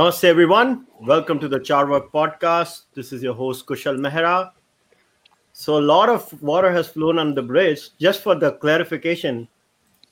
Namaste, 0.00 0.24
everyone. 0.24 0.86
Welcome 0.98 1.38
to 1.40 1.46
the 1.46 1.60
Charvak 1.60 2.10
podcast. 2.10 2.84
This 2.94 3.12
is 3.12 3.22
your 3.22 3.34
host, 3.34 3.66
Kushal 3.66 3.98
Mehra. 3.98 4.50
So, 5.52 5.76
a 5.76 5.84
lot 5.92 6.08
of 6.08 6.42
water 6.42 6.72
has 6.72 6.88
flown 6.88 7.18
on 7.18 7.34
the 7.34 7.42
bridge. 7.42 7.90
Just 7.98 8.22
for 8.22 8.34
the 8.34 8.52
clarification, 8.52 9.46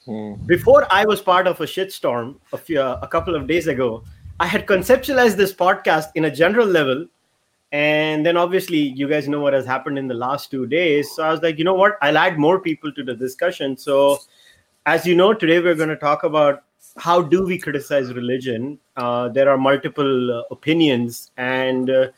hmm. 0.05 0.34
before 0.45 0.87
I 0.91 1.06
was 1.06 1.23
part 1.23 1.46
of 1.46 1.59
a 1.62 1.64
shitstorm 1.64 2.37
a, 2.52 2.59
few, 2.59 2.82
a 2.82 3.09
couple 3.11 3.34
of 3.34 3.46
days 3.46 3.66
ago, 3.66 4.05
I 4.38 4.46
had 4.46 4.66
conceptualized 4.66 5.37
this 5.37 5.55
podcast 5.55 6.09
in 6.16 6.27
a 6.27 6.30
general 6.30 6.66
level. 6.66 7.07
And 7.73 8.27
then, 8.27 8.37
obviously, 8.37 8.77
you 8.77 9.09
guys 9.09 9.27
know 9.27 9.41
what 9.41 9.55
has 9.55 9.65
happened 9.65 9.98
in 9.98 10.07
the 10.07 10.20
last 10.27 10.51
two 10.51 10.66
days. 10.66 11.10
So, 11.12 11.23
I 11.23 11.30
was 11.30 11.41
like, 11.41 11.57
you 11.57 11.65
know 11.65 11.73
what? 11.73 11.96
I'll 12.02 12.18
add 12.18 12.38
more 12.38 12.60
people 12.60 12.93
to 12.93 13.02
the 13.02 13.15
discussion. 13.15 13.74
So, 13.79 14.18
as 14.84 15.07
you 15.07 15.15
know, 15.15 15.32
today 15.32 15.60
we're 15.60 15.74
going 15.74 15.88
to 15.88 15.96
talk 15.96 16.24
about 16.24 16.65
how 16.98 17.23
do 17.23 17.45
we 17.45 17.59
criticize 17.59 18.12
religion? 18.12 18.79
Uh, 18.97 19.29
there 19.29 19.48
are 19.48 19.57
multiple 19.57 20.41
uh, 20.41 20.43
opinions, 20.51 21.30
and 21.37 21.91
uh, 21.91 22.09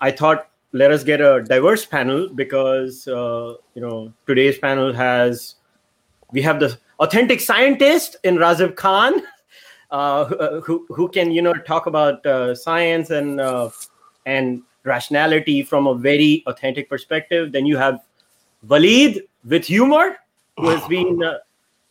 I 0.00 0.10
thought 0.10 0.48
let 0.72 0.90
us 0.90 1.02
get 1.04 1.20
a 1.20 1.42
diverse 1.42 1.84
panel 1.84 2.28
because 2.28 3.06
uh, 3.08 3.54
you 3.74 3.82
know 3.82 4.12
today's 4.26 4.58
panel 4.58 4.92
has 4.92 5.56
we 6.32 6.42
have 6.42 6.60
the 6.60 6.78
authentic 7.00 7.40
scientist 7.40 8.16
in 8.24 8.36
Razib 8.36 8.76
Khan, 8.76 9.22
uh, 9.90 10.24
who 10.60 10.86
who 10.88 11.08
can 11.08 11.30
you 11.32 11.42
know 11.42 11.54
talk 11.54 11.86
about 11.86 12.24
uh, 12.24 12.54
science 12.54 13.10
and 13.10 13.40
and 14.24 14.62
rationality 14.84 15.62
from 15.62 15.86
a 15.86 15.94
very 15.94 16.44
authentic 16.46 16.88
perspective. 16.88 17.52
Then 17.52 17.66
you 17.66 17.76
have 17.76 18.00
Walid 18.68 19.22
with 19.44 19.64
humor, 19.64 20.16
who 20.56 20.68
has 20.68 20.86
been 20.88 21.20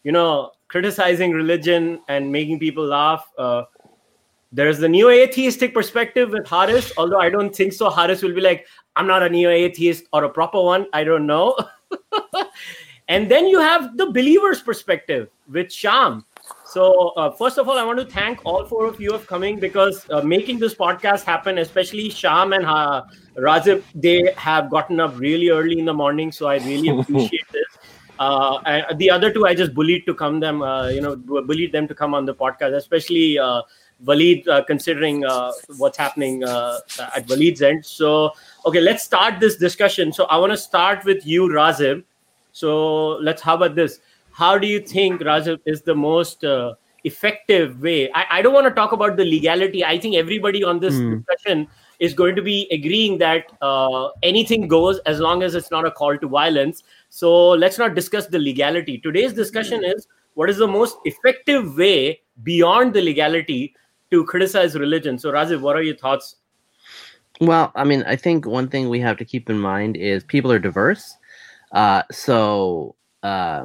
you 0.03 0.11
know 0.11 0.51
criticizing 0.67 1.31
religion 1.31 2.01
and 2.07 2.31
making 2.31 2.59
people 2.59 2.85
laugh. 2.85 3.25
Uh, 3.37 3.63
there's 4.51 4.79
the 4.79 4.87
neo 4.87 5.09
atheistic 5.09 5.73
perspective 5.73 6.31
with 6.31 6.47
Harris, 6.47 6.91
although 6.97 7.19
I 7.19 7.29
don't 7.29 7.53
think 7.53 7.73
so. 7.73 7.89
Harris 7.89 8.21
will 8.21 8.33
be 8.33 8.41
like, 8.41 8.65
I'm 8.95 9.07
not 9.07 9.21
a 9.21 9.29
neo 9.29 9.49
atheist 9.49 10.05
or 10.13 10.23
a 10.23 10.29
proper 10.29 10.61
one. 10.61 10.87
I 10.93 11.03
don't 11.03 11.27
know. 11.27 11.57
and 13.07 13.29
then 13.29 13.47
you 13.47 13.59
have 13.59 13.97
the 13.97 14.11
believer's 14.11 14.61
perspective 14.61 15.29
with 15.49 15.71
Sham. 15.71 16.25
So, 16.65 17.09
uh, 17.17 17.31
first 17.31 17.57
of 17.57 17.67
all, 17.69 17.77
I 17.77 17.83
want 17.83 17.99
to 17.99 18.05
thank 18.05 18.45
all 18.45 18.65
four 18.65 18.85
of 18.85 18.99
you 18.99 19.13
of 19.13 19.25
coming 19.27 19.59
because 19.59 20.05
uh, 20.09 20.21
making 20.21 20.59
this 20.59 20.75
podcast 20.75 21.23
happen, 21.23 21.57
especially 21.57 22.09
Sham 22.09 22.53
and 22.53 22.65
uh, 22.65 23.03
Razib, 23.37 23.83
they 23.93 24.33
have 24.37 24.69
gotten 24.69 24.99
up 24.99 25.17
really 25.17 25.49
early 25.49 25.79
in 25.79 25.85
the 25.85 25.93
morning. 25.93 26.31
So, 26.31 26.47
I 26.47 26.57
really 26.57 26.89
appreciate 26.99 27.47
this. 27.51 27.64
Uh, 28.19 28.59
and 28.65 28.97
the 28.99 29.09
other 29.09 29.31
two, 29.31 29.45
I 29.45 29.53
just 29.53 29.73
bullied 29.73 30.05
to 30.05 30.13
come 30.13 30.39
them, 30.39 30.61
uh, 30.61 30.87
you 30.87 31.01
know, 31.01 31.15
bullied 31.15 31.71
them 31.71 31.87
to 31.87 31.95
come 31.95 32.13
on 32.13 32.25
the 32.25 32.33
podcast, 32.33 32.75
especially 32.75 33.37
uh, 33.37 33.61
uh, 34.07 34.63
considering 34.65 35.25
uh, 35.25 35.51
what's 35.77 35.97
happening 35.97 36.43
uh, 36.43 36.79
at 37.15 37.27
Walid's 37.27 37.61
end. 37.61 37.85
So, 37.85 38.31
okay, 38.65 38.81
let's 38.81 39.03
start 39.03 39.39
this 39.39 39.57
discussion. 39.57 40.13
So, 40.13 40.25
I 40.25 40.37
want 40.37 40.51
to 40.51 40.57
start 40.57 41.03
with 41.05 41.25
you, 41.25 41.47
Razib. 41.47 42.03
So, 42.51 43.17
let's 43.17 43.41
how 43.41 43.55
about 43.55 43.75
this? 43.75 43.99
How 44.31 44.57
do 44.57 44.67
you 44.67 44.79
think 44.79 45.21
Razib 45.21 45.59
is 45.65 45.81
the 45.81 45.95
most 45.95 46.43
effective 47.03 47.81
way? 47.81 48.11
I, 48.13 48.25
I 48.31 48.41
don't 48.41 48.53
want 48.53 48.67
to 48.67 48.73
talk 48.73 48.91
about 48.91 49.17
the 49.17 49.25
legality. 49.25 49.83
I 49.83 49.97
think 49.97 50.15
everybody 50.15 50.63
on 50.63 50.79
this 50.79 50.93
mm. 50.95 51.17
discussion 51.17 51.67
is 51.99 52.13
going 52.13 52.35
to 52.35 52.41
be 52.41 52.67
agreeing 52.71 53.17
that 53.19 53.51
uh, 53.61 54.09
anything 54.23 54.67
goes 54.67 54.99
as 54.99 55.19
long 55.19 55.43
as 55.43 55.55
it's 55.55 55.71
not 55.71 55.85
a 55.85 55.91
call 55.91 56.17
to 56.17 56.27
violence. 56.27 56.83
So 57.15 57.51
let's 57.51 57.77
not 57.77 57.95
discuss 57.95 58.27
the 58.27 58.39
legality. 58.39 58.97
Today's 58.97 59.31
discussion 59.31 59.85
is 59.85 60.05
what 60.33 60.49
is 60.49 60.57
the 60.57 60.67
most 60.67 60.97
effective 61.05 61.77
way 61.77 62.19
beyond 62.43 62.93
the 62.93 63.01
legality 63.01 63.73
to 64.11 64.25
criticize 64.25 64.75
religion. 64.75 65.17
So, 65.17 65.31
Razib, 65.31 65.61
what 65.61 65.77
are 65.77 65.81
your 65.81 65.95
thoughts? 65.95 66.35
Well, 67.39 67.71
I 67.73 67.85
mean, 67.85 68.03
I 68.05 68.17
think 68.17 68.45
one 68.45 68.67
thing 68.67 68.89
we 68.89 68.99
have 68.99 69.15
to 69.15 69.23
keep 69.23 69.49
in 69.49 69.57
mind 69.57 69.95
is 69.95 70.25
people 70.25 70.51
are 70.51 70.59
diverse. 70.59 71.15
Uh, 71.71 72.03
so 72.11 72.97
uh, 73.23 73.63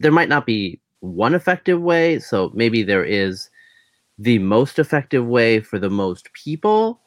there 0.00 0.10
might 0.10 0.28
not 0.28 0.44
be 0.44 0.80
one 0.98 1.36
effective 1.36 1.80
way. 1.80 2.18
So 2.18 2.50
maybe 2.52 2.82
there 2.82 3.04
is 3.04 3.48
the 4.18 4.40
most 4.40 4.80
effective 4.80 5.24
way 5.24 5.60
for 5.60 5.78
the 5.78 5.88
most 5.88 6.32
people. 6.32 7.00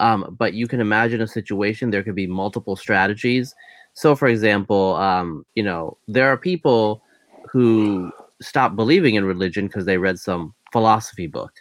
Um, 0.00 0.36
but 0.38 0.52
you 0.52 0.68
can 0.68 0.80
imagine 0.80 1.22
a 1.22 1.26
situation 1.26 1.90
there 1.90 2.02
could 2.02 2.14
be 2.14 2.26
multiple 2.26 2.76
strategies. 2.76 3.54
So, 3.94 4.16
for 4.16 4.28
example, 4.28 4.96
um, 4.96 5.44
you 5.54 5.62
know, 5.62 5.98
there 6.08 6.28
are 6.28 6.36
people 6.36 7.02
who 7.50 8.10
stop 8.40 8.74
believing 8.74 9.14
in 9.14 9.24
religion 9.24 9.66
because 9.66 9.84
they 9.84 9.98
read 9.98 10.18
some 10.18 10.54
philosophy 10.72 11.26
book. 11.26 11.52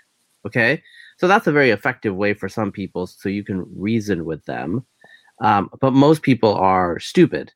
Okay, 0.46 0.82
so 1.18 1.28
that's 1.28 1.48
a 1.48 1.52
very 1.52 1.70
effective 1.70 2.16
way 2.16 2.34
for 2.34 2.50
some 2.50 2.72
people, 2.72 3.06
so 3.06 3.30
you 3.30 3.44
can 3.44 3.66
reason 3.76 4.26
with 4.26 4.44
them. 4.46 4.86
Um, 5.40 5.70
but 5.80 5.92
most 5.92 6.24
people 6.24 6.56
are 6.56 7.00
stupid, 7.00 7.52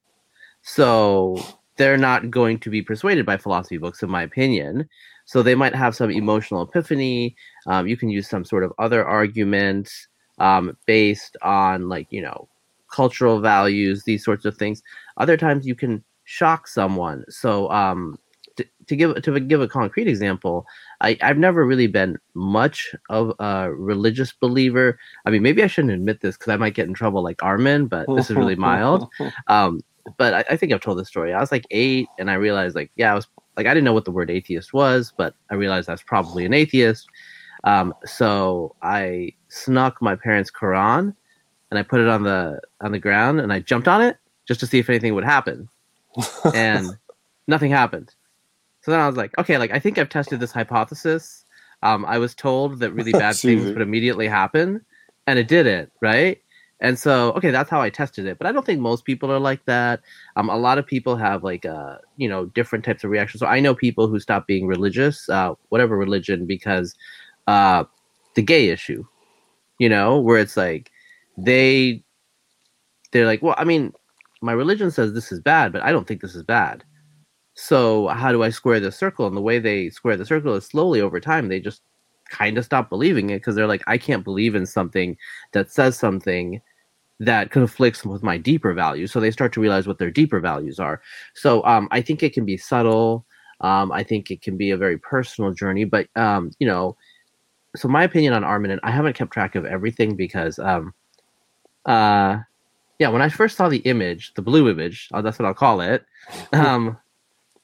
so 0.62 1.44
they're 1.78 1.98
not 1.98 2.30
going 2.30 2.60
to 2.60 2.70
be 2.70 2.82
persuaded 2.82 3.26
by 3.26 3.38
philosophy 3.38 3.78
books, 3.78 4.04
in 4.04 4.10
my 4.10 4.24
opinion. 4.24 4.88
So 5.26 5.42
they 5.42 5.56
might 5.56 5.74
have 5.74 5.96
some 5.96 6.12
emotional 6.12 6.62
epiphany. 6.62 7.36
Um, 7.66 7.88
you 7.88 7.98
can 7.98 8.10
use 8.10 8.30
some 8.30 8.46
sort 8.46 8.64
of 8.64 8.72
other 8.78 9.04
argument 9.06 9.90
um, 10.38 10.78
based 10.86 11.36
on 11.42 11.90
like 11.90 12.08
you 12.12 12.22
know 12.22 12.48
cultural 12.96 13.42
values, 13.42 14.04
these 14.06 14.24
sorts 14.24 14.46
of 14.46 14.56
things. 14.58 14.82
Other 15.18 15.36
times 15.36 15.68
you 15.68 15.76
can 15.76 16.02
shock 16.24 16.66
someone. 16.68 17.26
So 17.30 17.70
um, 17.70 18.18
to, 18.56 18.66
to 18.88 18.96
give 18.96 19.22
to 19.22 19.40
give 19.40 19.62
a 19.62 19.68
concrete 19.68 20.08
example, 20.08 20.66
I, 21.02 21.18
I've 21.22 21.38
never 21.38 21.66
really 21.66 21.88
been 21.88 22.18
much 22.34 22.96
of 23.10 23.34
a 23.40 23.74
religious 23.74 24.32
believer. 24.32 24.98
I 25.26 25.30
mean, 25.30 25.44
maybe 25.44 25.62
I 25.62 25.68
shouldn't 25.68 25.94
admit 25.94 26.22
this 26.22 26.38
because 26.38 26.54
I 26.54 26.58
might 26.58 26.74
get 26.74 26.88
in 26.88 26.94
trouble 26.94 27.22
like 27.22 27.44
Armin, 27.44 27.88
but 27.88 28.08
this 28.16 28.30
is 28.30 28.36
really 28.36 28.56
mild. 28.56 29.08
Um, 29.48 29.82
but 30.18 30.34
I, 30.36 30.44
I 30.52 30.56
think 30.56 30.72
I've 30.72 30.82
told 30.82 31.00
this 31.00 31.08
story. 31.08 31.34
I 31.34 31.40
was 31.40 31.52
like 31.52 31.66
eight, 31.72 32.08
and 32.20 32.30
I 32.30 32.36
realized 32.36 32.76
like 32.76 32.92
yeah, 32.96 33.12
I 33.12 33.16
was 33.16 33.28
like 33.58 33.66
I 33.66 33.74
didn't 33.74 33.86
know 33.86 33.94
what 33.94 34.06
the 34.06 34.12
word 34.12 34.30
atheist 34.30 34.72
was, 34.72 35.12
but 35.18 35.34
I 35.50 35.56
realized 35.56 35.90
I 35.90 35.94
was 35.94 36.04
probably 36.04 36.46
an 36.46 36.54
atheist. 36.54 37.08
Um, 37.64 37.94
so 38.06 38.76
I 38.84 39.34
snuck 39.50 40.02
my 40.02 40.16
parents' 40.16 40.52
Quran 40.52 41.16
and 41.70 41.80
I 41.80 41.84
put 41.84 42.00
it 42.00 42.08
on 42.08 42.24
the 42.24 42.60
on 42.82 42.92
the 42.92 43.00
ground 43.00 43.40
and 43.40 43.52
I 43.52 43.60
jumped 43.60 43.88
on 43.88 44.02
it 44.02 44.18
just 44.48 44.60
to 44.60 44.68
see 44.68 44.80
if 44.80 44.90
anything 44.90 45.14
would 45.16 45.24
happen. 45.24 45.70
and 46.54 46.88
nothing 47.48 47.72
happened. 47.72 48.14
So 48.82 48.92
then 48.92 49.00
I 49.00 49.08
was 49.08 49.18
like, 49.18 49.38
okay, 49.38 49.58
like 49.58 49.72
I 49.72 49.80
think 49.80 49.98
I've 49.98 50.10
tested 50.10 50.40
this 50.40 50.52
hypothesis. 50.52 51.44
Um, 51.84 52.06
I 52.06 52.18
was 52.18 52.34
told 52.36 52.80
that 52.80 52.92
really 52.92 53.12
bad 53.24 53.36
things 53.36 53.66
would 53.66 53.82
immediately 53.82 54.28
happen, 54.28 54.82
and 55.28 55.40
it 55.40 55.48
didn't, 55.48 55.92
right? 56.02 56.42
And 56.82 57.00
so, 57.00 57.32
okay, 57.32 57.52
that's 57.52 57.70
how 57.70 57.82
I 57.82 57.90
tested 57.90 58.26
it. 58.26 58.38
But 58.38 58.48
I 58.48 58.52
don't 58.52 58.66
think 58.66 58.82
most 58.82 59.06
people 59.06 59.32
are 59.32 59.40
like 59.40 59.64
that. 59.66 60.02
Um, 60.36 60.50
a 60.50 60.58
lot 60.58 60.78
of 60.78 60.86
people 60.86 61.16
have 61.16 61.44
like, 61.44 61.66
uh, 61.66 61.98
you 62.18 62.28
know, 62.28 62.48
different 62.48 62.84
types 62.84 63.04
of 63.04 63.10
reactions. 63.10 63.40
So 63.40 63.48
I 63.48 63.62
know 63.62 63.74
people 63.74 64.08
who 64.08 64.20
stop 64.20 64.46
being 64.46 64.68
religious, 64.68 65.30
uh, 65.30 65.56
whatever 65.70 65.98
religion, 65.98 66.46
because 66.46 66.94
uh, 67.48 67.86
the 68.36 68.42
gay 68.42 68.70
issue, 68.70 69.06
you 69.80 69.88
know, 69.88 70.20
where 70.20 70.38
it's 70.38 70.58
like 70.58 70.92
they 71.38 72.04
they're 73.12 73.26
like, 73.26 73.42
well, 73.42 73.56
I 73.58 73.64
mean, 73.64 73.94
my 74.42 74.52
religion 74.52 74.92
says 74.92 75.14
this 75.14 75.32
is 75.32 75.40
bad, 75.40 75.72
but 75.72 75.84
I 75.84 75.92
don't 75.92 76.08
think 76.08 76.22
this 76.22 76.36
is 76.36 76.44
bad. 76.44 76.84
So 77.56 78.08
how 78.10 78.32
do 78.32 78.44
I 78.44 78.50
square 78.50 78.80
the 78.80 78.92
circle? 78.92 79.28
And 79.28 79.38
the 79.38 79.42
way 79.42 79.60
they 79.60 79.90
square 79.90 80.18
the 80.18 80.26
circle 80.26 80.54
is 80.56 80.66
slowly 80.66 81.00
over 81.02 81.20
time. 81.20 81.48
They 81.48 81.60
just 81.62 81.82
kind 82.30 82.58
of 82.58 82.66
stop 82.66 82.90
believing 82.90 83.30
it 83.30 83.38
because 83.38 83.56
they're 83.56 83.68
like, 83.68 83.84
I 83.88 83.98
can't 83.98 84.24
believe 84.24 84.56
in 84.56 84.66
something 84.66 85.16
that 85.54 85.72
says 85.72 85.98
something 85.98 86.62
that 87.20 87.52
conflicts 87.52 88.04
with 88.04 88.24
my 88.24 88.38
deeper 88.38 88.74
values. 88.74 89.12
So 89.12 89.20
they 89.20 89.32
start 89.32 89.54
to 89.54 89.62
realize 89.62 89.88
what 89.88 90.00
their 90.00 90.12
deeper 90.12 90.42
values 90.42 90.80
are. 90.80 91.02
So 91.34 91.64
um, 91.66 91.88
I 91.92 92.02
think 92.02 92.24
it 92.24 92.34
can 92.34 92.44
be 92.44 92.58
subtle. 92.58 93.26
Um, 93.62 93.92
I 93.92 94.04
think 94.04 94.32
it 94.32 94.42
can 94.42 94.58
be 94.58 94.72
a 94.72 94.78
very 94.78 94.98
personal 94.98 95.54
journey, 95.54 95.86
but 95.86 96.08
um, 96.18 96.52
you 96.60 96.68
know, 96.68 96.98
so 97.78 97.88
my 97.88 98.04
opinion 98.04 98.34
on 98.34 98.44
Armin, 98.44 98.80
I 98.84 98.92
haven't 98.92 99.16
kept 99.16 99.32
track 99.32 99.56
of 99.56 99.66
everything 99.66 100.16
because, 100.16 100.60
um, 100.60 100.94
uh, 101.86 102.40
yeah, 103.00 103.10
when 103.10 103.22
I 103.22 103.30
first 103.30 103.58
saw 103.58 103.70
the 103.70 103.80
image, 103.80 104.34
the 104.36 104.42
blue 104.42 104.70
image, 104.70 105.10
oh, 105.14 105.22
that's 105.22 105.40
what 105.40 105.46
I'll 105.46 105.54
call 105.54 105.82
it, 105.82 106.06
um, 106.54 106.98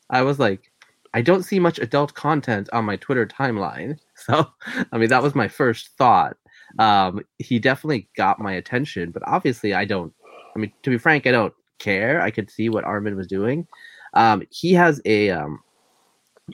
I 0.09 0.21
was 0.21 0.39
like, 0.39 0.71
I 1.13 1.21
don't 1.21 1.43
see 1.43 1.59
much 1.59 1.79
adult 1.79 2.13
content 2.13 2.69
on 2.71 2.85
my 2.85 2.97
Twitter 2.97 3.25
timeline. 3.25 3.97
So, 4.21 4.45
I 4.91 4.99
mean, 4.99 5.09
that 5.09 5.23
was 5.23 5.33
my 5.33 5.47
first 5.47 5.97
thought. 5.97 6.37
Um, 6.77 7.21
he 7.39 7.57
definitely 7.57 8.07
got 8.15 8.37
my 8.37 8.53
attention, 8.53 9.09
but 9.09 9.23
obviously, 9.25 9.73
I 9.73 9.83
don't. 9.83 10.13
I 10.55 10.59
mean, 10.59 10.71
to 10.83 10.91
be 10.91 10.99
frank, 10.99 11.25
I 11.25 11.31
don't 11.31 11.55
care. 11.79 12.21
I 12.21 12.29
could 12.29 12.51
see 12.51 12.69
what 12.69 12.83
Armin 12.83 13.15
was 13.15 13.25
doing. 13.25 13.65
Um, 14.13 14.43
he 14.51 14.73
has 14.73 15.01
a 15.05 15.31
um, 15.31 15.59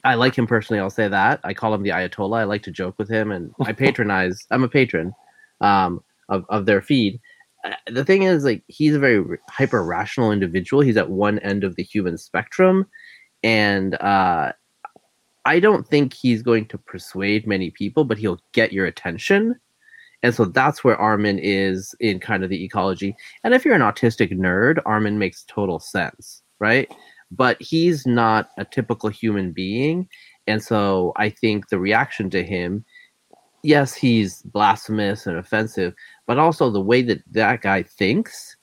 I 0.04 0.16
like 0.16 0.38
him 0.38 0.48
personally. 0.48 0.80
I'll 0.80 0.90
say 0.90 1.08
that. 1.08 1.40
I 1.44 1.54
call 1.54 1.74
him 1.74 1.84
the 1.84 1.90
Ayatollah. 1.90 2.40
I 2.40 2.44
like 2.44 2.64
to 2.64 2.72
joke 2.72 2.96
with 2.98 3.10
him, 3.10 3.32
and 3.32 3.54
I 3.66 3.74
patronize. 3.74 4.46
I'm 4.52 4.64
a 4.64 4.70
patron 4.70 5.14
um, 5.62 6.02
of 6.30 6.46
of 6.50 6.66
their 6.66 6.82
feed. 6.82 7.20
The 7.88 8.06
thing 8.06 8.24
is, 8.24 8.44
like, 8.44 8.64
he's 8.68 8.96
a 8.96 9.00
very 9.00 9.38
hyper 9.50 9.84
rational 9.84 10.32
individual. 10.32 10.82
He's 10.82 10.98
at 10.98 11.10
one 11.10 11.40
end 11.40 11.64
of 11.64 11.76
the 11.76 11.84
human 11.84 12.18
spectrum, 12.18 12.86
and 13.44 13.96
uh, 13.96 14.54
I 15.46 15.60
don't 15.60 15.88
think 15.88 16.14
he's 16.14 16.42
going 16.42 16.68
to 16.68 16.78
persuade 16.78 17.48
many 17.48 17.72
people, 17.72 18.04
but 18.04 18.18
he'll 18.18 18.42
get 18.52 18.74
your 18.74 18.86
attention. 18.86 19.56
And 20.24 20.34
so 20.34 20.46
that's 20.46 20.84
where 20.84 20.98
Armin 20.98 21.40
is 21.40 21.96
in 22.00 22.20
kind 22.20 22.44
of 22.44 22.50
the 22.50 22.64
ecology. 22.64 23.16
And 23.44 23.54
if 23.54 23.64
you're 23.64 23.76
an 23.76 23.82
autistic 23.82 24.32
nerd, 24.34 24.80
Armin 24.86 25.20
makes 25.20 25.46
total 25.48 25.80
sense, 25.80 26.42
right? 26.60 26.92
But 27.32 27.62
he's 27.62 28.06
not 28.06 28.50
a 28.58 28.66
typical 28.66 29.10
human 29.10 29.52
being. 29.52 30.10
And 30.48 30.62
so 30.64 31.14
I 31.18 31.30
think 31.30 31.70
the 31.70 31.80
reaction 31.80 32.30
to 32.32 32.44
him, 32.44 32.84
yes, 33.64 33.94
he's 33.94 34.42
blasphemous 34.42 35.28
and 35.28 35.38
offensive, 35.38 35.94
but 36.28 36.38
also 36.38 36.70
the 36.70 36.80
way 36.80 37.02
that 37.02 37.24
that 37.32 37.62
guy 37.62 37.82
thinks 37.82 38.56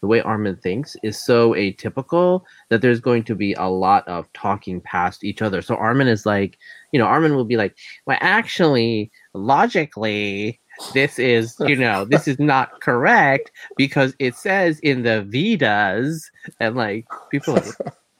the 0.00 0.06
way 0.06 0.20
Armin 0.20 0.56
thinks 0.56 0.96
is 1.02 1.20
so 1.20 1.52
atypical 1.54 2.42
that 2.68 2.82
there's 2.82 3.00
going 3.00 3.24
to 3.24 3.34
be 3.34 3.52
a 3.54 3.68
lot 3.68 4.06
of 4.06 4.32
talking 4.32 4.80
past 4.80 5.24
each 5.24 5.42
other. 5.42 5.60
So 5.60 5.74
Armin 5.74 6.08
is 6.08 6.24
like, 6.24 6.58
you 6.92 6.98
know, 6.98 7.06
Armin 7.06 7.34
will 7.34 7.44
be 7.44 7.56
like, 7.56 7.76
well, 8.06 8.18
actually, 8.20 9.10
logically, 9.34 10.60
this 10.94 11.18
is, 11.18 11.56
you 11.60 11.74
know, 11.74 12.04
this 12.04 12.28
is 12.28 12.38
not 12.38 12.80
correct 12.80 13.50
because 13.76 14.14
it 14.20 14.36
says 14.36 14.78
in 14.80 15.02
the 15.02 15.22
Vedas, 15.22 16.30
and 16.60 16.76
like 16.76 17.06
people 17.30 17.54
like, 17.54 17.66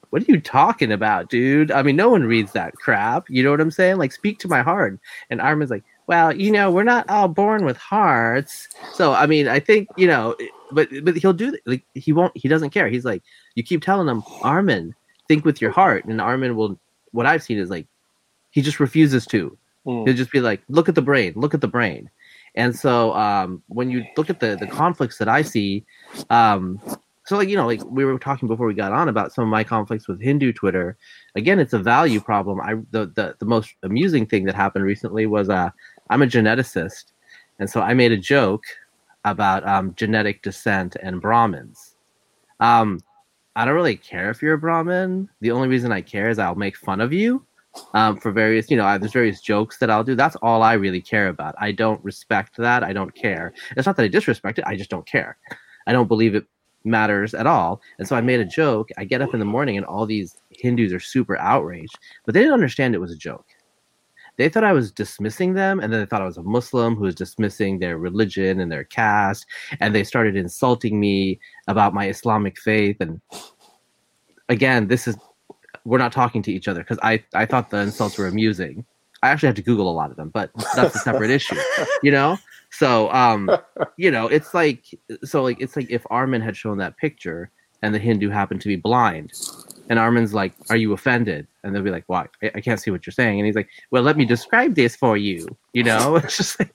what 0.09 0.23
are 0.23 0.31
you 0.31 0.41
talking 0.41 0.91
about, 0.91 1.29
dude? 1.29 1.71
I 1.71 1.81
mean, 1.83 1.95
no 1.95 2.09
one 2.09 2.23
reads 2.23 2.51
that 2.53 2.75
crap. 2.75 3.29
You 3.29 3.43
know 3.43 3.51
what 3.51 3.61
I'm 3.61 3.71
saying? 3.71 3.97
Like, 3.97 4.11
speak 4.11 4.39
to 4.39 4.47
my 4.49 4.61
heart. 4.61 4.99
And 5.29 5.39
Armin's 5.39 5.69
like, 5.71 5.83
well, 6.09 6.35
you 6.35 6.51
know, 6.51 6.71
we're 6.71 6.83
not 6.83 7.07
all 7.07 7.27
born 7.27 7.65
with 7.65 7.77
hearts. 7.77 8.67
So, 8.95 9.13
I 9.13 9.27
mean, 9.27 9.47
I 9.47 9.59
think, 9.59 9.89
you 9.95 10.07
know, 10.07 10.35
but 10.71 10.89
but 11.03 11.15
he'll 11.15 11.33
do 11.33 11.55
like 11.67 11.85
he 11.93 12.11
won't 12.11 12.35
he 12.35 12.47
doesn't 12.47 12.71
care. 12.71 12.89
He's 12.89 13.05
like 13.05 13.21
you 13.53 13.61
keep 13.61 13.83
telling 13.83 14.07
him 14.07 14.23
Armin 14.41 14.95
think 15.27 15.45
with 15.45 15.61
your 15.61 15.69
heart, 15.69 16.05
and 16.05 16.19
Armin 16.19 16.55
will. 16.55 16.79
What 17.11 17.27
I've 17.27 17.43
seen 17.43 17.59
is 17.59 17.69
like 17.69 17.85
he 18.49 18.63
just 18.63 18.79
refuses 18.79 19.27
to. 19.27 19.55
Mm. 19.85 20.07
He'll 20.07 20.17
just 20.17 20.31
be 20.31 20.41
like, 20.41 20.63
look 20.67 20.89
at 20.89 20.95
the 20.95 21.01
brain, 21.03 21.33
look 21.35 21.53
at 21.53 21.61
the 21.61 21.67
brain. 21.67 22.09
And 22.55 22.75
so 22.75 23.13
um, 23.13 23.61
when 23.67 23.91
you 23.91 24.03
look 24.17 24.31
at 24.31 24.39
the 24.39 24.55
the 24.55 24.67
conflicts 24.67 25.19
that 25.19 25.27
I 25.27 25.43
see, 25.43 25.85
um, 26.31 26.81
so 27.29 27.37
like 27.37 27.47
you 27.47 27.55
know 27.55 27.67
like 27.67 27.85
we 27.85 28.05
were 28.05 28.17
talking 28.17 28.47
before 28.47 28.65
we 28.65 28.73
got 28.73 28.91
on 28.91 29.07
about 29.07 29.31
some 29.31 29.43
of 29.43 29.51
my 29.51 29.63
conflicts 29.63 30.07
with 30.07 30.19
Hindu 30.19 30.51
Twitter. 30.51 30.97
Again, 31.35 31.59
it's 31.59 31.73
a 31.73 31.77
value 31.77 32.19
problem. 32.19 32.59
I 32.59 32.73
the 32.89 33.05
the, 33.05 33.35
the 33.37 33.45
most 33.45 33.75
amusing 33.83 34.25
thing 34.25 34.45
that 34.45 34.55
happened 34.55 34.83
recently 34.83 35.27
was 35.27 35.47
uh, 35.47 35.69
I'm 36.09 36.21
a 36.21 36.27
geneticist, 36.27 37.13
and 37.59 37.69
so 37.69 37.81
I 37.81 37.93
made 37.93 38.11
a 38.11 38.17
joke 38.17 38.63
about 39.25 39.67
um, 39.67 39.93
genetic 39.95 40.41
descent 40.41 40.95
and 41.01 41.21
Brahmins. 41.21 41.95
Um, 42.59 42.99
I 43.55 43.65
don't 43.65 43.75
really 43.75 43.97
care 43.97 44.29
if 44.29 44.41
you're 44.41 44.53
a 44.53 44.59
Brahmin. 44.59 45.29
The 45.41 45.51
only 45.51 45.67
reason 45.67 45.91
I 45.91 46.01
care 46.01 46.29
is 46.29 46.39
I'll 46.39 46.55
make 46.55 46.77
fun 46.77 47.01
of 47.01 47.11
you 47.11 47.45
um, 47.93 48.17
for 48.17 48.31
various, 48.31 48.69
you 48.69 48.77
know, 48.77 48.97
there's 48.97 49.11
various 49.11 49.41
jokes 49.41 49.77
that 49.79 49.89
I'll 49.89 50.03
do. 50.03 50.15
That's 50.15 50.35
all 50.37 50.63
I 50.63 50.73
really 50.73 51.01
care 51.01 51.27
about. 51.27 51.55
I 51.59 51.71
don't 51.71 52.03
respect 52.03 52.57
that. 52.57 52.83
I 52.83 52.93
don't 52.93 53.13
care. 53.13 53.53
It's 53.75 53.85
not 53.85 53.97
that 53.97 54.03
I 54.03 54.07
disrespect 54.07 54.59
it. 54.59 54.65
I 54.65 54.75
just 54.75 54.89
don't 54.89 55.05
care. 55.05 55.37
I 55.87 55.91
don't 55.91 56.07
believe 56.07 56.35
it 56.35 56.45
matters 56.83 57.33
at 57.33 57.47
all. 57.47 57.81
And 57.97 58.07
so 58.07 58.15
I 58.15 58.21
made 58.21 58.39
a 58.39 58.45
joke. 58.45 58.89
I 58.97 59.03
get 59.03 59.21
up 59.21 59.33
in 59.33 59.39
the 59.39 59.45
morning 59.45 59.77
and 59.77 59.85
all 59.85 60.05
these 60.05 60.37
Hindus 60.51 60.93
are 60.93 60.99
super 60.99 61.37
outraged, 61.37 61.97
but 62.25 62.33
they 62.33 62.39
didn't 62.39 62.53
understand 62.53 62.95
it 62.95 62.99
was 62.99 63.11
a 63.11 63.17
joke 63.17 63.47
they 64.39 64.47
thought 64.47 64.63
I 64.63 64.71
was 64.71 64.89
dismissing 64.89 65.53
them, 65.53 65.81
and 65.81 65.91
then 65.91 65.99
they 65.99 66.05
thought 66.05 66.21
I 66.21 66.25
was 66.25 66.37
a 66.37 66.43
Muslim 66.43 66.95
who 66.95 67.03
was 67.03 67.13
dismissing 67.13 67.79
their 67.79 67.97
religion 67.97 68.61
and 68.61 68.71
their 68.71 68.85
caste, 68.85 69.45
and 69.81 69.93
they 69.93 70.05
started 70.05 70.37
insulting 70.37 70.97
me 70.97 71.41
about 71.67 71.93
my 71.93 72.07
Islamic 72.07 72.57
faith. 72.57 72.95
And 73.01 73.19
again, 74.47 74.87
this 74.87 75.09
is 75.09 75.17
we're 75.83 75.97
not 75.97 76.13
talking 76.13 76.41
to 76.43 76.53
each 76.53 76.69
other 76.69 76.79
because 76.79 76.99
I 77.03 77.21
I 77.33 77.45
thought 77.45 77.69
the 77.69 77.79
insults 77.79 78.17
were 78.17 78.27
amusing. 78.27 78.85
I 79.21 79.29
actually 79.29 79.47
had 79.47 79.57
to 79.57 79.61
Google 79.61 79.91
a 79.91 79.91
lot 79.91 80.09
of 80.09 80.15
them, 80.15 80.29
but 80.29 80.51
that's 80.73 80.95
a 80.95 80.99
separate 80.99 81.31
issue, 81.31 81.57
you 82.01 82.11
know. 82.11 82.37
So 82.71 83.11
um, 83.11 83.51
you 83.97 84.09
know, 84.09 84.27
it's 84.27 84.53
like 84.53 84.85
so 85.25 85.43
like 85.43 85.59
it's 85.59 85.75
like 85.75 85.89
if 85.89 86.05
Armin 86.09 86.41
had 86.41 86.55
shown 86.55 86.77
that 86.77 86.95
picture 86.95 87.51
and 87.81 87.93
the 87.93 87.99
Hindu 87.99 88.29
happened 88.29 88.61
to 88.61 88.69
be 88.69 88.77
blind, 88.77 89.33
and 89.89 89.97
Armin's 89.97 90.33
like, 90.33 90.53
"Are 90.69 90.77
you 90.77 90.93
offended?" 90.93 91.47
And 91.63 91.75
they'll 91.75 91.83
be 91.83 91.89
like, 91.89 92.05
"Why? 92.07 92.27
I, 92.43 92.51
I 92.55 92.61
can't 92.61 92.79
see 92.79 92.91
what 92.91 93.05
you're 93.05 93.11
saying." 93.11 93.39
And 93.39 93.45
he's 93.45 93.55
like, 93.55 93.69
"Well, 93.91 94.03
let 94.03 94.17
me 94.17 94.25
describe 94.25 94.75
this 94.75 94.95
for 94.95 95.17
you." 95.17 95.47
You 95.73 95.83
know, 95.83 96.15
it's 96.23 96.37
just 96.37 96.59
like, 96.59 96.73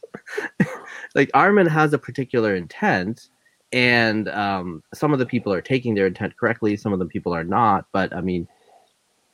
like 1.14 1.31
Armin 1.32 1.66
has 1.66 1.93
a 1.93 1.99
particular 1.99 2.55
intent, 2.55 3.28
and 3.72 4.28
um, 4.28 4.82
some 4.93 5.12
of 5.12 5.19
the 5.19 5.26
people 5.26 5.52
are 5.52 5.62
taking 5.62 5.94
their 5.94 6.06
intent 6.06 6.37
correctly, 6.37 6.76
some 6.76 6.93
of 6.93 6.99
the 6.99 7.06
people 7.06 7.32
are 7.32 7.44
not. 7.44 7.87
But 7.93 8.14
I 8.14 8.20
mean, 8.20 8.49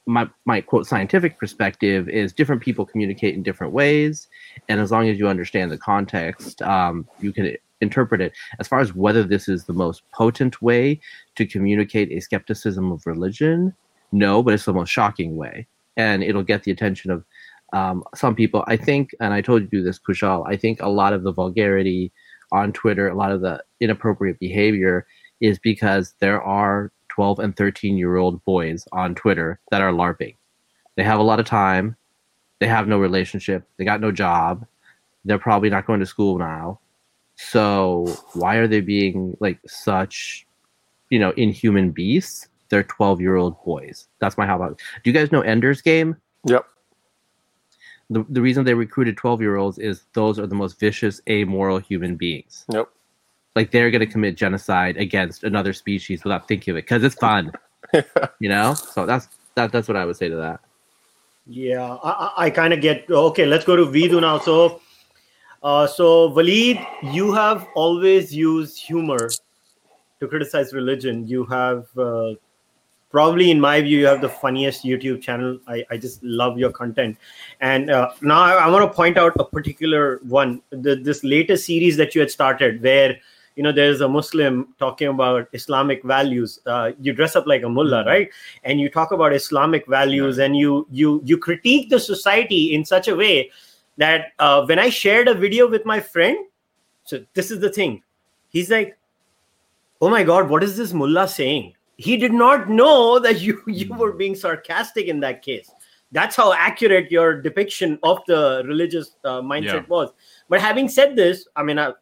my 0.07 0.29
my 0.45 0.61
quote 0.61 0.87
scientific 0.87 1.39
perspective 1.39 2.09
is 2.09 2.33
different 2.33 2.63
people 2.63 2.85
communicate 2.85 3.35
in 3.35 3.43
different 3.43 3.73
ways, 3.73 4.29
and 4.69 4.79
as 4.79 4.91
long 4.91 5.09
as 5.09 5.19
you 5.19 5.27
understand 5.27 5.71
the 5.71 5.79
context, 5.79 6.61
um, 6.63 7.09
you 7.21 7.33
can 7.33 7.57
interpret 7.81 8.21
it 8.21 8.33
as 8.59 8.69
far 8.69 8.81
as 8.81 8.95
whether 8.95 9.23
this 9.23 9.49
is 9.49 9.65
the 9.65 9.73
most 9.73 10.03
potent 10.13 10.61
way 10.63 11.01
to 11.37 11.47
communicate 11.47 12.11
a 12.13 12.21
skepticism 12.21 12.93
of 12.93 13.07
religion. 13.07 13.75
No 14.13 14.43
but 14.43 14.55
it's 14.55 14.65
the 14.65 14.73
most 14.73 14.91
shocking 14.91 15.37
way. 15.37 15.67
And 15.97 16.23
it'll 16.23 16.43
get 16.43 16.65
the 16.65 16.71
attention 16.71 17.11
of 17.11 17.25
um, 17.73 18.05
some 18.15 18.35
people. 18.35 18.65
I 18.67 18.77
think 18.77 19.11
and 19.21 19.33
i 19.33 19.41
told 19.41 19.69
you 19.73 19.83
this 19.83 19.99
kushal 19.99 20.45
i 20.47 20.57
think 20.57 20.81
a 20.81 20.89
lot 20.89 21.13
of 21.13 21.23
the 21.23 21.33
vulgarity 21.33 22.13
on 22.53 22.73
twitter 22.73 23.09
a 23.09 23.15
lot 23.15 23.31
of 23.31 23.41
the 23.41 23.63
inappropriate 23.81 24.39
behavior 24.41 25.07
is 25.41 25.59
because 25.59 26.15
there 26.19 26.43
are 26.43 26.93
12 27.09 27.39
and 27.39 27.57
13 27.57 27.97
year 27.97 28.17
old 28.17 28.45
boys 28.45 28.87
on 28.93 29.15
twitter 29.15 29.61
that 29.71 29.83
are 29.83 29.93
larping. 29.93 30.37
They 30.97 31.05
have 31.05 31.21
a 31.21 31.25
lot 31.25 31.41
of 31.41 31.47
time. 31.47 31.97
They 32.59 32.67
have 32.67 32.89
no 32.89 32.99
relationship. 32.99 33.67
They 33.77 33.85
got 33.85 34.01
no 34.01 34.13
job. 34.13 34.67
They're 35.25 35.39
probably 35.39 35.71
not 35.71 35.87
going 35.87 36.01
to 36.01 36.07
school 36.07 36.39
now 36.39 36.81
so 37.49 38.05
why 38.35 38.57
are 38.57 38.69
they 38.69 38.81
being 38.81 39.37
like 39.41 39.59
such, 39.67 40.47
you 41.09 41.19
know, 41.19 41.31
inhuman 41.31 41.91
beasts? 41.91 42.49
They're 42.69 42.85
12 42.85 43.21
year 43.21 43.37
old 43.37 43.63
boys. 43.65 44.09
That's 44.19 44.37
my 44.37 44.47
how 44.47 44.57
about. 44.57 44.79
Do 45.03 45.11
you 45.11 45.13
guys 45.13 45.33
know 45.33 45.41
Ender's 45.41 45.81
Game? 45.81 46.17
Yep. 46.45 46.67
The, 48.11 48.27
the 48.29 48.43
reason 48.43 48.65
they 48.65 48.75
recruited 48.75 49.17
12 49.17 49.41
year 49.41 49.57
olds 49.57 49.79
is 49.79 50.03
those 50.13 50.39
are 50.39 50.47
the 50.47 50.55
most 50.55 50.79
vicious, 50.79 51.21
amoral 51.29 51.79
human 51.79 52.17
beings. 52.17 52.67
Yep. 52.73 52.89
Like 53.57 53.71
they're 53.71 53.91
going 53.91 54.01
to 54.01 54.07
commit 54.07 54.37
genocide 54.37 54.97
against 54.99 55.43
another 55.43 55.73
species 55.73 56.23
without 56.23 56.47
thinking 56.47 56.73
of 56.73 56.77
it 56.77 56.83
because 56.83 57.03
it's 57.03 57.15
fun. 57.15 57.53
you 58.39 58.49
know? 58.49 58.75
So 58.75 59.07
that's 59.07 59.29
that, 59.55 59.73
that's 59.73 59.89
what 59.89 59.97
I 59.97 60.05
would 60.05 60.17
say 60.17 60.29
to 60.29 60.37
that. 60.37 60.61
Yeah, 61.47 61.97
I, 62.05 62.33
I 62.37 62.51
kind 62.51 62.73
of 62.73 62.81
get 62.81 63.11
okay. 63.11 63.47
Let's 63.47 63.65
go 63.65 63.75
to 63.75 63.87
Vidu 63.87 64.21
now. 64.21 64.39
So 64.39 64.81
uh, 65.63 65.87
so, 65.87 66.31
Waleed, 66.31 66.85
you 67.13 67.33
have 67.33 67.69
always 67.75 68.35
used 68.35 68.79
humor 68.79 69.31
to 70.21 70.29
criticize 70.29 70.73
religion. 70.73 71.27
You 71.27 71.45
have 71.47 71.87
uh, 71.99 72.35
probably, 73.11 73.51
in 73.51 73.61
my 73.61 73.81
view, 73.81 73.99
you 73.99 74.07
have 74.07 74.21
the 74.21 74.29
funniest 74.29 74.85
YouTube 74.85 75.21
channel. 75.21 75.59
I, 75.67 75.85
I 75.91 75.97
just 75.99 76.23
love 76.23 76.59
your 76.59 76.71
content. 76.71 77.19
And 77.61 77.91
uh, 77.91 78.11
now 78.23 78.41
I, 78.41 78.53
I 78.53 78.69
want 78.69 78.91
to 78.91 78.95
point 78.95 79.19
out 79.19 79.33
a 79.39 79.45
particular 79.45 80.21
one 80.23 80.63
the, 80.71 80.97
this 80.97 81.25
latest 81.25 81.67
series 81.67 81.97
that 81.99 82.15
you 82.15 82.21
had 82.21 82.31
started 82.31 82.83
where 82.83 83.19
you 83.57 83.65
know 83.65 83.73
there's 83.73 84.01
a 84.01 84.09
muslim 84.09 84.73
talking 84.79 85.09
about 85.09 85.49
islamic 85.53 86.03
values 86.05 86.61
uh, 86.67 86.93
you 87.01 87.13
dress 87.13 87.35
up 87.35 87.47
like 87.49 87.63
a 87.65 87.69
mullah 87.69 87.99
mm-hmm. 87.99 88.09
right 88.09 88.31
and 88.63 88.81
you 88.81 88.89
talk 88.89 89.11
about 89.11 89.33
islamic 89.33 89.87
values 89.89 90.39
and 90.39 90.57
you 90.57 90.87
you 90.91 91.21
you 91.25 91.37
critique 91.37 91.91
the 91.91 91.99
society 91.99 92.73
in 92.73 92.85
such 92.85 93.09
a 93.09 93.15
way 93.15 93.51
that 93.97 94.33
uh, 94.39 94.65
when 94.65 94.79
I 94.79 94.89
shared 94.89 95.29
a 95.29 95.35
video 95.35 95.69
with 95.69 95.85
my 95.85 96.01
friend, 96.01 96.37
so 97.05 97.25
this 97.35 97.51
is 97.51 97.61
the 97.61 97.71
thing, 97.71 98.03
he's 98.49 98.71
like, 98.71 98.99
"Oh 100.01 100.11
my 100.11 100.23
God, 100.23 100.49
what 100.49 100.63
is 100.63 100.77
this 100.77 100.93
mullah 100.93 101.29
saying?" 101.29 101.75
He 101.97 102.17
did 102.17 102.33
not 102.33 102.71
know 102.71 103.19
that 103.19 103.41
you 103.41 103.63
you 103.67 103.93
were 103.95 104.13
being 104.13 104.35
sarcastic 104.35 105.07
in 105.07 105.21
that 105.21 105.43
case. 105.43 105.71
That's 106.13 106.35
how 106.35 106.53
accurate 106.53 107.11
your 107.11 107.41
depiction 107.41 107.99
of 108.03 108.19
the 108.27 108.65
religious 108.67 109.17
uh, 109.25 109.41
mindset 109.41 109.83
yeah. 109.83 109.89
was. 109.89 110.11
But 110.49 110.61
having 110.61 110.89
said 110.89 111.15
this, 111.15 111.47
I 111.55 111.63
mean, 111.63 111.79
uh, 111.79 111.93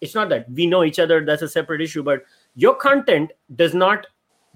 it's 0.00 0.14
not 0.14 0.28
that 0.28 0.48
we 0.50 0.66
know 0.66 0.84
each 0.84 1.00
other. 1.00 1.24
That's 1.24 1.42
a 1.42 1.48
separate 1.48 1.80
issue. 1.80 2.02
But 2.02 2.24
your 2.54 2.76
content 2.76 3.32
does 3.56 3.74
not 3.74 4.06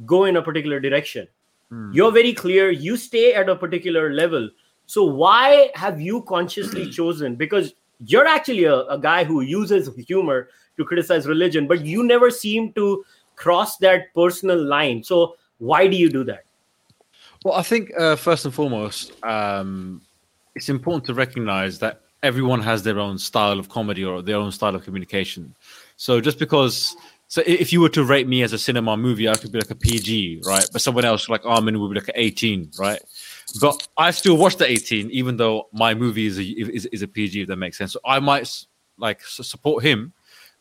go 0.06 0.24
in 0.24 0.36
a 0.36 0.42
particular 0.42 0.80
direction. 0.80 1.26
Hmm. 1.70 1.90
You're 1.92 2.12
very 2.12 2.32
clear. 2.32 2.70
You 2.70 2.96
stay 2.96 3.34
at 3.34 3.48
a 3.48 3.56
particular 3.56 4.12
level 4.12 4.48
so 4.90 5.04
why 5.04 5.70
have 5.76 6.00
you 6.00 6.22
consciously 6.22 6.90
chosen? 6.98 7.36
Because 7.36 7.74
you're 8.04 8.26
actually 8.26 8.64
a, 8.64 8.80
a 8.86 8.98
guy 8.98 9.22
who 9.22 9.40
uses 9.40 9.88
humor 10.08 10.48
to 10.76 10.84
criticize 10.84 11.28
religion, 11.28 11.68
but 11.68 11.82
you 11.82 12.02
never 12.02 12.28
seem 12.28 12.72
to 12.72 13.04
cross 13.36 13.76
that 13.76 14.12
personal 14.16 14.60
line. 14.60 15.04
So 15.04 15.36
why 15.58 15.86
do 15.86 15.96
you 15.96 16.08
do 16.10 16.24
that? 16.24 16.42
Well, 17.44 17.54
I 17.54 17.62
think 17.62 17.92
uh, 17.96 18.16
first 18.16 18.44
and 18.44 18.52
foremost, 18.52 19.12
um, 19.22 20.02
it's 20.56 20.68
important 20.68 21.04
to 21.04 21.14
recognize 21.14 21.78
that 21.78 22.00
everyone 22.24 22.60
has 22.60 22.82
their 22.82 22.98
own 22.98 23.16
style 23.16 23.60
of 23.60 23.68
comedy 23.68 24.04
or 24.04 24.22
their 24.22 24.38
own 24.38 24.50
style 24.50 24.74
of 24.74 24.82
communication. 24.82 25.54
So 25.98 26.20
just 26.20 26.40
because, 26.40 26.96
so 27.28 27.44
if 27.46 27.72
you 27.72 27.80
were 27.80 27.90
to 27.90 28.02
rate 28.02 28.26
me 28.26 28.42
as 28.42 28.52
a 28.52 28.58
cinema 28.58 28.96
movie, 28.96 29.28
I 29.28 29.36
could 29.36 29.52
be 29.52 29.58
like 29.60 29.70
a 29.70 29.76
PG, 29.76 30.42
right? 30.44 30.66
But 30.72 30.82
someone 30.82 31.04
else 31.04 31.28
like 31.28 31.46
Armin 31.46 31.78
would 31.78 31.90
be 31.90 32.00
like 32.00 32.08
an 32.08 32.14
18, 32.16 32.72
right? 32.76 33.00
But 33.60 33.88
I 33.96 34.10
still 34.10 34.36
watch 34.36 34.56
the 34.56 34.70
18, 34.70 35.10
even 35.10 35.36
though 35.36 35.68
my 35.72 35.94
movie 35.94 36.26
is 36.26 36.38
a 36.38 36.42
is, 36.42 36.86
is 36.86 37.02
a 37.02 37.08
PG. 37.08 37.42
If 37.42 37.48
that 37.48 37.56
makes 37.56 37.78
sense, 37.78 37.92
so 37.92 38.00
I 38.04 38.20
might 38.20 38.48
like 38.98 39.22
support 39.22 39.82
him, 39.82 40.12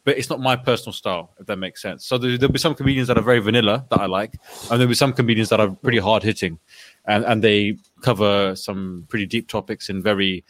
but 0.06 0.18
it's 0.18 0.30
not 0.30 0.40
my 0.40 0.56
personal 0.56 0.94
style. 0.94 1.34
If 1.40 1.48
that 1.48 1.58
makes 1.58 1.82
sense. 1.82 2.06
So 2.06 2.18
there, 2.18 2.38
will 2.40 2.50
be 2.50 2.60
some 2.60 2.76
comedians 2.76 3.08
that 3.10 3.18
are 3.18 3.24
very 3.24 3.40
vanilla 3.40 3.86
that 3.90 4.00
I 4.00 4.06
like, 4.06 4.34
and 4.70 4.80
there'll 4.80 4.88
be 4.88 4.96
some 4.96 5.14
comedians 5.14 5.50
that 5.50 5.60
are 5.60 5.70
pretty 5.70 6.00
hard 6.00 6.24
hitting, 6.24 6.60
and 7.06 7.26
and 7.26 7.44
they 7.44 7.78
cover 8.02 8.56
some 8.56 9.06
pretty 9.10 9.26
deep 9.26 9.48
topics 9.48 9.90
in 9.90 10.02
very 10.02 10.44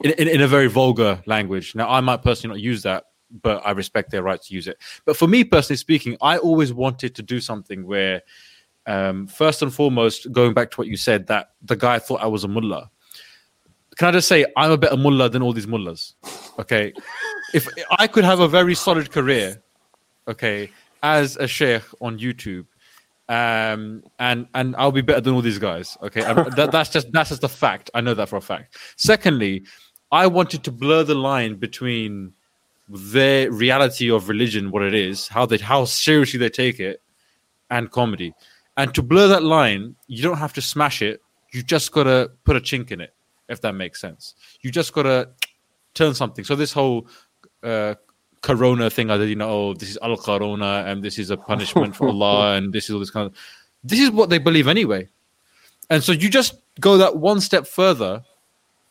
in, 0.00 0.12
in, 0.12 0.28
in 0.28 0.40
a 0.40 0.48
very 0.48 0.68
vulgar 0.68 1.22
language. 1.26 1.74
Now, 1.74 1.88
I 1.88 2.00
might 2.00 2.22
personally 2.22 2.56
not 2.56 2.62
use 2.62 2.82
that, 2.82 3.04
but 3.42 3.62
I 3.64 3.72
respect 3.72 4.10
their 4.10 4.22
right 4.22 4.40
to 4.40 4.54
use 4.54 4.68
it. 4.68 4.78
But 5.04 5.16
for 5.16 5.26
me 5.26 5.44
personally 5.44 5.78
speaking, 5.78 6.16
I 6.20 6.38
always 6.38 6.72
wanted 6.72 7.14
to 7.16 7.22
do 7.22 7.40
something 7.40 7.86
where, 7.86 8.22
um, 8.86 9.26
first 9.26 9.62
and 9.62 9.72
foremost, 9.72 10.30
going 10.32 10.54
back 10.54 10.70
to 10.72 10.76
what 10.76 10.86
you 10.86 10.96
said, 10.96 11.26
that 11.26 11.50
the 11.62 11.76
guy 11.76 11.98
thought 11.98 12.22
I 12.22 12.26
was 12.26 12.44
a 12.44 12.48
mullah. 12.48 12.90
Can 13.96 14.08
I 14.08 14.12
just 14.12 14.28
say 14.28 14.44
I'm 14.56 14.70
a 14.70 14.76
better 14.76 14.96
mullah 14.96 15.28
than 15.28 15.42
all 15.42 15.52
these 15.52 15.66
mullahs? 15.66 16.14
Okay, 16.58 16.92
if 17.54 17.66
I 17.98 18.06
could 18.06 18.24
have 18.24 18.40
a 18.40 18.48
very 18.48 18.74
solid 18.74 19.10
career, 19.10 19.62
okay, 20.28 20.70
as 21.02 21.36
a 21.36 21.46
sheikh 21.46 21.82
on 22.00 22.18
YouTube, 22.18 22.66
um, 23.28 24.02
and 24.18 24.46
and 24.54 24.76
I'll 24.76 24.92
be 24.92 25.00
better 25.00 25.20
than 25.20 25.34
all 25.34 25.42
these 25.42 25.58
guys. 25.58 25.96
Okay, 26.02 26.20
that, 26.20 26.70
that's 26.72 26.90
just 26.90 27.10
that's 27.12 27.30
just 27.30 27.44
a 27.44 27.48
fact. 27.48 27.90
I 27.94 28.00
know 28.00 28.14
that 28.14 28.28
for 28.28 28.36
a 28.36 28.40
fact. 28.40 28.76
Secondly, 28.96 29.64
I 30.12 30.26
wanted 30.26 30.62
to 30.64 30.72
blur 30.72 31.02
the 31.02 31.14
line 31.14 31.56
between 31.56 32.32
their 32.88 33.50
reality 33.50 34.10
of 34.10 34.28
religion, 34.28 34.70
what 34.70 34.82
it 34.82 34.94
is, 34.94 35.26
how 35.28 35.46
they 35.46 35.58
how 35.58 35.84
seriously 35.84 36.38
they 36.38 36.50
take 36.50 36.78
it, 36.78 37.02
and 37.70 37.90
comedy. 37.90 38.32
And 38.76 38.94
to 38.94 39.02
blur 39.02 39.28
that 39.28 39.42
line, 39.42 39.96
you 40.06 40.22
don't 40.22 40.36
have 40.38 40.52
to 40.54 40.62
smash 40.62 41.02
it. 41.02 41.22
You 41.52 41.62
just 41.62 41.92
gotta 41.92 42.30
put 42.44 42.56
a 42.56 42.60
chink 42.60 42.90
in 42.90 43.00
it, 43.00 43.14
if 43.48 43.60
that 43.62 43.74
makes 43.74 44.00
sense. 44.00 44.34
You 44.60 44.70
just 44.70 44.92
gotta 44.92 45.30
turn 45.94 46.14
something. 46.14 46.44
So 46.44 46.54
this 46.54 46.72
whole 46.72 47.08
uh, 47.62 47.94
Corona 48.42 48.90
thing, 48.90 49.10
I 49.10 49.16
did, 49.16 49.28
you 49.30 49.36
know, 49.36 49.48
oh, 49.48 49.74
this 49.74 49.90
is 49.90 49.98
Al 50.02 50.16
Corona 50.16 50.84
and 50.86 51.02
this 51.02 51.18
is 51.18 51.30
a 51.30 51.36
punishment 51.36 51.96
for 51.96 52.08
Allah 52.14 52.56
and 52.56 52.72
this 52.72 52.84
is 52.84 52.90
all 52.90 53.00
this 53.00 53.10
kind 53.10 53.26
of. 53.26 53.36
This 53.82 54.00
is 54.00 54.10
what 54.10 54.30
they 54.30 54.38
believe 54.38 54.66
anyway, 54.66 55.08
and 55.90 56.02
so 56.02 56.12
you 56.12 56.28
just 56.28 56.54
go 56.80 56.96
that 56.98 57.16
one 57.16 57.40
step 57.40 57.66
further, 57.66 58.22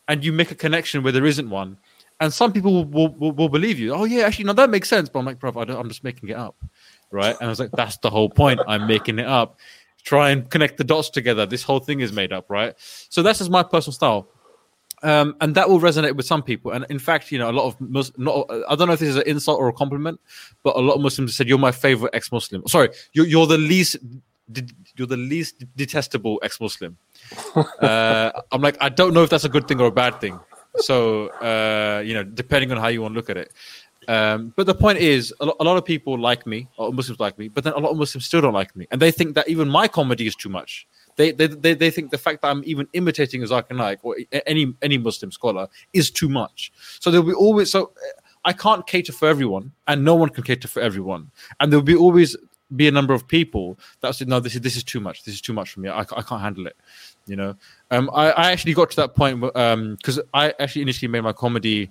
and 0.08 0.24
you 0.24 0.32
make 0.32 0.50
a 0.50 0.54
connection 0.54 1.02
where 1.02 1.12
there 1.12 1.26
isn't 1.26 1.50
one, 1.50 1.76
and 2.20 2.32
some 2.32 2.52
people 2.52 2.84
will, 2.84 3.08
will, 3.08 3.32
will 3.32 3.48
believe 3.48 3.78
you. 3.78 3.92
Oh 3.92 4.04
yeah, 4.04 4.24
actually, 4.24 4.46
no, 4.46 4.52
that 4.54 4.70
makes 4.70 4.88
sense. 4.88 5.08
But 5.08 5.18
I'm 5.18 5.26
like, 5.26 5.38
bro, 5.38 5.52
I 5.52 5.78
am 5.78 5.88
just 5.88 6.04
making 6.04 6.30
it 6.30 6.36
up, 6.36 6.56
right? 7.10 7.36
And 7.38 7.46
I 7.46 7.48
was 7.48 7.60
like, 7.60 7.70
that's 7.72 7.98
the 7.98 8.10
whole 8.10 8.28
point. 8.28 8.60
I'm 8.66 8.86
making 8.86 9.18
it 9.18 9.26
up. 9.26 9.58
Try 10.04 10.30
and 10.30 10.48
connect 10.48 10.76
the 10.76 10.84
dots 10.84 11.10
together. 11.10 11.46
This 11.46 11.62
whole 11.62 11.80
thing 11.80 12.00
is 12.00 12.12
made 12.12 12.32
up, 12.32 12.48
right? 12.48 12.74
So 13.08 13.22
that's 13.22 13.38
just 13.38 13.50
my 13.50 13.62
personal 13.62 13.92
style. 13.92 14.28
Um, 15.02 15.36
and 15.40 15.54
that 15.54 15.68
will 15.68 15.80
resonate 15.80 16.16
with 16.16 16.26
some 16.26 16.42
people. 16.42 16.72
And 16.72 16.86
in 16.88 16.98
fact, 16.98 17.30
you 17.30 17.38
know, 17.38 17.50
a 17.50 17.52
lot 17.52 17.66
of 17.66 17.80
Mus- 17.80 18.12
not 18.16 18.46
I 18.68 18.74
don't 18.74 18.88
know 18.88 18.94
if 18.94 19.00
this 19.00 19.10
is 19.10 19.16
an 19.16 19.24
insult 19.26 19.60
or 19.60 19.68
a 19.68 19.72
compliment, 19.72 20.20
but 20.62 20.76
a 20.76 20.80
lot 20.80 20.94
of 20.94 21.00
Muslims 21.00 21.36
said 21.36 21.48
you're 21.48 21.58
my 21.58 21.72
favorite 21.72 22.14
ex-Muslim. 22.14 22.66
Sorry, 22.66 22.88
you're, 23.12 23.26
you're 23.26 23.46
the 23.46 23.58
least 23.58 23.96
you're 24.96 25.08
the 25.08 25.16
least 25.16 25.64
detestable 25.76 26.38
ex-Muslim. 26.42 26.96
uh, 27.80 28.30
I'm 28.52 28.62
like, 28.62 28.76
I 28.80 28.88
don't 28.88 29.12
know 29.12 29.22
if 29.22 29.30
that's 29.30 29.44
a 29.44 29.48
good 29.48 29.68
thing 29.68 29.80
or 29.80 29.88
a 29.88 29.92
bad 29.92 30.20
thing. 30.20 30.38
So 30.76 31.28
uh, 31.28 32.02
you 32.04 32.14
know, 32.14 32.24
depending 32.24 32.72
on 32.72 32.78
how 32.78 32.88
you 32.88 33.02
want 33.02 33.14
to 33.14 33.16
look 33.16 33.28
at 33.28 33.36
it. 33.36 33.52
Um, 34.08 34.52
but 34.56 34.66
the 34.66 34.74
point 34.74 34.98
is, 34.98 35.34
a 35.40 35.46
lot, 35.46 35.56
a 35.58 35.64
lot, 35.64 35.76
of 35.76 35.84
people 35.84 36.18
like 36.18 36.46
me, 36.46 36.68
or 36.76 36.92
Muslims 36.92 37.18
like 37.18 37.38
me, 37.38 37.48
but 37.48 37.64
then 37.64 37.72
a 37.72 37.78
lot 37.78 37.90
of 37.90 37.96
Muslims 37.96 38.24
still 38.26 38.40
don't 38.40 38.54
like 38.54 38.74
me, 38.76 38.86
and 38.90 39.02
they 39.02 39.10
think 39.10 39.34
that 39.34 39.48
even 39.48 39.68
my 39.68 39.88
comedy 39.88 40.26
is 40.26 40.36
too 40.36 40.48
much. 40.48 40.86
They, 41.16 41.32
they, 41.32 41.46
they, 41.46 41.74
they 41.74 41.90
think 41.90 42.10
the 42.10 42.18
fact 42.18 42.42
that 42.42 42.48
I'm 42.48 42.62
even 42.66 42.86
imitating 42.92 43.42
Zakir 43.42 43.76
Naik 43.76 43.98
or 44.02 44.16
any 44.46 44.74
any 44.82 44.98
Muslim 44.98 45.32
scholar 45.32 45.66
is 45.92 46.10
too 46.10 46.28
much. 46.28 46.72
So 47.00 47.10
there'll 47.10 47.26
be 47.26 47.32
always 47.32 47.70
so 47.70 47.92
I 48.44 48.52
can't 48.52 48.86
cater 48.86 49.12
for 49.12 49.28
everyone, 49.28 49.72
and 49.88 50.04
no 50.04 50.14
one 50.14 50.28
can 50.28 50.44
cater 50.44 50.68
for 50.68 50.80
everyone, 50.80 51.30
and 51.58 51.72
there'll 51.72 51.82
be 51.84 51.96
always 51.96 52.36
be 52.74 52.88
a 52.88 52.90
number 52.90 53.14
of 53.14 53.28
people 53.28 53.78
that 54.00 54.14
say, 54.14 54.24
no, 54.24 54.40
this 54.40 54.54
is 54.54 54.60
this 54.60 54.76
is 54.76 54.84
too 54.84 55.00
much. 55.00 55.24
This 55.24 55.34
is 55.34 55.40
too 55.40 55.52
much 55.52 55.70
for 55.70 55.80
me. 55.80 55.88
I, 55.88 56.00
I 56.00 56.22
can't 56.22 56.40
handle 56.40 56.66
it. 56.66 56.76
You 57.26 57.36
know, 57.36 57.56
um, 57.90 58.10
I, 58.12 58.30
I 58.30 58.52
actually 58.52 58.74
got 58.74 58.90
to 58.90 58.96
that 58.96 59.14
point 59.14 59.40
because 59.40 60.18
um, 60.18 60.24
I 60.32 60.54
actually 60.58 60.82
initially 60.82 61.08
made 61.08 61.22
my 61.22 61.32
comedy 61.32 61.90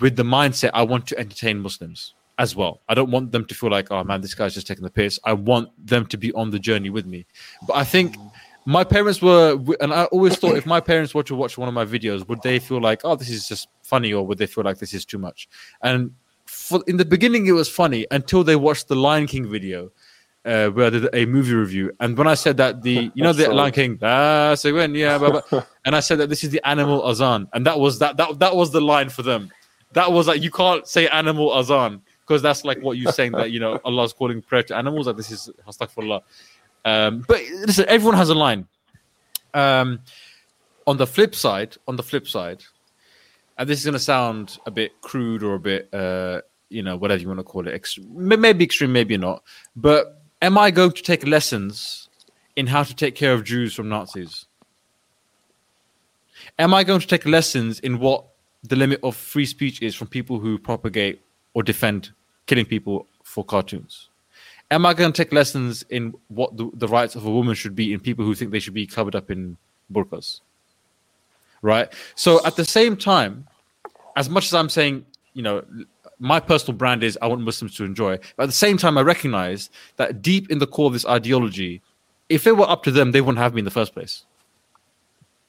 with 0.00 0.16
the 0.16 0.22
mindset 0.22 0.70
I 0.74 0.82
want 0.82 1.06
to 1.08 1.18
entertain 1.18 1.60
Muslims 1.60 2.14
as 2.38 2.54
well. 2.54 2.80
I 2.88 2.94
don't 2.94 3.10
want 3.10 3.32
them 3.32 3.44
to 3.46 3.54
feel 3.54 3.70
like, 3.70 3.90
oh 3.90 4.04
man, 4.04 4.20
this 4.20 4.34
guy's 4.34 4.54
just 4.54 4.66
taking 4.66 4.84
the 4.84 4.90
piss. 4.90 5.18
I 5.24 5.32
want 5.32 5.70
them 5.84 6.06
to 6.06 6.16
be 6.16 6.32
on 6.32 6.50
the 6.50 6.58
journey 6.58 6.90
with 6.90 7.04
me. 7.04 7.26
But 7.66 7.76
I 7.76 7.84
think 7.84 8.16
my 8.64 8.84
parents 8.84 9.20
were, 9.20 9.58
and 9.80 9.92
I 9.92 10.04
always 10.04 10.36
thought 10.36 10.56
if 10.56 10.66
my 10.66 10.80
parents 10.80 11.14
were 11.14 11.24
to 11.24 11.34
watch 11.34 11.58
one 11.58 11.68
of 11.68 11.74
my 11.74 11.84
videos, 11.84 12.28
would 12.28 12.42
they 12.42 12.58
feel 12.58 12.80
like, 12.80 13.00
oh, 13.02 13.16
this 13.16 13.30
is 13.30 13.48
just 13.48 13.68
funny, 13.82 14.12
or 14.12 14.26
would 14.26 14.38
they 14.38 14.46
feel 14.46 14.62
like 14.62 14.78
this 14.78 14.94
is 14.94 15.04
too 15.04 15.18
much? 15.18 15.48
And 15.82 16.12
for, 16.44 16.82
in 16.86 16.96
the 16.96 17.04
beginning, 17.04 17.46
it 17.46 17.52
was 17.52 17.68
funny 17.68 18.06
until 18.10 18.44
they 18.44 18.56
watched 18.56 18.88
the 18.88 18.96
Lion 18.96 19.26
King 19.26 19.48
video. 19.48 19.90
Uh, 20.44 20.68
where 20.68 20.86
I 20.86 20.90
did 20.90 21.08
a 21.12 21.26
movie 21.26 21.52
review, 21.52 21.90
and 22.00 22.16
when 22.16 22.26
I 22.26 22.34
said 22.34 22.56
that 22.58 22.80
the 22.80 23.10
you 23.14 23.22
know 23.22 23.32
the 23.32 23.52
Lion 23.52 23.72
King, 23.72 23.98
ah, 24.00 24.54
so 24.54 24.72
when 24.72 24.94
yeah, 24.94 25.18
blah, 25.18 25.42
blah, 25.50 25.64
and 25.84 25.96
I 25.96 26.00
said 26.00 26.18
that 26.18 26.28
this 26.30 26.42
is 26.44 26.50
the 26.50 26.66
animal 26.66 27.06
azan, 27.06 27.48
and 27.52 27.66
that 27.66 27.78
was 27.78 27.98
that 27.98 28.16
that 28.18 28.38
that 28.38 28.54
was 28.54 28.70
the 28.70 28.80
line 28.80 29.10
for 29.10 29.22
them. 29.22 29.50
That 29.92 30.12
was 30.12 30.28
like 30.28 30.42
you 30.42 30.50
can't 30.50 30.86
say 30.86 31.08
animal 31.08 31.52
azan 31.52 32.02
because 32.26 32.42
that's 32.42 32.64
like 32.64 32.80
what 32.82 32.98
you're 32.98 33.12
saying 33.12 33.32
that 33.32 33.50
you 33.50 33.60
know 33.60 33.80
Allah's 33.84 34.12
calling 34.12 34.42
prayer 34.42 34.62
to 34.64 34.76
animals. 34.76 35.06
Like 35.06 35.16
this 35.16 35.30
is 35.30 35.50
astaghfirullah. 35.66 36.22
Um, 36.84 37.24
but 37.26 37.40
listen, 37.66 37.86
everyone 37.88 38.16
has 38.16 38.28
a 38.28 38.34
line. 38.34 38.66
Um, 39.54 40.00
on 40.86 40.96
the 40.96 41.06
flip 41.06 41.34
side, 41.34 41.76
on 41.86 41.96
the 41.96 42.02
flip 42.02 42.26
side, 42.26 42.64
and 43.58 43.68
this 43.68 43.78
is 43.78 43.84
going 43.84 43.94
to 43.94 43.98
sound 43.98 44.58
a 44.66 44.70
bit 44.70 45.00
crude 45.00 45.42
or 45.42 45.54
a 45.54 45.58
bit, 45.58 45.92
uh, 45.92 46.40
you 46.68 46.82
know, 46.82 46.96
whatever 46.96 47.20
you 47.20 47.28
want 47.28 47.40
to 47.40 47.44
call 47.44 47.66
it, 47.66 47.82
ext- 47.82 48.08
maybe 48.10 48.64
extreme, 48.64 48.92
maybe 48.92 49.16
not. 49.16 49.42
But 49.74 50.22
am 50.40 50.56
I 50.56 50.70
going 50.70 50.92
to 50.92 51.02
take 51.02 51.26
lessons 51.26 52.08
in 52.56 52.68
how 52.68 52.84
to 52.84 52.94
take 52.94 53.14
care 53.14 53.34
of 53.34 53.44
Jews 53.44 53.74
from 53.74 53.88
Nazis? 53.88 54.46
Am 56.58 56.72
I 56.72 56.84
going 56.84 57.00
to 57.00 57.06
take 57.06 57.26
lessons 57.26 57.80
in 57.80 57.98
what 57.98 58.24
the 58.64 58.76
limit 58.76 59.00
of 59.02 59.16
free 59.16 59.46
speech 59.46 59.82
is 59.82 59.94
from 59.94 60.08
people 60.08 60.38
who 60.38 60.58
propagate 60.58 61.20
or 61.54 61.62
defend 61.62 62.10
killing 62.46 62.66
people 62.66 63.06
for 63.22 63.44
cartoons? 63.44 64.08
Am 64.70 64.84
I 64.84 64.92
going 64.92 65.12
to 65.12 65.24
take 65.24 65.32
lessons 65.32 65.84
in 65.88 66.14
what 66.28 66.56
the, 66.56 66.70
the 66.74 66.88
rights 66.88 67.14
of 67.14 67.24
a 67.24 67.30
woman 67.30 67.54
should 67.54 67.74
be 67.74 67.92
in 67.92 68.00
people 68.00 68.24
who 68.24 68.34
think 68.34 68.50
they 68.50 68.58
should 68.58 68.74
be 68.74 68.86
covered 68.86 69.14
up 69.14 69.30
in 69.30 69.56
burqas? 69.92 70.40
Right. 71.62 71.92
So 72.14 72.44
at 72.44 72.56
the 72.56 72.64
same 72.64 72.96
time, 72.96 73.46
as 74.16 74.28
much 74.28 74.44
as 74.46 74.54
I'm 74.54 74.68
saying, 74.68 75.06
you 75.32 75.42
know, 75.42 75.64
my 76.18 76.40
personal 76.40 76.76
brand 76.76 77.02
is 77.02 77.16
I 77.22 77.26
want 77.26 77.40
Muslims 77.42 77.74
to 77.76 77.84
enjoy, 77.84 78.18
but 78.36 78.44
at 78.44 78.46
the 78.46 78.52
same 78.52 78.76
time, 78.76 78.98
I 78.98 79.02
recognize 79.02 79.70
that 79.96 80.20
deep 80.20 80.50
in 80.50 80.58
the 80.58 80.66
core 80.66 80.86
of 80.86 80.92
this 80.92 81.06
ideology, 81.06 81.80
if 82.28 82.46
it 82.46 82.56
were 82.56 82.68
up 82.68 82.82
to 82.84 82.90
them, 82.90 83.12
they 83.12 83.20
wouldn't 83.20 83.38
have 83.38 83.54
me 83.54 83.60
in 83.60 83.64
the 83.64 83.70
first 83.70 83.94
place. 83.94 84.24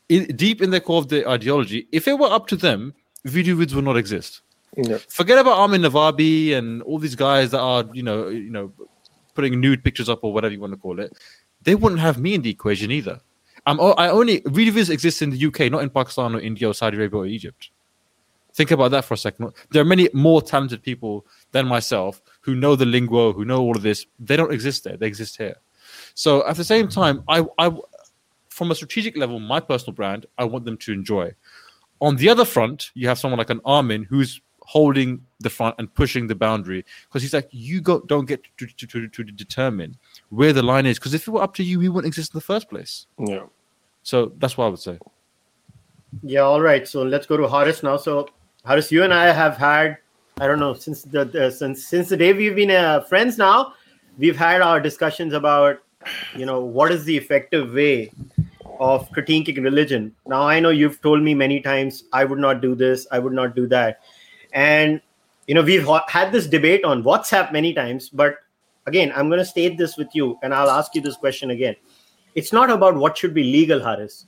In, 0.09 0.25
deep 0.35 0.61
in 0.61 0.71
the 0.71 0.81
core 0.81 0.97
of 0.97 1.07
the 1.07 1.27
ideology, 1.27 1.87
if 1.91 2.07
it 2.07 2.17
were 2.17 2.31
up 2.31 2.47
to 2.47 2.55
them, 2.55 2.93
video 3.25 3.55
vids 3.55 3.73
would 3.73 3.85
not 3.85 3.97
exist. 3.97 4.41
Yeah. 4.75 4.97
Forget 5.07 5.37
about 5.37 5.57
Armin 5.57 5.81
Navabi 5.81 6.53
and 6.53 6.81
all 6.83 6.99
these 6.99 7.15
guys 7.15 7.51
that 7.51 7.59
are, 7.59 7.85
you 7.93 8.03
know, 8.03 8.27
you 8.27 8.49
know, 8.49 8.71
putting 9.35 9.59
nude 9.59 9.83
pictures 9.83 10.09
up 10.09 10.23
or 10.23 10.33
whatever 10.33 10.53
you 10.53 10.59
want 10.59 10.73
to 10.73 10.77
call 10.77 10.99
it. 10.99 11.17
They 11.61 11.75
wouldn't 11.75 12.01
have 12.01 12.19
me 12.19 12.33
in 12.33 12.41
the 12.41 12.49
equation 12.49 12.91
either. 12.91 13.19
I'm, 13.65 13.79
I 13.79 14.09
only 14.09 14.41
Reviz 14.41 14.89
exists 14.89 15.21
in 15.21 15.29
the 15.29 15.45
UK, 15.45 15.71
not 15.71 15.83
in 15.83 15.89
Pakistan 15.89 16.35
or 16.35 16.39
India 16.39 16.67
or 16.67 16.73
Saudi 16.73 16.97
Arabia 16.97 17.19
or 17.19 17.25
Egypt. 17.25 17.69
Think 18.53 18.71
about 18.71 18.91
that 18.91 19.05
for 19.05 19.13
a 19.13 19.17
second. 19.17 19.53
There 19.71 19.81
are 19.81 19.85
many 19.85 20.09
more 20.13 20.41
talented 20.41 20.81
people 20.81 21.25
than 21.51 21.67
myself 21.67 22.21
who 22.41 22.55
know 22.55 22.75
the 22.75 22.85
lingo, 22.85 23.31
who 23.31 23.45
know 23.45 23.61
all 23.61 23.75
of 23.75 23.83
this. 23.83 24.05
They 24.19 24.35
don't 24.35 24.51
exist 24.51 24.83
there. 24.83 24.97
They 24.97 25.07
exist 25.07 25.37
here. 25.37 25.55
So 26.13 26.45
at 26.47 26.57
the 26.57 26.63
same 26.63 26.87
time, 26.87 27.23
I, 27.27 27.45
I, 27.57 27.71
from 28.59 28.71
a 28.71 28.75
strategic 28.75 29.15
level, 29.15 29.39
my 29.39 29.61
personal 29.61 29.93
brand, 29.93 30.25
I 30.37 30.43
want 30.43 30.65
them 30.65 30.77
to 30.79 30.91
enjoy. 30.91 31.33
On 32.01 32.17
the 32.17 32.27
other 32.27 32.43
front, 32.43 32.91
you 32.93 33.07
have 33.07 33.17
someone 33.17 33.37
like 33.37 33.49
an 33.49 33.61
Armin 33.63 34.03
who's 34.03 34.41
holding 34.59 35.25
the 35.39 35.49
front 35.49 35.75
and 35.79 35.91
pushing 35.95 36.27
the 36.27 36.35
boundary 36.35 36.85
because 37.07 37.21
he's 37.21 37.33
like, 37.33 37.47
you 37.51 37.79
go, 37.79 38.01
don't 38.01 38.25
get 38.25 38.43
to, 38.57 38.67
to, 38.67 38.85
to, 38.85 39.07
to 39.07 39.23
determine 39.23 39.97
where 40.27 40.51
the 40.51 40.61
line 40.61 40.85
is 40.85 40.99
because 40.99 41.13
if 41.13 41.25
it 41.25 41.31
were 41.31 41.41
up 41.41 41.53
to 41.55 41.63
you, 41.63 41.79
we 41.79 41.87
wouldn't 41.87 42.07
exist 42.07 42.33
in 42.33 42.37
the 42.37 42.41
first 42.41 42.69
place. 42.69 43.07
Yeah. 43.17 43.45
So 44.03 44.33
that's 44.39 44.57
what 44.57 44.65
I 44.65 44.67
would 44.67 44.79
say. 44.79 44.99
Yeah. 46.21 46.41
All 46.41 46.61
right. 46.61 46.85
So 46.85 47.01
let's 47.01 47.25
go 47.25 47.37
to 47.37 47.47
Haris 47.47 47.81
now. 47.81 47.95
So 47.95 48.27
Haris, 48.65 48.91
you 48.91 49.03
and 49.03 49.13
I 49.13 49.31
have 49.31 49.55
had, 49.55 49.97
I 50.41 50.47
don't 50.47 50.59
know, 50.59 50.73
since 50.73 51.03
the, 51.03 51.23
the 51.23 51.49
since 51.49 51.87
since 51.87 52.09
the 52.09 52.17
day 52.17 52.33
we've 52.33 52.55
been 52.55 52.71
uh, 52.71 53.01
friends 53.01 53.37
now, 53.37 53.73
we've 54.17 54.37
had 54.37 54.61
our 54.61 54.81
discussions 54.81 55.33
about, 55.33 55.81
you 56.35 56.45
know, 56.45 56.59
what 56.59 56.91
is 56.91 57.05
the 57.05 57.15
effective 57.15 57.73
way 57.73 58.11
of 58.79 59.09
critiquing 59.11 59.63
religion. 59.63 60.15
Now 60.25 60.43
I 60.43 60.59
know 60.59 60.69
you've 60.69 61.01
told 61.01 61.21
me 61.21 61.33
many 61.33 61.61
times 61.61 62.05
I 62.13 62.23
would 62.25 62.39
not 62.39 62.61
do 62.61 62.75
this, 62.75 63.07
I 63.11 63.19
would 63.19 63.33
not 63.33 63.55
do 63.55 63.67
that 63.67 64.01
and 64.53 65.01
you 65.47 65.55
know 65.55 65.61
we've 65.61 65.87
had 66.07 66.31
this 66.31 66.47
debate 66.47 66.83
on 66.83 67.03
whatsapp 67.03 67.51
many 67.51 67.73
times 67.73 68.09
but 68.09 68.37
again 68.87 69.11
i'm 69.15 69.27
going 69.27 69.39
to 69.39 69.45
state 69.45 69.77
this 69.77 69.97
with 69.97 70.07
you 70.13 70.37
and 70.41 70.53
i'll 70.53 70.69
ask 70.69 70.95
you 70.95 71.01
this 71.01 71.15
question 71.15 71.51
again 71.51 71.75
it's 72.35 72.53
not 72.53 72.69
about 72.69 72.95
what 72.95 73.17
should 73.17 73.33
be 73.33 73.43
legal 73.43 73.79
haris 73.79 74.25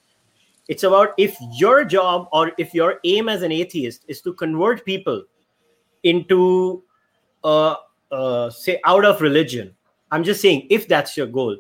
It's 0.67 0.84
about 0.88 1.15
if 1.17 1.36
your 1.60 1.84
job 1.84 2.27
or 2.31 2.51
if 2.58 2.74
your 2.74 3.00
aim 3.03 3.29
as 3.29 3.41
an 3.41 3.51
atheist 3.51 4.05
is 4.08 4.22
to 4.22 4.31
convert 4.41 4.86
people 4.86 5.24
into, 6.12 6.84
uh, 7.43 7.75
uh, 8.12 8.50
say, 8.50 8.79
out 8.86 9.03
of 9.10 9.20
religion. 9.25 9.74
I'm 10.12 10.24
just 10.24 10.39
saying, 10.46 10.67
if 10.70 10.88
that's 10.88 11.17
your 11.17 11.27
goal, 11.27 11.58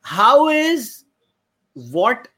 how 0.00 0.48
is 0.48 1.04
what 1.90 2.28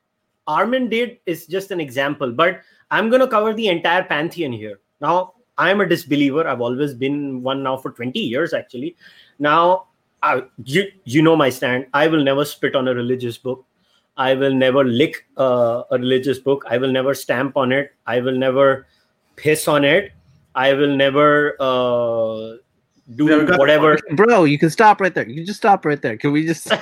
Armin 0.47 0.89
did 0.89 1.19
is 1.27 1.47
just 1.47 1.71
an 1.71 1.81
example, 1.81 2.33
but 2.33 2.61
I'm 2.91 3.09
going 3.09 3.21
to 3.21 3.29
cover 3.29 3.55
the 3.55 3.69
entire 3.69 4.05
pantheon 4.05 4.53
here. 4.53 4.81
Now, 5.01 5.35
I'm 5.59 5.81
a 5.81 5.87
disbeliever. 5.87 6.47
I've 6.47 6.61
always 6.61 6.95
been 6.95 7.43
one 7.43 7.63
now 7.63 7.77
for 7.77 7.91
20 7.93 8.19
years, 8.19 8.53
actually. 8.53 8.97
Now, 9.39 9.87
I, 10.23 10.43
you, 10.65 10.85
you 11.05 11.23
know 11.23 11.37
my 11.37 11.51
stand. 11.51 11.87
I 11.95 12.09
will 12.09 12.23
never 12.23 12.45
spit 12.45 12.75
on 12.75 12.89
a 12.89 12.95
religious 12.95 13.39
book. 13.39 13.65
I 14.17 14.35
will 14.35 14.55
never 14.55 14.85
lick 14.85 15.27
uh, 15.37 15.85
a 15.91 15.99
religious 15.99 16.39
book. 16.39 16.65
I 16.69 16.77
will 16.79 16.93
never 16.93 17.15
stamp 17.15 17.57
on 17.57 17.73
it. 17.73 17.95
I 18.07 18.21
will 18.21 18.37
never 18.37 18.87
piss 19.37 19.67
on 19.69 19.85
it. 19.85 20.13
I 20.55 20.75
will 20.75 20.95
never 20.95 21.57
uh, 21.61 22.57
do 23.17 23.47
whatever. 23.59 23.99
Bro, 24.13 24.45
you 24.45 24.59
can 24.59 24.71
stop 24.71 25.01
right 25.01 25.15
there. 25.15 25.29
You 25.29 25.37
can 25.37 25.47
just 25.47 25.59
stop 25.59 25.85
right 25.85 26.01
there. 26.01 26.17
Can 26.17 26.33
we 26.33 26.47
just? 26.47 26.71
I 26.73 26.79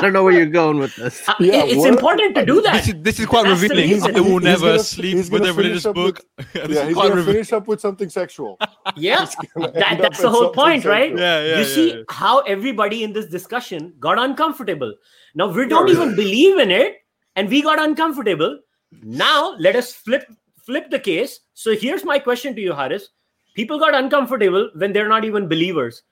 don't 0.00 0.12
know 0.12 0.24
where 0.24 0.32
you're 0.32 0.46
going 0.46 0.78
with 0.78 0.94
this. 0.96 1.26
Uh, 1.28 1.34
yeah, 1.40 1.64
it's 1.64 1.76
what? 1.76 1.88
important 1.88 2.34
to 2.34 2.44
do 2.44 2.60
that. 2.62 2.84
This 2.84 2.88
is, 2.88 3.02
this 3.02 3.20
is 3.20 3.26
quite 3.26 3.46
That's 3.46 3.62
revealing. 3.62 4.02
I 4.02 4.20
will 4.20 4.40
never 4.40 4.66
gonna, 4.66 4.78
sleep 4.80 5.30
with 5.30 5.44
a 5.44 5.52
religious 5.52 5.84
book. 5.84 6.20
With, 6.36 6.48
yeah, 6.70 6.86
he's 6.86 6.94
going 6.94 7.16
to 7.16 7.24
finish 7.24 7.52
up 7.52 7.66
with 7.66 7.80
something 7.80 8.08
sexual. 8.08 8.58
Yeah, 8.96 9.24
that, 9.56 9.98
that's 10.00 10.20
the 10.20 10.28
whole 10.28 10.50
point, 10.50 10.82
sexual. 10.82 10.92
right? 10.92 11.16
Yeah, 11.16 11.42
yeah. 11.42 11.52
You 11.52 11.58
yeah, 11.58 11.74
see 11.74 11.90
yeah. 11.94 12.02
how 12.08 12.40
everybody 12.40 13.04
in 13.04 13.12
this 13.12 13.26
discussion 13.26 13.94
got 14.00 14.18
uncomfortable. 14.18 14.94
Now 15.34 15.46
we 15.46 15.66
don't 15.68 15.88
even 15.88 16.16
believe 16.16 16.58
in 16.58 16.70
it, 16.70 16.96
and 17.36 17.48
we 17.48 17.62
got 17.62 17.80
uncomfortable. 17.80 18.58
Now 19.02 19.54
let 19.58 19.76
us 19.76 19.92
flip 19.92 20.24
flip 20.64 20.90
the 20.90 20.98
case. 20.98 21.40
So 21.54 21.76
here's 21.76 22.04
my 22.04 22.18
question 22.18 22.54
to 22.56 22.60
you, 22.60 22.72
Haris. 22.72 23.08
People 23.54 23.78
got 23.78 23.94
uncomfortable 23.94 24.70
when 24.74 24.92
they're 24.92 25.08
not 25.08 25.24
even 25.24 25.48
believers. 25.48 26.02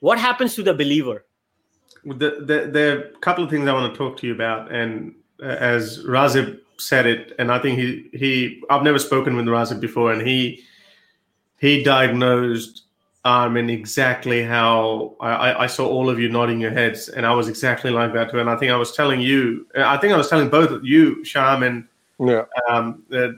What 0.00 0.18
happens 0.18 0.54
to 0.56 0.62
the 0.62 0.74
believer? 0.74 1.24
The, 2.04 2.44
the, 2.44 2.68
there 2.70 2.96
are 2.96 3.00
a 3.02 3.18
couple 3.18 3.44
of 3.44 3.50
things 3.50 3.68
I 3.68 3.72
want 3.72 3.92
to 3.92 3.96
talk 3.96 4.16
to 4.18 4.26
you 4.26 4.34
about, 4.34 4.72
and 4.72 5.14
uh, 5.40 5.46
as 5.46 6.04
Razib 6.04 6.58
said 6.76 7.06
it, 7.06 7.32
and 7.38 7.52
I 7.52 7.58
think 7.60 7.78
he 7.78 8.10
he 8.12 8.62
I've 8.68 8.82
never 8.82 8.98
spoken 8.98 9.36
with 9.36 9.46
Razib 9.46 9.80
before, 9.80 10.12
and 10.12 10.26
he 10.26 10.64
he 11.60 11.84
diagnosed 11.84 12.82
Armin 13.24 13.70
exactly 13.70 14.42
how 14.42 15.14
I, 15.20 15.64
I 15.64 15.66
saw 15.68 15.86
all 15.86 16.10
of 16.10 16.18
you 16.18 16.28
nodding 16.28 16.60
your 16.60 16.72
heads, 16.72 17.08
and 17.08 17.24
I 17.24 17.32
was 17.32 17.48
exactly 17.48 17.90
like 17.90 18.12
that 18.14 18.32
too. 18.32 18.40
And 18.40 18.50
I 18.50 18.56
think 18.56 18.72
I 18.72 18.76
was 18.76 18.92
telling 18.92 19.20
you, 19.20 19.66
I 19.76 19.96
think 19.96 20.12
I 20.12 20.16
was 20.16 20.28
telling 20.28 20.48
both 20.48 20.70
of 20.70 20.84
you, 20.84 21.24
Sham 21.24 21.62
and 21.62 21.86
yeah. 22.18 22.44
um, 22.68 23.04
uh, 23.12 23.28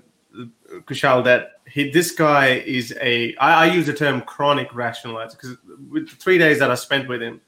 Kushal, 0.87 1.23
that 1.25 1.54
he, 1.75 1.91
this 1.91 2.13
guy 2.13 2.63
is 2.65 2.95
a. 3.01 3.35
I, 3.37 3.65
I 3.65 3.73
use 3.73 3.87
the 3.87 3.93
term 3.93 4.21
chronic 4.23 4.71
rationalizer 4.71 5.33
because 5.33 5.57
with 5.91 6.09
the 6.09 6.15
three 6.15 6.39
days 6.39 6.61
that 6.61 6.71
I 6.71 6.77
spent 6.77 7.09
with 7.09 7.21
him, 7.21 7.41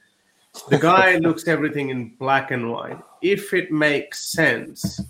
the 0.68 0.78
guy 0.78 1.16
looks 1.23 1.47
everything 1.47 1.90
in 1.90 2.09
black 2.16 2.50
and 2.50 2.73
white. 2.73 2.99
If 3.23 3.54
it 3.54 3.71
makes 3.71 4.33
sense, 4.33 5.00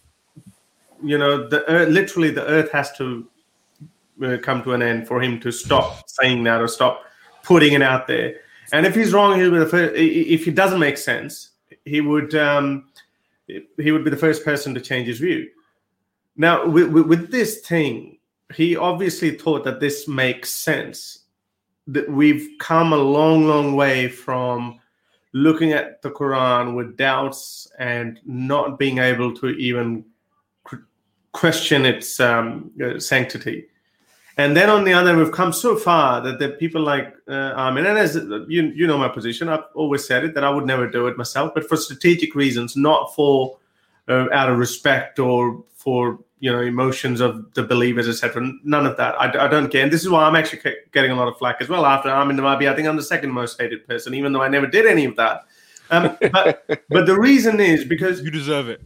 you 1.03 1.17
know, 1.17 1.49
the 1.49 1.67
earth, 1.67 1.89
literally 1.89 2.31
the 2.31 2.45
earth 2.47 2.71
has 2.73 2.95
to 2.99 3.27
uh, 4.23 4.37
come 4.43 4.63
to 4.65 4.75
an 4.75 4.83
end 4.83 5.09
for 5.09 5.23
him 5.23 5.41
to 5.41 5.51
stop 5.51 6.05
saying 6.07 6.45
that 6.45 6.61
or 6.61 6.69
stop 6.69 7.03
putting 7.43 7.73
it 7.73 7.81
out 7.81 8.07
there. 8.07 8.41
And 8.75 8.85
if 8.85 8.95
he's 8.95 9.15
wrong, 9.15 9.39
he'll 9.41 9.51
be 9.51 9.61
the 9.61 9.67
first. 9.67 9.95
If 9.97 10.47
it 10.47 10.55
doesn't 10.55 10.79
make 10.79 10.99
sense, 10.99 11.53
he 11.87 12.03
would 12.03 12.35
um, 12.35 12.91
he 13.47 13.93
would 13.93 14.05
be 14.05 14.11
the 14.11 14.17
first 14.19 14.45
person 14.45 14.75
to 14.75 14.81
change 14.83 15.07
his 15.07 15.21
view. 15.21 15.49
Now, 16.37 16.67
with, 16.67 16.91
with 16.91 17.31
this 17.31 17.61
thing, 17.61 18.16
he 18.55 18.77
obviously 18.77 19.33
thought 19.33 19.65
that 19.65 19.81
this 19.81 20.07
makes 20.07 20.51
sense. 20.51 21.21
That 21.89 22.11
we've 22.11 22.49
come 22.59 22.93
a 22.93 22.97
long, 22.97 23.47
long 23.47 23.77
way 23.77 24.09
from 24.09 24.81
looking 25.33 25.73
at 25.73 26.03
the 26.03 26.11
Quran 26.11 26.75
with 26.75 26.97
doubts 26.97 27.71
and 27.79 28.19
not 28.25 28.79
being 28.79 28.99
able 28.99 29.35
to 29.35 29.49
even 29.51 30.05
question 31.33 31.85
its 31.85 32.19
um, 32.19 32.71
uh, 32.83 32.99
sanctity. 32.99 33.67
And 34.39 34.57
then 34.57 34.69
on 34.69 34.85
the 34.85 34.93
other, 34.93 35.17
we've 35.17 35.33
come 35.33 35.53
so 35.53 35.77
far 35.77 36.21
that 36.23 36.39
the 36.39 36.51
people 36.51 36.83
like 36.83 37.15
uh, 37.29 37.53
Armin, 37.57 37.87
and 37.87 37.99
as 37.99 38.17
you 38.49 38.63
you 38.75 38.87
know 38.87 38.99
my 38.99 39.09
position, 39.09 39.49
I've 39.49 39.65
always 39.75 40.07
said 40.07 40.25
it 40.25 40.35
that 40.35 40.45
I 40.45 40.51
would 40.51 40.67
never 40.67 40.91
do 40.91 41.07
it 41.07 41.17
myself, 41.17 41.53
but 41.55 41.67
for 41.67 41.77
strategic 41.77 42.35
reasons, 42.35 42.77
not 42.77 43.15
for 43.15 43.59
uh, 44.09 44.27
out 44.33 44.51
of 44.51 44.59
respect 44.59 45.19
or 45.19 45.65
for 45.75 46.19
you 46.41 46.53
know 46.53 46.61
emotions 46.61 47.21
of 47.21 47.53
the 47.55 47.63
believers, 47.63 48.09
etc. 48.09 48.51
None 48.63 48.87
of 48.87 48.97
that. 48.97 49.15
I, 49.21 49.47
I, 49.47 49.49
don't 49.49 49.71
care, 49.71 49.83
and 49.83 49.93
this 49.93 50.03
is 50.03 50.09
why 50.09 50.25
I'm 50.25 50.37
actually 50.37 50.61
getting 50.93 51.11
a 51.11 51.15
lot 51.15 51.29
of 51.29 51.39
flack 51.39 51.57
as 51.61 51.69
well. 51.69 51.87
After 51.87 52.11
i'm 52.11 52.31
in 52.31 52.37
the 52.37 52.43
Navabi, 52.43 52.71
I 52.71 52.75
think 52.75 52.87
I'm 52.87 52.97
the 52.97 53.03
second 53.03 53.31
most 53.31 53.61
hated 53.61 53.87
person, 53.87 54.15
even 54.15 54.33
though 54.33 54.43
I 54.43 54.49
never 54.49 54.67
did 54.67 54.87
any 54.87 55.05
of 55.05 55.17
that. 55.17 55.47
Um, 55.91 56.17
but, 56.33 56.65
but 56.89 57.07
the 57.07 57.19
reason 57.19 57.61
is 57.61 57.85
because 57.85 58.23
you 58.23 58.31
deserve 58.31 58.69
it. 58.69 58.83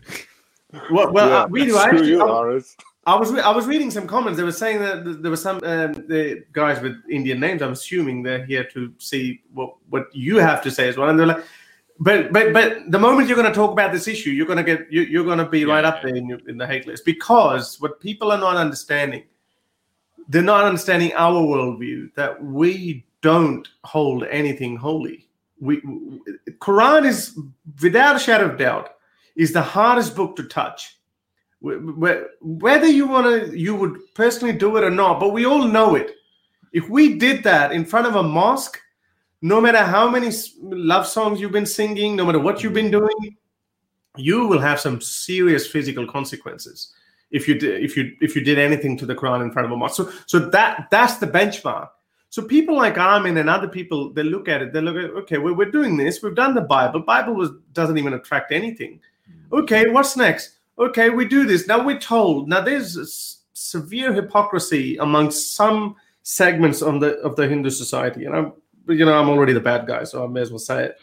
Well, 0.91 1.13
well 1.13 1.29
yeah, 1.29 1.43
uh, 1.43 1.49
we 1.49 1.65
do. 1.65 1.77
I, 1.77 1.89
actually, 1.89 2.09
you, 2.11 2.23
I, 2.23 2.61
I 3.07 3.17
was 3.17 3.35
I 3.35 3.51
was 3.51 3.67
reading 3.67 3.91
some 3.91 4.07
comments. 4.07 4.37
They 4.37 4.45
were 4.45 4.53
saying 4.53 4.81
that 4.81 5.23
there 5.23 5.31
were 5.31 5.37
some 5.37 5.57
um, 5.57 5.93
the 6.07 6.45
guys 6.53 6.81
with 6.81 6.97
Indian 7.11 7.41
names. 7.41 7.63
I'm 7.63 7.73
assuming 7.73 8.23
they're 8.23 8.45
here 8.45 8.65
to 8.73 8.93
see 8.99 9.43
what 9.53 9.75
what 9.89 10.15
you 10.15 10.37
have 10.37 10.63
to 10.63 10.71
say 10.71 10.89
as 10.89 10.97
well. 10.97 11.09
And 11.09 11.19
they're 11.19 11.27
like, 11.27 11.45
but 12.01 12.33
but 12.33 12.55
but 12.55 12.91
the 12.91 12.99
moment 12.99 13.29
you're 13.29 13.37
going 13.37 13.49
to 13.49 13.55
talk 13.55 13.73
about 13.73 13.93
this 13.93 14.09
issue, 14.09 14.31
you're 14.31 14.47
going 14.47 14.57
to 14.57 14.65
get 14.65 14.91
you, 14.91 15.03
you're 15.03 15.25
going 15.25 15.39
to 15.39 15.49
be 15.49 15.61
yeah, 15.61 15.67
right 15.67 15.85
up 15.85 16.03
there 16.03 16.17
in, 16.17 16.27
your, 16.27 16.39
in 16.49 16.57
the 16.57 16.67
hate 16.67 16.87
list. 16.87 17.05
Because 17.05 17.79
what 17.79 18.01
people 18.01 18.33
are 18.33 18.39
not 18.39 18.57
understanding, 18.57 19.25
they're 20.27 20.43
not 20.43 20.65
understanding 20.65 21.13
our 21.15 21.43
worldview 21.43 22.13
that 22.15 22.43
we 22.43 23.05
don't 23.21 23.69
hold 23.85 24.25
anything 24.25 24.77
holy. 24.77 25.29
We 25.61 25.83
Quran 26.59 27.07
is 27.07 27.39
without 27.83 28.17
a 28.17 28.19
shadow 28.19 28.47
of 28.47 28.59
doubt 28.59 28.95
is 29.37 29.53
the 29.53 29.61
hardest 29.63 30.17
book 30.17 30.37
to 30.37 30.45
touch. 30.45 30.97
Whether 31.61 32.87
you 32.87 33.07
want 33.07 33.51
to 33.51 33.59
you 33.59 33.75
would 33.75 33.99
personally 34.15 34.55
do 34.55 34.79
it 34.79 34.85
or 34.85 34.91
not 34.91 35.21
but 35.21 35.35
we 35.35 35.45
all 35.45 35.69
know 35.69 35.97
it. 35.97 36.13
If 36.73 36.89
we 36.89 37.19
did 37.19 37.45
that 37.45 37.73
in 37.73 37.85
front 37.85 38.07
of 38.07 38.15
a 38.17 38.23
mosque 38.23 38.81
no 39.43 39.61
matter 39.61 39.79
how 39.79 40.09
many 40.09 40.31
love 40.63 41.07
songs 41.07 41.41
you've 41.41 41.53
been 41.53 41.67
singing 41.67 42.17
no 42.17 42.25
matter 42.25 42.39
what 42.39 42.63
you've 42.63 42.73
been 42.73 42.91
mm-hmm. 42.91 43.07
doing 43.07 43.37
you 44.17 44.47
will 44.47 44.59
have 44.59 44.81
some 44.81 45.01
serious 45.01 45.67
physical 45.67 46.07
consequences 46.07 46.93
if 47.31 47.47
you 47.47 47.55
did 47.59 47.83
if 47.83 47.97
you 47.97 48.13
if 48.21 48.35
you 48.35 48.43
did 48.43 48.59
anything 48.59 48.97
to 48.97 49.07
the 49.07 49.15
quran 49.15 49.43
in 49.43 49.51
front 49.53 49.67
of 49.67 49.73
a 49.73 49.77
mosque 49.77 49.97
so 49.97 50.13
so 50.27 50.39
that 50.39 50.89
that's 50.91 51.17
the 51.19 51.27
benchmark 51.27 51.89
so 52.33 52.43
people 52.43 52.77
like 52.77 52.97
Armin 52.97 53.39
and 53.39 53.51
other 53.51 53.67
people, 53.67 54.13
they 54.13 54.23
look 54.23 54.47
at 54.47 54.63
it. 54.63 54.73
They 54.73 54.81
look 54.81 54.95
at, 54.95 55.11
okay, 55.23 55.39
we're, 55.39 55.53
we're 55.53 55.73
doing 55.73 55.97
this. 55.97 56.23
We've 56.23 56.33
done 56.33 56.55
the 56.55 56.61
Bible. 56.61 57.01
Bible 57.01 57.35
was, 57.35 57.51
doesn't 57.73 57.99
even 57.99 58.13
attract 58.15 58.53
anything. 58.53 59.01
Mm-hmm. 59.29 59.57
Okay, 59.57 59.91
what's 59.91 60.17
next? 60.17 60.61
okay, 60.81 61.11
we 61.11 61.27
do 61.27 61.45
this. 61.45 61.67
Now 61.67 61.85
we're 61.85 62.01
told. 62.01 62.49
Now 62.49 62.63
there's 62.63 63.39
severe 63.53 64.13
hypocrisy 64.13 64.97
amongst 64.97 65.55
some 65.55 65.97
segments 66.23 66.83
of 66.83 67.01
the 67.01 67.19
of 67.19 67.37
the 67.37 67.47
Hindu 67.47 67.71
society, 67.71 68.25
and 68.25 68.35
I'm 68.35 68.53
you 68.91 69.05
know 69.05 69.19
I'm 69.19 69.29
already 69.29 69.53
the 69.53 69.61
bad 69.61 69.87
guy, 69.87 70.05
so 70.05 70.25
I 70.25 70.27
may 70.27 70.41
as 70.41 70.51
well 70.51 70.59
say 70.59 70.85
it. 70.85 70.99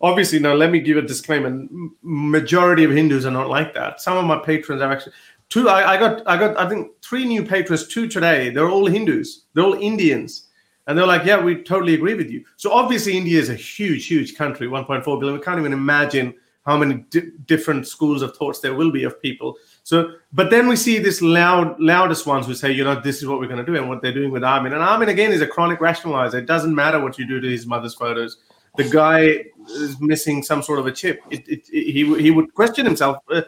Obviously, 0.00 0.38
now 0.38 0.54
let 0.54 0.70
me 0.70 0.80
give 0.80 0.96
a 0.96 1.02
disclaimer: 1.02 1.66
majority 2.02 2.84
of 2.84 2.90
Hindus 2.90 3.26
are 3.26 3.30
not 3.30 3.48
like 3.48 3.74
that. 3.74 4.00
Some 4.00 4.16
of 4.16 4.24
my 4.24 4.38
patrons 4.38 4.82
are 4.82 4.92
actually 4.92 5.12
two. 5.48 5.68
I, 5.68 5.94
I 5.94 5.96
got 5.98 6.22
I 6.26 6.36
got 6.36 6.58
I 6.58 6.68
think 6.68 6.92
three 7.02 7.24
new 7.24 7.44
patrons, 7.44 7.88
two 7.88 8.08
today. 8.08 8.50
They're 8.50 8.70
all 8.70 8.86
Hindus. 8.86 9.46
They're 9.54 9.64
all 9.64 9.74
Indians. 9.74 10.48
And 10.86 10.98
they're 10.98 11.06
like, 11.06 11.24
yeah, 11.24 11.42
we 11.42 11.62
totally 11.62 11.94
agree 11.94 12.14
with 12.14 12.30
you. 12.30 12.44
So 12.56 12.70
obviously, 12.70 13.16
India 13.16 13.40
is 13.40 13.48
a 13.48 13.54
huge, 13.54 14.06
huge 14.06 14.36
country, 14.36 14.66
1.4 14.66 15.02
billion. 15.18 15.32
We 15.32 15.42
can't 15.42 15.58
even 15.58 15.72
imagine 15.72 16.34
how 16.66 16.76
many 16.76 17.04
di- 17.10 17.30
different 17.46 17.86
schools 17.86 18.20
of 18.20 18.36
thoughts 18.36 18.60
there 18.60 18.74
will 18.74 18.90
be 18.90 19.04
of 19.04 19.20
people. 19.20 19.56
So, 19.84 20.14
but 20.32 20.50
then 20.50 20.66
we 20.66 20.76
see 20.76 20.98
this 20.98 21.20
loud, 21.20 21.78
loudest 21.78 22.26
ones 22.26 22.46
who 22.46 22.54
say, 22.54 22.72
you 22.72 22.84
know, 22.84 22.98
this 22.98 23.18
is 23.18 23.28
what 23.28 23.38
we're 23.38 23.48
going 23.48 23.64
to 23.64 23.70
do, 23.70 23.76
and 23.76 23.86
what 23.86 24.00
they're 24.00 24.14
doing 24.14 24.30
with 24.30 24.42
Armin. 24.42 24.72
And 24.72 24.82
Armin 24.82 25.10
again 25.10 25.30
is 25.30 25.42
a 25.42 25.46
chronic 25.46 25.78
rationalizer. 25.78 26.34
It 26.34 26.46
doesn't 26.46 26.74
matter 26.74 27.00
what 27.00 27.18
you 27.18 27.26
do 27.26 27.38
to 27.38 27.48
his 27.48 27.66
mother's 27.66 27.94
photos. 27.94 28.38
The 28.76 28.84
guy 28.84 29.44
is 29.68 30.00
missing 30.00 30.42
some 30.42 30.62
sort 30.62 30.78
of 30.78 30.86
a 30.86 30.92
chip. 30.92 31.20
It, 31.30 31.46
it, 31.46 31.68
it, 31.70 31.92
he 31.92 32.22
he 32.22 32.30
would 32.30 32.54
question 32.54 32.86
himself. 32.86 33.18
Uh, 33.30 33.42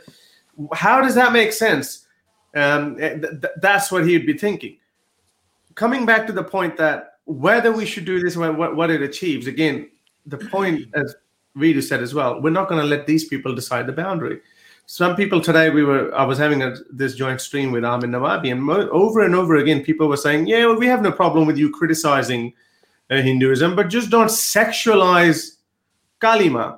how 0.74 1.00
does 1.00 1.14
that 1.14 1.32
make 1.32 1.54
sense? 1.54 2.06
Um, 2.54 2.96
eh, 3.00 3.14
th- 3.14 3.40
th- 3.40 3.54
that's 3.62 3.90
what 3.90 4.06
he'd 4.06 4.26
be 4.26 4.36
thinking. 4.36 4.76
Coming 5.74 6.04
back 6.04 6.26
to 6.26 6.32
the 6.34 6.44
point 6.44 6.76
that 6.76 7.14
whether 7.24 7.72
we 7.72 7.86
should 7.86 8.04
do 8.04 8.20
this, 8.20 8.36
what, 8.36 8.76
what 8.76 8.90
it 8.90 9.02
achieves. 9.02 9.46
Again, 9.46 9.90
the 10.26 10.38
point, 10.38 10.86
as 10.94 11.14
Vidu 11.56 11.82
said 11.82 12.02
as 12.02 12.14
well, 12.14 12.40
we're 12.40 12.50
not 12.50 12.68
going 12.68 12.80
to 12.80 12.86
let 12.86 13.06
these 13.06 13.24
people 13.24 13.54
decide 13.54 13.86
the 13.86 13.92
boundary. 13.92 14.40
Some 14.88 15.16
people 15.16 15.40
today, 15.40 15.68
we 15.68 15.82
were, 15.82 16.14
I 16.14 16.24
was 16.24 16.38
having 16.38 16.62
a, 16.62 16.74
this 16.90 17.16
joint 17.16 17.40
stream 17.40 17.72
with 17.72 17.84
Armin 17.84 18.12
Navabi 18.12 18.52
and 18.52 18.62
mo- 18.62 18.88
over 18.90 19.22
and 19.22 19.34
over 19.34 19.56
again, 19.56 19.82
people 19.82 20.06
were 20.06 20.16
saying, 20.16 20.46
"Yeah, 20.46 20.66
well, 20.66 20.78
we 20.78 20.86
have 20.86 21.02
no 21.02 21.10
problem 21.10 21.44
with 21.44 21.58
you 21.58 21.70
criticizing 21.70 22.52
uh, 23.10 23.16
Hinduism, 23.16 23.74
but 23.74 23.88
just 23.88 24.10
don't 24.10 24.28
sexualize 24.28 25.56
Kali 26.20 26.48
Ma." 26.48 26.76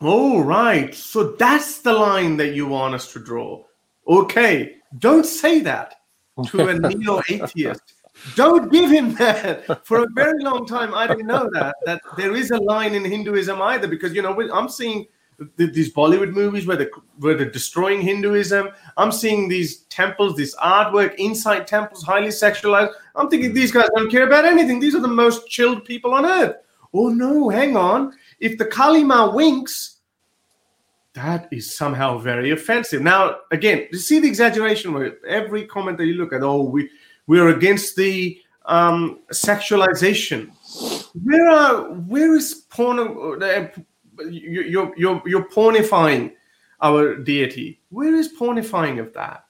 Oh, 0.00 0.40
right. 0.40 0.94
So 0.94 1.32
that's 1.32 1.82
the 1.82 1.92
line 1.92 2.38
that 2.38 2.54
you 2.54 2.66
want 2.66 2.94
us 2.94 3.12
to 3.12 3.20
draw. 3.20 3.64
Okay, 4.08 4.76
don't 4.98 5.26
say 5.26 5.60
that 5.60 5.96
to 6.46 6.68
a 6.68 6.74
neo 6.78 7.20
atheist. 7.28 7.94
Don't 8.34 8.72
give 8.72 8.90
him 8.90 9.14
that. 9.16 9.86
For 9.86 10.04
a 10.04 10.06
very 10.14 10.42
long 10.42 10.66
time, 10.66 10.94
I 10.94 11.06
didn't 11.06 11.26
know 11.26 11.50
that 11.52 11.76
that 11.84 12.00
there 12.16 12.34
is 12.34 12.50
a 12.50 12.56
line 12.56 12.94
in 12.94 13.04
Hinduism 13.04 13.60
either, 13.60 13.88
because 13.88 14.14
you 14.14 14.22
know 14.22 14.34
I'm 14.54 14.70
seeing 14.70 15.06
these 15.56 15.92
Bollywood 15.92 16.32
movies 16.32 16.66
where 16.66 16.76
they 16.76 16.88
where 17.18 17.34
they're 17.34 17.50
destroying 17.50 18.00
Hinduism. 18.00 18.70
I'm 18.96 19.12
seeing 19.12 19.48
these 19.48 19.80
temples, 19.84 20.36
this 20.36 20.56
artwork 20.56 21.14
inside 21.16 21.66
temples, 21.66 22.02
highly 22.02 22.28
sexualized. 22.28 22.92
I'm 23.14 23.28
thinking 23.28 23.52
these 23.52 23.72
guys 23.72 23.88
don't 23.94 24.10
care 24.10 24.26
about 24.26 24.44
anything. 24.44 24.80
These 24.80 24.94
are 24.94 25.00
the 25.00 25.08
most 25.08 25.48
chilled 25.48 25.84
people 25.84 26.14
on 26.14 26.24
earth. 26.24 26.56
Oh 26.94 27.08
no, 27.08 27.48
hang 27.48 27.76
on. 27.76 28.14
If 28.40 28.56
the 28.58 28.64
Kali 28.64 29.04
Ma 29.04 29.30
winks, 29.34 29.96
that 31.12 31.48
is 31.50 31.74
somehow 31.74 32.18
very 32.18 32.50
offensive. 32.50 33.02
Now, 33.02 33.38
again, 33.50 33.88
you 33.90 33.98
see 33.98 34.18
the 34.18 34.28
exaggeration 34.28 34.92
where 34.92 35.16
every 35.26 35.66
comment 35.66 35.98
that 35.98 36.06
you 36.06 36.14
look 36.14 36.32
at, 36.32 36.42
oh, 36.42 36.62
we 36.62 36.90
we're 37.26 37.48
against 37.48 37.96
the 37.96 38.40
um, 38.66 39.20
sexualization. 39.32 40.50
Where 41.24 41.48
are 41.48 41.84
where 41.92 42.34
is 42.34 42.66
porn? 42.70 42.98
Uh, 43.42 43.68
you're 44.30 44.92
you're 44.96 45.22
you're 45.24 45.48
pornifying 45.48 46.32
our 46.80 47.16
deity. 47.16 47.80
Where 47.90 48.14
is 48.14 48.28
pornifying 48.28 48.98
of 48.98 49.12
that? 49.14 49.44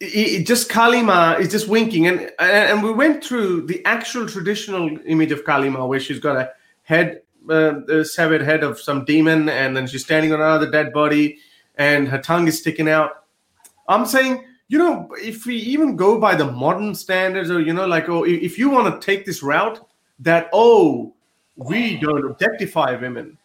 It, 0.00 0.06
it 0.40 0.46
just 0.46 0.68
Kali 0.68 1.02
Ma 1.02 1.34
is 1.34 1.50
just 1.50 1.68
winking, 1.68 2.06
and 2.06 2.30
and 2.38 2.82
we 2.82 2.92
went 2.92 3.24
through 3.24 3.66
the 3.66 3.84
actual 3.84 4.28
traditional 4.28 4.90
image 5.06 5.32
of 5.32 5.44
Kali 5.44 5.68
Ma, 5.68 5.84
where 5.86 6.00
she's 6.00 6.20
got 6.20 6.36
a 6.36 6.50
head, 6.82 7.22
uh, 7.48 7.84
a 7.86 8.04
severed 8.04 8.42
head 8.42 8.62
of 8.62 8.80
some 8.80 9.04
demon, 9.04 9.48
and 9.48 9.76
then 9.76 9.86
she's 9.86 10.04
standing 10.04 10.32
on 10.32 10.40
another 10.40 10.70
dead 10.70 10.92
body, 10.92 11.38
and 11.76 12.08
her 12.08 12.18
tongue 12.18 12.48
is 12.48 12.58
sticking 12.58 12.88
out. 12.88 13.24
I'm 13.88 14.06
saying 14.06 14.44
you 14.68 14.76
know, 14.76 15.08
if 15.16 15.46
we 15.46 15.56
even 15.56 15.96
go 15.96 16.18
by 16.20 16.34
the 16.34 16.52
modern 16.52 16.94
standards, 16.94 17.50
or 17.50 17.60
you 17.60 17.72
know, 17.72 17.86
like, 17.86 18.08
oh, 18.08 18.24
if 18.24 18.58
you 18.58 18.68
want 18.68 19.00
to 19.00 19.04
take 19.04 19.24
this 19.24 19.42
route, 19.42 19.84
that 20.20 20.50
oh, 20.52 21.14
we 21.56 21.96
don't 21.96 22.26
objectify 22.26 22.94
women, 22.96 23.37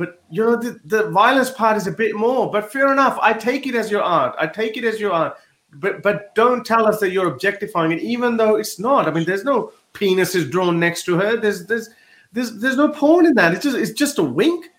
but 0.00 0.22
you 0.30 0.42
know, 0.42 0.56
the, 0.56 0.80
the 0.86 1.10
violence 1.10 1.50
part 1.50 1.76
is 1.76 1.86
a 1.86 1.92
bit 1.92 2.16
more. 2.16 2.50
But 2.50 2.72
fair 2.72 2.90
enough, 2.90 3.18
I 3.20 3.34
take 3.34 3.66
it 3.66 3.74
as 3.74 3.90
your 3.90 4.02
art. 4.02 4.34
I 4.38 4.46
take 4.46 4.78
it 4.78 4.84
as 4.84 4.98
your 4.98 5.12
art. 5.12 5.36
But 5.74 6.02
but 6.02 6.34
don't 6.34 6.64
tell 6.64 6.86
us 6.86 7.00
that 7.00 7.10
you're 7.10 7.30
objectifying 7.30 7.92
it, 7.92 8.00
even 8.00 8.38
though 8.38 8.56
it's 8.56 8.78
not. 8.78 9.06
I 9.06 9.10
mean, 9.10 9.26
there's 9.26 9.44
no 9.44 9.72
penises 9.92 10.50
drawn 10.50 10.80
next 10.80 11.04
to 11.04 11.16
her. 11.16 11.36
There's 11.36 11.66
there's 11.66 11.90
there's 12.32 12.58
there's 12.60 12.78
no 12.78 12.88
porn 12.88 13.26
in 13.26 13.34
that. 13.34 13.52
It's 13.52 13.62
just 13.62 13.76
it's 13.76 13.92
just 13.92 14.18
a 14.18 14.22
wink. 14.22 14.70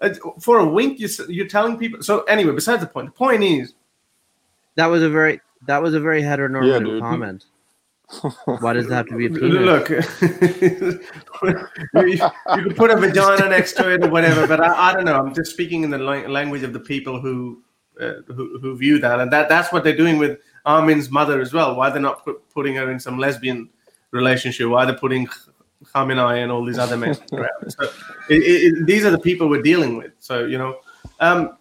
Uh, 0.00 0.14
for 0.40 0.60
a 0.60 0.64
wink, 0.66 0.98
you, 0.98 1.10
you're 1.28 1.46
telling 1.46 1.76
people. 1.76 2.02
So 2.02 2.22
anyway, 2.22 2.52
besides 2.52 2.80
the 2.80 2.88
point, 2.88 3.08
the 3.08 3.12
point 3.12 3.44
is 3.44 3.74
that 4.76 4.86
was 4.86 5.02
a 5.02 5.10
very 5.10 5.42
that 5.66 5.82
was 5.82 5.92
a 5.92 6.00
very 6.00 6.22
heteronormative 6.22 6.94
yeah, 6.94 7.00
comment. 7.00 7.44
Why 8.44 8.72
does 8.72 8.86
it 8.86 8.92
have 8.92 9.06
to 9.06 9.16
be 9.16 9.26
a 9.26 9.30
penis? 9.30 9.52
Look, 9.52 9.88
you, 11.94 12.06
you 12.06 12.18
can 12.46 12.74
put 12.74 12.90
a 12.90 12.96
vagina 12.96 13.48
next 13.48 13.74
to 13.74 13.92
it 13.92 14.04
or 14.04 14.10
whatever, 14.10 14.46
but 14.46 14.60
I, 14.60 14.90
I 14.90 14.92
don't 14.94 15.04
know. 15.04 15.14
I'm 15.14 15.32
just 15.32 15.52
speaking 15.52 15.84
in 15.84 15.90
the 15.90 15.98
language 15.98 16.62
of 16.64 16.72
the 16.72 16.80
people 16.80 17.20
who, 17.20 17.62
uh, 18.00 18.14
who 18.26 18.58
who 18.58 18.76
view 18.76 18.98
that, 18.98 19.20
and 19.20 19.32
that 19.32 19.48
that's 19.48 19.72
what 19.72 19.84
they're 19.84 19.96
doing 19.96 20.18
with 20.18 20.40
Armin's 20.66 21.10
mother 21.10 21.40
as 21.40 21.52
well. 21.52 21.76
Why 21.76 21.90
they're 21.90 22.02
not 22.02 22.24
put, 22.24 22.48
putting 22.50 22.74
her 22.74 22.90
in 22.90 22.98
some 22.98 23.16
lesbian 23.16 23.70
relationship? 24.10 24.68
Why 24.68 24.84
they're 24.84 24.98
putting 24.98 25.28
Khamenei 25.94 26.42
and 26.42 26.50
all 26.50 26.64
these 26.64 26.78
other 26.78 26.96
men 26.96 27.16
around? 27.32 27.70
So 27.70 27.84
it, 28.28 28.42
it, 28.42 28.86
these 28.86 29.04
are 29.04 29.10
the 29.10 29.20
people 29.20 29.48
we're 29.48 29.62
dealing 29.62 29.96
with. 29.96 30.12
So 30.18 30.46
you 30.46 30.58
know. 30.58 30.80
Um, 31.20 31.56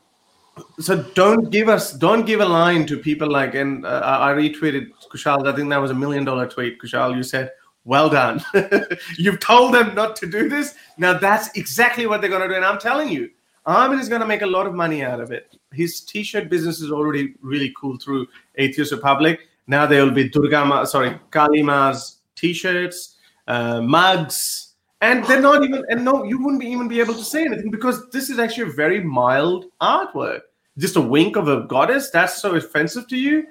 so 0.79 1.03
don't 1.13 1.49
give 1.49 1.69
us 1.69 1.93
don't 1.93 2.25
give 2.25 2.41
a 2.41 2.45
line 2.45 2.85
to 2.85 2.97
people 2.97 3.29
like 3.29 3.55
and 3.55 3.85
uh, 3.85 4.01
i 4.03 4.33
retweeted 4.33 4.89
kushal 5.10 5.45
i 5.48 5.56
think 5.56 5.69
that 5.69 5.82
was 5.82 5.91
a 5.91 5.95
million 5.95 6.24
dollar 6.24 6.48
tweet. 6.48 6.80
Kushal 6.80 7.15
you 7.15 7.24
said 7.24 7.52
well 7.86 8.10
done. 8.10 8.43
You've 9.17 9.39
told 9.39 9.74
them 9.74 9.95
not 9.95 10.15
to 10.17 10.28
do 10.28 10.50
this. 10.50 10.76
Now 10.98 11.17
that's 11.17 11.50
exactly 11.58 12.06
what 12.06 12.22
they're 12.22 12.30
going 12.30 12.41
to 12.41 12.48
do 12.48 12.56
and 12.56 12.65
i'm 12.65 12.80
telling 12.80 13.10
you 13.10 13.30
armin 13.65 14.00
is 14.00 14.10
going 14.10 14.22
to 14.22 14.28
make 14.28 14.41
a 14.41 14.48
lot 14.48 14.65
of 14.65 14.74
money 14.74 15.04
out 15.04 15.19
of 15.19 15.32
it. 15.32 15.56
His 15.72 16.02
t-shirt 16.02 16.50
business 16.50 16.82
is 16.82 16.91
already 16.91 17.36
really 17.41 17.74
cool 17.80 17.98
through 17.98 18.28
atheist 18.56 18.91
republic. 18.91 19.41
Now 19.67 19.86
there 19.86 20.04
will 20.04 20.12
be 20.12 20.30
durga 20.30 20.86
sorry 20.86 21.19
kali 21.32 21.62
ma's 21.62 22.17
t-shirts 22.36 23.17
uh, 23.48 23.82
mugs 23.82 24.74
and 25.02 25.24
they're 25.26 25.41
not 25.41 25.63
even 25.63 25.84
and 25.89 26.04
no 26.04 26.24
you 26.24 26.41
wouldn't 26.43 26.63
even 26.63 26.88
be 26.88 27.00
able 27.00 27.13
to 27.13 27.24
say 27.24 27.45
anything 27.45 27.72
because 27.72 28.10
this 28.10 28.30
is 28.30 28.39
actually 28.39 28.69
a 28.69 28.74
very 28.74 29.02
mild 29.04 29.65
artwork. 29.82 30.41
Just 30.78 30.95
a 30.95 31.02
wink 31.02 31.36
of 31.36 31.48
a 31.48 31.62
goddess 31.67 32.10
that's 32.10 32.41
so 32.41 32.56
offensive 32.56 33.08
to 33.10 33.17
you 33.17 33.45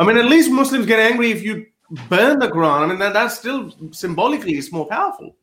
i 0.00 0.04
mean 0.04 0.16
at 0.16 0.24
least 0.24 0.50
muslims 0.50 0.86
get 0.86 0.98
angry 0.98 1.30
if 1.30 1.42
you 1.42 1.66
burn 2.08 2.38
the 2.38 2.48
quran 2.48 2.80
i 2.82 2.86
mean 2.86 2.98
that, 2.98 3.12
that's 3.12 3.38
still 3.38 3.72
symbolically 3.92 4.54
it's 4.54 4.72
more 4.72 4.86
powerful 4.86 5.36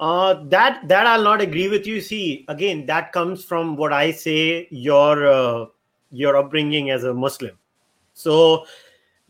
uh, 0.00 0.42
that 0.48 0.88
that 0.88 1.06
I'll 1.06 1.22
not 1.22 1.40
agree 1.40 1.68
with 1.68 1.86
you. 1.86 2.00
See, 2.00 2.44
again, 2.48 2.86
that 2.86 3.12
comes 3.12 3.44
from 3.44 3.76
what 3.76 3.92
I 3.92 4.10
say 4.10 4.66
your 4.70 5.28
uh, 5.32 5.66
your 6.10 6.36
upbringing 6.36 6.90
as 6.90 7.04
a 7.04 7.14
Muslim. 7.14 7.56
So 8.12 8.66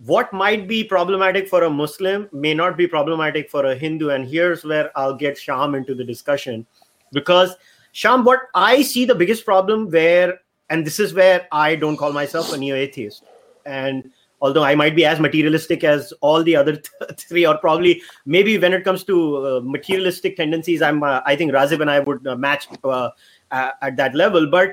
what 0.04 0.32
might 0.32 0.66
be 0.66 0.82
problematic 0.82 1.48
for 1.48 1.62
a 1.62 1.70
Muslim 1.70 2.28
may 2.32 2.54
not 2.54 2.76
be 2.76 2.86
problematic 2.88 3.48
for 3.48 3.66
a 3.66 3.74
Hindu. 3.74 4.10
And 4.10 4.26
here's 4.26 4.64
where 4.64 4.90
I'll 4.96 5.14
get 5.14 5.38
Sham 5.38 5.74
into 5.74 5.94
the 5.94 6.04
discussion. 6.04 6.66
Because, 7.12 7.54
Sham, 7.92 8.24
what 8.24 8.40
I 8.54 8.82
see 8.82 9.04
the 9.04 9.14
biggest 9.14 9.44
problem 9.44 9.90
where, 9.90 10.40
and 10.72 10.86
this 10.86 10.98
is 10.98 11.12
where 11.12 11.46
I 11.52 11.76
don't 11.76 11.98
call 11.98 12.12
myself 12.12 12.52
a 12.52 12.56
neo 12.56 12.74
atheist. 12.74 13.24
And 13.66 14.10
although 14.40 14.64
I 14.64 14.74
might 14.74 14.96
be 14.96 15.04
as 15.04 15.20
materialistic 15.20 15.84
as 15.84 16.12
all 16.22 16.42
the 16.42 16.56
other 16.56 16.76
th- 16.76 17.10
three, 17.18 17.46
or 17.46 17.58
probably 17.58 18.02
maybe 18.24 18.56
when 18.56 18.72
it 18.72 18.82
comes 18.82 19.04
to 19.04 19.16
uh, 19.46 19.60
materialistic 19.62 20.36
tendencies, 20.36 20.80
I'm 20.80 21.02
uh, 21.02 21.20
I 21.26 21.36
think 21.36 21.52
Razib 21.52 21.82
and 21.82 21.90
I 21.90 22.00
would 22.00 22.26
uh, 22.26 22.36
match 22.36 22.68
uh, 22.84 23.10
at 23.50 23.96
that 23.96 24.14
level. 24.14 24.50
But 24.50 24.70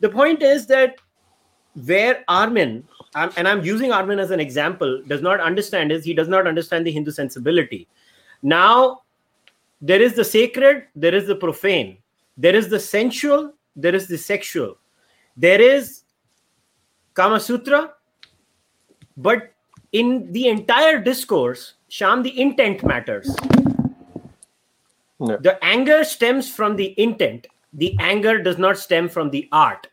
the 0.00 0.08
point 0.08 0.42
is 0.42 0.66
that 0.68 0.96
where 1.74 2.24
Armin 2.28 2.84
and 3.14 3.46
I'm 3.46 3.62
using 3.62 3.92
Armin 3.92 4.18
as 4.18 4.30
an 4.30 4.40
example, 4.40 5.02
does 5.06 5.20
not 5.20 5.40
understand 5.40 5.92
is 5.92 6.04
he 6.04 6.14
does 6.14 6.28
not 6.28 6.46
understand 6.46 6.86
the 6.86 6.92
Hindu 6.92 7.10
sensibility. 7.10 7.86
Now, 8.42 9.02
there 9.82 10.00
is 10.00 10.14
the 10.14 10.24
sacred, 10.24 10.84
there 10.96 11.14
is 11.14 11.26
the 11.26 11.36
profane, 11.36 11.98
there 12.38 12.54
is 12.54 12.70
the 12.70 12.80
sensual, 12.80 13.52
there 13.76 13.94
is 13.94 14.08
the 14.08 14.16
sexual, 14.16 14.78
there 15.36 15.60
is 15.60 16.02
Kama 17.14 17.40
Sutra, 17.40 17.92
but 19.16 19.52
in 19.92 20.32
the 20.32 20.48
entire 20.48 20.98
discourse, 20.98 21.74
Sham, 21.88 22.22
the 22.22 22.40
intent 22.40 22.82
matters. 22.84 23.34
Yeah. 25.20 25.36
The 25.40 25.62
anger 25.62 26.04
stems 26.04 26.50
from 26.50 26.76
the 26.76 26.98
intent. 27.00 27.46
The 27.74 27.96
anger 28.00 28.42
does 28.42 28.58
not 28.58 28.78
stem 28.78 29.08
from 29.08 29.30
the 29.30 29.48
art. 29.52 29.86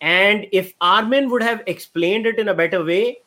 And 0.00 0.46
if 0.52 0.74
Armin 0.80 1.28
would 1.30 1.42
have 1.42 1.62
explained 1.66 2.26
it 2.26 2.38
in 2.38 2.48
a 2.48 2.54
better 2.54 2.84
way, 2.84 3.18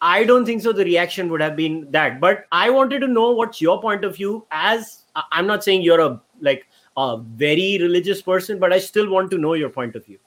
I 0.00 0.24
don't 0.24 0.44
think 0.44 0.62
so. 0.62 0.72
The 0.72 0.84
reaction 0.84 1.28
would 1.30 1.40
have 1.40 1.56
been 1.56 1.90
that. 1.90 2.20
But 2.20 2.46
I 2.52 2.70
wanted 2.70 3.00
to 3.00 3.08
know 3.08 3.32
what's 3.32 3.60
your 3.60 3.80
point 3.80 4.04
of 4.04 4.16
view. 4.16 4.46
As 4.50 5.04
I'm 5.32 5.46
not 5.46 5.64
saying 5.64 5.82
you're 5.82 6.00
a 6.00 6.20
like 6.40 6.66
a 6.96 7.18
very 7.18 7.78
religious 7.80 8.20
person, 8.20 8.58
but 8.58 8.72
I 8.72 8.78
still 8.78 9.08
want 9.08 9.30
to 9.30 9.38
know 9.38 9.54
your 9.54 9.70
point 9.70 9.96
of 9.96 10.04
view. 10.04 10.18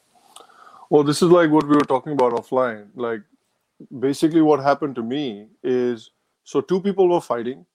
Well, 0.90 1.04
this 1.04 1.22
is 1.22 1.32
like 1.32 1.52
what 1.52 1.68
we 1.68 1.76
were 1.76 1.84
talking 1.94 2.14
about 2.14 2.34
offline. 2.34 2.88
Like, 2.96 3.22
basically, 4.00 4.42
what 4.42 4.62
happened 4.62 4.96
to 4.96 5.04
me 5.04 5.48
is 5.64 6.12
so 6.44 6.62
two 6.62 6.82
people 6.82 7.10
were 7.10 7.22
fighting, 7.22 7.66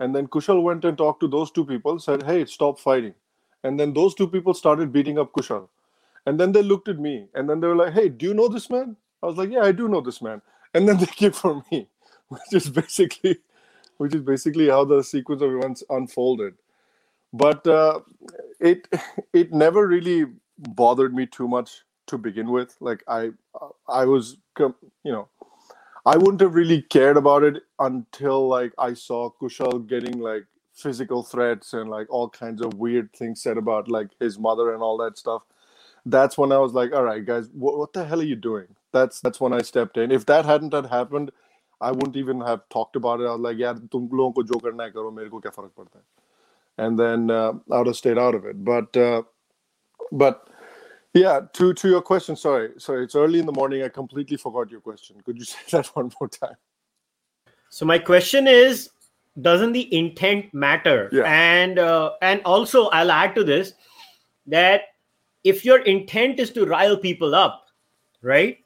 and 0.00 0.14
then 0.16 0.28
Kushal 0.28 0.62
went 0.62 0.84
and 0.84 0.98
talked 0.98 1.20
to 1.20 1.28
those 1.28 1.50
two 1.52 1.64
people, 1.66 1.98
said, 2.00 2.24
"Hey, 2.24 2.44
stop 2.46 2.80
fighting," 2.80 3.14
and 3.64 3.80
then 3.80 3.94
those 3.94 4.14
two 4.14 4.28
people 4.28 4.54
started 4.54 4.92
beating 4.92 5.18
up 5.18 5.32
Kushal. 5.32 5.68
And 6.26 6.40
then 6.40 6.52
they 6.52 6.62
looked 6.62 6.88
at 6.88 6.98
me 7.00 7.28
and 7.34 7.50
then 7.50 7.60
they 7.60 7.68
were 7.68 7.76
like, 7.76 7.94
Hey, 7.94 8.08
do 8.10 8.26
you 8.26 8.34
know 8.34 8.48
this 8.48 8.70
man? 8.70 8.96
I 9.22 9.26
was 9.26 9.36
like, 9.36 9.50
Yeah, 9.50 9.62
I 9.62 9.72
do 9.72 9.88
know 9.88 10.02
this 10.02 10.22
man. 10.22 10.42
And 10.74 10.88
then 10.88 10.98
they 11.00 11.06
came 11.06 11.32
for 11.32 11.62
me, 11.72 11.88
which 12.28 12.52
is 12.52 12.70
basically 12.70 13.38
which 13.98 14.14
is 14.14 14.22
basically 14.22 14.68
how 14.68 14.84
the 14.84 15.02
sequence 15.04 15.42
of 15.42 15.52
events 15.54 15.84
unfolded. 15.90 16.54
But 17.32 17.66
uh, 17.66 18.00
it 18.60 18.88
it 19.34 19.52
never 19.52 19.88
really 19.88 20.26
bothered 20.58 21.14
me 21.14 21.26
too 21.26 21.48
much 21.48 21.82
to 22.08 22.18
begin 22.18 22.50
with. 22.52 22.76
Like 22.80 23.04
I 23.08 23.30
I 23.88 24.06
was 24.06 24.38
you 24.58 25.12
know 25.12 25.28
I 26.06 26.16
wouldn't 26.16 26.40
have 26.42 26.54
really 26.54 26.82
cared 26.82 27.16
about 27.18 27.44
it 27.44 27.62
until 27.80 28.48
like 28.48 28.72
I 28.78 28.94
saw 28.94 29.30
Kushal 29.40 29.86
getting 29.88 30.20
like 30.20 30.44
physical 30.74 31.22
threats 31.22 31.74
and 31.74 31.90
like 31.90 32.08
all 32.10 32.28
kinds 32.30 32.62
of 32.62 32.74
weird 32.74 33.12
things 33.14 33.42
said 33.42 33.58
about 33.58 33.88
like 33.88 34.08
his 34.20 34.38
mother 34.38 34.74
and 34.74 34.82
all 34.82 34.98
that 34.98 35.18
stuff 35.18 35.42
that's 36.04 36.36
when 36.36 36.52
I 36.52 36.58
was 36.58 36.72
like, 36.72 36.92
all 36.92 37.04
right, 37.04 37.24
guys, 37.24 37.48
what, 37.52 37.78
what 37.78 37.92
the 37.92 38.04
hell 38.04 38.20
are 38.20 38.24
you 38.24 38.36
doing? 38.36 38.66
That's 38.92 39.20
that's 39.20 39.40
when 39.40 39.52
I 39.52 39.62
stepped 39.62 39.96
in. 39.96 40.10
If 40.10 40.26
that 40.26 40.44
hadn't 40.44 40.74
had 40.74 40.86
happened, 40.86 41.30
I 41.80 41.92
wouldn't 41.92 42.16
even 42.16 42.40
have 42.40 42.68
talked 42.68 42.96
about 42.96 43.20
it. 43.20 43.24
I 43.24 43.32
was 43.32 43.40
like, 43.40 43.58
yeah, 43.58 43.74
tum 43.90 44.08
logon 44.12 44.34
ko 44.34 44.42
jo 44.42 44.60
karna 44.60 44.84
hai 44.84 44.90
karo, 44.90 45.10
mere 45.10 45.30
ko 45.30 45.40
kya 45.40 45.54
farak 45.54 45.70
padta 45.76 45.94
hai. 45.94 46.00
And 46.78 46.98
then 46.98 47.30
uh, 47.30 47.54
I 47.72 47.78
would 47.78 47.88
have 47.88 47.96
stayed 47.96 48.18
out 48.18 48.34
of 48.34 48.46
it. 48.46 48.64
But 48.64 48.96
uh, 48.96 49.22
but 50.12 50.48
Yeah, 51.16 51.40
to 51.54 51.72
to 51.72 51.88
your 51.88 52.02
question. 52.02 52.36
Sorry, 52.36 52.72
sorry. 52.76 53.04
It's 53.04 53.14
early 53.14 53.38
in 53.38 53.46
the 53.46 53.52
morning. 53.52 53.82
I 53.82 53.88
completely 53.88 54.36
forgot 54.36 54.70
your 54.70 54.80
question. 54.80 55.16
Could 55.24 55.38
you 55.38 55.44
say 55.52 55.58
that 55.70 55.86
one 55.96 56.12
more 56.20 56.28
time? 56.28 56.56
So 57.70 57.86
my 57.86 57.98
question 57.98 58.46
is, 58.46 58.90
doesn't 59.40 59.72
the 59.72 59.88
intent 59.96 60.52
matter? 60.52 61.08
Yeah. 61.12 61.24
And 61.24 61.78
uh, 61.78 62.12
and 62.20 62.42
also 62.44 62.88
I'll 62.88 63.10
add 63.10 63.34
to 63.34 63.44
this 63.44 63.72
that 64.46 64.82
if 65.44 65.64
your 65.64 65.78
intent 65.80 66.38
is 66.38 66.50
to 66.50 66.66
rile 66.66 66.96
people 66.98 67.34
up, 67.34 67.66
right? 68.22 68.58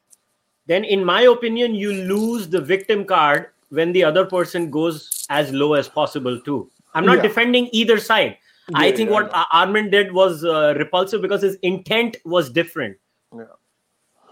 Then 0.67 0.83
in 0.83 1.03
my 1.05 1.21
opinion, 1.23 1.73
you 1.73 1.93
lose 1.93 2.49
the 2.49 2.61
victim 2.61 3.05
card 3.05 3.47
when 3.69 3.93
the 3.93 4.03
other 4.03 4.25
person 4.25 4.69
goes 4.69 5.25
as 5.29 5.51
low 5.53 5.73
as 5.73 5.87
possible 5.87 6.39
too. 6.41 6.69
I'm 6.93 7.05
not 7.05 7.17
Yeah. 7.17 7.23
defending 7.23 7.69
either 7.71 7.97
side. 7.97 8.37
I 8.75 8.91
think 8.91 9.09
yeah, 9.09 9.13
what 9.15 9.33
Ar- 9.33 9.47
Armin 9.51 9.89
did 9.89 10.11
was 10.13 10.43
uh, 10.45 10.73
repulsive 10.77 11.21
because 11.21 11.41
his 11.41 11.55
intent 11.61 12.17
was 12.25 12.49
different. 12.49 12.97
Yeah. 13.35 13.45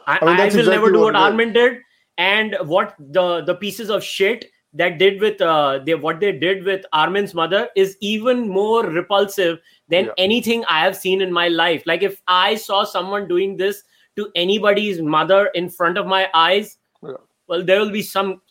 I, 0.07 0.19
I 0.21 0.25
mean, 0.25 0.35
I 0.35 0.37
will 0.37 0.45
exactly 0.45 0.71
never 0.71 0.91
do 0.91 0.99
what 0.99 1.13
what. 1.13 1.15
Armin 1.15 1.53
did, 1.53 1.79
and 2.17 2.55
what 2.65 2.95
the 2.99 3.41
the 3.41 3.55
pieces 3.55 3.89
of 3.89 4.03
shit 4.03 4.45
that 4.73 4.97
did 4.99 5.19
with 5.19 5.41
uh 5.41 5.79
they 5.85 5.95
what 5.95 6.19
they 6.19 6.31
did 6.31 6.63
with 6.63 6.85
Armin's 6.93 7.33
mother 7.33 7.69
is 7.75 7.97
even 8.01 8.47
more 8.47 8.85
repulsive 8.85 9.59
than 9.87 10.05
Yeah. 10.05 10.11
anything 10.17 10.63
I 10.69 10.81
have 10.81 10.95
seen 10.95 11.21
in 11.21 11.31
my 11.33 11.47
life. 11.47 11.83
Like 11.85 12.03
if 12.03 12.21
I 12.27 12.55
saw 12.55 12.83
someone 12.83 13.27
doing 13.27 13.57
this 13.57 13.83
to 14.15 14.29
anybody's 14.35 15.01
mother 15.01 15.47
in 15.55 15.69
front 15.69 15.97
of 15.97 16.05
my 16.05 16.27
eyes, 16.33 16.77
Yeah. 17.01 17.13
well, 17.47 17.63
there 17.63 17.79
will 17.79 17.89
be 17.91 18.03
some 18.03 18.41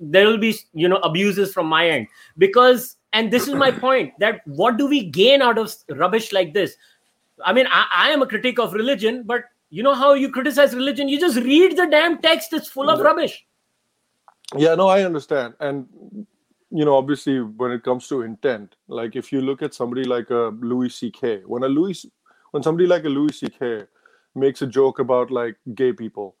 there 0.00 0.26
will 0.26 0.38
be 0.38 0.54
you 0.72 0.88
know 0.88 0.96
abuses 0.98 1.52
from 1.52 1.66
my 1.66 1.88
end 1.88 2.08
because 2.36 2.96
and 3.14 3.30
this 3.30 3.48
is 3.48 3.54
my 3.54 3.70
point 3.86 4.12
that 4.18 4.42
what 4.46 4.76
do 4.76 4.86
we 4.86 5.04
gain 5.04 5.40
out 5.40 5.56
of 5.56 5.74
rubbish 5.90 6.32
like 6.32 6.52
this? 6.52 6.76
I 7.44 7.52
mean, 7.52 7.66
I, 7.70 7.86
I 7.96 8.10
am 8.10 8.22
a 8.22 8.26
critic 8.26 8.58
of 8.58 8.74
religion, 8.74 9.22
but 9.24 9.44
you 9.70 9.82
know 9.82 9.94
how 9.94 10.12
you 10.14 10.30
criticize 10.30 10.74
religion? 10.74 11.08
You 11.08 11.18
just 11.18 11.36
read 11.38 11.76
the 11.76 11.86
damn 11.86 12.18
text; 12.20 12.52
it's 12.52 12.68
full 12.68 12.90
of 12.90 12.98
Yeah. 12.98 13.04
rubbish. 13.06 13.46
Yeah, 14.56 14.74
no, 14.74 14.88
I 14.88 15.02
understand. 15.02 15.54
And 15.60 15.88
you 16.70 16.84
know, 16.84 16.96
obviously, 16.96 17.40
when 17.40 17.70
it 17.70 17.82
comes 17.82 18.08
to 18.08 18.22
intent, 18.22 18.76
like 18.88 19.16
if 19.16 19.32
you 19.32 19.40
look 19.40 19.62
at 19.62 19.74
somebody 19.74 20.04
like 20.04 20.30
a 20.30 20.52
Louis 20.60 20.90
C.K., 20.90 21.42
when 21.46 21.62
a 21.62 21.68
Louis, 21.68 22.04
when 22.50 22.62
somebody 22.62 22.86
like 22.86 23.04
a 23.04 23.08
Louis 23.08 23.38
C.K. 23.38 23.84
makes 24.34 24.62
a 24.62 24.66
joke 24.66 24.98
about 24.98 25.30
like 25.30 25.56
gay 25.74 25.92
people, 25.92 26.36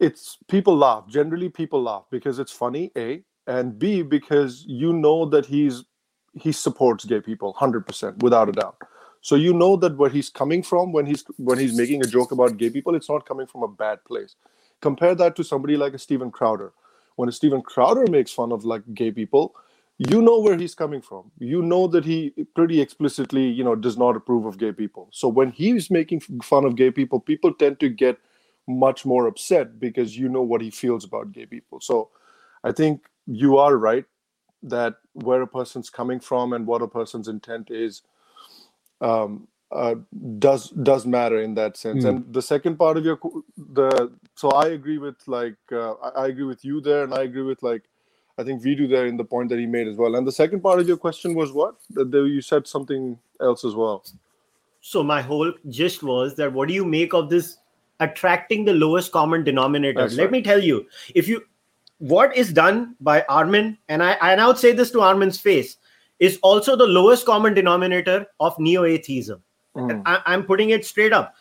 it's 0.00 0.38
people 0.48 0.76
laugh. 0.76 1.06
Generally, 1.08 1.50
people 1.50 1.82
laugh 1.82 2.04
because 2.10 2.38
it's 2.38 2.52
funny. 2.52 2.90
A 2.96 3.22
and 3.46 3.78
B 3.78 4.02
because 4.02 4.64
you 4.66 4.92
know 4.92 5.26
that 5.26 5.46
he's 5.46 5.84
he 6.34 6.52
supports 6.52 7.04
gay 7.04 7.20
people 7.20 7.52
hundred 7.52 7.86
percent 7.86 8.22
without 8.22 8.48
a 8.48 8.52
doubt. 8.52 8.76
So 9.20 9.36
you 9.36 9.52
know 9.52 9.76
that 9.76 9.96
where 9.96 10.10
he's 10.10 10.28
coming 10.28 10.62
from 10.62 10.92
when 10.92 11.06
he's 11.06 11.24
when 11.36 11.58
he's 11.58 11.76
making 11.76 12.02
a 12.02 12.06
joke 12.06 12.32
about 12.32 12.56
gay 12.56 12.70
people, 12.70 12.94
it's 12.94 13.08
not 13.08 13.26
coming 13.26 13.46
from 13.46 13.62
a 13.62 13.68
bad 13.68 14.04
place. 14.04 14.34
Compare 14.80 15.14
that 15.16 15.36
to 15.36 15.44
somebody 15.44 15.76
like 15.76 15.94
a 15.94 15.98
Steven 15.98 16.30
Crowder. 16.30 16.72
When 17.16 17.28
a 17.28 17.32
Steven 17.32 17.62
Crowder 17.62 18.06
makes 18.10 18.32
fun 18.32 18.50
of 18.52 18.64
like 18.64 18.82
gay 18.94 19.12
people, 19.12 19.54
you 19.98 20.20
know 20.22 20.40
where 20.40 20.56
he's 20.56 20.74
coming 20.74 21.00
from. 21.00 21.30
You 21.38 21.62
know 21.62 21.86
that 21.88 22.04
he 22.04 22.30
pretty 22.56 22.80
explicitly, 22.80 23.46
you 23.46 23.62
know, 23.62 23.76
does 23.76 23.96
not 23.96 24.16
approve 24.16 24.46
of 24.46 24.58
gay 24.58 24.72
people. 24.72 25.08
So 25.12 25.28
when 25.28 25.52
he's 25.52 25.90
making 25.90 26.20
fun 26.42 26.64
of 26.64 26.74
gay 26.74 26.90
people, 26.90 27.20
people 27.20 27.52
tend 27.52 27.78
to 27.80 27.88
get 27.88 28.18
much 28.66 29.04
more 29.04 29.26
upset 29.26 29.78
because 29.78 30.16
you 30.16 30.28
know 30.28 30.42
what 30.42 30.60
he 30.60 30.70
feels 30.70 31.04
about 31.04 31.32
gay 31.32 31.46
people. 31.46 31.80
So 31.80 32.10
I 32.64 32.72
think 32.72 33.02
you 33.26 33.58
are 33.58 33.76
right 33.76 34.04
that 34.62 34.96
where 35.14 35.42
a 35.42 35.46
person's 35.46 35.90
coming 35.90 36.20
from 36.20 36.52
and 36.52 36.66
what 36.66 36.82
a 36.82 36.88
person's 36.88 37.28
intent 37.28 37.70
is 37.70 38.02
um, 39.00 39.48
uh, 39.72 39.94
does 40.38 40.70
does 40.70 41.06
matter 41.06 41.40
in 41.40 41.54
that 41.54 41.76
sense. 41.76 42.04
Mm. 42.04 42.08
And 42.08 42.34
the 42.34 42.42
second 42.42 42.76
part 42.76 42.96
of 42.96 43.04
your 43.04 43.18
the 43.56 44.12
so 44.34 44.50
I 44.50 44.68
agree 44.68 44.98
with 44.98 45.16
like 45.26 45.56
uh, 45.72 45.94
I, 45.94 46.24
I 46.24 46.26
agree 46.28 46.44
with 46.44 46.64
you 46.64 46.80
there, 46.80 47.04
and 47.04 47.14
I 47.14 47.22
agree 47.22 47.42
with 47.42 47.62
like 47.62 47.84
I 48.38 48.44
think 48.44 48.62
we 48.62 48.74
do 48.74 48.86
there 48.86 49.06
in 49.06 49.16
the 49.16 49.24
point 49.24 49.48
that 49.48 49.58
he 49.58 49.66
made 49.66 49.88
as 49.88 49.96
well. 49.96 50.14
And 50.14 50.26
the 50.26 50.32
second 50.32 50.60
part 50.60 50.78
of 50.78 50.88
your 50.88 50.96
question 50.96 51.34
was 51.34 51.52
what? 51.52 51.76
That 51.90 52.10
there- 52.10 52.26
you 52.26 52.40
said 52.40 52.66
something 52.66 53.18
else 53.40 53.64
as 53.64 53.74
well. 53.74 54.04
So 54.80 55.02
my 55.02 55.22
whole 55.22 55.52
gist 55.68 56.02
was 56.02 56.34
that 56.36 56.52
what 56.52 56.68
do 56.68 56.74
you 56.74 56.84
make 56.84 57.14
of 57.14 57.30
this 57.30 57.58
attracting 58.00 58.64
the 58.64 58.72
lowest 58.74 59.12
common 59.12 59.44
denominator? 59.44 60.00
That's 60.00 60.14
Let 60.14 60.24
right. 60.24 60.32
me 60.32 60.42
tell 60.42 60.62
you, 60.62 60.86
if 61.14 61.28
you 61.28 61.44
what 62.02 62.36
is 62.36 62.52
done 62.52 62.96
by 63.00 63.24
Armin, 63.28 63.78
and 63.88 64.02
I 64.02 64.12
and 64.22 64.40
I 64.40 64.46
would 64.48 64.58
say 64.58 64.72
this 64.72 64.90
to 64.90 65.00
Armin's 65.00 65.38
face, 65.40 65.76
is 66.18 66.38
also 66.42 66.74
the 66.74 66.86
lowest 66.86 67.24
common 67.24 67.54
denominator 67.54 68.26
of 68.40 68.58
neo-atheism. 68.58 69.40
Mm. 69.76 70.02
I, 70.04 70.20
I'm 70.26 70.42
putting 70.44 70.70
it 70.70 70.84
straight 70.84 71.12
up. 71.12 71.34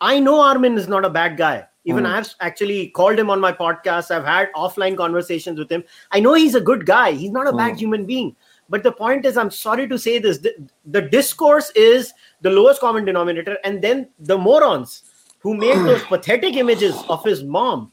I 0.00 0.18
know 0.18 0.40
Armin 0.40 0.76
is 0.76 0.88
not 0.88 1.04
a 1.04 1.10
bad 1.10 1.36
guy. 1.36 1.66
Even 1.84 2.04
Mm. 2.04 2.14
I've 2.14 2.34
actually 2.40 2.88
called 2.88 3.18
him 3.18 3.30
on 3.30 3.40
my 3.40 3.52
podcast. 3.52 4.10
I've 4.10 4.24
had 4.24 4.52
offline 4.54 4.96
conversations 4.96 5.58
with 5.58 5.70
him. 5.70 5.84
I 6.10 6.20
know 6.20 6.34
he's 6.34 6.54
a 6.56 6.60
good 6.60 6.84
guy. 6.86 7.12
He's 7.12 7.30
not 7.30 7.46
a 7.46 7.52
bad 7.52 7.74
Mm. 7.74 7.78
human 7.78 8.04
being. 8.06 8.34
But 8.68 8.82
the 8.82 8.92
point 8.92 9.24
is, 9.26 9.36
I'm 9.36 9.50
sorry 9.50 9.86
to 9.88 9.98
say 9.98 10.18
this: 10.18 10.38
the, 10.38 10.52
the 10.86 11.02
discourse 11.02 11.70
is 11.76 12.12
the 12.40 12.50
lowest 12.50 12.80
common 12.80 13.04
denominator, 13.04 13.56
and 13.64 13.80
then 13.80 14.08
the 14.18 14.36
morons 14.36 15.04
who 15.38 15.54
made 15.54 15.78
those 15.78 16.02
pathetic 16.14 16.56
images 16.56 17.00
of 17.08 17.24
his 17.24 17.42
mom. 17.44 17.92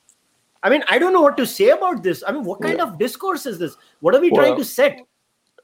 I 0.64 0.70
mean, 0.70 0.84
I 0.90 0.98
don't 0.98 1.14
know 1.14 1.22
what 1.22 1.38
to 1.38 1.46
say 1.46 1.70
about 1.70 2.04
this. 2.04 2.24
I 2.28 2.32
mean, 2.32 2.44
what 2.44 2.62
kind 2.62 2.82
of 2.82 2.98
discourse 2.98 3.46
is 3.46 3.60
this? 3.60 3.78
What 4.00 4.16
are 4.16 4.22
we 4.22 4.30
trying 4.32 4.58
to 4.58 4.66
set? 4.66 5.00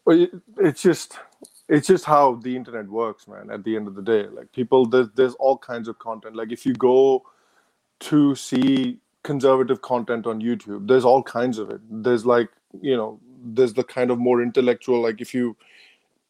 It's 0.05 0.81
just 0.81 1.17
it's 1.69 1.87
just 1.87 2.05
how 2.05 2.35
the 2.35 2.55
internet 2.55 2.87
works 2.87 3.27
man 3.27 3.49
at 3.49 3.63
the 3.63 3.75
end 3.75 3.87
of 3.87 3.95
the 3.95 4.01
day 4.01 4.27
like 4.27 4.51
people 4.51 4.85
there's, 4.85 5.07
there's 5.15 5.33
all 5.35 5.57
kinds 5.57 5.87
of 5.87 5.97
content 5.99 6.35
like 6.35 6.51
if 6.51 6.65
you 6.65 6.73
go 6.73 7.23
to 7.99 8.35
see 8.35 8.97
conservative 9.23 9.81
content 9.81 10.27
on 10.27 10.41
youtube 10.41 10.87
there's 10.87 11.05
all 11.05 11.23
kinds 11.23 11.57
of 11.57 11.69
it 11.69 11.79
there's 11.89 12.25
like 12.25 12.49
you 12.81 12.95
know 12.95 13.19
there's 13.45 13.73
the 13.73 13.83
kind 13.83 14.11
of 14.11 14.19
more 14.19 14.41
intellectual 14.41 15.01
like 15.01 15.21
if 15.21 15.33
you 15.33 15.55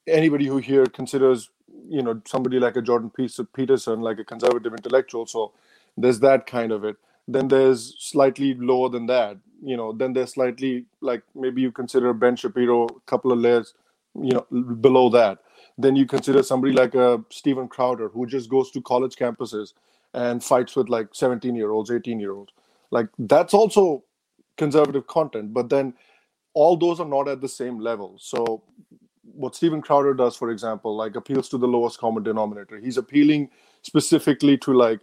anybody 0.07 0.45
who 0.45 0.57
here 0.57 0.85
considers 0.85 1.49
you 1.87 2.03
know 2.03 2.21
somebody 2.25 2.59
like 2.59 2.75
a 2.75 2.81
jordan 2.81 3.11
peterson 3.53 4.01
like 4.01 4.19
a 4.19 4.23
conservative 4.23 4.73
intellectual 4.73 5.25
so 5.25 5.51
there's 5.97 6.19
that 6.19 6.45
kind 6.45 6.71
of 6.71 6.83
it 6.83 6.95
then 7.27 7.47
there's 7.47 7.95
slightly 7.99 8.53
lower 8.55 8.89
than 8.89 9.05
that 9.05 9.37
you 9.63 9.77
know 9.77 9.93
then 9.93 10.13
there's 10.13 10.33
slightly 10.33 10.85
like 11.01 11.23
maybe 11.35 11.61
you 11.61 11.71
consider 11.71 12.13
ben 12.13 12.35
shapiro 12.35 12.85
a 12.85 12.99
couple 13.05 13.31
of 13.31 13.39
layers 13.39 13.73
you 14.15 14.31
know 14.31 14.63
below 14.75 15.09
that. 15.09 15.39
Then 15.77 15.95
you 15.95 16.05
consider 16.05 16.43
somebody 16.43 16.73
like 16.73 16.95
uh, 16.95 17.17
a 17.17 17.25
Steven 17.31 17.67
Crowder 17.67 18.09
who 18.09 18.27
just 18.27 18.49
goes 18.49 18.69
to 18.71 18.81
college 18.81 19.15
campuses 19.15 19.73
and 20.13 20.43
fights 20.43 20.75
with 20.75 20.89
like 20.89 21.07
17 21.13 21.55
year 21.55 21.71
olds 21.71 21.89
18 21.89 22.19
year 22.19 22.33
olds 22.33 22.53
like 22.91 23.07
that's 23.17 23.53
also 23.53 24.03
conservative 24.57 25.07
content 25.07 25.53
but 25.53 25.69
then 25.69 25.93
all 26.53 26.77
those 26.77 26.99
are 26.99 27.07
not 27.07 27.27
at 27.27 27.41
the 27.41 27.49
same 27.49 27.79
level. 27.79 28.15
So 28.19 28.63
what 29.23 29.55
Steven 29.55 29.81
Crowder 29.81 30.13
does 30.13 30.35
for 30.35 30.51
example 30.51 30.95
like 30.95 31.15
appeals 31.15 31.49
to 31.49 31.57
the 31.57 31.67
lowest 31.67 31.97
common 31.97 32.21
denominator. 32.21 32.79
He's 32.79 32.97
appealing 32.97 33.49
specifically 33.81 34.57
to 34.59 34.73
like 34.73 34.99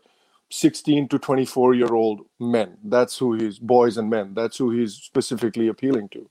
16 0.51 1.09
to 1.09 1.19
24 1.19 1.75
year 1.75 1.95
old 1.95 2.27
men. 2.39 2.77
That's 2.85 3.17
who 3.17 3.35
he's 3.35 3.59
boys 3.59 3.97
and 3.97 4.11
men. 4.11 4.35
That's 4.35 4.59
who 4.59 4.71
he's 4.71 4.95
specifically 4.95 5.69
appealing 5.69 6.09
to. 6.11 6.29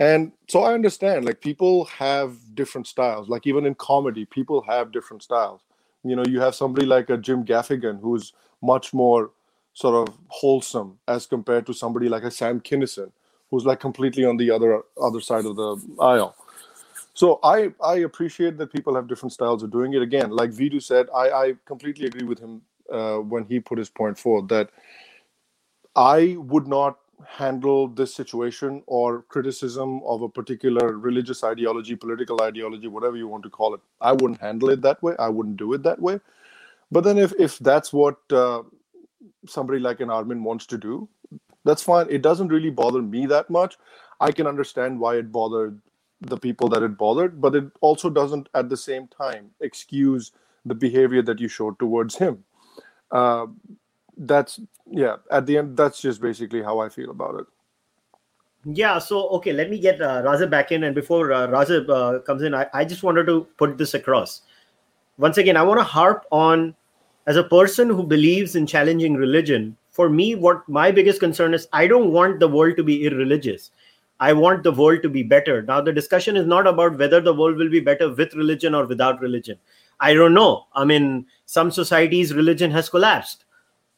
And 0.00 0.32
so 0.48 0.64
i 0.64 0.74
understand 0.74 1.24
like 1.24 1.40
people 1.40 1.84
have 1.84 2.36
different 2.54 2.86
styles. 2.86 3.28
Like 3.28 3.46
even 3.46 3.66
in 3.66 3.74
comedy 3.76 4.24
people 4.24 4.62
have 4.62 4.90
different 4.90 5.22
styles. 5.22 5.60
You 6.02 6.16
know 6.16 6.24
you 6.26 6.40
have 6.40 6.54
somebody 6.54 6.86
like 6.86 7.10
a 7.10 7.18
jim 7.18 7.44
gaffigan 7.44 8.00
who's 8.00 8.32
much 8.62 8.92
more 8.92 9.30
sort 9.74 10.08
of 10.08 10.14
wholesome 10.28 10.98
as 11.06 11.26
compared 11.26 11.66
to 11.66 11.74
somebody 11.74 12.08
like 12.08 12.22
a 12.22 12.30
sam 12.30 12.60
kinnison 12.60 13.12
who's 13.50 13.66
like 13.66 13.80
completely 13.80 14.24
on 14.24 14.36
the 14.36 14.50
other 14.50 14.82
other 15.00 15.20
side 15.20 15.44
of 15.44 15.54
the 15.56 15.76
aisle. 16.00 16.34
So 17.12 17.38
i 17.44 17.72
i 17.82 17.96
appreciate 17.96 18.56
that 18.58 18.72
people 18.72 18.94
have 18.94 19.06
different 19.06 19.32
styles 19.32 19.62
of 19.62 19.70
doing 19.70 19.92
it. 19.92 20.02
Again 20.02 20.30
like 20.30 20.50
vidu 20.50 20.82
said 20.82 21.08
i 21.14 21.30
i 21.30 21.54
completely 21.66 22.06
agree 22.06 22.26
with 22.26 22.38
him 22.38 22.62
uh, 22.92 23.16
when 23.18 23.44
he 23.44 23.60
put 23.60 23.78
his 23.78 23.90
point 23.90 24.18
forward 24.18 24.48
that 24.48 24.70
i 25.96 26.36
would 26.38 26.66
not 26.66 26.98
handle 27.26 27.88
this 27.88 28.14
situation 28.14 28.82
or 28.86 29.22
criticism 29.22 30.02
of 30.04 30.22
a 30.22 30.28
particular 30.28 30.98
religious 30.98 31.44
ideology, 31.44 31.96
political 31.96 32.42
ideology, 32.42 32.88
whatever 32.88 33.16
you 33.16 33.28
want 33.28 33.42
to 33.44 33.50
call 33.50 33.74
it. 33.74 33.80
I 34.00 34.12
wouldn't 34.12 34.40
handle 34.40 34.70
it 34.70 34.82
that 34.82 35.02
way. 35.02 35.14
I 35.18 35.28
wouldn't 35.28 35.56
do 35.56 35.72
it 35.72 35.82
that 35.84 36.00
way. 36.00 36.20
But 36.90 37.04
then 37.04 37.18
if 37.18 37.32
if 37.38 37.58
that's 37.58 37.92
what 37.92 38.18
uh, 38.30 38.62
somebody 39.48 39.78
like 39.78 40.00
an 40.00 40.10
Armin 40.10 40.44
wants 40.44 40.66
to 40.66 40.78
do, 40.78 41.08
that's 41.64 41.82
fine. 41.82 42.06
It 42.10 42.22
doesn't 42.22 42.48
really 42.48 42.70
bother 42.70 43.02
me 43.02 43.26
that 43.26 43.50
much. 43.50 43.78
I 44.20 44.32
can 44.32 44.46
understand 44.46 45.00
why 45.00 45.16
it 45.16 45.32
bothered 45.32 45.80
the 46.20 46.36
people 46.36 46.68
that 46.70 46.82
it 46.82 46.96
bothered, 46.96 47.40
but 47.40 47.54
it 47.54 47.64
also 47.80 48.10
doesn't 48.10 48.48
at 48.54 48.68
the 48.68 48.76
same 48.76 49.08
time 49.08 49.50
excuse 49.60 50.32
the 50.64 50.74
behavior 50.74 51.22
that 51.22 51.40
you 51.40 51.48
showed 51.48 51.78
towards 51.78 52.16
him. 52.16 52.44
Uh, 53.10 53.46
that's 54.16 54.60
yeah 54.86 55.16
at 55.30 55.44
the 55.46 55.58
end 55.58 55.76
that's 55.76 56.00
just 56.00 56.20
basically 56.20 56.62
how 56.62 56.78
i 56.78 56.88
feel 56.88 57.10
about 57.10 57.34
it 57.40 57.46
Yeah, 58.64 58.98
so 58.98 59.28
okay, 59.28 59.52
let 59.52 59.68
me 59.68 59.78
get 59.78 60.00
uh, 60.00 60.22
Razib 60.22 60.48
back 60.48 60.72
in, 60.72 60.84
and 60.84 60.94
before 60.94 61.32
uh, 61.32 61.46
Razib 61.48 61.90
uh, 61.90 62.20
comes 62.20 62.40
in, 62.42 62.54
I, 62.54 62.66
I 62.72 62.84
just 62.86 63.02
wanted 63.02 63.26
to 63.26 63.46
put 63.58 63.76
this 63.76 63.92
across. 63.92 64.40
Once 65.18 65.36
again, 65.36 65.58
I 65.58 65.62
want 65.62 65.80
to 65.80 65.84
harp 65.84 66.24
on 66.30 66.74
as 67.26 67.36
a 67.36 67.44
person 67.44 67.88
who 67.88 68.02
believes 68.02 68.56
in 68.56 68.66
challenging 68.66 69.14
religion, 69.14 69.76
for 69.90 70.08
me, 70.08 70.34
what 70.34 70.68
my 70.68 70.90
biggest 70.90 71.20
concern 71.20 71.54
is 71.54 71.68
I 71.72 71.86
don't 71.86 72.12
want 72.12 72.40
the 72.40 72.48
world 72.48 72.76
to 72.76 72.82
be 72.82 73.04
irreligious. 73.04 73.70
I 74.20 74.32
want 74.32 74.62
the 74.62 74.72
world 74.72 75.02
to 75.02 75.08
be 75.08 75.22
better. 75.22 75.62
Now, 75.62 75.80
the 75.80 75.92
discussion 75.92 76.36
is 76.36 76.46
not 76.46 76.66
about 76.66 76.98
whether 76.98 77.20
the 77.20 77.34
world 77.34 77.56
will 77.56 77.70
be 77.70 77.80
better 77.80 78.12
with 78.12 78.34
religion 78.34 78.74
or 78.74 78.86
without 78.86 79.20
religion. 79.20 79.58
I 80.00 80.14
don't 80.14 80.34
know. 80.34 80.66
I 80.74 80.84
mean, 80.84 81.26
some 81.46 81.70
societies, 81.70 82.34
religion 82.34 82.70
has 82.70 82.88
collapsed. 82.88 83.44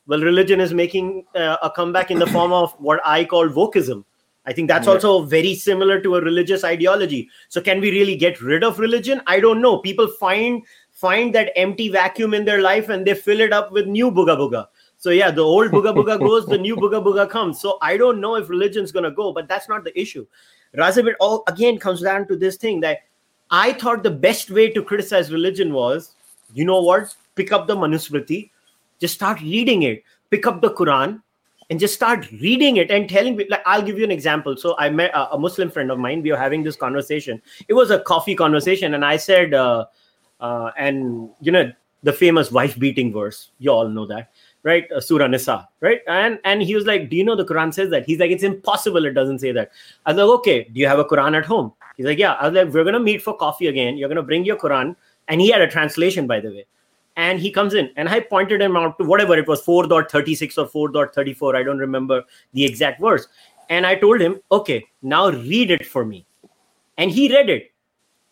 Well, 0.07 0.21
religion 0.21 0.61
is 0.61 0.73
making 0.73 1.25
uh, 1.35 1.57
a 1.63 1.71
comeback 1.71 2.11
in 2.11 2.19
the 2.19 2.27
form 2.27 2.53
of 2.53 2.73
what 2.75 3.01
I 3.05 3.25
call 3.25 3.49
wokeism. 3.49 4.05
I 4.49 4.53
think 4.53 4.69
that's 4.69 4.87
yeah. 4.87 4.93
also 4.93 5.23
very 5.23 5.57
similar 5.57 6.01
to 6.01 6.17
a 6.17 6.21
religious 6.21 6.63
ideology. 6.63 7.29
So, 7.49 7.61
can 7.61 7.81
we 7.81 7.91
really 7.91 8.15
get 8.15 8.41
rid 8.41 8.63
of 8.63 8.79
religion? 8.79 9.21
I 9.27 9.41
don't 9.41 9.61
know. 9.61 9.79
People 9.79 10.07
find 10.07 10.63
find 10.93 11.35
that 11.35 11.53
empty 11.57 11.91
vacuum 11.91 12.33
in 12.33 12.45
their 12.45 12.63
life 12.63 12.89
and 12.89 13.07
they 13.07 13.15
fill 13.15 13.41
it 13.41 13.53
up 13.53 13.71
with 13.71 13.87
new 13.87 14.11
booga 14.11 14.37
booga. 14.37 14.67
So 14.97 15.11
yeah, 15.11 15.31
the 15.31 15.43
old 15.43 15.71
booga 15.71 15.95
booga 15.95 16.19
goes, 16.29 16.47
the 16.47 16.57
new 16.57 16.75
booga 16.75 17.05
booga 17.05 17.29
comes. 17.29 17.61
So 17.61 17.77
I 17.83 17.99
don't 17.99 18.19
know 18.19 18.37
if 18.37 18.49
religion's 18.49 18.93
gonna 18.93 19.11
go, 19.11 19.33
but 19.33 19.47
that's 19.47 19.69
not 19.69 19.85
the 19.85 19.99
issue. 20.01 20.27
Razib, 20.75 21.07
it 21.07 21.17
all 21.21 21.45
again 21.49 21.79
comes 21.79 22.01
down 22.01 22.27
to 22.29 22.37
this 22.37 22.57
thing 22.57 22.81
that 22.81 23.01
I 23.51 23.75
thought 23.75 24.03
the 24.03 24.11
best 24.11 24.51
way 24.51 24.71
to 24.71 24.83
criticize 24.83 25.31
religion 25.31 25.73
was, 25.73 26.15
you 26.55 26.65
know 26.65 26.81
what? 26.81 27.15
Pick 27.37 27.53
up 27.53 27.67
the 27.67 27.77
Manusmriti, 27.77 28.51
just 29.01 29.15
start 29.15 29.41
reading 29.41 29.83
it. 29.83 30.03
Pick 30.31 30.47
up 30.47 30.61
the 30.61 30.71
Quran 30.71 31.23
and 31.71 31.79
just 31.79 31.95
start 31.95 32.31
reading 32.33 32.79
it 32.79 32.91
and 32.91 33.09
telling 33.09 33.37
me. 33.37 33.47
Like, 33.49 33.63
I'll 33.67 33.83
give 33.83 33.99
you 33.99 34.05
an 34.05 34.11
example. 34.11 34.57
So 34.57 34.75
I 34.79 34.91
met 34.91 35.13
a, 35.15 35.35
a 35.35 35.39
Muslim 35.39 35.71
friend 35.71 35.91
of 35.91 35.99
mine. 35.99 36.23
We 36.23 36.33
were 36.33 36.39
having 36.39 36.63
this 36.63 36.77
conversation. 36.77 37.41
It 37.69 37.75
was 37.75 37.91
a 37.91 38.01
coffee 38.01 38.35
conversation, 38.35 38.95
and 38.95 39.05
I 39.05 39.17
said, 39.17 39.55
uh, 39.55 39.87
uh, 40.41 40.71
and 40.77 41.31
you 41.41 41.53
know, 41.53 41.71
the 42.03 42.13
famous 42.13 42.51
wife 42.51 42.79
beating 42.79 43.13
verse. 43.13 43.51
You 43.59 43.71
all 43.71 43.89
know 43.89 44.07
that 44.07 44.31
right? 44.67 44.91
Uh, 44.91 45.01
Surah 45.01 45.29
Nisa, 45.29 45.69
right? 45.81 46.01
And 46.09 46.41
and 46.45 46.61
he 46.61 46.75
was 46.75 46.87
like, 46.87 47.09
"Do 47.09 47.17
you 47.17 47.25
know 47.25 47.37
the 47.37 47.45
Quran 47.45 47.73
says 47.73 47.91
that?" 47.91 48.05
He's 48.05 48.19
like, 48.19 48.33
"It's 48.33 48.43
impossible. 48.43 49.07
It 49.07 49.15
doesn't 49.15 49.39
say 49.39 49.53
that." 49.53 49.71
I 50.05 50.13
was 50.13 50.19
like, 50.19 50.39
"Okay, 50.41 50.65
do 50.65 50.81
you 50.81 50.89
have 50.89 50.99
a 50.99 51.05
Quran 51.05 51.39
at 51.39 51.47
home?" 51.47 51.73
He's 51.97 52.07
like, 52.07 52.19
"Yeah." 52.19 52.33
I 52.33 52.49
was 52.49 52.57
like, 52.57 52.75
"We're 52.75 52.85
gonna 52.85 53.05
meet 53.09 53.23
for 53.23 53.37
coffee 53.37 53.69
again. 53.69 53.97
You're 53.97 54.09
gonna 54.09 54.27
bring 54.31 54.45
your 54.45 54.57
Quran." 54.57 54.97
And 55.29 55.41
he 55.41 55.51
had 55.51 55.63
a 55.63 55.69
translation, 55.69 56.27
by 56.27 56.41
the 56.41 56.51
way. 56.51 56.67
And 57.17 57.39
he 57.41 57.51
comes 57.51 57.75
in, 57.75 57.91
and 57.97 58.09
I 58.09 58.21
pointed 58.21 58.61
him 58.61 58.77
out 58.77 58.99
to 58.99 59.05
whatever 59.05 59.37
it 59.37 59.49
was, 59.49 59.65
4.36 59.65 60.59
or 60.59 60.91
4.34. 60.91 61.57
I 61.57 61.63
don't 61.63 61.79
remember 61.79 62.23
the 62.53 62.65
exact 62.65 63.01
verse. 63.01 63.27
And 63.71 63.87
I 63.87 63.95
told 63.95 64.21
him, 64.21 64.41
"Okay, 64.53 64.85
now 65.03 65.31
read 65.31 65.71
it 65.71 65.87
for 65.87 66.05
me." 66.05 66.27
And 66.99 67.11
he 67.11 67.33
read 67.33 67.49
it, 67.51 67.73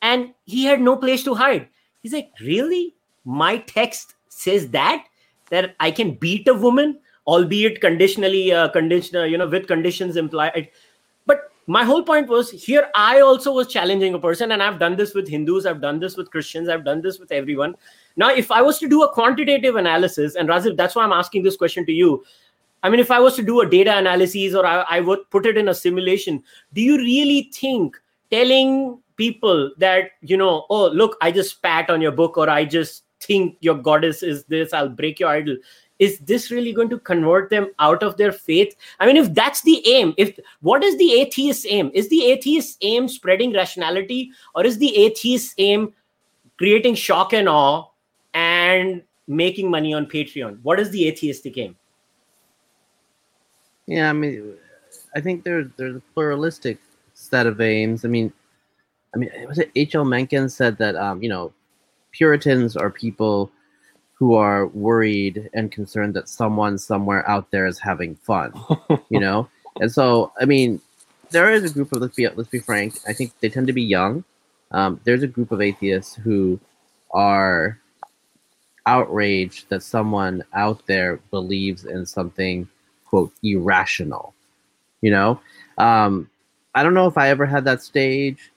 and 0.02 0.34
he 0.44 0.64
had 0.64 0.80
no 0.80 0.96
place 0.96 1.24
to 1.24 1.34
hide. 1.34 1.68
He's 2.02 2.12
like, 2.12 2.30
"Really? 2.40 2.94
My 3.24 3.58
text 3.58 4.14
says 4.28 4.68
that?" 4.70 5.06
that 5.50 5.74
I 5.80 5.90
can 5.90 6.14
beat 6.14 6.48
a 6.48 6.54
woman, 6.54 6.98
albeit 7.26 7.80
conditionally, 7.80 8.52
uh, 8.52 8.68
conditional, 8.68 9.26
you 9.26 9.38
know, 9.38 9.46
with 9.46 9.66
conditions 9.66 10.16
implied. 10.16 10.68
But 11.26 11.50
my 11.66 11.84
whole 11.84 12.02
point 12.02 12.28
was 12.28 12.50
here. 12.50 12.88
I 12.94 13.20
also 13.20 13.52
was 13.52 13.68
challenging 13.68 14.14
a 14.14 14.18
person, 14.18 14.52
and 14.52 14.62
I've 14.62 14.78
done 14.78 14.96
this 14.96 15.14
with 15.14 15.28
Hindus, 15.28 15.66
I've 15.66 15.80
done 15.80 16.00
this 16.00 16.16
with 16.16 16.30
Christians, 16.30 16.68
I've 16.68 16.84
done 16.84 17.02
this 17.02 17.18
with 17.18 17.32
everyone. 17.32 17.76
Now, 18.16 18.30
if 18.32 18.50
I 18.50 18.62
was 18.62 18.78
to 18.78 18.88
do 18.88 19.02
a 19.02 19.12
quantitative 19.12 19.76
analysis, 19.76 20.36
and 20.36 20.48
Razib, 20.48 20.76
that's 20.76 20.94
why 20.94 21.04
I'm 21.04 21.12
asking 21.12 21.42
this 21.42 21.56
question 21.56 21.84
to 21.86 21.92
you. 21.92 22.24
I 22.82 22.90
mean, 22.90 23.00
if 23.00 23.10
I 23.10 23.18
was 23.18 23.34
to 23.36 23.42
do 23.42 23.60
a 23.60 23.68
data 23.68 23.96
analysis 23.96 24.54
or 24.54 24.66
I, 24.66 24.84
I 24.88 25.00
would 25.00 25.28
put 25.30 25.46
it 25.46 25.56
in 25.56 25.68
a 25.68 25.74
simulation, 25.74 26.42
do 26.74 26.82
you 26.82 26.98
really 26.98 27.50
think 27.52 27.96
telling 28.30 28.98
people 29.16 29.72
that 29.78 30.10
you 30.20 30.36
know, 30.36 30.66
oh, 30.70 30.88
look, 30.88 31.16
I 31.20 31.30
just 31.30 31.50
spat 31.50 31.90
on 31.90 32.00
your 32.00 32.12
book 32.12 32.36
or 32.36 32.50
I 32.50 32.64
just 32.64 33.04
think 33.20 33.56
your 33.60 33.76
goddess 33.76 34.22
is 34.22 34.44
this 34.44 34.72
i'll 34.72 34.88
break 34.88 35.18
your 35.18 35.30
idol. 35.30 35.56
Is 35.98 36.18
this 36.18 36.50
really 36.50 36.72
going 36.72 36.90
to 36.90 36.98
convert 36.98 37.50
them 37.50 37.68
out 37.78 38.02
of 38.02 38.16
their 38.16 38.32
faith? 38.32 38.74
I 39.00 39.06
mean 39.06 39.16
if 39.16 39.32
that's 39.32 39.62
the 39.62 39.82
aim 39.88 40.14
if 40.18 40.38
what 40.60 40.84
is 40.84 40.98
the 40.98 41.12
atheist 41.12 41.66
aim? 41.68 41.90
Is 41.94 42.08
the 42.08 42.24
atheist 42.26 42.78
aim 42.82 43.08
spreading 43.08 43.52
rationality 43.52 44.32
or 44.54 44.66
is 44.66 44.78
the 44.78 44.94
atheist 44.96 45.54
aim 45.58 45.94
creating 46.58 46.96
shock 46.96 47.32
and 47.32 47.48
awe 47.48 47.86
and 48.34 49.02
making 49.26 49.70
money 49.70 49.94
on 49.94 50.06
patreon 50.06 50.58
what 50.62 50.78
is 50.78 50.90
the 50.90 51.08
atheistic 51.08 51.56
aim 51.56 51.76
yeah 53.86 54.10
i 54.10 54.12
mean 54.12 54.54
i 55.16 55.20
think 55.20 55.44
there's 55.44 55.66
there's 55.76 55.96
a 55.96 56.02
pluralistic 56.12 56.78
set 57.14 57.46
of 57.46 57.60
aims 57.60 58.04
i 58.04 58.08
mean 58.08 58.32
i 59.14 59.18
mean 59.18 59.30
was 59.48 59.58
it 59.58 59.70
h.l 59.74 60.04
mencken 60.04 60.48
said 60.48 60.76
that 60.78 60.94
um 60.96 61.22
you 61.22 61.28
know 61.28 61.52
Puritans 62.14 62.76
are 62.76 62.90
people 62.90 63.50
who 64.14 64.34
are 64.34 64.68
worried 64.68 65.50
and 65.52 65.72
concerned 65.72 66.14
that 66.14 66.28
someone 66.28 66.78
somewhere 66.78 67.28
out 67.28 67.50
there 67.50 67.66
is 67.66 67.78
having 67.78 68.14
fun, 68.14 68.54
you 69.10 69.18
know? 69.18 69.48
and 69.80 69.92
so, 69.92 70.32
I 70.40 70.44
mean, 70.44 70.80
there 71.30 71.52
is 71.52 71.68
a 71.68 71.74
group 71.74 71.92
of, 71.92 72.00
let's 72.00 72.14
be, 72.14 72.28
let's 72.28 72.48
be 72.48 72.60
frank, 72.60 72.94
I 73.08 73.12
think 73.12 73.32
they 73.40 73.48
tend 73.48 73.66
to 73.66 73.72
be 73.72 73.82
young. 73.82 74.24
Um, 74.70 75.00
there's 75.04 75.24
a 75.24 75.26
group 75.26 75.50
of 75.50 75.60
atheists 75.60 76.14
who 76.14 76.60
are 77.10 77.78
outraged 78.86 79.68
that 79.68 79.82
someone 79.82 80.42
out 80.52 80.86
there 80.86 81.16
believes 81.30 81.84
in 81.84 82.04
something, 82.06 82.68
quote, 83.06 83.32
irrational, 83.42 84.34
you 85.00 85.10
know? 85.10 85.40
Um, 85.78 86.28
I 86.74 86.82
don't 86.82 86.94
know 86.94 87.06
if 87.06 87.16
I 87.16 87.28
ever 87.28 87.46
had 87.46 87.64
that 87.64 87.82
stage, 87.82 88.50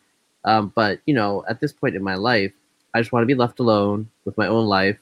um, 0.43 0.71
but, 0.75 0.99
you 1.05 1.13
know, 1.13 1.43
at 1.49 1.59
this 1.59 1.73
point 1.73 1.95
in 1.95 2.03
my 2.03 2.15
life, 2.15 2.51
I 2.93 2.99
just 2.99 3.11
want 3.11 3.23
to 3.23 3.27
be 3.27 3.35
left 3.35 3.59
alone 3.59 4.09
with 4.25 4.37
my 4.37 4.47
own 4.47 4.65
life. 4.65 4.97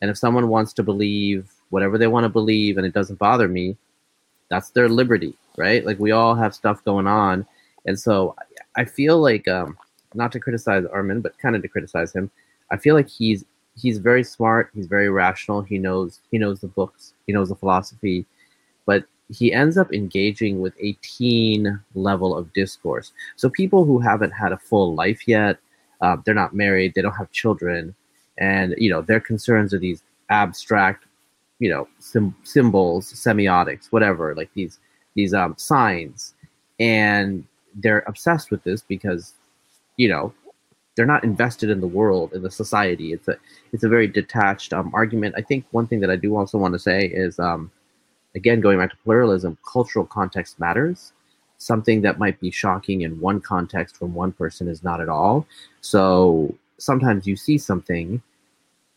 And 0.00 0.10
if 0.10 0.18
someone 0.18 0.48
wants 0.48 0.72
to 0.74 0.82
believe 0.82 1.50
whatever 1.70 1.98
they 1.98 2.06
want 2.06 2.24
to 2.24 2.28
believe 2.28 2.76
and 2.76 2.86
it 2.86 2.94
doesn't 2.94 3.18
bother 3.18 3.48
me, 3.48 3.76
that's 4.50 4.70
their 4.70 4.88
liberty, 4.88 5.36
right? 5.56 5.84
Like 5.84 5.98
we 5.98 6.10
all 6.10 6.34
have 6.34 6.54
stuff 6.54 6.84
going 6.84 7.06
on. 7.06 7.46
And 7.86 7.98
so 7.98 8.36
I 8.76 8.84
feel 8.84 9.18
like, 9.18 9.48
um, 9.48 9.76
not 10.14 10.32
to 10.32 10.40
criticize 10.40 10.84
Armin, 10.86 11.20
but 11.20 11.38
kind 11.38 11.56
of 11.56 11.62
to 11.62 11.68
criticize 11.68 12.12
him, 12.14 12.30
I 12.70 12.76
feel 12.76 12.94
like 12.94 13.08
he's 13.08 13.44
he's 13.80 13.98
very 13.98 14.24
smart, 14.24 14.70
he's 14.74 14.86
very 14.86 15.10
rational, 15.10 15.62
he 15.62 15.78
knows 15.78 16.20
he 16.30 16.38
knows 16.38 16.60
the 16.60 16.68
books, 16.68 17.14
he 17.26 17.32
knows 17.32 17.48
the 17.48 17.56
philosophy, 17.56 18.26
but 18.86 19.04
he 19.30 19.52
ends 19.52 19.76
up 19.76 19.92
engaging 19.92 20.60
with 20.60 20.74
a 20.80 20.92
teen 21.02 21.78
level 21.94 22.36
of 22.36 22.52
discourse. 22.54 23.12
So 23.36 23.50
people 23.50 23.84
who 23.84 23.98
haven't 23.98 24.30
had 24.30 24.52
a 24.52 24.58
full 24.58 24.94
life 24.94 25.28
yet, 25.28 25.58
uh, 26.00 26.16
they're 26.24 26.34
not 26.34 26.54
married, 26.54 26.94
they 26.94 27.02
don't 27.02 27.12
have 27.12 27.30
children, 27.32 27.94
and 28.38 28.74
you 28.78 28.90
know 28.90 29.02
their 29.02 29.20
concerns 29.20 29.74
are 29.74 29.78
these 29.78 30.02
abstract, 30.30 31.04
you 31.58 31.70
know, 31.70 31.88
sim- 31.98 32.36
symbols, 32.44 33.12
semiotics, 33.12 33.86
whatever, 33.92 34.34
like 34.34 34.50
these 34.54 34.78
these 35.14 35.34
um, 35.34 35.54
signs, 35.58 36.34
and 36.78 37.44
they're 37.74 38.04
obsessed 38.06 38.50
with 38.50 38.62
this 38.64 38.82
because, 38.82 39.34
you 39.96 40.08
know, 40.08 40.32
they're 40.98 41.06
not 41.06 41.22
invested 41.22 41.70
in 41.70 41.80
the 41.80 41.86
world 41.86 42.32
in 42.34 42.42
the 42.42 42.50
society. 42.50 43.12
It's 43.12 43.28
a 43.28 43.36
it's 43.72 43.84
a 43.84 43.88
very 43.88 44.08
detached 44.08 44.72
um, 44.72 44.90
argument. 44.92 45.36
I 45.38 45.42
think 45.42 45.64
one 45.70 45.86
thing 45.86 46.00
that 46.00 46.10
I 46.10 46.16
do 46.16 46.36
also 46.36 46.58
want 46.58 46.74
to 46.74 46.78
say 46.78 47.06
is, 47.06 47.38
um, 47.38 47.70
again, 48.34 48.60
going 48.60 48.78
back 48.78 48.90
to 48.90 48.96
pluralism, 49.04 49.56
cultural 49.64 50.04
context 50.04 50.58
matters 50.58 51.12
something 51.58 52.02
that 52.02 52.18
might 52.18 52.40
be 52.40 52.50
shocking 52.50 53.02
in 53.02 53.20
one 53.20 53.40
context 53.40 53.96
from 53.96 54.14
one 54.14 54.32
person 54.32 54.68
is 54.68 54.82
not 54.82 55.00
at 55.00 55.08
all. 55.08 55.46
So 55.80 56.54
sometimes 56.78 57.26
you 57.26 57.36
see 57.36 57.58
something, 57.58 58.20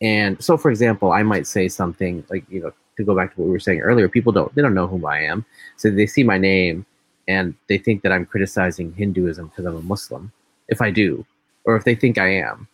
and 0.02 0.42
so 0.44 0.58
for 0.58 0.72
example, 0.72 1.12
I 1.12 1.22
might 1.22 1.46
say 1.46 1.68
something 1.68 2.24
like 2.32 2.46
you 2.50 2.62
know 2.62 2.72
to 2.98 3.04
go 3.04 3.16
back 3.16 3.36
to 3.36 3.42
what 3.42 3.46
we 3.46 3.52
were 3.52 3.60
saying 3.60 3.82
earlier. 3.82 4.10
People 4.10 4.32
don't 4.32 4.54
they 4.56 4.64
don't 4.64 4.74
know 4.74 4.88
who 4.88 5.06
I 5.06 5.20
am, 5.20 5.46
so 5.78 5.92
they 5.92 6.08
see 6.08 6.24
my 6.24 6.40
name 6.40 6.86
and 7.28 7.54
they 7.68 7.78
think 7.78 8.02
that 8.02 8.12
I'm 8.12 8.26
criticizing 8.26 8.94
Hinduism 8.94 9.48
because 9.48 9.66
I'm 9.66 9.76
a 9.76 9.82
Muslim. 9.82 10.32
If 10.68 10.82
I 10.82 10.92
do, 10.92 11.26
or 11.66 11.76
if 11.76 11.84
they 11.84 11.96
think 11.96 12.18
I 12.18 12.36
am. 12.36 12.68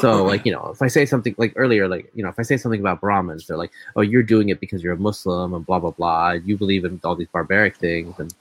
So 0.00 0.24
like 0.32 0.44
you 0.44 0.52
know, 0.52 0.70
if 0.72 0.82
I 0.82 0.88
say 0.88 1.06
something 1.06 1.34
like 1.38 1.52
earlier, 1.56 1.88
like 1.88 2.10
you 2.14 2.22
know, 2.22 2.28
if 2.28 2.38
I 2.38 2.42
say 2.42 2.56
something 2.56 2.80
about 2.80 3.00
Brahmins, 3.00 3.46
they're 3.46 3.56
like, 3.56 3.72
"Oh, 3.96 4.00
you're 4.02 4.22
doing 4.22 4.48
it 4.48 4.60
because 4.60 4.82
you're 4.82 4.94
a 4.94 4.98
Muslim 4.98 5.54
and 5.54 5.64
blah 5.64 5.78
blah 5.78 5.92
blah. 5.92 6.32
You 6.32 6.56
believe 6.56 6.84
in 6.84 7.00
all 7.04 7.16
these 7.16 7.28
barbaric 7.28 7.76
things." 7.76 8.14
And 8.18 8.34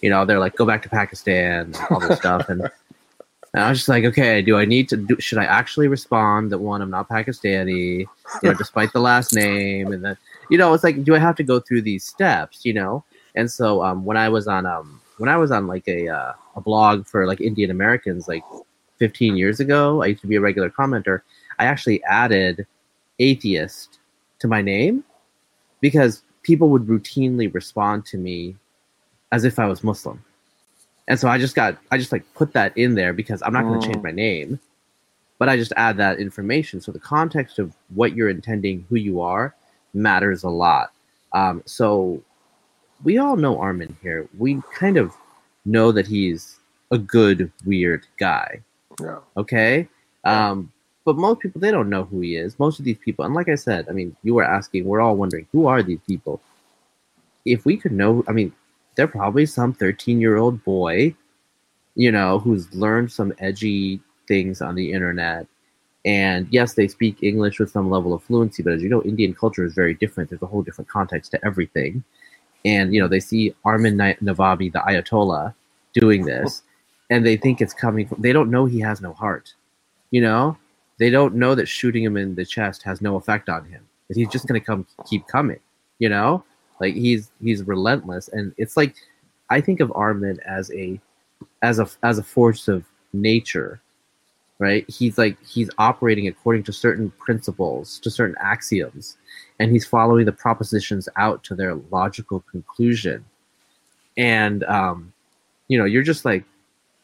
you 0.00 0.10
know, 0.10 0.24
they're 0.24 0.38
like, 0.38 0.56
go 0.56 0.64
back 0.64 0.82
to 0.82 0.88
Pakistan, 0.88 1.66
and 1.66 1.78
all 1.90 2.00
this 2.00 2.18
stuff. 2.18 2.48
And, 2.48 2.62
and 3.54 3.62
I 3.62 3.68
was 3.68 3.78
just 3.78 3.88
like, 3.88 4.04
okay, 4.04 4.40
do 4.40 4.56
I 4.56 4.64
need 4.64 4.88
to 4.88 4.96
do, 4.96 5.16
should 5.20 5.38
I 5.38 5.44
actually 5.44 5.88
respond 5.88 6.50
that 6.52 6.58
one, 6.58 6.80
I'm 6.80 6.90
not 6.90 7.08
Pakistani, 7.08 7.98
you 7.98 8.08
know, 8.42 8.54
despite 8.54 8.92
the 8.92 9.00
last 9.00 9.34
name? 9.34 9.92
And 9.92 10.04
then, 10.04 10.16
you 10.48 10.56
know, 10.56 10.72
it's 10.72 10.84
like, 10.84 11.04
do 11.04 11.14
I 11.14 11.18
have 11.18 11.36
to 11.36 11.44
go 11.44 11.60
through 11.60 11.82
these 11.82 12.04
steps, 12.04 12.64
you 12.64 12.72
know? 12.72 13.04
And 13.34 13.50
so, 13.50 13.82
um, 13.82 14.04
when 14.04 14.16
I 14.16 14.28
was 14.28 14.48
on, 14.48 14.64
um, 14.66 15.00
when 15.18 15.28
I 15.28 15.36
was 15.36 15.50
on 15.50 15.66
like 15.66 15.86
a, 15.86 16.08
uh, 16.08 16.32
a 16.56 16.60
blog 16.60 17.06
for 17.06 17.26
like 17.26 17.40
Indian 17.40 17.70
Americans, 17.70 18.26
like 18.26 18.42
15 19.02 19.36
years 19.36 19.58
ago, 19.58 20.00
I 20.00 20.06
used 20.06 20.20
to 20.20 20.28
be 20.28 20.36
a 20.36 20.40
regular 20.40 20.70
commenter. 20.70 21.22
I 21.58 21.64
actually 21.64 22.00
added 22.04 22.64
atheist 23.18 23.98
to 24.38 24.46
my 24.46 24.62
name 24.62 25.02
because 25.80 26.22
people 26.44 26.68
would 26.68 26.86
routinely 26.86 27.52
respond 27.52 28.06
to 28.06 28.16
me 28.16 28.54
as 29.32 29.42
if 29.42 29.58
I 29.58 29.66
was 29.66 29.82
Muslim. 29.82 30.24
And 31.08 31.18
so 31.18 31.26
I 31.26 31.36
just 31.36 31.56
got 31.56 31.78
I 31.90 31.98
just 31.98 32.12
like 32.12 32.24
put 32.34 32.52
that 32.52 32.78
in 32.78 32.94
there 32.94 33.12
because 33.12 33.42
I'm 33.42 33.52
not 33.52 33.64
going 33.64 33.80
to 33.80 33.86
change 33.88 33.98
mm. 33.98 34.04
my 34.04 34.12
name, 34.12 34.60
but 35.40 35.48
I 35.48 35.56
just 35.56 35.72
add 35.76 35.96
that 35.96 36.20
information. 36.20 36.80
So 36.80 36.92
the 36.92 37.00
context 37.00 37.58
of 37.58 37.74
what 37.92 38.14
you're 38.14 38.28
intending, 38.28 38.86
who 38.88 38.94
you 38.94 39.20
are, 39.20 39.52
matters 39.94 40.44
a 40.44 40.48
lot. 40.48 40.92
Um, 41.32 41.60
so 41.66 42.22
we 43.02 43.18
all 43.18 43.34
know 43.34 43.58
Armin 43.58 43.96
here. 44.00 44.28
We 44.38 44.62
kind 44.72 44.96
of 44.96 45.12
know 45.64 45.90
that 45.90 46.06
he's 46.06 46.60
a 46.92 46.98
good, 46.98 47.50
weird 47.64 48.06
guy. 48.16 48.62
Yeah. 49.00 49.18
Okay. 49.36 49.88
Um, 50.24 50.72
but 51.04 51.16
most 51.16 51.40
people 51.40 51.60
they 51.60 51.70
don't 51.70 51.90
know 51.90 52.04
who 52.04 52.20
he 52.20 52.36
is. 52.36 52.58
Most 52.58 52.78
of 52.78 52.84
these 52.84 52.98
people, 52.98 53.24
and 53.24 53.34
like 53.34 53.48
I 53.48 53.56
said, 53.56 53.88
I 53.88 53.92
mean, 53.92 54.16
you 54.22 54.34
were 54.34 54.44
asking, 54.44 54.84
we're 54.84 55.00
all 55.00 55.16
wondering 55.16 55.46
who 55.52 55.66
are 55.66 55.82
these 55.82 56.00
people. 56.06 56.40
If 57.44 57.64
we 57.64 57.76
could 57.76 57.92
know, 57.92 58.22
I 58.28 58.32
mean, 58.32 58.52
they're 58.94 59.08
probably 59.08 59.46
some 59.46 59.72
13 59.72 60.20
year 60.20 60.36
old 60.36 60.62
boy, 60.64 61.14
you 61.94 62.12
know, 62.12 62.38
who's 62.38 62.72
learned 62.74 63.10
some 63.10 63.32
edgy 63.38 64.00
things 64.28 64.62
on 64.62 64.74
the 64.74 64.92
internet. 64.92 65.46
And 66.04 66.48
yes, 66.50 66.74
they 66.74 66.88
speak 66.88 67.22
English 67.22 67.58
with 67.58 67.70
some 67.70 67.90
level 67.90 68.12
of 68.12 68.22
fluency, 68.24 68.62
but 68.62 68.72
as 68.72 68.82
you 68.82 68.88
know, 68.88 69.02
Indian 69.02 69.34
culture 69.34 69.64
is 69.64 69.74
very 69.74 69.94
different. 69.94 70.30
There's 70.30 70.42
a 70.42 70.46
whole 70.46 70.62
different 70.62 70.88
context 70.88 71.30
to 71.32 71.44
everything. 71.44 72.02
And, 72.64 72.94
you 72.94 73.00
know, 73.00 73.08
they 73.08 73.20
see 73.20 73.54
Armin 73.64 73.96
Navabi, 73.96 74.72
the 74.72 74.80
Ayatollah, 74.80 75.54
doing 75.92 76.24
this, 76.24 76.62
and 77.12 77.26
they 77.26 77.36
think 77.36 77.60
it's 77.60 77.74
coming 77.74 78.08
from, 78.08 78.20
they 78.22 78.32
don't 78.32 78.50
know 78.50 78.64
he 78.66 78.80
has 78.80 79.00
no 79.00 79.12
heart. 79.12 79.54
You 80.10 80.22
know, 80.22 80.56
they 80.98 81.10
don't 81.10 81.34
know 81.34 81.54
that 81.54 81.66
shooting 81.66 82.02
him 82.02 82.16
in 82.16 82.34
the 82.34 82.44
chest 82.44 82.82
has 82.84 83.00
no 83.00 83.16
effect 83.16 83.48
on 83.48 83.64
him. 83.66 83.86
That 84.08 84.16
he's 84.16 84.28
just 84.28 84.46
going 84.46 84.60
to 84.60 84.64
come, 84.64 84.86
keep 85.08 85.26
coming, 85.26 85.60
you 85.98 86.08
know? 86.08 86.44
Like 86.80 86.94
he's 86.94 87.30
he's 87.40 87.62
relentless, 87.62 88.26
and 88.26 88.52
it's 88.56 88.76
like 88.76 88.96
I 89.50 89.60
think 89.60 89.78
of 89.78 89.92
Armin 89.94 90.40
as 90.44 90.68
a 90.72 91.00
as 91.62 91.78
a 91.78 91.88
as 92.02 92.18
a 92.18 92.24
force 92.24 92.66
of 92.66 92.84
nature, 93.12 93.80
right? 94.58 94.84
He's 94.90 95.16
like 95.16 95.36
he's 95.46 95.70
operating 95.78 96.26
according 96.26 96.64
to 96.64 96.72
certain 96.72 97.12
principles, 97.24 98.00
to 98.00 98.10
certain 98.10 98.34
axioms, 98.40 99.16
and 99.60 99.70
he's 99.70 99.86
following 99.86 100.24
the 100.24 100.32
propositions 100.32 101.08
out 101.16 101.44
to 101.44 101.54
their 101.54 101.76
logical 101.92 102.40
conclusion. 102.50 103.24
And 104.16 104.64
um, 104.64 105.12
you 105.68 105.78
know, 105.78 105.84
you're 105.84 106.02
just 106.02 106.24
like, 106.24 106.42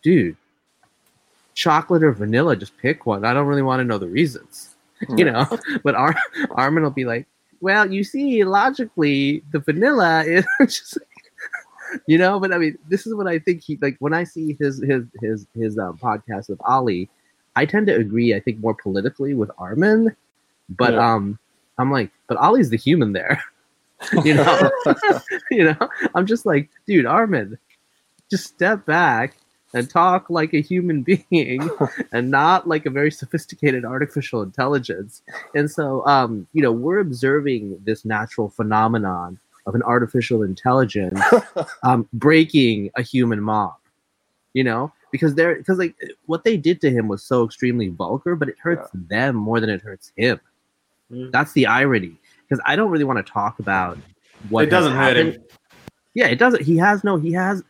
dude, 0.03 0.37
chocolate 1.59 2.05
or 2.05 2.13
vanilla, 2.13 2.55
just 2.57 2.77
pick 2.79 3.05
one. 3.05 3.25
I 3.25 3.35
don't 3.35 3.47
really 3.47 3.63
want 3.63 3.81
to 3.81 3.85
know 3.85 3.99
the 3.99 4.09
reasons, 4.09 4.77
you 5.17 5.25
know. 5.25 5.47
But 5.83 5.95
Ar- 5.97 6.17
Armin 6.53 6.83
will 6.83 6.91
be 6.91 7.05
like, 7.05 7.27
well, 7.61 7.93
you 7.93 8.05
see, 8.05 8.45
logically, 8.45 9.43
the 9.51 9.59
vanilla 9.59 10.25
is 10.25 10.47
just, 10.61 10.99
you 12.07 12.17
know. 12.17 12.39
But 12.39 12.53
I 12.53 12.59
mean, 12.59 12.79
this 12.89 13.07
is 13.07 13.15
what 13.15 13.27
I 13.27 13.39
think 13.39 13.63
he 13.65 13.77
like 13.83 13.97
when 13.99 14.15
I 14.15 14.25
see 14.25 14.57
his 14.61 14.83
his 14.83 15.05
his 15.21 15.47
his 15.55 15.79
um, 15.79 15.99
podcast 15.99 16.49
with 16.49 16.61
Ali. 16.65 17.11
I 17.57 17.67
tend 17.67 17.89
to 17.89 17.97
agree. 17.97 18.35
I 18.35 18.41
think 18.41 18.61
more 18.61 18.75
politically 18.75 19.35
with 19.35 19.51
Armin, 19.59 20.15
but 20.69 20.93
yeah. 20.93 21.15
um, 21.15 21.41
I'm 21.77 21.91
like, 21.91 22.13
but 22.29 22.37
Ali's 22.37 22.71
the 22.71 22.77
human 22.77 23.13
there, 23.13 23.43
you 24.25 24.35
know. 24.35 24.71
you 25.51 25.65
know, 25.65 25.89
I'm 26.15 26.25
just 26.25 26.47
like, 26.47 26.69
dude, 26.87 27.05
Armin, 27.05 27.59
just 28.31 28.47
step 28.47 28.87
back 28.87 29.39
and 29.75 29.89
talk 29.89 30.31
like 30.31 30.55
a 30.55 30.61
human 30.61 31.03
being 31.31 31.69
and 32.13 32.31
not 32.31 32.69
like 32.69 32.87
a 32.87 32.91
very 32.91 33.11
sophisticated 33.11 33.85
artificial 33.85 34.43
intelligence. 34.43 35.23
And 35.55 35.71
so, 35.71 36.07
um, 36.07 36.47
you 36.53 36.63
know, 36.63 36.73
we're 36.73 36.99
observing 36.99 37.79
this 37.85 38.05
natural 38.05 38.49
phenomenon 38.49 39.39
of 39.67 39.75
an 39.75 39.83
artificial 39.83 40.43
intelligence 40.43 41.21
um, 41.83 42.09
breaking 42.13 42.91
a 42.97 43.03
human 43.03 43.41
mob, 43.41 43.75
you 44.55 44.65
know, 44.65 44.91
because 45.13 45.35
they're 45.35 45.57
because 45.57 45.79
like 45.79 45.95
what 46.27 46.45
they 46.45 46.57
did 46.57 46.81
to 46.81 46.91
him 46.91 47.09
was 47.09 47.23
so 47.23 47.45
extremely 47.45 47.89
vulgar, 47.89 48.35
but 48.35 48.49
it 48.49 48.57
hurts 48.61 48.89
yeah. 48.95 49.01
them 49.09 49.37
more 49.37 49.61
than 49.61 49.71
it 49.71 49.83
hurts 49.83 50.13
him. 50.17 50.41
Mm. 51.13 51.31
That's 51.33 51.53
the 51.53 51.67
irony. 51.67 52.17
Because 52.49 52.63
I 52.67 52.77
don't 52.77 52.91
really 52.91 53.05
want 53.05 53.25
to 53.25 53.31
talk 53.31 53.59
about 53.59 53.99
what 54.49 54.65
it 54.65 54.71
doesn't 54.71 54.93
hurt 54.93 55.19
him. 55.19 55.43
Yeah, 56.15 56.29
it 56.29 56.39
doesn't. 56.39 56.63
He 56.63 56.79
has 56.79 57.05
no. 57.05 57.19
He 57.19 57.33
has 57.33 57.63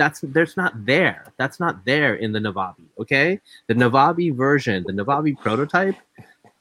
that's 0.00 0.20
there's 0.22 0.56
not 0.56 0.86
there. 0.86 1.26
That's 1.36 1.60
not 1.60 1.84
there 1.84 2.14
in 2.14 2.32
the 2.32 2.38
Navabi. 2.38 2.86
Okay, 2.98 3.38
the 3.66 3.74
Navabi 3.74 4.34
version, 4.34 4.82
the 4.86 4.94
Navabi 4.94 5.38
prototype, 5.38 5.94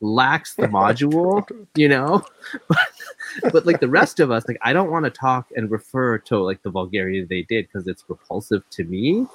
lacks 0.01 0.55
the 0.55 0.67
module. 0.79 1.49
You 1.73 1.87
know, 1.87 2.21
but, 2.67 3.53
but 3.53 3.65
like 3.65 3.79
the 3.79 3.87
rest 3.87 4.19
of 4.19 4.29
us, 4.29 4.45
like 4.45 4.57
I 4.61 4.73
don't 4.73 4.91
want 4.91 5.05
to 5.05 5.09
talk 5.09 5.47
and 5.55 5.71
refer 5.71 6.17
to 6.17 6.37
like 6.39 6.61
the 6.63 6.69
vulgarity 6.69 7.23
they 7.23 7.43
did 7.43 7.67
because 7.67 7.87
it's 7.87 8.03
repulsive 8.09 8.69
to 8.71 8.83
me, 8.83 9.25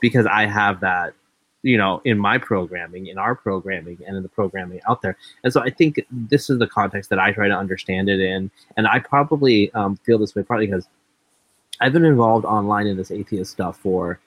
because 0.00 0.26
I 0.26 0.46
have 0.46 0.78
that 0.80 1.14
you 1.62 1.76
know 1.76 2.00
in 2.04 2.16
my 2.16 2.38
programming 2.38 3.08
in 3.08 3.18
our 3.18 3.34
programming 3.34 3.98
and 4.06 4.16
in 4.16 4.22
the 4.22 4.28
programming 4.28 4.80
out 4.88 5.02
there 5.02 5.16
and 5.42 5.52
so 5.52 5.60
i 5.60 5.68
think 5.68 6.06
this 6.08 6.48
is 6.48 6.60
the 6.60 6.68
context 6.68 7.10
that 7.10 7.18
i 7.18 7.32
try 7.32 7.48
to 7.48 7.52
understand 7.54 8.08
it 8.08 8.20
in 8.20 8.48
and 8.76 8.86
i 8.86 9.00
probably 9.00 9.68
um, 9.72 9.96
feel 10.06 10.18
this 10.18 10.36
way 10.36 10.42
partly 10.44 10.66
because 10.66 10.86
I've 11.80 11.92
been 11.92 12.04
involved 12.04 12.44
online 12.44 12.86
in 12.86 12.96
this 12.96 13.10
atheist 13.10 13.52
stuff 13.52 13.78
for 13.78 14.18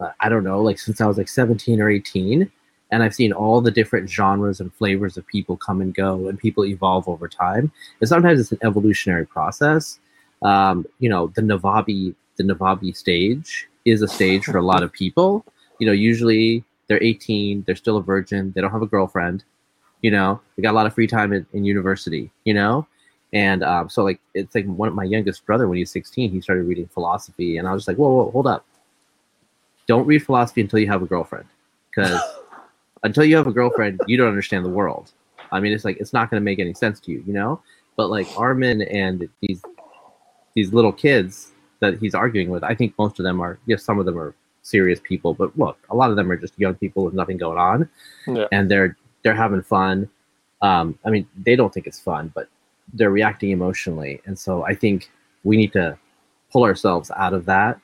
uh, 0.00 0.12
I 0.20 0.28
don't 0.28 0.44
know, 0.44 0.60
like 0.60 0.78
since 0.78 1.00
I 1.00 1.06
was 1.06 1.18
like 1.18 1.28
17 1.28 1.80
or 1.80 1.90
18, 1.90 2.50
and 2.90 3.02
I've 3.02 3.14
seen 3.14 3.32
all 3.32 3.60
the 3.60 3.70
different 3.70 4.08
genres 4.08 4.60
and 4.60 4.72
flavors 4.74 5.16
of 5.16 5.26
people 5.26 5.56
come 5.56 5.80
and 5.80 5.94
go, 5.94 6.28
and 6.28 6.38
people 6.38 6.64
evolve 6.64 7.08
over 7.08 7.28
time. 7.28 7.70
And 8.00 8.08
sometimes 8.08 8.40
it's 8.40 8.52
an 8.52 8.58
evolutionary 8.62 9.26
process. 9.26 9.98
Um, 10.42 10.86
you 10.98 11.08
know, 11.08 11.28
the 11.36 11.42
Navabi, 11.42 12.14
the 12.36 12.44
Navabi 12.44 12.96
stage 12.96 13.68
is 13.84 14.02
a 14.02 14.08
stage 14.08 14.44
for 14.44 14.56
a 14.56 14.62
lot 14.62 14.82
of 14.82 14.92
people. 14.92 15.44
You 15.78 15.86
know, 15.86 15.92
usually 15.92 16.64
they're 16.88 17.02
18, 17.02 17.64
they're 17.66 17.76
still 17.76 17.98
a 17.98 18.02
virgin, 18.02 18.52
they 18.54 18.60
don't 18.60 18.72
have 18.72 18.82
a 18.82 18.86
girlfriend. 18.86 19.44
You 20.02 20.10
know, 20.10 20.40
they 20.56 20.62
got 20.62 20.72
a 20.72 20.76
lot 20.76 20.86
of 20.86 20.94
free 20.94 21.06
time 21.06 21.32
in, 21.32 21.46
in 21.52 21.64
university. 21.64 22.30
You 22.44 22.54
know, 22.54 22.86
and 23.32 23.62
um, 23.62 23.88
so 23.88 24.02
like 24.02 24.20
it's 24.34 24.54
like 24.54 24.66
one 24.66 24.88
of 24.88 24.94
my 24.94 25.04
youngest 25.04 25.46
brother 25.46 25.68
when 25.68 25.76
he 25.76 25.82
was 25.82 25.90
16, 25.90 26.30
he 26.30 26.40
started 26.40 26.64
reading 26.64 26.88
philosophy, 26.88 27.56
and 27.56 27.68
I 27.68 27.72
was 27.72 27.82
just 27.82 27.88
like, 27.88 27.96
whoa, 27.96 28.10
whoa, 28.10 28.30
hold 28.30 28.46
up, 28.46 28.66
don't 29.86 30.06
read 30.06 30.24
philosophy 30.24 30.60
until 30.60 30.78
you 30.78 30.88
have 30.88 31.02
a 31.02 31.06
girlfriend, 31.06 31.46
because 31.90 32.20
until 33.02 33.24
you 33.24 33.36
have 33.36 33.46
a 33.46 33.52
girlfriend, 33.52 34.00
you 34.06 34.16
don't 34.16 34.28
understand 34.28 34.64
the 34.64 34.70
world. 34.70 35.12
I 35.52 35.60
mean, 35.60 35.72
it's 35.72 35.84
like 35.84 35.98
it's 35.98 36.12
not 36.12 36.30
going 36.30 36.40
to 36.40 36.44
make 36.44 36.58
any 36.58 36.74
sense 36.74 37.00
to 37.00 37.12
you, 37.12 37.22
you 37.26 37.32
know. 37.32 37.60
But 37.96 38.10
like 38.10 38.26
Armin 38.36 38.82
and 38.82 39.28
these 39.40 39.62
these 40.54 40.72
little 40.72 40.92
kids 40.92 41.52
that 41.80 41.98
he's 41.98 42.14
arguing 42.14 42.50
with, 42.50 42.62
I 42.62 42.74
think 42.74 42.94
most 42.98 43.18
of 43.18 43.24
them 43.24 43.40
are 43.40 43.58
yes, 43.66 43.84
some 43.84 43.98
of 43.98 44.06
them 44.06 44.18
are 44.18 44.34
serious 44.62 45.00
people, 45.02 45.34
but 45.34 45.56
look, 45.58 45.78
a 45.90 45.96
lot 45.96 46.10
of 46.10 46.16
them 46.16 46.30
are 46.30 46.36
just 46.36 46.58
young 46.58 46.74
people 46.74 47.04
with 47.04 47.14
nothing 47.14 47.36
going 47.36 47.58
on, 47.58 47.88
yeah. 48.26 48.46
and 48.52 48.70
they're 48.70 48.96
they're 49.22 49.34
having 49.34 49.62
fun. 49.62 50.08
Um, 50.62 50.98
I 51.04 51.10
mean, 51.10 51.26
they 51.36 51.56
don't 51.56 51.72
think 51.72 51.86
it's 51.86 52.00
fun, 52.00 52.32
but 52.34 52.48
they're 52.94 53.10
reacting 53.10 53.50
emotionally, 53.50 54.20
and 54.26 54.38
so 54.38 54.64
I 54.64 54.74
think 54.74 55.10
we 55.44 55.56
need 55.56 55.72
to 55.72 55.98
pull 56.52 56.64
ourselves 56.64 57.10
out 57.16 57.32
of 57.32 57.46
that 57.46 57.80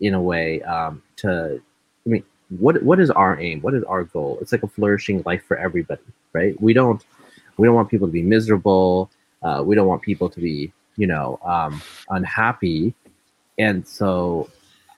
in 0.00 0.14
a 0.14 0.20
way 0.20 0.62
um, 0.62 1.02
to. 1.16 1.60
I 2.06 2.08
mean, 2.08 2.24
what 2.50 2.82
what 2.82 3.00
is 3.00 3.10
our 3.10 3.38
aim? 3.40 3.60
What 3.60 3.74
is 3.74 3.84
our 3.84 4.04
goal? 4.04 4.38
It's 4.40 4.52
like 4.52 4.62
a 4.62 4.68
flourishing 4.68 5.22
life 5.26 5.42
for 5.46 5.56
everybody, 5.56 6.02
right? 6.32 6.60
We 6.60 6.72
don't 6.72 7.04
we 7.56 7.66
don't 7.66 7.74
want 7.74 7.90
people 7.90 8.06
to 8.06 8.12
be 8.12 8.22
miserable. 8.22 9.10
Uh, 9.42 9.62
we 9.64 9.74
don't 9.74 9.86
want 9.86 10.02
people 10.02 10.28
to 10.30 10.40
be 10.40 10.72
you 10.96 11.06
know 11.06 11.38
um, 11.44 11.82
unhappy, 12.10 12.94
and 13.58 13.86
so 13.86 14.48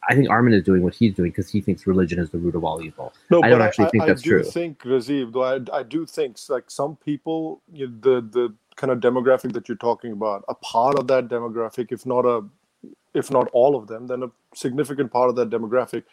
I 0.09 0.15
think 0.15 0.31
Armin 0.31 0.55
is 0.55 0.65
doing 0.65 0.83
what 0.83 0.95
he's 0.95 1.15
doing 1.15 1.31
because 1.31 1.51
he 1.51 1.61
thinks 1.61 1.87
religion 1.87 2.19
is 2.19 2.31
the 2.31 2.39
root 2.39 2.55
of 2.55 2.65
all 2.65 2.83
evil. 2.83 3.13
No, 3.31 3.43
I 3.43 3.49
don't 3.49 3.63
actually 3.63 3.87
I, 3.87 3.91
think 3.91 4.07
that's 4.07 4.23
true. 4.23 4.39
I 4.41 4.43
do 4.43 4.45
true. 4.45 4.53
think 4.53 4.79
Razib, 4.81 5.33
though 5.33 5.45
I, 5.45 5.79
I 5.79 5.83
do 5.83 6.07
think 6.07 6.37
like 6.49 6.71
some 6.71 6.97
people, 6.97 7.63
you 7.73 7.89
know, 7.89 7.95
the 8.01 8.21
the 8.21 8.55
kind 8.81 8.91
of 8.91 8.99
demographic 8.99 9.53
that 9.53 9.69
you're 9.69 9.77
talking 9.77 10.13
about, 10.13 10.43
a 10.49 10.55
part 10.55 10.99
of 10.99 11.07
that 11.09 11.29
demographic, 11.29 11.93
if 11.93 12.07
not 12.07 12.25
a, 12.25 12.43
if 13.13 13.31
not 13.31 13.49
all 13.53 13.77
of 13.77 13.87
them, 13.87 14.07
then 14.07 14.23
a 14.23 14.31
significant 14.55 15.13
part 15.13 15.29
of 15.29 15.37
that 15.37 15.51
demographic 15.51 16.05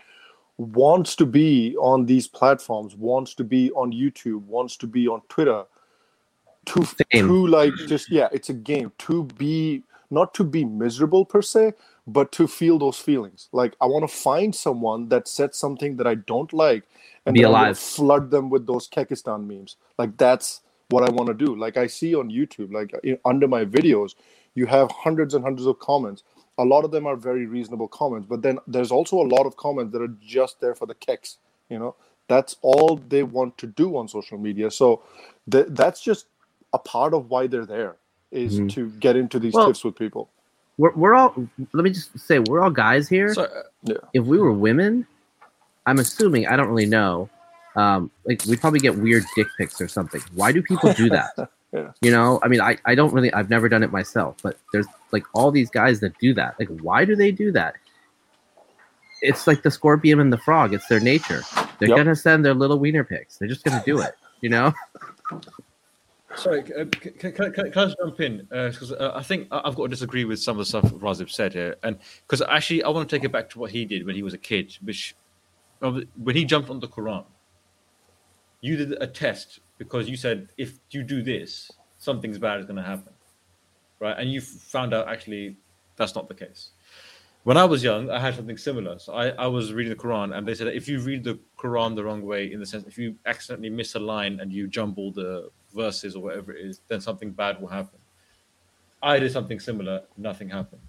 wants 0.58 1.16
to 1.16 1.26
be 1.26 1.78
on 1.78 2.06
these 2.06 2.28
platforms, 2.28 2.96
wants 2.96 3.34
to 3.36 3.44
be 3.44 3.72
on 3.72 3.94
YouTube, 3.94 4.42
wants 4.42 4.76
to 4.78 4.88
be 4.88 5.08
on 5.08 5.22
Twitter, 5.30 5.64
to 6.66 6.86
to 7.14 7.48
like 7.48 7.74
just 7.88 8.12
yeah, 8.12 8.28
it's 8.34 8.50
a 8.50 8.54
game 8.54 8.92
to 8.98 9.24
be 9.38 9.84
not 10.10 10.34
to 10.34 10.44
be 10.44 10.66
miserable 10.66 11.24
per 11.24 11.42
se, 11.42 11.74
but 12.06 12.32
to 12.34 12.48
feel 12.48 12.78
those 12.78 13.00
feelings. 13.00 13.48
Like 13.54 13.76
I 13.80 13.86
want 13.86 14.10
to 14.10 14.14
find 14.14 14.54
someone 14.54 15.08
that 15.10 15.30
said 15.30 15.56
something 15.56 15.96
that 15.98 16.08
I 16.08 16.16
don't 16.16 16.52
like, 16.52 16.84
and 17.26 17.34
be 17.34 17.44
alive. 17.44 17.80
flood 17.80 18.32
them 18.32 18.50
with 18.50 18.68
those 18.68 18.90
Kekistan 18.90 19.48
memes. 19.48 19.78
Like 19.98 20.18
that's 20.18 20.62
what 20.90 21.08
I 21.08 21.12
want 21.12 21.28
to 21.28 21.34
do. 21.34 21.56
Like 21.56 21.78
I 21.78 21.88
see 21.88 22.16
on 22.16 22.30
YouTube, 22.30 22.72
like 22.72 22.94
under 23.26 23.48
my 23.48 23.66
videos, 23.66 24.16
you 24.56 24.66
have 24.66 24.90
hundreds 24.92 25.34
and 25.34 25.44
hundreds 25.44 25.68
of 25.68 25.80
comments. 25.80 26.24
A 26.58 26.64
lot 26.64 26.86
of 26.86 26.92
them 26.92 27.06
are 27.06 27.16
very 27.16 27.46
reasonable 27.46 27.88
comments, 27.88 28.26
but 28.28 28.42
then 28.42 28.58
there's 28.68 28.92
also 28.92 29.18
a 29.18 29.28
lot 29.28 29.46
of 29.46 29.56
comments 29.58 29.94
that 29.94 30.02
are 30.02 30.16
just 30.22 30.60
there 30.60 30.74
for 30.74 30.86
the 30.86 30.96
kicks. 30.96 31.38
You 31.70 31.80
know, 31.80 31.96
that's 32.28 32.56
all 32.62 33.00
they 33.10 33.24
want 33.24 33.58
to 33.60 33.68
do 33.68 33.98
on 33.98 34.08
social 34.08 34.38
media. 34.38 34.72
So 34.72 35.04
th- 35.52 35.68
that's 35.70 36.02
just 36.02 36.28
a 36.74 36.80
part 36.80 37.14
of 37.14 37.30
why 37.30 37.48
they're 37.48 37.66
there 37.66 37.98
is 38.32 38.56
mm-hmm. 38.56 38.68
to 38.68 38.90
get 39.00 39.16
into 39.16 39.40
these 39.40 39.54
well, 39.54 39.68
tips 39.68 39.84
with 39.84 39.96
people. 39.96 40.30
We're, 40.78 40.94
we're 40.94 41.14
all. 41.16 41.36
Let 41.74 41.84
me 41.84 41.92
just 41.92 42.18
say, 42.20 42.40
we're 42.40 42.62
all 42.62 42.72
guys 42.72 43.08
here. 43.08 43.34
So, 43.34 43.44
uh, 43.44 43.64
yeah. 43.84 43.96
If 44.14 44.26
we 44.26 44.38
were 44.38 44.54
women, 44.54 45.06
I'm 45.86 46.00
assuming 46.00 46.48
I 46.48 46.56
don't 46.56 46.68
really 46.68 46.86
know 46.86 47.30
um, 47.78 48.12
like 48.26 48.44
we 48.46 48.58
probably 48.58 48.80
get 48.82 48.98
weird 48.98 49.24
dick 49.36 49.48
pics 49.58 49.80
or 49.80 49.88
something. 49.88 50.22
Why 50.34 50.52
do 50.52 50.62
people 50.62 50.92
do 50.94 51.10
that? 51.12 51.32
Yeah. 51.74 51.92
You 52.00 52.12
know, 52.12 52.40
I 52.42 52.48
mean, 52.48 52.62
I, 52.62 52.78
I 52.86 52.96
don't 52.96 53.14
really, 53.14 53.32
I've 53.34 53.50
never 53.50 53.68
done 53.68 53.84
it 53.84 53.92
myself, 53.92 54.38
but 54.42 54.58
there's 54.72 54.88
like 55.12 55.26
all 55.34 55.52
these 55.52 55.70
guys 55.70 56.00
that 56.00 56.18
do 56.18 56.34
that. 56.34 56.56
Like, 56.58 56.70
why 56.80 57.04
do 57.04 57.14
they 57.14 57.30
do 57.30 57.52
that? 57.52 57.76
It's 59.22 59.48
like 59.48 59.64
the 59.64 59.70
scorpion 59.70 60.22
and 60.22 60.32
the 60.32 60.38
frog. 60.38 60.74
It's 60.74 60.88
their 60.88 61.02
nature. 61.02 61.42
They're 61.78 61.90
Yep. 61.90 61.98
gonna 61.98 62.16
send 62.16 62.46
their 62.46 62.54
little 62.54 62.80
wiener 62.80 63.04
pics. 63.04 63.38
They're 63.38 63.50
just 63.50 63.66
gonna 63.66 63.84
do 63.86 64.00
it. 64.00 64.16
You 64.40 64.48
know? 64.50 64.74
Sorry, 66.36 66.62
uh, 66.74 66.86
can, 66.86 67.14
can, 67.14 67.32
can, 67.34 67.52
can 67.72 67.90
I 67.90 67.94
jump 68.02 68.22
in? 68.22 68.48
Because 68.50 68.94
uh, 68.94 69.12
I 69.14 69.22
think 69.24 69.48
I- 69.52 69.62
I've 69.66 69.76
got 69.76 69.84
to 69.84 69.90
disagree 69.90 70.24
with 70.24 70.40
some 70.40 70.54
of 70.54 70.60
the 70.60 70.66
stuff 70.66 70.86
Razib 70.86 71.30
said 71.30 71.52
here, 71.52 71.76
and 71.84 71.98
because 72.26 72.42
actually 72.44 72.82
I 72.84 72.90
want 72.90 73.10
to 73.10 73.16
take 73.16 73.26
it 73.26 73.32
back 73.34 73.50
to 73.52 73.60
what 73.60 73.72
he 73.72 73.86
did 73.86 74.06
when 74.06 74.16
he 74.16 74.24
was 74.24 74.34
a 74.34 74.38
kid, 74.38 74.78
which 74.84 75.16
uh, 75.82 76.00
when 76.22 76.36
he 76.36 76.46
jumped 76.46 76.70
on 76.70 76.80
the 76.80 76.88
Quran, 76.88 77.26
you 78.68 78.76
did 78.76 79.02
a 79.02 79.08
test 79.08 79.60
because 79.78 80.10
you 80.10 80.18
said 80.18 80.50
if 80.58 80.80
you 80.92 81.04
do 81.04 81.22
this, 81.22 81.72
something's 81.98 82.38
bad 82.38 82.60
is 82.60 82.66
going 82.66 82.78
to 82.78 82.84
happen, 82.84 83.14
right? 84.00 84.16
And 84.18 84.32
you 84.32 84.42
found 84.42 84.94
out 84.94 85.08
actually 85.08 85.58
that's 85.96 86.16
not 86.16 86.28
the 86.28 86.34
case. 86.34 86.72
When 87.44 87.56
I 87.56 87.64
was 87.64 87.82
young, 87.82 88.10
I 88.10 88.20
had 88.20 88.36
something 88.36 88.58
similar. 88.58 89.00
So 89.00 89.14
I, 89.14 89.30
I 89.30 89.48
was 89.48 89.72
reading 89.72 89.94
the 89.94 90.04
Quran, 90.04 90.38
and 90.38 90.46
they 90.46 90.54
said 90.54 90.68
if 90.68 90.88
you 90.90 91.00
read 91.00 91.24
the 91.24 91.40
Quran 91.58 91.96
the 91.96 92.04
wrong 92.04 92.22
way, 92.22 92.52
in 92.52 92.60
the 92.60 92.66
sense 92.66 92.86
if 92.86 92.98
you 92.98 93.16
accidentally 93.26 93.70
miss 93.70 93.96
a 93.96 94.00
line 94.00 94.42
and 94.42 94.52
you 94.52 94.68
jumble 94.68 95.12
the 95.14 95.50
verses 95.74 96.16
or 96.16 96.24
whatever 96.24 96.52
it 96.52 96.66
is, 96.66 96.82
then 96.90 97.00
something 97.00 97.32
bad 97.32 97.62
will 97.62 97.70
happen. 97.70 98.00
I 99.02 99.20
did 99.20 99.32
something 99.32 99.60
similar, 99.60 100.02
nothing 100.18 100.50
happened. 100.50 100.82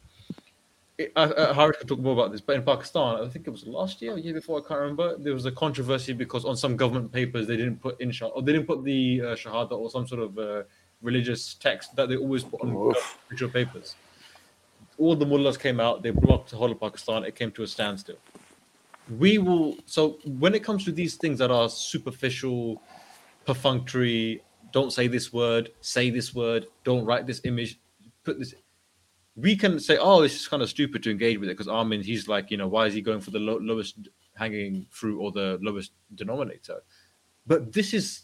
It, 0.99 1.13
uh, 1.15 1.31
uh, 1.37 1.55
Harish 1.55 1.79
can 1.79 1.87
talk 1.87 2.01
more 2.01 2.13
about 2.13 2.33
this, 2.33 2.41
but 2.41 2.57
in 2.57 2.63
Pakistan, 2.65 3.25
I 3.25 3.29
think 3.29 3.47
it 3.47 3.51
was 3.51 3.65
last 3.67 4.03
year 4.03 4.15
or 4.15 4.19
year 4.19 4.35
before, 4.35 4.59
I 4.59 4.67
can't 4.67 4.81
remember. 4.81 5.17
There 5.17 5.33
was 5.33 5.47
a 5.47 5.53
controversy 5.53 6.13
because 6.13 6.45
on 6.45 6.57
some 6.57 6.77
government 6.77 7.13
papers 7.13 7.47
they 7.47 7.57
didn't 7.57 7.81
put 7.81 7.99
insha 8.01 8.31
or 8.35 8.43
they 8.43 8.53
didn't 8.53 8.67
put 8.67 8.83
the 8.83 9.23
uh, 9.23 9.25
shahada 9.37 9.73
or 9.73 9.91
some 9.91 10.09
sort 10.09 10.23
of 10.23 10.39
uh, 10.39 10.63
religious 11.01 11.55
text 11.55 11.95
that 11.95 12.09
they 12.09 12.17
always 12.17 12.43
put 12.43 12.61
on 12.63 12.75
Oof. 12.75 13.19
official 13.27 13.49
papers. 13.49 13.95
All 14.99 15.15
the 15.15 15.25
mullahs 15.25 15.57
came 15.57 15.79
out, 15.79 16.03
they 16.03 16.11
blocked 16.11 16.51
the 16.51 16.57
whole 16.57 16.73
of 16.73 16.81
Pakistan. 16.81 17.25
It 17.25 17.37
came 17.37 17.53
to 17.53 17.63
a 17.63 17.67
standstill. 17.67 18.17
We 19.19 19.39
will. 19.39 19.77
So 19.87 20.19
when 20.25 20.55
it 20.55 20.65
comes 20.65 20.85
to 20.87 20.93
these 20.93 21.15
things 21.15 21.39
that 21.39 21.53
are 21.53 21.69
superficial, 21.69 22.83
perfunctory, 23.47 24.43
don't 24.73 24.93
say 24.93 25.07
this 25.09 25.33
word, 25.33 25.71
say 25.81 26.11
this 26.11 26.35
word, 26.35 26.67
don't 26.85 27.05
write 27.05 27.27
this 27.27 27.41
image, 27.45 27.79
put 28.25 28.39
this. 28.39 28.55
We 29.39 29.57
can 29.57 29.79
say, 29.79 29.99
oh, 29.99 30.21
this 30.21 30.35
is 30.35 30.49
kind 30.49 30.63
of 30.63 30.69
stupid 30.69 31.03
to 31.05 31.11
engage 31.11 31.39
with 31.39 31.49
it 31.49 31.53
because 31.53 31.69
Armin, 31.69 32.03
he's 32.03 32.27
like, 32.27 32.51
you 32.51 32.57
know, 32.57 32.67
why 32.67 32.87
is 32.87 32.95
he 32.95 33.01
going 33.01 33.21
for 33.21 33.31
the 33.31 33.39
low, 33.39 33.59
lowest 33.59 33.97
hanging 34.35 34.87
fruit 34.91 35.21
or 35.21 35.31
the 35.31 35.59
lowest 35.63 35.93
denominator? 36.15 36.83
But 37.47 37.73
this 37.73 37.95
is 37.95 38.23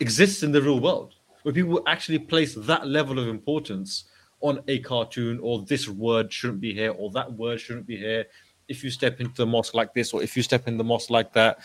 exists 0.00 0.42
in 0.42 0.50
the 0.50 0.62
real 0.62 0.80
world 0.80 1.14
where 1.42 1.54
people 1.54 1.82
actually 1.86 2.18
place 2.18 2.54
that 2.54 2.86
level 2.86 3.18
of 3.18 3.28
importance 3.28 4.04
on 4.40 4.60
a 4.68 4.78
cartoon 4.80 5.38
or 5.42 5.62
this 5.62 5.88
word 5.88 6.32
shouldn't 6.32 6.60
be 6.60 6.72
here 6.72 6.92
or 6.92 7.10
that 7.10 7.30
word 7.32 7.60
shouldn't 7.60 7.86
be 7.86 7.96
here. 7.96 8.24
If 8.68 8.82
you 8.82 8.90
step 8.90 9.20
into 9.20 9.34
the 9.34 9.46
mosque 9.46 9.74
like 9.74 9.92
this 9.94 10.12
or 10.12 10.22
if 10.22 10.36
you 10.36 10.42
step 10.42 10.68
in 10.68 10.78
the 10.78 10.84
mosque 10.84 11.10
like 11.10 11.32
that, 11.34 11.58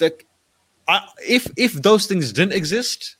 like, 0.00 0.26
I, 0.86 1.08
if 1.26 1.50
if 1.56 1.72
those 1.74 2.06
things 2.06 2.32
didn't 2.32 2.52
exist, 2.52 3.16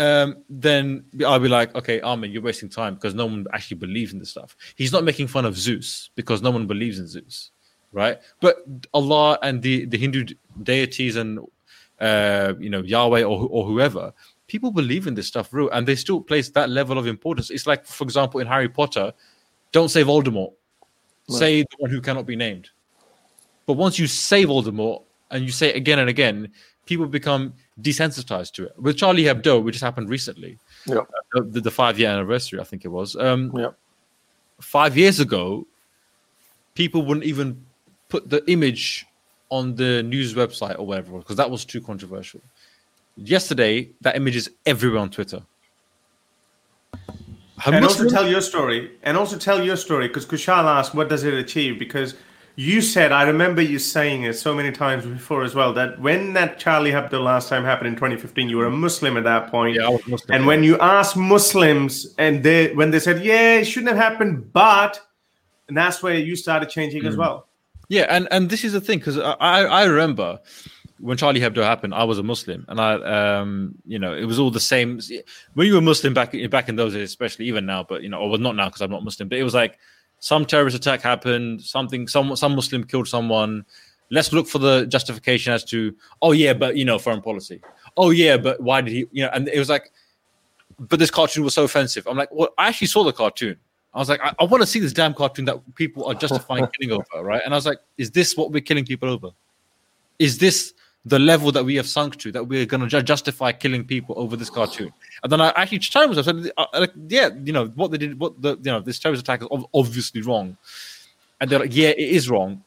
um, 0.00 0.38
then 0.48 1.04
I'll 1.26 1.38
be 1.38 1.48
like, 1.48 1.74
okay, 1.74 2.00
Armin, 2.00 2.30
you're 2.30 2.40
wasting 2.40 2.70
time 2.70 2.94
because 2.94 3.14
no 3.14 3.26
one 3.26 3.46
actually 3.52 3.76
believes 3.76 4.14
in 4.14 4.18
this 4.18 4.30
stuff. 4.30 4.56
He's 4.74 4.92
not 4.92 5.04
making 5.04 5.26
fun 5.26 5.44
of 5.44 5.58
Zeus 5.58 6.08
because 6.14 6.40
no 6.40 6.50
one 6.50 6.66
believes 6.66 6.98
in 6.98 7.06
Zeus, 7.06 7.50
right? 7.92 8.18
But 8.40 8.64
Allah 8.94 9.38
and 9.42 9.60
the 9.60 9.84
the 9.84 9.98
Hindu 9.98 10.34
deities 10.62 11.16
and 11.16 11.38
uh, 12.00 12.54
you 12.58 12.70
know 12.70 12.80
Yahweh 12.80 13.24
or 13.24 13.46
or 13.50 13.66
whoever, 13.66 14.14
people 14.46 14.70
believe 14.70 15.06
in 15.06 15.14
this 15.14 15.26
stuff 15.26 15.52
real, 15.52 15.68
and 15.68 15.86
they 15.86 15.96
still 15.96 16.22
place 16.22 16.48
that 16.48 16.70
level 16.70 16.96
of 16.96 17.06
importance. 17.06 17.50
It's 17.50 17.66
like, 17.66 17.84
for 17.84 18.04
example, 18.04 18.40
in 18.40 18.46
Harry 18.46 18.70
Potter, 18.70 19.12
don't 19.70 19.90
say 19.90 20.02
Voldemort, 20.02 20.54
say 21.28 21.60
the 21.60 21.76
one 21.76 21.90
who 21.90 22.00
cannot 22.00 22.24
be 22.24 22.36
named. 22.36 22.70
But 23.66 23.74
once 23.74 23.98
you 23.98 24.06
say 24.06 24.46
Voldemort 24.46 25.02
and 25.30 25.44
you 25.44 25.52
say 25.52 25.68
it 25.68 25.76
again 25.76 25.98
and 25.98 26.08
again, 26.08 26.52
people 26.86 27.06
become 27.06 27.52
desensitized 27.82 28.52
to 28.52 28.66
it. 28.66 28.72
With 28.78 28.96
Charlie 28.96 29.24
Hebdo, 29.24 29.62
which 29.62 29.74
just 29.74 29.84
happened 29.84 30.08
recently, 30.08 30.58
Yeah. 30.86 30.98
uh, 31.36 31.42
the, 31.44 31.60
the 31.60 31.70
five 31.70 31.98
year 31.98 32.10
anniversary, 32.10 32.60
I 32.60 32.64
think 32.64 32.84
it 32.84 32.88
was. 32.88 33.16
Um, 33.16 33.52
Yeah. 33.56 33.70
Five 34.60 34.96
years 34.96 35.20
ago, 35.20 35.66
people 36.74 37.02
wouldn't 37.02 37.24
even 37.24 37.64
put 38.08 38.28
the 38.28 38.42
image 38.50 39.06
on 39.50 39.74
the 39.74 40.02
news 40.02 40.34
website 40.34 40.78
or 40.78 40.86
whatever 40.86 41.18
because 41.18 41.36
that 41.36 41.50
was 41.50 41.64
too 41.64 41.80
controversial. 41.80 42.40
Yesterday, 43.16 43.90
that 44.02 44.16
image 44.16 44.36
is 44.36 44.50
everywhere 44.66 45.00
on 45.00 45.10
Twitter. 45.10 45.42
How 47.58 47.72
and 47.72 47.82
much 47.82 47.90
also 47.90 48.08
tell 48.08 48.26
your 48.28 48.40
story 48.40 48.92
and 49.02 49.16
also 49.16 49.36
tell 49.36 49.62
your 49.62 49.76
story 49.76 50.08
because 50.08 50.24
kushal 50.24 50.64
asked 50.64 50.94
what 50.94 51.10
does 51.10 51.24
it 51.24 51.34
achieve 51.34 51.78
because 51.78 52.14
you 52.68 52.80
said 52.94 53.10
i 53.20 53.22
remember 53.32 53.62
you 53.62 53.78
saying 53.78 54.24
it 54.24 54.34
so 54.46 54.50
many 54.54 54.70
times 54.84 55.02
before 55.06 55.42
as 55.48 55.54
well 55.54 55.72
that 55.72 55.90
when 56.06 56.20
that 56.38 56.58
charlie 56.62 56.90
hebdo 56.96 57.18
last 57.32 57.48
time 57.48 57.64
happened 57.64 57.88
in 57.88 57.94
2015 57.94 58.48
you 58.50 58.56
were 58.60 58.66
a 58.66 58.70
muslim 58.86 59.16
at 59.16 59.24
that 59.24 59.50
point 59.50 59.76
Yeah, 59.76 59.86
I 59.86 59.90
was 59.96 60.06
Muslim. 60.06 60.34
and 60.34 60.46
when 60.50 60.60
you 60.68 60.74
asked 60.96 61.16
muslims 61.16 61.92
and 62.18 62.42
they 62.46 62.60
when 62.74 62.90
they 62.90 63.00
said 63.06 63.16
yeah 63.24 63.60
it 63.62 63.64
shouldn't 63.70 63.92
have 63.96 64.02
happened 64.08 64.52
but 64.52 65.00
and 65.68 65.76
that's 65.76 66.02
where 66.02 66.16
you 66.28 66.34
started 66.36 66.68
changing 66.68 67.02
Mm. 67.04 67.08
as 67.12 67.16
well 67.16 67.36
Yeah, 67.96 68.06
and 68.14 68.24
and 68.34 68.42
this 68.52 68.62
is 68.68 68.72
the 68.78 68.80
thing 68.86 68.98
because 69.00 69.18
I 69.18 69.32
I 69.56 69.58
I 69.80 69.82
remember 69.94 70.28
when 71.08 71.16
Charlie 71.20 71.40
Hebdo 71.44 71.62
happened, 71.72 71.92
I 72.02 72.04
was 72.10 72.18
a 72.18 72.26
Muslim, 72.32 72.60
and 72.70 72.78
I 72.88 72.90
um 73.16 73.50
you 73.92 73.98
know 74.02 74.12
it 74.22 74.26
was 74.30 74.38
all 74.42 74.52
the 74.58 74.66
same. 74.74 74.88
When 75.56 75.66
you 75.68 75.74
were 75.78 75.86
Muslim 75.92 76.12
back 76.18 76.30
back 76.56 76.66
in 76.70 76.76
those 76.80 76.92
days, 76.94 77.08
especially 77.14 77.46
even 77.50 77.64
now, 77.72 77.80
but 77.90 77.98
you 78.04 78.10
know, 78.12 78.20
or 78.22 78.28
well, 78.30 78.38
not 78.48 78.54
now 78.60 78.68
because 78.68 78.82
I'm 78.84 78.92
not 78.96 79.02
Muslim, 79.10 79.26
but 79.30 79.38
it 79.42 79.46
was 79.50 79.56
like 79.62 79.74
some 80.20 80.44
terrorist 80.44 80.76
attack 80.76 81.00
happened, 81.00 81.62
something 81.62 82.06
some 82.06 82.36
some 82.36 82.54
Muslim 82.54 82.84
killed 82.84 83.08
someone. 83.08 83.64
Let's 84.10 84.32
look 84.32 84.46
for 84.46 84.58
the 84.58 84.86
justification 84.86 85.52
as 85.52 85.64
to 85.66 85.94
oh 86.22 86.32
yeah, 86.32 86.52
but 86.52 86.76
you 86.76 86.84
know 86.84 86.98
foreign 86.98 87.22
policy. 87.22 87.60
Oh 87.96 88.10
yeah, 88.10 88.36
but 88.36 88.60
why 88.60 88.82
did 88.82 88.92
he? 88.92 89.06
You 89.10 89.24
know, 89.24 89.30
and 89.32 89.48
it 89.48 89.58
was 89.58 89.68
like, 89.68 89.90
but 90.78 90.98
this 90.98 91.10
cartoon 91.10 91.44
was 91.44 91.54
so 91.54 91.64
offensive. 91.64 92.06
I'm 92.06 92.16
like, 92.16 92.28
well, 92.30 92.50
I 92.58 92.68
actually 92.68 92.88
saw 92.88 93.02
the 93.02 93.12
cartoon. 93.12 93.56
I 93.92 93.98
was 93.98 94.08
like, 94.08 94.20
I, 94.22 94.34
I 94.38 94.44
want 94.44 94.62
to 94.62 94.66
see 94.66 94.78
this 94.78 94.92
damn 94.92 95.14
cartoon 95.14 95.46
that 95.46 95.58
people 95.74 96.06
are 96.06 96.14
justifying 96.14 96.66
killing 96.80 96.92
over, 96.92 97.24
right? 97.24 97.42
And 97.44 97.52
I 97.52 97.56
was 97.56 97.66
like, 97.66 97.78
is 97.98 98.10
this 98.10 98.36
what 98.36 98.52
we're 98.52 98.60
killing 98.60 98.84
people 98.84 99.08
over? 99.08 99.30
Is 100.18 100.38
this 100.38 100.74
the 101.04 101.18
level 101.18 101.50
that 101.52 101.64
we 101.64 101.74
have 101.76 101.88
sunk 101.88 102.16
to 102.18 102.30
that 102.32 102.44
we're 102.44 102.66
going 102.66 102.82
to 102.82 102.86
ju- 102.86 103.02
justify 103.02 103.52
killing 103.52 103.84
people 103.84 104.14
over 104.18 104.36
this 104.36 104.50
cartoon? 104.50 104.92
And 105.22 105.32
then 105.32 105.40
I 105.40 105.48
actually 105.56 105.78
challenged 105.80 106.16
myself. 106.16 106.36
I 106.36 106.42
said, 106.42 106.52
uh, 106.56 106.66
like, 106.74 106.92
yeah, 107.08 107.30
you 107.42 107.52
know 107.52 107.66
what 107.68 107.90
they 107.90 107.98
did, 107.98 108.18
what 108.18 108.40
the 108.40 108.56
you 108.56 108.72
know 108.72 108.80
this 108.80 108.98
terrorist 108.98 109.22
attack 109.22 109.42
is 109.42 109.48
obviously 109.74 110.22
wrong, 110.22 110.56
and 111.40 111.50
they're 111.50 111.58
like, 111.58 111.74
yeah, 111.74 111.88
it 111.88 111.98
is 111.98 112.30
wrong, 112.30 112.62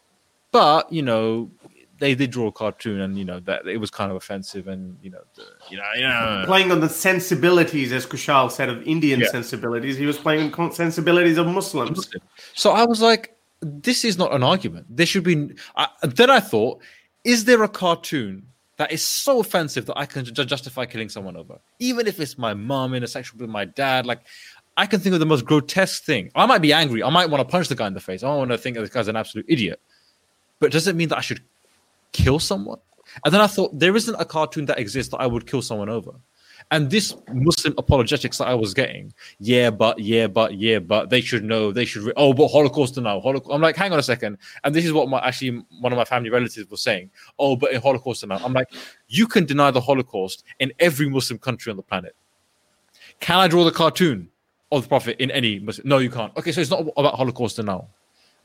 but 0.52 0.92
you 0.92 1.02
know 1.02 1.50
they 2.00 2.16
did 2.16 2.32
draw 2.32 2.48
a 2.48 2.52
cartoon, 2.52 3.00
and 3.02 3.18
you 3.18 3.26
know 3.26 3.40
that 3.42 3.68
it 3.68 3.78
was 3.78 3.90
kind 3.90 4.12
of 4.12 4.18
offensive, 4.18 4.68
and 4.68 4.98
you 5.02 5.10
know, 5.10 5.22
the, 5.36 5.44
you 5.70 5.78
know, 5.78 5.84
you 5.96 6.02
know, 6.02 6.44
playing 6.46 6.72
on 6.72 6.80
the 6.80 6.90
sensibilities 6.90 7.92
as 7.92 8.06
kushal 8.06 8.52
said 8.52 8.70
of 8.70 8.84
indian 8.84 9.22
Yeah. 9.22 9.28
sensibilities 9.28 9.98
he 9.98 10.06
was 10.06 10.18
playing 10.18 10.54
on 10.54 10.72
sensibilities 10.72 11.38
of 11.38 11.48
muslims 11.48 12.10
So 12.54 12.72
I 12.72 12.86
was 12.86 13.02
like, 13.02 13.36
this 13.62 14.04
is 14.04 14.18
not 14.18 14.34
an 14.34 14.44
argument. 14.44 14.86
There 14.90 15.06
should 15.06 15.24
be. 15.24 15.52
I, 15.76 15.88
then 16.04 16.30
I 16.30 16.40
thought, 16.40 16.82
is 17.24 17.46
there 17.46 17.64
a 17.64 17.70
cartoon 17.70 18.48
that 18.78 18.92
is 18.92 19.04
so 19.04 19.40
offensive 19.40 19.86
that 19.86 19.98
I 19.98 20.06
can 20.06 20.26
ju- 20.26 20.46
justify 20.46 20.86
killing 20.86 21.10
someone 21.10 21.38
over? 21.38 21.60
Even 21.80 22.08
if 22.08 22.20
it's 22.20 22.38
my 22.38 22.54
mom 22.54 22.94
in 22.94 23.04
a 23.04 23.08
sexual 23.08 23.40
with 23.40 23.50
my 23.50 23.66
dad, 23.66 24.06
like 24.06 24.22
I 24.78 24.86
can 24.86 25.00
think 25.00 25.14
of 25.14 25.20
the 25.20 25.26
most 25.26 25.46
grotesque 25.46 26.04
thing. 26.04 26.32
I 26.36 26.46
might 26.46 26.62
be 26.62 26.74
angry. 26.74 27.04
I 27.04 27.10
might 27.10 27.30
want 27.30 27.42
to 27.42 27.52
punch 27.52 27.68
the 27.68 27.76
guy 27.76 27.88
in 27.88 27.94
the 27.94 28.00
face. 28.00 28.24
I 28.24 28.36
want 28.36 28.52
to 28.52 28.58
think 28.58 28.78
this 28.78 28.90
guy's 28.90 29.08
an 29.08 29.16
absolute 29.16 29.46
idiot. 29.48 29.80
But 30.60 30.72
does 30.72 30.88
it 30.88 30.96
mean 30.96 31.10
that 31.10 31.18
I 31.18 31.22
should 31.22 31.42
kill 32.12 32.40
someone? 32.40 32.80
And 33.24 33.34
then 33.34 33.42
I 33.42 33.48
thought 33.48 33.78
there 33.78 33.96
isn't 33.96 34.16
a 34.16 34.26
cartoon 34.26 34.66
that 34.66 34.80
exists 34.80 35.12
that 35.12 35.18
I 35.18 35.28
would 35.28 35.46
kill 35.46 35.62
someone 35.62 35.90
over. 35.90 36.14
And 36.72 36.90
this 36.90 37.16
Muslim 37.32 37.74
apologetics 37.78 38.38
that 38.38 38.48
I 38.48 38.56
was 38.56 38.74
getting, 38.74 39.14
yeah, 39.40 39.70
but 39.70 40.00
yeah, 40.00 40.28
but 40.28 40.56
yeah, 40.56 40.80
but 40.80 41.10
they 41.10 41.22
should 41.22 41.44
know, 41.44 41.72
they 41.72 41.86
should. 41.86 42.04
Re- 42.04 42.14
oh, 42.18 42.34
but 42.34 42.48
Holocaust 42.48 42.96
denial. 42.96 43.22
Holocaust. 43.22 43.54
I'm 43.54 43.62
like, 43.62 43.76
hang 43.76 43.94
on 43.94 44.00
a 44.00 44.04
second. 44.04 44.38
And 44.64 44.74
this 44.74 44.86
is 44.86 44.94
what 44.94 45.10
my 45.10 45.20
actually 45.20 45.64
one 45.80 45.92
of 45.92 45.98
my 45.98 46.06
family 46.06 46.30
relatives 46.30 46.70
was 46.70 46.82
saying. 46.82 47.12
Oh, 47.40 47.56
but 47.56 47.72
in 47.72 47.82
Holocaust 47.82 48.22
denial. 48.22 48.42
I'm 48.44 48.54
like, 48.54 48.68
you 49.08 49.28
can 49.28 49.46
deny 49.46 49.72
the 49.72 49.82
Holocaust 49.82 50.44
in 50.60 50.72
every 50.80 51.10
Muslim 51.10 51.38
country 51.40 51.70
on 51.70 51.78
the 51.78 51.84
planet. 51.84 52.16
Can 53.20 53.40
I 53.40 53.48
draw 53.48 53.64
the 53.64 53.72
cartoon 53.72 54.30
of 54.72 54.84
the 54.84 54.88
Prophet 54.88 55.22
in 55.22 55.32
any 55.32 55.60
Muslim? 55.60 55.88
No, 55.88 56.00
you 56.00 56.10
can't. 56.10 56.36
Okay, 56.38 56.52
so 56.52 56.62
it's 56.62 56.72
not 56.72 56.88
about 56.98 57.16
Holocaust 57.16 57.58
denial. 57.58 57.90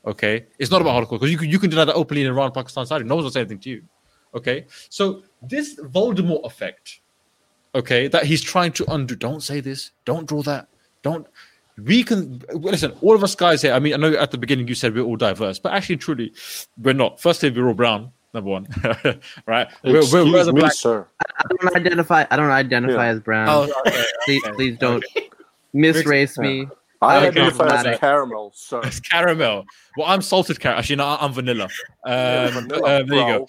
Okay, 0.05 0.45
it's 0.57 0.71
not 0.71 0.81
about 0.81 0.93
Holocaust 0.93 1.21
because 1.21 1.31
you 1.31 1.37
can, 1.37 1.49
you 1.49 1.59
can 1.59 1.69
deny 1.69 1.85
that 1.85 1.95
openly 1.95 2.21
in 2.21 2.27
Iran, 2.27 2.51
Pakistan, 2.51 2.85
Saudi. 2.85 3.03
No 3.03 3.15
one's 3.15 3.25
gonna 3.25 3.33
say 3.33 3.39
anything 3.41 3.59
to 3.59 3.69
you. 3.69 3.83
Okay, 4.33 4.65
so 4.89 5.23
this 5.41 5.79
Voldemort 5.79 6.45
effect, 6.45 7.01
okay, 7.75 8.07
that 8.07 8.25
he's 8.25 8.41
trying 8.41 8.71
to 8.73 8.85
undo. 8.91 9.15
Don't 9.15 9.41
say 9.41 9.59
this. 9.61 9.91
Don't 10.05 10.27
draw 10.27 10.41
that. 10.43 10.67
Don't. 11.01 11.27
We 11.83 12.03
can 12.03 12.41
listen. 12.51 12.91
All 13.01 13.15
of 13.15 13.23
us 13.23 13.35
guys 13.35 13.61
here. 13.61 13.73
I 13.73 13.79
mean, 13.79 13.93
I 13.93 13.97
know 13.97 14.13
at 14.13 14.31
the 14.31 14.37
beginning 14.37 14.67
you 14.67 14.75
said 14.75 14.93
we're 14.93 15.03
all 15.03 15.15
diverse, 15.15 15.59
but 15.59 15.73
actually, 15.73 15.97
truly, 15.97 16.33
we're 16.77 16.93
not. 16.93 17.21
Firstly, 17.21 17.49
we're 17.51 17.67
all 17.67 17.73
brown. 17.73 18.11
Number 18.31 18.49
one, 18.51 18.67
right? 19.47 19.67
We're, 19.83 19.97
Excuse 19.97 20.13
we're, 20.13 20.31
we're 20.31 20.43
the 20.43 20.53
me, 20.53 20.59
black. 20.59 20.73
sir. 20.73 21.07
I 21.35 21.43
don't 21.61 21.75
identify. 21.75 22.25
I 22.29 22.35
don't 22.35 22.51
identify 22.51 23.05
Yeah. 23.05 23.11
as 23.13 23.19
brown. 23.21 23.47
Oh, 23.49 23.73
okay. 23.87 24.03
please, 24.25 24.43
okay. 24.45 24.53
please 24.55 24.77
don't 24.77 25.03
misrace 25.73 26.37
Yeah. 26.37 26.43
me. 26.43 26.67
I 27.01 27.17
Okay, 27.17 27.27
identify 27.27 27.81
as 27.91 27.97
caramel, 27.97 28.51
sir. 28.53 28.81
It's 28.83 28.99
caramel. 28.99 29.65
Well, 29.97 30.07
I'm 30.07 30.21
salted 30.21 30.59
caramel. 30.59 30.79
Actually, 30.79 30.97
no, 30.97 31.17
I'm 31.19 31.31
vanilla. 31.33 31.69
Um, 32.05 32.51
Vanilla, 32.51 32.99
um, 33.01 33.07
there 33.07 33.17
you 33.17 33.25
go. 33.39 33.47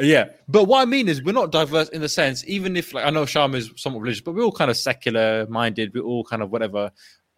Yeah, 0.00 0.30
but 0.48 0.64
what 0.64 0.80
I 0.80 0.84
mean 0.86 1.08
is 1.08 1.22
we're 1.22 1.32
not 1.32 1.52
diverse 1.52 1.90
in 1.90 2.00
the 2.00 2.08
sense. 2.08 2.44
Even 2.46 2.76
if, 2.76 2.94
like, 2.94 3.04
I 3.04 3.10
know 3.10 3.26
Sham 3.26 3.54
is 3.54 3.70
somewhat 3.76 4.00
religious, 4.00 4.22
but 4.22 4.34
we're 4.34 4.42
all 4.42 4.52
kind 4.52 4.70
of 4.70 4.76
secular 4.76 5.46
minded. 5.48 5.92
We're 5.94 6.02
all 6.04 6.24
kind 6.24 6.42
of 6.42 6.50
whatever. 6.50 6.90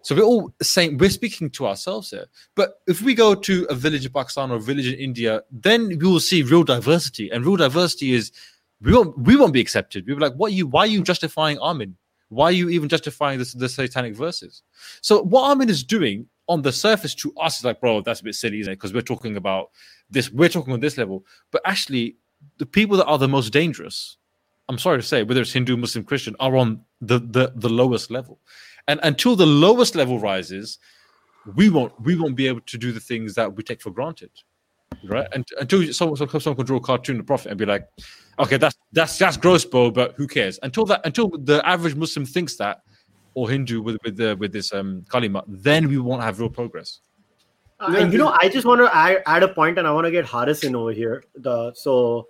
So 0.02 0.14
we're 0.14 0.22
all 0.22 0.54
saying 0.62 0.98
we're 0.98 1.10
speaking 1.10 1.50
to 1.50 1.66
ourselves 1.66 2.10
here. 2.10 2.26
But 2.54 2.80
if 2.86 3.00
we 3.02 3.14
go 3.14 3.34
to 3.34 3.66
a 3.70 3.74
village 3.74 4.04
in 4.06 4.12
Pakistan 4.12 4.50
or 4.50 4.56
a 4.56 4.60
village 4.60 4.86
in 4.86 4.98
India, 4.98 5.42
then 5.50 5.88
we 5.88 5.96
will 5.96 6.20
see 6.20 6.42
real 6.42 6.62
diversity, 6.62 7.30
and 7.30 7.44
real 7.44 7.56
diversity 7.56 8.12
is 8.12 8.30
we 8.80 8.92
won't 8.92 9.18
we 9.18 9.34
won't 9.34 9.54
be 9.54 9.60
accepted. 9.60 10.06
We'll 10.06 10.16
be 10.16 10.22
like, 10.22 10.34
what 10.34 10.52
you? 10.52 10.66
Why 10.66 10.80
are 10.80 10.86
you 10.86 11.02
justifying 11.02 11.58
Armin? 11.58 11.96
Why 12.28 12.46
are 12.46 12.52
you 12.52 12.68
even 12.68 12.88
justifying 12.88 13.38
this, 13.38 13.52
the 13.52 13.68
satanic 13.68 14.14
verses? 14.14 14.62
So 15.00 15.22
what 15.22 15.48
Armin 15.48 15.70
is 15.70 15.82
doing 15.84 16.26
on 16.48 16.62
the 16.62 16.72
surface 16.72 17.14
to 17.16 17.32
us 17.40 17.58
is 17.58 17.64
like, 17.64 17.80
bro, 17.80 18.00
that's 18.02 18.20
a 18.20 18.24
bit 18.24 18.34
silly? 18.34 18.62
Because 18.62 18.92
we're 18.92 19.02
talking 19.02 19.36
about 19.36 19.70
this, 20.10 20.30
we're 20.30 20.48
talking 20.48 20.72
on 20.72 20.80
this 20.80 20.98
level. 20.98 21.24
But 21.50 21.62
actually, 21.64 22.16
the 22.58 22.66
people 22.66 22.96
that 22.96 23.06
are 23.06 23.18
the 23.18 23.28
most 23.28 23.50
dangerous, 23.52 24.16
I'm 24.68 24.78
sorry 24.78 24.98
to 24.98 25.06
say, 25.06 25.22
whether 25.22 25.40
it's 25.40 25.52
Hindu, 25.52 25.76
Muslim, 25.76 26.04
Christian, 26.04 26.34
are 26.40 26.56
on 26.56 26.80
the 27.00 27.18
the, 27.18 27.52
the 27.56 27.68
lowest 27.68 28.10
level. 28.10 28.38
And 28.88 29.00
until 29.02 29.36
the 29.36 29.46
lowest 29.46 29.94
level 29.94 30.18
rises, 30.18 30.78
we 31.56 31.68
won't 31.68 31.98
we 32.00 32.16
won't 32.16 32.36
be 32.36 32.46
able 32.48 32.60
to 32.62 32.78
do 32.78 32.92
the 32.92 33.00
things 33.00 33.34
that 33.34 33.54
we 33.54 33.62
take 33.62 33.82
for 33.82 33.90
granted. 33.90 34.30
Right? 35.04 35.26
And 35.32 35.44
until 35.60 35.92
someone, 35.92 36.16
someone 36.16 36.56
can 36.56 36.66
draw 36.66 36.76
a 36.76 36.80
cartoon 36.80 37.16
of 37.16 37.22
the 37.22 37.26
prophet 37.26 37.50
and 37.50 37.58
be 37.58 37.66
like, 37.66 37.86
okay, 38.38 38.56
that's 38.56 38.76
that's 38.92 39.18
that's 39.18 39.36
gross, 39.36 39.64
bro, 39.64 39.90
but 39.90 40.14
who 40.16 40.26
cares? 40.26 40.58
Until 40.62 40.84
that 40.86 41.00
until 41.04 41.28
the 41.28 41.66
average 41.66 41.94
Muslim 41.94 42.24
thinks 42.24 42.56
that, 42.56 42.82
or 43.34 43.50
Hindu 43.50 43.82
with 43.82 43.98
with 44.04 44.16
the 44.16 44.36
with 44.36 44.52
this 44.52 44.72
um 44.72 45.04
Kali 45.08 45.28
Ma, 45.28 45.42
then 45.46 45.88
we 45.88 45.98
won't 45.98 46.22
have 46.22 46.40
real 46.40 46.48
progress. 46.48 47.00
And 47.80 48.12
you 48.12 48.18
know, 48.18 48.36
I 48.40 48.48
just 48.48 48.66
want 48.66 48.80
to 48.80 48.96
add, 48.96 49.22
add 49.26 49.42
a 49.42 49.48
point, 49.48 49.78
and 49.78 49.86
I 49.86 49.92
want 49.92 50.06
to 50.06 50.10
get 50.10 50.24
Haris 50.24 50.64
in 50.64 50.76
over 50.76 50.92
here. 50.92 51.24
The 51.34 51.72
so, 51.74 52.28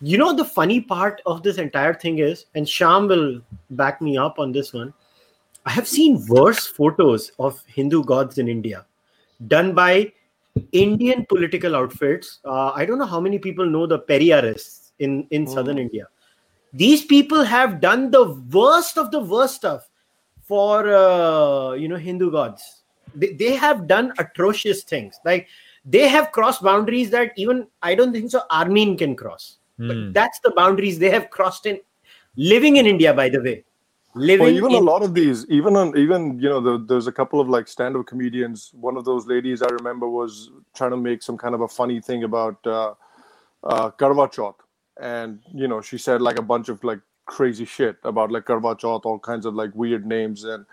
you 0.00 0.18
know, 0.18 0.34
the 0.34 0.44
funny 0.44 0.80
part 0.80 1.22
of 1.26 1.42
this 1.42 1.56
entire 1.58 1.94
thing 1.94 2.18
is, 2.18 2.46
and 2.54 2.68
Sham 2.68 3.08
will 3.08 3.40
back 3.70 4.00
me 4.00 4.16
up 4.16 4.38
on 4.38 4.52
this 4.52 4.72
one. 4.72 4.92
I 5.64 5.70
have 5.70 5.88
seen 5.88 6.24
worse 6.28 6.66
photos 6.66 7.32
of 7.38 7.60
Hindu 7.66 8.04
gods 8.04 8.38
in 8.38 8.48
India, 8.48 8.86
done 9.48 9.74
by 9.74 10.12
Indian 10.72 11.26
political 11.28 11.74
outfits. 11.74 12.40
Uh, 12.44 12.70
I 12.70 12.84
don't 12.84 12.98
know 12.98 13.06
how 13.06 13.20
many 13.20 13.38
people 13.38 13.66
know 13.66 13.86
the 13.86 13.98
Periyarists 13.98 14.92
in 14.98 15.26
in 15.30 15.46
southern 15.46 15.78
India. 15.78 16.06
These 16.72 17.06
people 17.06 17.42
have 17.42 17.80
done 17.80 18.10
the 18.10 18.34
worst 18.52 18.98
of 18.98 19.10
the 19.10 19.20
worst 19.20 19.56
stuff 19.56 19.88
for 20.42 20.86
uh, 20.92 21.72
you 21.72 21.88
know 21.88 21.96
Hindu 21.96 22.30
gods 22.30 22.82
they, 23.16 23.32
they 23.32 23.54
have 23.56 23.86
done 23.86 24.12
atrocious 24.18 24.84
things. 24.84 25.18
Like 25.24 25.48
they 25.86 26.08
have 26.08 26.32
crossed 26.32 26.62
boundaries 26.62 27.10
that 27.10 27.32
even 27.36 27.66
i 27.80 27.94
don't 27.94 28.12
think 28.12 28.30
so 28.30 28.42
armin 28.50 28.96
can 28.96 29.14
cross. 29.14 29.58
Hmm. 29.78 29.88
but 29.88 30.14
that's 30.14 30.40
the 30.40 30.50
boundaries 30.50 30.98
they 30.98 31.10
have 31.10 31.30
crossed 31.30 31.66
in 31.66 31.78
living 32.36 32.76
in 32.76 32.86
india 32.86 33.14
by 33.14 33.28
the 33.28 33.40
way. 33.40 33.62
Living 34.18 34.46
Well, 34.46 34.54
even 34.54 34.72
a 34.72 34.78
lot 34.78 35.02
of 35.02 35.12
these, 35.12 35.44
even 35.50 35.76
on, 35.76 35.94
even 35.94 36.40
you 36.40 36.48
know, 36.48 36.58
the, 36.58 36.82
there's 36.82 37.06
a 37.06 37.12
couple 37.12 37.38
of 37.38 37.50
like 37.50 37.68
stand-up 37.68 38.06
comedians. 38.06 38.70
One 38.72 38.96
of 38.96 39.04
those 39.04 39.26
ladies 39.26 39.60
I 39.60 39.68
remember 39.68 40.08
was 40.08 40.48
trying 40.74 40.92
to 40.92 40.96
make 40.96 41.22
some 41.22 41.36
kind 41.36 41.54
of 41.54 41.60
a 41.60 41.68
funny 41.68 42.00
thing 42.00 42.24
about 42.24 42.66
uh, 42.66 42.94
uh, 43.62 43.90
Karwa 43.90 44.32
Chauth, 44.32 44.54
and 44.98 45.40
you 45.52 45.68
know, 45.68 45.82
she 45.82 45.98
said 45.98 46.22
like 46.22 46.38
a 46.38 46.42
bunch 46.52 46.70
of 46.70 46.82
like 46.82 47.00
crazy 47.26 47.66
shit 47.66 47.98
about 48.04 48.32
like 48.32 48.46
Karwa 48.46 48.74
Chauth, 48.78 49.04
all 49.04 49.18
kinds 49.18 49.44
of 49.44 49.54
like 49.54 49.74
weird 49.74 50.06
names, 50.06 50.44
and 50.44 50.64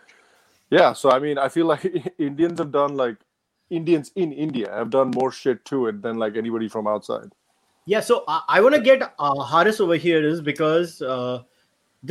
yeah. 0.74 0.94
So 0.94 1.12
I 1.12 1.20
mean, 1.20 1.38
I 1.38 1.50
feel 1.50 1.66
like 1.66 1.86
Indians 2.18 2.60
have 2.60 2.72
done 2.72 2.96
like 2.96 3.18
Indians 3.70 4.12
in 4.16 4.32
India 4.32 4.70
have 4.72 4.90
done 4.90 5.12
more 5.12 5.32
shit 5.32 5.64
to 5.66 5.88
it 5.88 6.02
than 6.02 6.18
like 6.18 6.36
anybody 6.36 6.68
from 6.68 6.88
outside. 6.88 7.32
yeah 7.86 8.00
so 8.00 8.24
i, 8.28 8.42
I 8.48 8.62
want 8.62 8.76
to 8.76 8.82
get 8.82 9.02
uh, 9.20 9.44
haris 9.44 9.80
over 9.80 9.96
here 9.96 10.26
is 10.26 10.42
because 10.42 11.02
uh, 11.02 11.42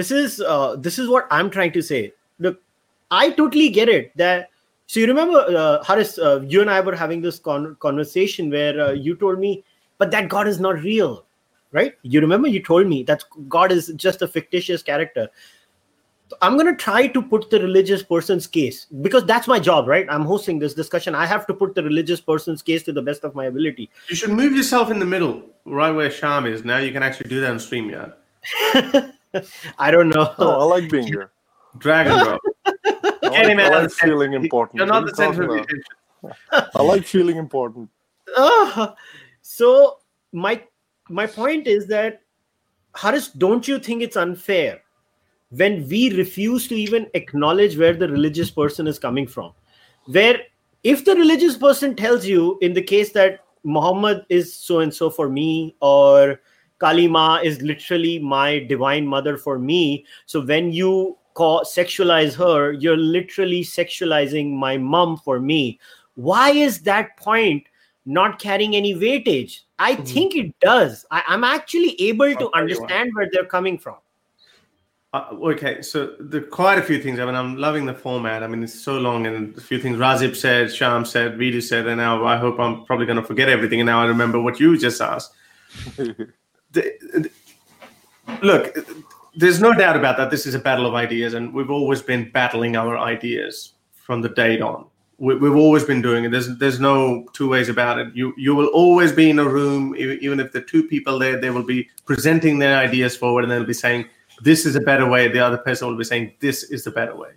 this 0.01 0.11
is 0.11 0.41
uh, 0.41 0.77
this 0.77 0.99
is 0.99 1.09
what 1.09 1.27
i'm 1.31 1.51
trying 1.51 1.73
to 1.73 1.83
say 1.83 2.13
look 2.39 2.61
i 3.11 3.31
totally 3.31 3.69
get 3.69 3.89
it 3.89 4.17
that 4.17 4.51
so 4.87 5.01
you 5.01 5.07
remember 5.07 5.39
uh, 5.63 5.83
haris 5.85 6.19
uh, 6.19 6.41
you 6.55 6.61
and 6.61 6.71
i 6.71 6.81
were 6.81 6.97
having 7.05 7.23
this 7.23 7.39
con- 7.39 7.77
conversation 7.81 8.51
where 8.51 8.81
uh, 8.89 8.93
you 8.93 9.17
told 9.17 9.39
me 9.39 9.65
but 9.99 10.11
that 10.11 10.29
god 10.29 10.47
is 10.53 10.61
not 10.61 10.83
real 10.89 11.25
right 11.73 11.95
you 12.03 12.21
remember 12.21 12.49
you 12.49 12.63
told 12.63 12.87
me 12.87 13.03
that 13.03 13.25
god 13.49 13.73
is 13.73 13.93
just 13.97 14.23
a 14.23 14.29
fictitious 14.29 14.83
character 14.83 15.29
i'm 16.41 16.55
going 16.57 16.66
to 16.66 16.74
try 16.74 17.07
to 17.07 17.22
put 17.22 17.51
the 17.51 17.61
religious 17.61 18.03
person's 18.03 18.47
case 18.47 18.87
because 19.03 19.24
that's 19.26 19.47
my 19.49 19.59
job 19.59 19.87
right 19.87 20.07
i'm 20.09 20.24
hosting 20.24 20.59
this 20.59 20.74
discussion 20.74 21.14
i 21.14 21.26
have 21.26 21.47
to 21.47 21.55
put 21.55 21.74
the 21.74 21.83
religious 21.83 22.20
person's 22.20 22.62
case 22.62 22.83
to 22.83 22.93
the 22.93 23.03
best 23.03 23.24
of 23.24 23.35
my 23.35 23.47
ability 23.47 23.91
You 24.09 24.16
should 24.16 24.30
move 24.30 24.55
yourself 24.55 24.91
in 24.91 24.99
the 24.99 25.07
middle, 25.07 25.43
right 25.64 25.91
where 25.91 26.11
Sham 26.11 26.47
is. 26.47 26.64
Now 26.64 26.78
you 26.78 26.93
can 26.93 27.03
actually 27.03 27.28
do 27.28 27.41
that 27.41 27.51
on 27.51 27.57
StreamYard. 27.57 28.14
i 29.78 29.91
don't 29.91 30.09
know 30.11 30.35
Oh, 30.39 30.61
I 30.61 30.64
like 30.64 30.91
being 30.91 31.07
here. 31.07 31.30
Drag 31.78 32.07
and 32.07 32.20
drop. 32.20 32.41
I 32.66 32.72
Get 33.22 33.57
like, 33.57 33.59
I 33.59 33.80
like 33.80 33.91
feeling 33.91 34.35
important. 34.35 34.78
You're 34.78 34.87
not 34.87 35.05
the 35.05 35.11
you 35.11 35.16
center 35.16 35.43
of 35.45 35.49
the 35.49 35.62
attention. 35.62 36.70
I 36.74 36.83
like 36.83 37.05
feeling 37.05 37.37
important. 37.37 37.89
Ah, 38.37 38.95
so 39.41 39.99
my 40.33 40.62
my 41.09 41.26
point 41.26 41.66
is 41.66 41.87
that 41.87 42.22
Haris, 42.95 43.28
don't 43.28 43.66
you 43.66 43.78
think 43.78 44.03
it's 44.03 44.16
unfair 44.16 44.82
when 45.53 45.87
we 45.89 46.17
refuse 46.17 46.67
to 46.69 46.75
even 46.75 47.09
acknowledge 47.15 47.77
where 47.77 47.95
the 47.95 48.09
religious 48.09 48.51
person 48.51 48.87
is 48.87 48.99
coming 48.99 49.27
from? 49.27 49.53
Where 50.07 50.41
if 50.83 51.05
the 51.05 51.15
religious 51.15 51.57
person 51.57 51.95
tells 51.95 52.27
you 52.27 52.59
in 52.61 52.73
the 52.73 52.83
case 52.83 53.13
that 53.13 53.41
Muhammad 53.65 54.27
is 54.29 54.53
so 54.53 54.81
and 54.81 54.93
so 54.93 55.11
for 55.11 55.29
me, 55.29 55.77
or 55.81 56.41
Kali 56.79 57.07
Ma 57.07 57.37
is 57.37 57.63
literally 57.63 58.19
my 58.19 58.59
divine 58.59 59.07
mother 59.07 59.37
for 59.37 59.59
me. 59.59 60.05
So 60.27 60.45
when 60.45 60.73
you 60.73 61.17
call 61.35 61.63
sexualize 61.63 62.35
her, 62.35 62.73
you're 62.73 62.97
literally 62.97 63.63
sexualizing 63.63 64.53
my 64.53 64.79
mom 64.79 65.17
for 65.19 65.39
me. 65.39 65.79
Why 66.17 66.51
is 66.51 66.81
that 66.81 67.17
point 67.17 67.65
not 68.05 68.41
carrying 68.41 68.75
any 68.75 68.95
weightage? 68.95 69.61
I 69.79 69.95
think 69.95 70.35
it 70.35 70.59
does. 70.61 71.07
I, 71.11 71.23
I'm 71.29 71.45
actually 71.45 72.01
able 72.01 72.35
to 72.35 72.51
understand 72.53 73.11
where 73.15 73.29
they're 73.33 73.47
coming 73.47 73.79
from. 73.79 73.97
Uh, 75.15 75.27
okay, 75.43 75.83
so 75.83 76.15
there 76.21 76.41
are 76.41 76.45
quite 76.47 76.79
a 76.79 76.83
few 76.83 77.01
things. 77.03 77.19
I 77.19 77.27
mean, 77.27 77.35
I'm 77.35 77.57
loving 77.57 77.85
the 77.85 77.93
format. 77.93 78.43
I 78.43 78.47
mean, 78.47 78.63
it's 78.63 78.81
so 78.81 78.99
long, 78.99 79.27
and 79.27 79.57
a 79.59 79.61
few 79.61 79.79
things 79.79 79.99
Razib 79.99 80.35
said, 80.35 80.73
Sham 80.75 81.05
said, 81.05 81.37
Vidu 81.39 81.63
said, 81.63 81.87
and 81.87 81.99
now 81.99 82.25
I 82.25 82.39
hope 82.39 82.59
I'm 82.59 82.85
probably 82.87 83.05
going 83.05 83.19
to 83.19 83.25
forget 83.25 83.51
everything. 83.51 83.81
And 83.81 83.87
now 83.87 84.01
I 84.01 84.07
remember 84.07 84.41
what 84.41 84.59
you 84.59 84.77
just 84.79 85.01
asked. 85.01 85.33
The- 86.73 86.97
the- 87.13 87.31
look, 88.43 88.75
there's 89.37 89.61
no 89.61 89.75
doubt 89.75 89.95
about 89.95 90.17
that. 90.17 90.31
This 90.31 90.47
is 90.47 90.55
a 90.55 90.59
battle 90.59 90.87
of 90.87 90.95
ideas, 90.95 91.35
and 91.35 91.53
we've 91.53 91.71
always 91.71 92.01
been 92.01 92.31
battling 92.31 92.77
our 92.77 92.97
ideas 92.97 93.75
from 93.93 94.23
the 94.23 94.31
date 94.31 94.63
on. 94.63 94.87
We, 95.19 95.37
we've 95.37 95.55
always 95.55 95.85
been 95.85 96.01
doing 96.01 96.25
it. 96.25 96.31
There's 96.31 96.57
there's 96.57 96.81
no 96.81 97.27
two 97.35 97.47
ways 97.47 97.69
about 97.69 97.99
it. 97.99 98.09
You 98.15 98.33
you 98.39 98.55
will 98.55 98.69
always 98.69 99.13
be 99.13 99.29
in 99.29 99.39
a 99.39 99.45
room, 99.47 99.95
even 99.97 100.41
if 100.41 100.53
the 100.53 100.63
two 100.63 100.85
people 100.85 101.19
there, 101.19 101.39
they 101.39 101.51
will 101.51 101.63
be 101.63 101.91
presenting 102.07 102.59
their 102.59 102.79
ideas 102.79 103.15
forward, 103.15 103.45
and 103.45 103.53
they'll 103.53 103.65
be 103.65 103.75
saying, 103.75 104.07
"This 104.43 104.66
is 104.66 104.76
a 104.76 104.80
better 104.80 105.07
way." 105.09 105.28
The 105.28 105.40
other 105.40 105.59
person 105.59 105.88
will 105.88 105.97
be 105.97 106.05
saying, 106.05 106.32
"This 106.40 106.64
is 106.64 106.84
the 106.84 106.90
better 106.90 107.14
way." 107.14 107.30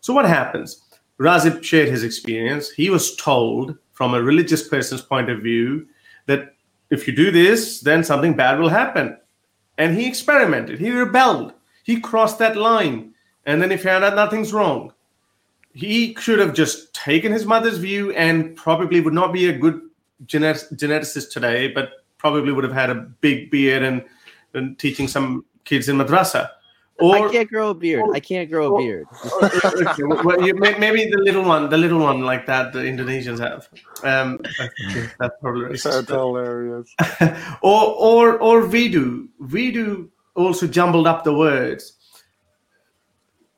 So 0.00 0.12
what 0.14 0.26
happens? 0.26 0.82
Razib 1.18 1.62
shared 1.62 1.88
his 1.88 2.02
experience. 2.02 2.70
He 2.70 2.88
was 2.88 3.16
told 3.16 3.76
from 3.92 4.14
a 4.14 4.22
religious 4.22 4.66
person's 4.66 5.02
point 5.02 5.28
of 5.28 5.42
view 5.42 5.86
that 6.26 6.54
if 6.90 7.06
you 7.06 7.14
do 7.14 7.30
this, 7.30 7.80
then 7.80 8.02
something 8.02 8.34
bad 8.34 8.58
will 8.58 8.70
happen. 8.70 9.16
And 9.76 9.94
he 9.94 10.06
experimented. 10.06 10.78
He 10.78 10.90
rebelled. 10.90 11.52
He 11.84 12.00
crossed 12.00 12.38
that 12.38 12.56
line. 12.56 13.14
And 13.46 13.60
then 13.60 13.70
he 13.70 13.76
found 13.76 14.04
out 14.04 14.14
nothing's 14.14 14.52
wrong. 14.52 14.92
He 15.72 16.16
should 16.18 16.38
have 16.38 16.54
just 16.54 16.92
taken 16.94 17.30
his 17.30 17.46
mother's 17.46 17.78
view 17.78 18.12
and 18.12 18.56
probably 18.56 19.00
would 19.00 19.14
not 19.14 19.32
be 19.32 19.48
a 19.48 19.56
good 19.56 19.80
genet- 20.26 20.68
geneticist 20.72 21.30
today, 21.30 21.68
but 21.68 21.90
probably 22.18 22.52
would 22.52 22.64
have 22.64 22.72
had 22.72 22.90
a 22.90 22.94
big 22.94 23.50
beard 23.50 23.82
and, 23.82 24.04
and 24.54 24.78
teaching 24.78 25.06
some 25.06 25.44
kids 25.64 25.88
in 25.88 25.96
madrasa. 25.96 26.50
Or, 26.98 27.28
I 27.28 27.32
can't 27.32 27.48
grow 27.48 27.70
a 27.70 27.74
beard. 27.74 28.04
I 28.12 28.20
can't 28.20 28.50
grow 28.50 28.66
a 28.66 28.70
or- 28.72 28.80
beard. 28.80 29.06
okay, 29.42 30.02
well, 30.02 30.46
you, 30.46 30.54
maybe 30.54 31.08
the 31.08 31.16
little 31.24 31.44
one, 31.44 31.70
the 31.70 31.78
little 31.78 31.98
one 32.00 32.20
like 32.20 32.44
that 32.44 32.74
the 32.74 32.80
Indonesians 32.80 33.38
have. 33.38 33.68
Um, 34.04 34.38
that's 35.18 35.34
probably 35.40 35.68
That's 35.68 35.86
racist. 35.86 36.08
hilarious. 36.08 36.94
or 37.62 37.84
or 37.94 38.38
or 38.38 38.62
Vidu. 38.64 39.28
Vidu 39.42 40.08
also 40.34 40.66
jumbled 40.66 41.06
up 41.06 41.24
the 41.24 41.32
words. 41.34 41.94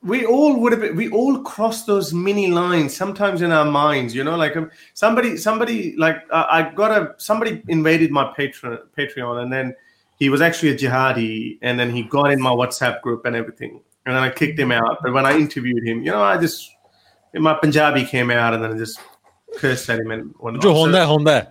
we 0.02 0.24
all 0.26 0.58
would 0.60 0.72
have 0.72 0.80
been, 0.80 0.96
we 0.96 1.08
all 1.10 1.42
crossed 1.42 1.86
those 1.86 2.12
mini 2.12 2.48
lines 2.48 2.94
sometimes 2.94 3.40
in 3.40 3.52
our 3.52 3.64
minds 3.64 4.14
you 4.14 4.24
know 4.24 4.36
like 4.36 4.56
um, 4.56 4.68
somebody 4.94 5.36
somebody 5.36 5.94
like 5.96 6.16
uh, 6.30 6.46
i 6.50 6.70
got 6.74 6.90
a 6.90 7.14
somebody 7.18 7.62
invaded 7.68 8.10
my 8.10 8.24
patreon 8.36 8.78
patreon 8.98 9.42
and 9.42 9.52
then 9.52 9.72
he 10.18 10.28
was 10.28 10.40
actually 10.40 10.70
a 10.70 10.76
jihadi 10.76 11.58
and 11.62 11.78
then 11.78 11.90
he 11.90 12.02
got 12.02 12.30
in 12.32 12.40
my 12.40 12.50
whatsapp 12.50 13.00
group 13.02 13.24
and 13.24 13.34
everything 13.36 13.80
and 14.06 14.14
then 14.14 14.22
i 14.22 14.30
kicked 14.30 14.58
him 14.58 14.70
out 14.72 14.98
but 15.02 15.12
when 15.12 15.26
i 15.26 15.32
interviewed 15.36 15.86
him 15.86 16.02
you 16.02 16.10
know 16.10 16.22
i 16.22 16.36
just 16.36 16.70
my 17.34 17.54
punjabi 17.54 18.04
came 18.04 18.30
out 18.30 18.54
and 18.54 18.62
then 18.62 18.72
i 18.72 18.76
just 18.76 19.00
cursed 19.58 19.88
at 19.90 19.98
him 19.98 20.10
and 20.10 20.34
whatnot. 20.38 20.64
On 20.64 20.92
So- 20.92 21.18
there. 21.24 21.48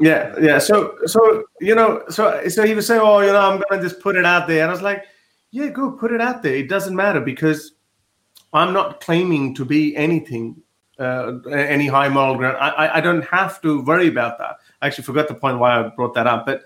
yeah, 0.00 0.34
yeah. 0.40 0.58
So, 0.58 0.96
so 1.06 1.44
you 1.60 1.74
know, 1.74 2.02
so 2.10 2.46
so 2.48 2.64
he 2.66 2.74
was 2.74 2.86
saying, 2.86 3.00
"Oh, 3.02 3.20
you 3.20 3.32
know, 3.32 3.40
I'm 3.40 3.62
gonna 3.68 3.82
just 3.82 4.00
put 4.00 4.16
it 4.16 4.24
out 4.26 4.46
there," 4.46 4.60
and 4.62 4.70
I 4.70 4.72
was 4.72 4.82
like, 4.82 5.04
"Yeah, 5.50 5.68
go 5.68 5.92
put 5.92 6.12
it 6.12 6.20
out 6.20 6.42
there. 6.42 6.54
It 6.54 6.68
doesn't 6.68 6.94
matter 6.94 7.20
because 7.20 7.72
I'm 8.52 8.72
not 8.74 9.00
claiming 9.00 9.54
to 9.54 9.64
be 9.64 9.96
anything, 9.96 10.56
uh, 10.98 11.38
any 11.50 11.86
high 11.86 12.08
moral 12.08 12.36
ground. 12.36 12.56
I, 12.58 12.68
I, 12.70 12.96
I 12.98 13.00
don't 13.00 13.24
have 13.24 13.60
to 13.62 13.82
worry 13.82 14.08
about 14.08 14.38
that. 14.38 14.56
I 14.82 14.86
actually 14.86 15.04
forgot 15.04 15.28
the 15.28 15.34
point 15.34 15.58
why 15.58 15.78
I 15.78 15.88
brought 15.88 16.14
that 16.14 16.26
up, 16.26 16.44
but 16.46 16.62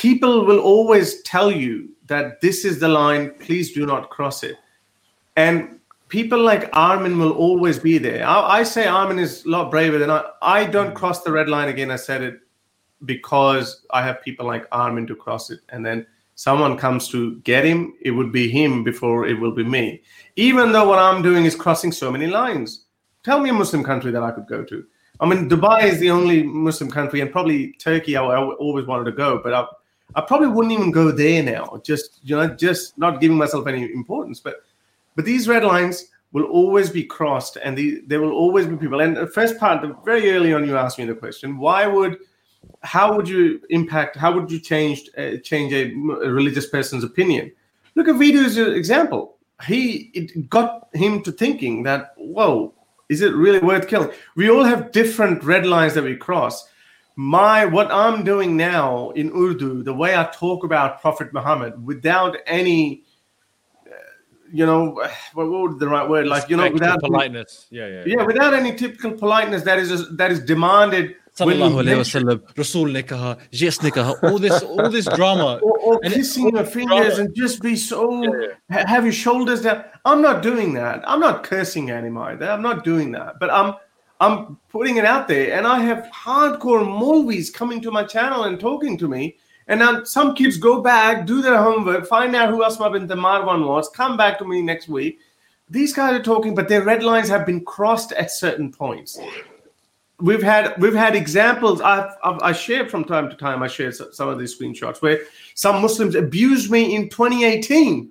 people 0.00 0.46
will 0.46 0.60
always 0.60 1.22
tell 1.24 1.52
you 1.52 1.90
that 2.06 2.40
this 2.40 2.64
is 2.64 2.80
the 2.80 2.88
line. 2.88 3.34
Please 3.38 3.72
do 3.72 3.84
not 3.84 4.08
cross 4.08 4.42
it, 4.42 4.56
and 5.36 5.78
people 6.08 6.40
like 6.40 6.70
Armin 6.72 7.18
will 7.18 7.32
always 7.32 7.78
be 7.78 7.98
there. 7.98 8.26
I, 8.26 8.60
I 8.60 8.62
say 8.62 8.86
Armin 8.86 9.18
is 9.18 9.44
a 9.44 9.50
lot 9.50 9.70
braver 9.70 9.98
than 9.98 10.10
I. 10.10 10.24
I 10.40 10.64
don't 10.64 10.94
cross 10.94 11.22
the 11.22 11.30
red 11.30 11.50
line 11.50 11.68
again. 11.68 11.90
I 11.90 11.96
said 11.96 12.22
it 12.22 12.40
because 13.04 13.84
I 13.90 14.02
have 14.02 14.22
people 14.22 14.46
like 14.46 14.66
Armin 14.72 15.06
to 15.08 15.14
cross 15.14 15.50
it, 15.50 15.60
and 15.68 15.84
then 15.84 16.06
someone 16.34 16.78
comes 16.78 17.06
to 17.08 17.36
get 17.40 17.66
him, 17.66 17.92
it 18.00 18.12
would 18.12 18.32
be 18.32 18.48
him 18.48 18.82
before 18.82 19.26
it 19.26 19.38
will 19.38 19.52
be 19.52 19.62
me. 19.62 20.02
Even 20.36 20.72
though 20.72 20.88
what 20.88 20.98
I'm 20.98 21.20
doing 21.20 21.44
is 21.44 21.54
crossing 21.54 21.92
so 21.92 22.10
many 22.10 22.26
lines. 22.26 22.86
Tell 23.22 23.40
me 23.40 23.50
a 23.50 23.52
Muslim 23.52 23.84
country 23.84 24.10
that 24.12 24.22
I 24.22 24.30
could 24.30 24.46
go 24.46 24.64
to. 24.64 24.82
I 25.20 25.26
mean, 25.26 25.50
Dubai 25.50 25.84
is 25.84 26.00
the 26.00 26.10
only 26.10 26.42
Muslim 26.42 26.90
country, 26.90 27.20
and 27.20 27.30
probably 27.30 27.72
Turkey. 27.74 28.16
I, 28.16 28.24
I 28.24 28.38
always 28.38 28.86
wanted 28.86 29.04
to 29.04 29.12
go, 29.12 29.38
but 29.44 29.52
I, 29.52 29.66
I 30.14 30.20
probably 30.22 30.48
wouldn't 30.48 30.72
even 30.72 30.90
go 30.90 31.10
there 31.10 31.42
now. 31.42 31.80
Just 31.84 32.20
you 32.22 32.36
know, 32.36 32.48
just 32.48 32.98
not 32.98 33.20
giving 33.20 33.36
myself 33.36 33.66
any 33.66 33.84
importance, 33.92 34.40
but 34.40 34.62
but 35.16 35.24
these 35.24 35.48
red 35.48 35.64
lines 35.64 36.06
will 36.32 36.44
always 36.44 36.90
be 36.90 37.02
crossed 37.04 37.56
and 37.56 37.76
the, 37.76 38.02
there 38.06 38.20
will 38.20 38.32
always 38.32 38.66
be 38.66 38.76
people. 38.76 39.00
And 39.00 39.16
the 39.16 39.26
first 39.26 39.58
part 39.58 39.84
very 40.04 40.30
early 40.30 40.52
on 40.52 40.64
you 40.64 40.76
asked 40.76 40.98
me 40.98 41.04
the 41.04 41.14
question 41.14 41.58
why 41.58 41.86
would 41.86 42.18
how 42.82 43.16
would 43.16 43.28
you 43.28 43.60
impact 43.70 44.16
how 44.16 44.32
would 44.32 44.50
you 44.50 44.60
change 44.60 45.08
uh, 45.16 45.36
change 45.42 45.72
a 45.72 45.92
religious 45.94 46.68
person's 46.68 47.04
opinion? 47.04 47.52
Look 47.94 48.08
at 48.08 48.16
Vidu's 48.16 48.58
example. 48.58 49.36
He 49.66 50.10
it 50.14 50.48
got 50.48 50.88
him 50.94 51.22
to 51.22 51.32
thinking 51.32 51.82
that 51.84 52.14
whoa 52.16 52.74
is 53.08 53.22
it 53.22 53.34
really 53.34 53.58
worth 53.58 53.88
killing? 53.88 54.12
We 54.36 54.50
all 54.50 54.62
have 54.62 54.92
different 54.92 55.42
red 55.42 55.66
lines 55.66 55.94
that 55.94 56.04
we 56.04 56.16
cross 56.16 56.68
my 57.16 57.64
what 57.64 57.90
i'm 57.92 58.24
doing 58.24 58.56
now 58.56 59.10
in 59.10 59.30
urdu 59.32 59.82
the 59.82 59.92
way 59.92 60.16
i 60.16 60.24
talk 60.32 60.64
about 60.64 61.00
prophet 61.00 61.32
muhammad 61.32 61.84
without 61.84 62.36
any 62.46 63.02
uh, 63.86 63.90
you 64.52 64.64
know 64.64 64.90
what, 65.34 65.48
what 65.50 65.60
would 65.62 65.78
the 65.78 65.88
right 65.88 66.08
word 66.08 66.26
like 66.26 66.48
you 66.48 66.56
know 66.56 66.70
without 66.70 67.00
politeness. 67.00 67.66
Yeah, 67.70 67.86
yeah. 67.88 68.02
yeah 68.06 68.22
without 68.24 68.54
any 68.54 68.74
typical 68.74 69.12
politeness 69.12 69.62
that 69.64 69.78
is 69.78 70.08
that 70.16 70.30
is 70.30 70.40
demanded 70.40 71.16
when 71.38 71.56
you 71.58 71.64
Sallallahu 71.64 71.82
alayhi 71.84 71.96
mention- 71.96 72.22
wasallam, 72.24 72.58
Rasul 72.58 72.86
ne 72.86 73.02
kaha, 73.02 73.38
Jes 73.52 73.82
ne 73.82 73.90
kaha, 73.90 74.14
all 74.24 74.38
this, 74.38 74.62
all 74.62 74.90
this 74.90 75.06
drama. 75.14 75.60
or, 75.62 75.78
or 75.78 76.00
And 76.02 76.12
it- 76.12 76.16
kissing 76.16 76.48
your 76.50 76.64
fingers 76.64 77.18
and 77.18 77.32
just 77.34 77.62
be 77.62 77.76
so 77.76 78.24
ha- 78.70 78.84
have 78.86 79.04
your 79.04 79.12
shoulders 79.12 79.62
down. 79.62 79.84
I'm 80.04 80.20
not 80.20 80.42
doing 80.42 80.74
that. 80.74 81.02
I'm 81.08 81.20
not 81.20 81.44
cursing 81.44 81.90
either. 81.92 82.50
I'm 82.50 82.60
not 82.62 82.82
doing 82.84 83.12
that. 83.12 83.38
But 83.38 83.50
I'm 83.52 83.74
I'm 84.20 84.58
putting 84.68 84.96
it 84.98 85.04
out 85.04 85.28
there, 85.28 85.56
and 85.56 85.66
I 85.66 85.80
have 85.80 86.10
hardcore 86.14 86.86
movies 86.86 87.50
coming 87.50 87.80
to 87.82 87.90
my 87.90 88.04
channel 88.04 88.44
and 88.44 88.60
talking 88.60 88.98
to 88.98 89.08
me. 89.08 89.36
And 89.66 89.80
now 89.80 90.04
some 90.04 90.34
kids 90.34 90.58
go 90.58 90.82
back, 90.82 91.26
do 91.26 91.40
their 91.42 91.56
homework, 91.56 92.06
find 92.06 92.34
out 92.36 92.50
who 92.50 92.62
Asma 92.64 92.90
bin 92.90 93.06
Marwan 93.08 93.66
was, 93.66 93.88
come 93.88 94.16
back 94.16 94.38
to 94.38 94.44
me 94.44 94.62
next 94.62 94.88
week. 94.88 95.20
These 95.70 95.92
guys 95.94 96.20
are 96.20 96.22
talking, 96.22 96.54
but 96.54 96.68
their 96.68 96.82
red 96.82 97.02
lines 97.02 97.28
have 97.28 97.46
been 97.46 97.64
crossed 97.64 98.12
at 98.12 98.30
certain 98.30 98.72
points 98.72 99.18
we've 100.20 100.42
had 100.42 100.78
we've 100.80 100.94
had 100.94 101.16
examples 101.16 101.80
I've, 101.80 102.12
I've 102.22 102.40
I 102.42 102.52
shared 102.52 102.90
from 102.90 103.04
time 103.04 103.30
to 103.30 103.36
time. 103.36 103.62
I 103.62 103.68
shared 103.68 103.94
s- 103.94 104.02
some 104.12 104.28
of 104.28 104.38
these 104.38 104.58
screenshots 104.58 105.00
where 105.02 105.20
some 105.54 105.80
Muslims 105.80 106.14
abused 106.14 106.70
me 106.70 106.94
in 106.94 107.08
2018, 107.08 108.10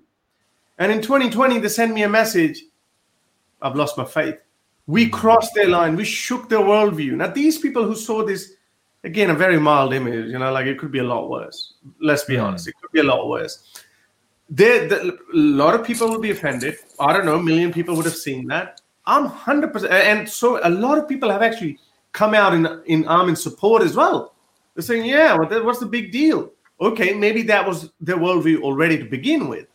and 0.80 0.91
in 0.91 1.01
2020 1.01 1.60
they 1.60 1.68
sent 1.70 1.93
me 1.93 2.03
a 2.03 2.10
message. 2.10 2.64
I've 3.62 3.76
lost 3.76 3.97
my 3.97 4.05
faith. 4.05 4.39
We 4.90 5.08
crossed 5.08 5.54
their 5.54 5.68
line. 5.68 5.96
We 5.96 6.04
shook 6.04 6.50
their 6.50 6.66
worldview. 6.72 7.12
Now 7.12 7.28
these 7.28 7.60
people 7.60 7.84
who 7.86 7.96
saw 7.96 8.26
this, 8.26 8.54
again, 9.04 9.30
a 9.30 9.36
very 9.36 9.60
mild 9.60 9.94
image. 9.94 10.32
You 10.32 10.40
know, 10.40 10.52
like 10.52 10.66
it 10.66 10.80
could 10.80 10.92
be 10.92 10.98
a 10.98 11.04
lot 11.04 11.30
worse. 11.30 11.76
Let's 12.02 12.24
be 12.24 12.38
hmm. 12.38 12.46
honest, 12.46 12.68
it 12.68 12.74
could 12.82 12.92
be 12.92 13.02
a 13.02 13.04
lot 13.04 13.30
worse. 13.30 13.84
There, 14.50 14.88
the, 14.88 15.12
a 15.12 15.38
lot 15.38 15.76
of 15.76 15.86
people 15.86 16.10
will 16.10 16.20
be 16.20 16.32
offended. 16.32 16.78
I 17.00 17.14
don't 17.14 17.26
know, 17.28 17.36
a 17.36 17.44
million 17.44 17.72
people 17.72 17.96
would 17.98 18.06
have 18.06 18.16
seen 18.16 18.48
that. 18.48 18.82
I'm 19.06 19.26
hundred 19.26 19.74
percent, 19.74 19.94
and 19.94 20.28
so 20.28 20.60
a 20.68 20.72
lot 20.72 20.98
of 20.98 21.08
people 21.08 21.30
have 21.30 21.44
actually 21.44 21.78
come 22.14 22.34
out 22.34 22.56
in 22.56 22.66
in 22.88 23.08
Armin's 23.08 23.44
support 23.44 23.84
as 23.84 23.96
well. 23.96 24.34
They're 24.74 24.82
saying, 24.82 25.06
"Yeah, 25.06 25.38
what's 25.38 25.80
the 25.80 25.86
big 25.86 26.12
deal?" 26.12 26.52
Okay, 26.82 27.14
maybe 27.14 27.44
that 27.44 27.68
was 27.68 27.92
their 28.02 28.18
worldview 28.18 28.62
already 28.62 28.98
to 28.98 29.06
begin 29.06 29.50
with, 29.50 29.68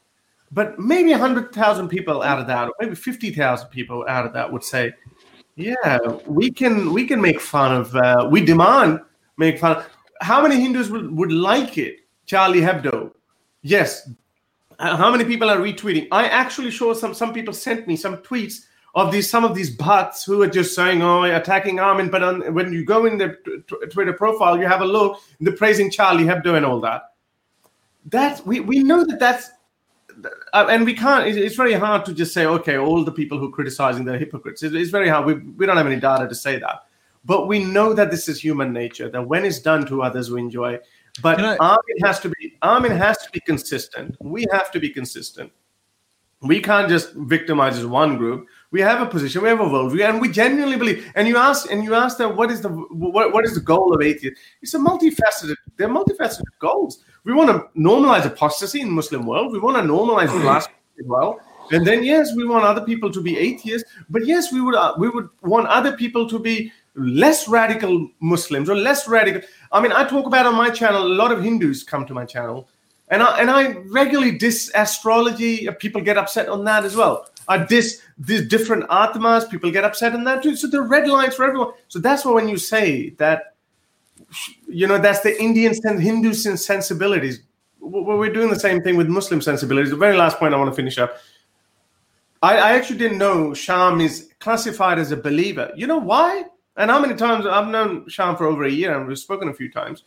but 0.55 0.79
maybe 0.79 1.13
hundred 1.13 1.53
thousand 1.53 1.89
people 1.89 2.23
out 2.23 2.39
of 2.39 2.47
that, 2.47 2.69
or 2.69 2.75
maybe 2.81 2.95
fifty 2.95 3.31
thousand 3.31 3.69
people 3.69 4.05
out 4.09 4.25
of 4.25 4.33
that 4.33 4.51
would 4.51 4.63
say, 4.65 4.93
"Yeah, 5.57 5.99
we 6.27 6.51
can 6.51 6.93
we 6.93 7.07
can 7.07 7.21
make 7.21 7.41
fun 7.41 7.75
of. 7.75 7.95
Uh, 7.95 8.29
we 8.31 8.45
demand 8.45 9.01
make 9.37 9.59
fun." 9.59 9.77
Of. 9.77 9.91
How 10.21 10.41
many 10.41 10.61
Hindus 10.61 10.89
would, 10.91 11.15
would 11.15 11.33
like 11.33 11.77
it? 11.77 11.97
Charlie 12.25 12.61
Hebdo. 12.61 13.13
Yes, 13.63 14.09
uh, 14.79 14.97
how 14.97 15.11
many 15.11 15.25
people 15.25 15.51
are 15.51 15.59
retweeting? 15.59 16.07
I 16.13 16.27
actually 16.29 16.71
saw 16.71 16.95
some 16.95 17.15
some 17.15 17.35
people 17.35 17.53
sent 17.53 17.87
me 17.89 17.97
some 17.97 18.19
tweets 18.19 18.67
of 18.95 19.11
these 19.11 19.29
some 19.29 19.45
of 19.45 19.55
these 19.55 19.71
bots 19.71 20.25
who 20.25 20.43
are 20.43 20.49
just 20.49 20.75
saying, 20.75 21.03
"Oh, 21.03 21.25
attacking 21.25 21.81
Armin," 21.81 22.11
but 22.11 22.23
on, 22.23 22.55
when 22.55 22.73
you 22.73 22.85
go 22.85 23.07
in 23.07 23.19
the 23.19 23.37
t- 23.45 23.87
Twitter 23.91 24.13
profile, 24.13 24.59
you 24.59 24.67
have 24.67 24.83
a 24.83 24.87
look, 24.87 25.21
they're 25.41 25.57
praising 25.57 25.91
Charlie 25.91 26.25
Hebdo 26.25 26.57
and 26.57 26.65
all 26.65 26.81
that. 26.81 27.13
That's 28.07 28.45
we 28.47 28.61
we 28.61 28.85
know 28.85 29.05
that 29.05 29.19
that's. 29.19 29.51
Uh, 30.53 30.67
and 30.71 30.85
we 30.85 30.95
can't. 30.95 31.27
It's 31.27 31.57
very 31.57 31.75
hard 31.75 32.05
to 32.07 32.15
just 32.15 32.33
say, 32.33 32.47
okay, 32.47 32.77
all 32.79 33.05
the 33.05 33.13
people 33.13 33.39
who 33.39 33.49
are 33.49 33.53
criticizing 33.53 34.05
they're 34.05 34.19
hypocrites. 34.19 34.63
It's 34.63 34.91
very 34.91 35.09
hard. 35.09 35.27
We, 35.27 35.35
we 35.35 35.67
don't 35.67 35.77
have 35.77 35.87
any 35.87 36.01
data 36.01 36.29
to 36.29 36.35
say 36.35 36.59
that, 36.59 36.85
but 37.25 37.49
we 37.49 37.65
know 37.65 37.93
that 37.95 38.11
this 38.11 38.29
is 38.29 38.41
human 38.41 38.73
nature. 38.73 39.09
That 39.09 39.27
when 39.27 39.45
it's 39.45 39.61
done 39.61 39.87
to 39.87 40.03
others, 40.03 40.31
we 40.31 40.41
enjoy. 40.41 40.79
But 41.23 41.41
I- 41.41 41.57
Armin 41.57 41.99
has 42.03 42.21
to 42.21 42.29
be. 42.29 42.57
Armin 42.63 42.93
has 42.93 43.19
to 43.19 43.31
be 43.31 43.41
consistent. 43.41 44.17
We 44.21 44.47
have 44.53 44.71
to 44.73 44.81
be 44.81 44.91
consistent 44.91 45.53
we 46.45 46.61
can't 46.61 46.89
just 46.89 47.15
victimize 47.15 47.79
as 47.79 47.87
one 47.87 48.19
group. 48.19 48.47
We 48.71 48.81
have 48.83 49.01
a 49.01 49.07
position, 49.07 49.43
we 49.43 49.49
have 49.49 49.61
a 49.61 49.65
worldview, 49.65 50.07
and 50.07 50.21
we 50.21 50.29
genuinely 50.29 50.77
believe. 50.77 51.11
And 51.15 51.27
you 51.27 51.39
ask, 51.39 51.71
and 51.71 51.83
you 51.83 51.95
ask 51.95 52.19
them, 52.19 52.37
what 52.37 52.51
is 52.51 52.61
the 52.61 52.69
what, 52.69 53.33
what 53.33 53.45
is 53.47 53.55
the 53.55 53.61
goal 53.61 53.95
of 53.95 54.03
atheism? 54.03 54.37
It's 54.61 54.75
a 54.75 54.79
multifaceted. 54.79 55.55
They're 55.77 55.89
multifaceted 55.89 56.43
goals. 56.59 57.03
We 57.25 57.33
want 57.33 57.51
to 57.51 57.81
normalize 57.81 58.27
apostasy 58.27 58.81
in 58.81 58.89
the 58.89 58.93
Muslim 58.93 59.27
world. 59.27 59.53
We 59.53 59.59
want 59.59 59.77
to 59.77 59.83
normalize 59.83 60.29
blasphemy 60.43 60.77
as 61.01 61.07
well. 61.07 61.41
And 61.71 61.87
then 61.87 62.05
yes, 62.05 62.35
we 62.37 62.47
want 62.47 62.65
other 62.65 62.83
people 62.83 63.11
to 63.11 63.21
be 63.23 63.39
atheists. 63.39 63.91
But 64.11 64.27
yes, 64.27 64.53
we 64.53 64.61
would 64.61 64.75
uh, 64.75 64.95
we 64.99 65.09
would 65.09 65.29
want 65.43 65.67
other 65.69 65.97
people 65.97 66.29
to 66.29 66.39
be 66.39 66.71
less 66.95 67.49
radical 67.49 68.09
Muslims 68.21 68.69
or 68.69 68.77
less 68.77 69.09
radical. 69.09 69.41
I 69.73 69.81
mean, 69.81 69.93
I 69.93 70.07
talk 70.07 70.27
about 70.27 70.47
on 70.47 70.55
my 70.55 70.71
channel. 70.71 71.07
A 71.07 71.09
lot 71.09 71.33
of 71.33 71.43
Hindus 71.43 71.83
come 71.83 72.07
to 72.07 72.15
my 72.15 72.27
channel 72.27 72.69
and 73.09 73.23
I, 73.23 73.41
and 73.41 73.51
I 73.51 73.73
regularly 73.91 74.39
diss 74.39 74.71
astrology. 74.75 75.69
People 75.79 76.01
get 76.01 76.17
upset 76.17 76.49
on 76.49 76.65
that 76.65 76.85
as 76.85 76.97
well. 76.97 77.29
I 77.47 77.59
diss 77.59 78.01
these 78.17 78.49
different 78.49 78.85
atmas. 78.91 79.45
People 79.45 79.71
get 79.71 79.85
upset 79.85 80.15
on 80.15 80.25
that 80.25 80.43
too. 80.43 80.57
So 80.57 80.67
the 80.69 80.81
red 80.83 81.09
lines 81.09 81.35
for 81.35 81.45
everyone. 81.45 81.73
So 81.89 81.99
that's 81.99 82.25
why 82.25 82.33
when 82.33 82.49
you 82.49 82.57
say 82.57 83.11
that, 83.19 83.54
you 84.69 84.87
know, 84.87 84.99
that's 84.99 85.21
the 85.21 85.41
Indian 85.41 85.75
and 85.85 86.01
Hindu 86.01 86.35
sen- 86.35 86.57
sensibilities. 86.57 87.41
We're 87.81 88.33
doing 88.33 88.51
the 88.51 88.59
same 88.59 88.83
thing 88.83 88.97
with 88.97 89.09
Muslim 89.09 89.41
sensibilities. 89.41 89.91
The 89.91 89.97
very 89.97 90.17
last 90.17 90.39
point 90.39 90.55
I 90.55 90.57
want 90.57 90.71
to 90.71 90.77
finish 90.77 90.99
up. 90.99 91.19
I, 92.43 92.57
I 92.57 92.73
actually 92.73 92.99
didn't 92.99 93.19
know 93.19 93.55
Sham 93.55 94.01
is 94.01 94.31
classified 94.39 94.99
as 94.99 95.13
a 95.13 95.17
believer. 95.17 95.71
You 95.77 95.87
know 95.87 95.99
why? 95.99 96.45
And 96.77 96.91
how 96.91 96.99
many 96.99 97.15
times 97.15 97.47
I've 97.47 97.69
known 97.69 98.09
Sham 98.09 98.37
for 98.37 98.47
over 98.47 98.65
a 98.65 98.71
year 98.71 98.97
and 98.97 99.07
we've 99.07 99.19
spoken 99.19 99.49
a 99.49 99.55
few 99.55 99.71
times. 99.71 100.05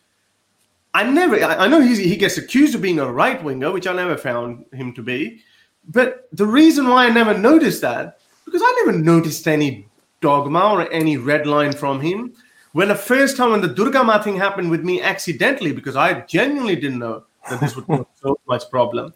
I 0.93 1.03
never, 1.03 1.41
I 1.43 1.67
know 1.67 1.81
he 1.81 2.15
gets 2.15 2.37
accused 2.37 2.73
of 2.73 2.81
being 2.81 2.99
a 2.99 3.11
right 3.11 3.43
winger, 3.43 3.71
which 3.71 3.85
I 3.85 3.93
never 3.93 4.17
found 4.17 4.65
him 4.73 4.93
to 4.93 5.03
be. 5.03 5.41
But 5.87 6.27
the 6.31 6.45
reason 6.45 6.87
why 6.87 7.05
I 7.05 7.09
never 7.09 7.37
noticed 7.37 7.81
that, 7.81 8.19
because 8.45 8.61
I 8.63 8.83
never 8.85 8.97
noticed 8.97 9.47
any 9.47 9.87
dogma 10.21 10.73
or 10.73 10.91
any 10.91 11.17
red 11.17 11.45
line 11.45 11.73
from 11.73 12.01
him. 12.01 12.33
When 12.77 12.89
the 12.89 12.95
first 12.95 13.37
time 13.37 13.49
when 13.49 13.61
the 13.61 13.67
Durga 13.69 14.03
Ma 14.03 14.21
thing 14.21 14.37
happened 14.37 14.69
with 14.69 14.83
me 14.83 15.01
accidentally, 15.01 15.71
because 15.71 15.95
I 15.95 16.21
genuinely 16.27 16.75
didn't 16.75 16.99
know, 16.99 17.23
that 17.49 17.59
this 17.59 17.75
would 17.75 17.87
cause 17.87 18.05
so 18.21 18.39
much 18.47 18.69
problem. 18.69 19.15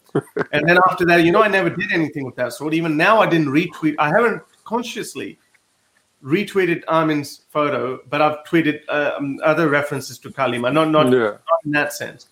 And 0.52 0.68
then 0.68 0.80
after 0.90 1.06
that, 1.06 1.24
you 1.24 1.32
know, 1.32 1.44
I 1.44 1.48
never 1.48 1.70
did 1.70 1.92
anything 1.94 2.26
with 2.26 2.36
that 2.38 2.54
sword. 2.54 2.74
Even 2.74 2.98
now, 2.98 3.22
I 3.22 3.28
didn't 3.28 3.50
retweet. 3.50 3.94
I 4.00 4.08
haven't 4.08 4.42
consciously 4.64 5.38
retweeted 6.24 6.82
Armin's 6.88 7.42
photo, 7.52 8.00
but 8.10 8.20
I've 8.20 8.44
tweeted 8.46 8.80
um, 8.90 9.38
other 9.44 9.70
references 9.70 10.18
to 10.18 10.32
Kali 10.32 10.58
Ma, 10.58 10.72
not 10.72 10.90
not, 10.90 11.12
Yeah. 11.12 11.20
not 11.20 11.62
in 11.64 11.70
that 11.74 11.94
sense. 11.94 12.26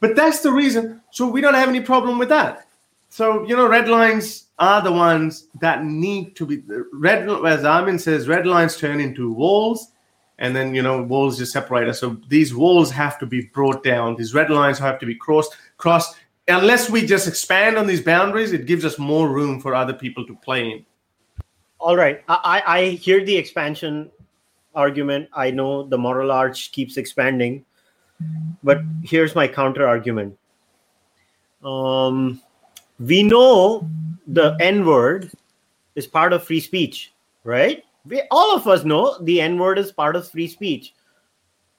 But 0.00 0.14
that's 0.14 0.40
the 0.40 0.52
reason. 0.52 1.00
So 1.12 1.26
we 1.26 1.40
don't 1.40 1.54
have 1.54 1.70
any 1.70 1.80
problem 1.80 2.18
with 2.18 2.28
that. 2.28 2.66
So 3.08 3.46
you 3.48 3.56
know, 3.56 3.66
red 3.66 3.88
lines 3.88 4.48
are 4.58 4.82
the 4.82 4.92
ones 4.92 5.46
that 5.62 5.82
need 5.82 6.36
to 6.36 6.44
be 6.44 6.62
red. 6.92 7.26
As 7.26 7.64
Armin 7.64 7.98
says, 7.98 8.28
red 8.28 8.46
lines 8.46 8.76
turn 8.76 9.00
into 9.00 9.32
walls, 9.32 9.92
and 10.38 10.54
then 10.54 10.74
you 10.74 10.82
know 10.82 11.02
walls 11.02 11.38
just 11.38 11.52
separate 11.52 11.88
us. 11.88 12.00
So 12.00 12.18
these 12.28 12.54
walls 12.54 12.90
have 12.90 13.18
to 13.18 13.26
be 13.26 13.42
brought 13.46 13.82
down. 13.82 14.16
These 14.16 14.34
red 14.34 14.50
lines 14.50 14.78
have 14.78 14.98
to 15.00 15.06
be 15.06 15.14
crossed. 15.14 15.56
Crossed. 15.76 16.16
Unless 16.46 16.90
we 16.90 17.06
just 17.06 17.26
expand 17.26 17.78
on 17.78 17.86
these 17.86 18.02
boundaries, 18.02 18.52
it 18.52 18.66
gives 18.66 18.84
us 18.84 18.98
more 18.98 19.28
room 19.28 19.60
for 19.60 19.74
other 19.74 19.94
people 19.94 20.26
to 20.26 20.36
play 20.36 20.70
in. 20.70 20.86
All 21.78 21.96
right. 21.96 22.22
I, 22.28 22.62
I 22.66 22.84
hear 22.90 23.24
the 23.24 23.36
expansion 23.36 24.10
argument. 24.74 25.28
I 25.32 25.50
know 25.50 25.84
the 25.84 25.96
moral 25.96 26.30
arch 26.30 26.72
keeps 26.72 26.96
expanding, 26.96 27.64
but 28.62 28.80
here's 29.02 29.34
my 29.34 29.48
counter 29.48 29.86
argument. 29.86 30.36
Um, 31.62 32.42
we 32.98 33.22
know 33.22 33.88
the 34.26 34.56
N 34.60 34.84
word 34.84 35.30
is 35.94 36.06
part 36.06 36.32
of 36.32 36.44
free 36.44 36.60
speech, 36.60 37.12
right? 37.44 37.84
We, 38.06 38.22
all 38.30 38.54
of 38.54 38.66
us 38.66 38.84
know 38.84 39.18
the 39.22 39.40
N 39.40 39.58
word 39.58 39.78
is 39.78 39.92
part 39.92 40.16
of 40.16 40.28
free 40.28 40.48
speech. 40.48 40.94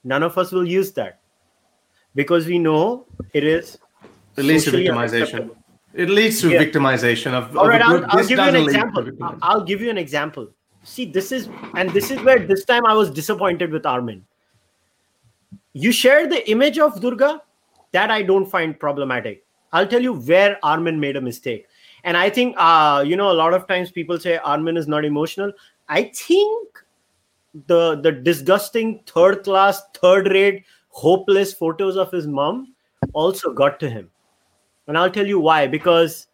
None 0.04 0.24
of 0.24 0.38
us 0.38 0.52
will 0.52 0.68
use 0.68 0.92
that 0.94 1.20
because 2.16 2.48
we 2.48 2.60
know 2.60 3.06
it 3.34 3.44
is. 3.44 3.78
It 4.38 4.44
leads 4.44 4.66
to 4.66 4.72
victimization. 4.72 5.52
It 5.94 6.10
leads 6.10 6.42
to 6.42 6.50
Yeah. 6.50 6.64
victimization 6.64 7.34
of. 7.34 7.56
All 7.56 7.64
of 7.64 7.70
right, 7.70 7.82
I'll. 7.82 8.06
I'll 8.10 8.28
give 8.28 8.32
you 8.32 8.44
an 8.44 8.54
doesn't 8.54 8.66
lead 8.66 8.74
to 8.74 9.00
example. 9.00 9.26
I'll- 9.26 9.40
I'll 9.42 9.64
give 9.64 9.82
you 9.82 9.90
an 9.90 9.98
example. 9.98 10.50
See, 10.84 11.06
this 11.06 11.32
is 11.32 11.50
and 11.76 11.90
this 11.92 12.12
is 12.12 12.22
where 12.22 12.40
this 12.40 12.66
time 12.66 12.86
I 12.86 12.94
was 12.94 13.10
disappointed 13.10 13.72
with 13.72 13.86
Armin. 13.86 14.26
You 15.74 15.92
shared 15.92 16.30
the 16.30 16.50
image 16.50 16.80
of 16.80 17.02
Durga, 17.02 17.42
that 17.92 18.12
I 18.12 18.22
don't 18.22 18.46
find 18.46 18.78
problematic. 18.80 19.46
I'll 19.74 19.88
tell 19.88 20.02
you 20.02 20.14
where 20.14 20.60
Armin 20.64 21.00
made 21.00 21.16
a 21.16 21.22
mistake. 21.22 21.66
And 22.04 22.16
I 22.16 22.30
think 22.30 22.56
uh, 22.58 23.04
you 23.06 23.16
know, 23.16 23.32
a 23.32 23.38
lot 23.42 23.54
of 23.54 23.68
times 23.68 23.90
people 23.92 24.20
say 24.20 24.38
Armin 24.38 24.78
is 24.78 24.88
not 24.88 25.06
emotional. 25.06 25.52
I 25.88 26.04
think 26.04 26.84
the 27.68 27.96
the 27.96 28.12
disgusting 28.12 29.02
third 29.06 29.44
class, 29.44 29.82
third 29.94 30.28
rate, 30.28 30.66
hopeless 30.90 31.54
photos 31.54 31.96
of 31.98 32.12
his 32.12 32.28
mom 32.28 32.74
also 33.14 33.54
got 33.54 33.80
to 33.80 33.90
him. 33.90 34.10
And 34.88 34.98
I'll 34.98 35.12
tell 35.12 35.26
you 35.28 35.40
why. 35.40 35.68
Because 35.68 36.28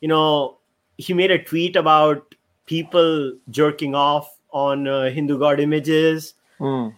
you 0.00 0.08
know, 0.08 0.58
he 0.98 1.14
made 1.14 1.30
a 1.30 1.42
tweet 1.42 1.76
about 1.76 2.34
people 2.66 3.32
jerking 3.50 3.94
off 3.94 4.38
on 4.50 4.86
uh, 4.86 5.10
Hindu 5.10 5.38
god 5.38 5.60
images. 5.60 6.34
Hmm. 6.58 6.88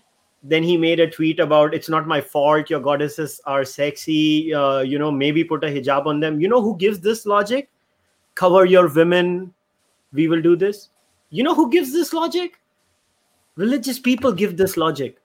Then 0.43 0.63
he 0.63 0.77
made 0.77 1.01
a 1.01 1.11
tweet 1.11 1.41
about 1.41 1.75
it's 1.75 1.89
not 1.89 2.07
my 2.07 2.21
fault. 2.21 2.71
Your 2.71 2.81
goddesses 2.81 3.41
are 3.47 3.65
sexy. 3.65 4.55
Uh, 4.55 4.81
you 4.81 4.99
know, 4.99 5.11
maybe 5.11 5.43
put 5.43 5.65
a 5.65 5.69
hijab 5.69 6.07
on 6.07 6.21
them. 6.21 6.41
You 6.41 6.49
know 6.49 6.63
who 6.63 6.77
gives 6.77 7.01
this 7.01 7.27
logic? 7.27 7.71
Cover 8.35 8.65
your 8.65 8.89
women. 8.89 9.53
We 10.13 10.29
will 10.29 10.43
do 10.43 10.55
this. 10.55 10.91
You 11.31 11.43
know 11.43 11.55
who 11.55 11.71
gives 11.71 11.93
this 11.93 12.13
logic? 12.13 12.61
Religious 13.57 13.99
people 13.99 14.33
give 14.33 14.57
this 14.57 14.77
logic. 14.77 15.19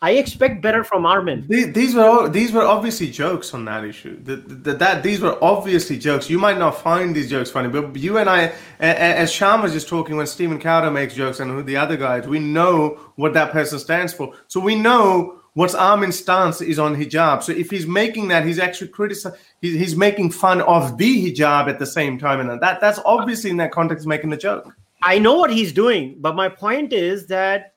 I 0.00 0.12
expect 0.12 0.62
better 0.62 0.84
from 0.84 1.04
Armin. 1.04 1.46
These, 1.48 1.72
these 1.72 1.94
were 1.94 2.04
all, 2.04 2.30
these 2.30 2.52
were 2.52 2.62
obviously 2.62 3.10
jokes 3.10 3.52
on 3.52 3.64
that 3.64 3.84
issue. 3.84 4.22
The, 4.22 4.36
the, 4.36 4.74
that 4.74 5.02
these 5.02 5.20
were 5.20 5.36
obviously 5.42 5.98
jokes. 5.98 6.30
You 6.30 6.38
might 6.38 6.56
not 6.56 6.80
find 6.80 7.16
these 7.16 7.28
jokes 7.28 7.50
funny, 7.50 7.68
but 7.68 7.96
you 7.96 8.18
and 8.18 8.30
I, 8.30 8.52
as 8.78 9.32
Sham 9.32 9.62
was 9.62 9.72
just 9.72 9.88
talking, 9.88 10.16
when 10.16 10.28
Steven 10.28 10.60
Crowder 10.60 10.92
makes 10.92 11.14
jokes 11.14 11.40
and 11.40 11.50
who 11.50 11.64
the 11.64 11.76
other 11.76 11.96
guys, 11.96 12.28
we 12.28 12.38
know 12.38 13.00
what 13.16 13.34
that 13.34 13.50
person 13.50 13.80
stands 13.80 14.12
for. 14.12 14.34
So 14.46 14.60
we 14.60 14.76
know 14.76 15.40
what's 15.54 15.74
Armin's 15.74 16.16
stance 16.16 16.60
is 16.60 16.78
on 16.78 16.94
hijab. 16.94 17.42
So 17.42 17.50
if 17.50 17.68
he's 17.68 17.88
making 17.88 18.28
that, 18.28 18.46
he's 18.46 18.60
actually 18.60 18.88
criticizing. 18.88 19.36
He's, 19.60 19.74
he's 19.74 19.96
making 19.96 20.30
fun 20.30 20.60
of 20.60 20.96
the 20.96 21.32
hijab 21.32 21.68
at 21.68 21.80
the 21.80 21.86
same 21.86 22.20
time, 22.20 22.38
and 22.38 22.62
that 22.62 22.80
that's 22.80 23.00
obviously 23.04 23.50
in 23.50 23.56
that 23.56 23.72
context 23.72 24.06
making 24.06 24.32
a 24.32 24.36
joke. 24.36 24.72
I 25.02 25.18
know 25.18 25.34
what 25.34 25.52
he's 25.52 25.72
doing, 25.72 26.16
but 26.18 26.34
my 26.34 26.48
point 26.48 26.92
is 26.92 27.26
that 27.26 27.74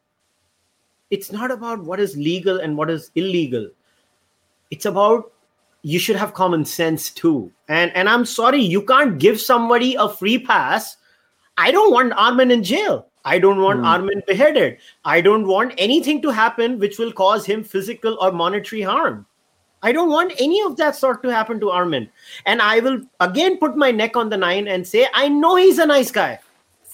it's 1.10 1.32
not 1.32 1.52
about 1.52 1.84
what 1.84 2.00
is 2.00 2.16
legal 2.16 2.60
and 2.60 2.78
what 2.78 2.90
is 2.90 3.12
illegal. 3.16 3.70
It's 4.72 4.86
about 4.86 5.32
you 5.84 6.00
should 6.00 6.16
have 6.16 6.34
common 6.34 6.66
sense 6.66 7.10
too. 7.12 7.52
And 7.68 7.92
and 7.96 8.08
I'm 8.08 8.26
sorry, 8.26 8.62
you 8.62 8.82
can't 8.82 9.20
give 9.20 9.40
somebody 9.40 9.96
a 9.96 10.08
free 10.08 10.40
pass. 10.40 10.98
I 11.58 11.72
don't 11.72 11.92
want 11.92 12.14
Armin 12.14 12.52
in 12.52 12.64
jail. 12.64 13.08
I 13.24 13.38
don't 13.38 13.62
want 13.62 13.80
hmm. 13.80 13.86
Armin 13.86 14.24
beheaded. 14.26 14.78
I 15.06 15.22
don't 15.22 15.46
want 15.46 15.74
anything 15.78 16.22
to 16.24 16.30
happen 16.30 16.80
which 16.80 16.98
will 16.98 17.12
cause 17.12 17.46
him 17.46 17.64
physical 17.64 18.18
or 18.20 18.32
monetary 18.32 18.82
harm. 18.82 19.26
I 19.84 19.92
don't 19.92 20.10
want 20.10 20.34
any 20.40 20.62
of 20.62 20.78
that 20.78 20.96
sort 20.96 21.24
to 21.24 21.30
happen 21.30 21.60
to 21.60 21.70
Armin. 21.72 22.10
And 22.46 22.62
I 22.62 22.80
will 22.80 23.02
again 23.20 23.58
put 23.58 23.76
my 23.76 23.92
neck 23.92 24.16
on 24.16 24.30
the 24.30 24.38
line 24.38 24.68
and 24.68 24.88
say, 24.88 25.08
I 25.14 25.28
know 25.28 25.56
he's 25.56 25.80
a 25.80 25.86
nice 25.86 26.12
guy. 26.12 26.40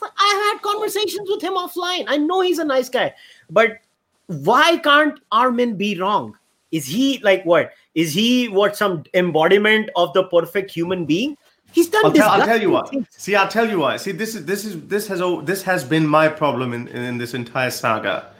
I've 0.06 0.44
had 0.54 0.60
conversations 0.62 1.30
with 1.30 1.42
him 1.42 1.54
offline. 1.54 2.06
I 2.08 2.18
know 2.18 2.42
he's 2.42 2.60
a 2.60 2.66
nice 2.66 2.90
guy. 2.90 3.14
But 3.50 3.80
why 4.28 4.78
can't 4.78 5.20
Armin 5.32 5.78
be 5.78 6.00
wrong? 6.00 6.38
Is 6.72 6.86
he 6.86 7.20
like 7.20 7.44
what? 7.44 7.72
Is 7.96 8.14
he 8.14 8.50
what 8.50 8.76
some 8.76 9.04
embodiment 9.14 9.90
of 9.96 10.14
the 10.14 10.26
perfect 10.26 10.72
human 10.72 11.06
being? 11.06 11.38
He's 11.72 11.90
done 11.90 12.06
I'll 12.06 12.12
tell, 12.12 12.30
I'll 12.30 12.46
tell 12.46 12.62
you 12.62 12.72
what. 12.72 12.90
things. 12.90 13.08
See, 13.12 13.36
I'll 13.36 13.48
tell 13.48 13.70
you 13.70 13.80
why. 13.80 13.98
See, 13.98 14.12
this 14.12 14.36
is 14.36 14.46
this 14.46 14.66
is 14.66 14.82
this 14.88 15.08
has 15.08 15.22
this 15.44 15.64
has 15.64 15.84
been 15.84 16.08
my 16.08 16.28
problem 16.28 16.74
in, 16.74 16.88
in 16.88 17.18
this 17.18 17.34
entire 17.34 17.72
saga. 17.72 18.32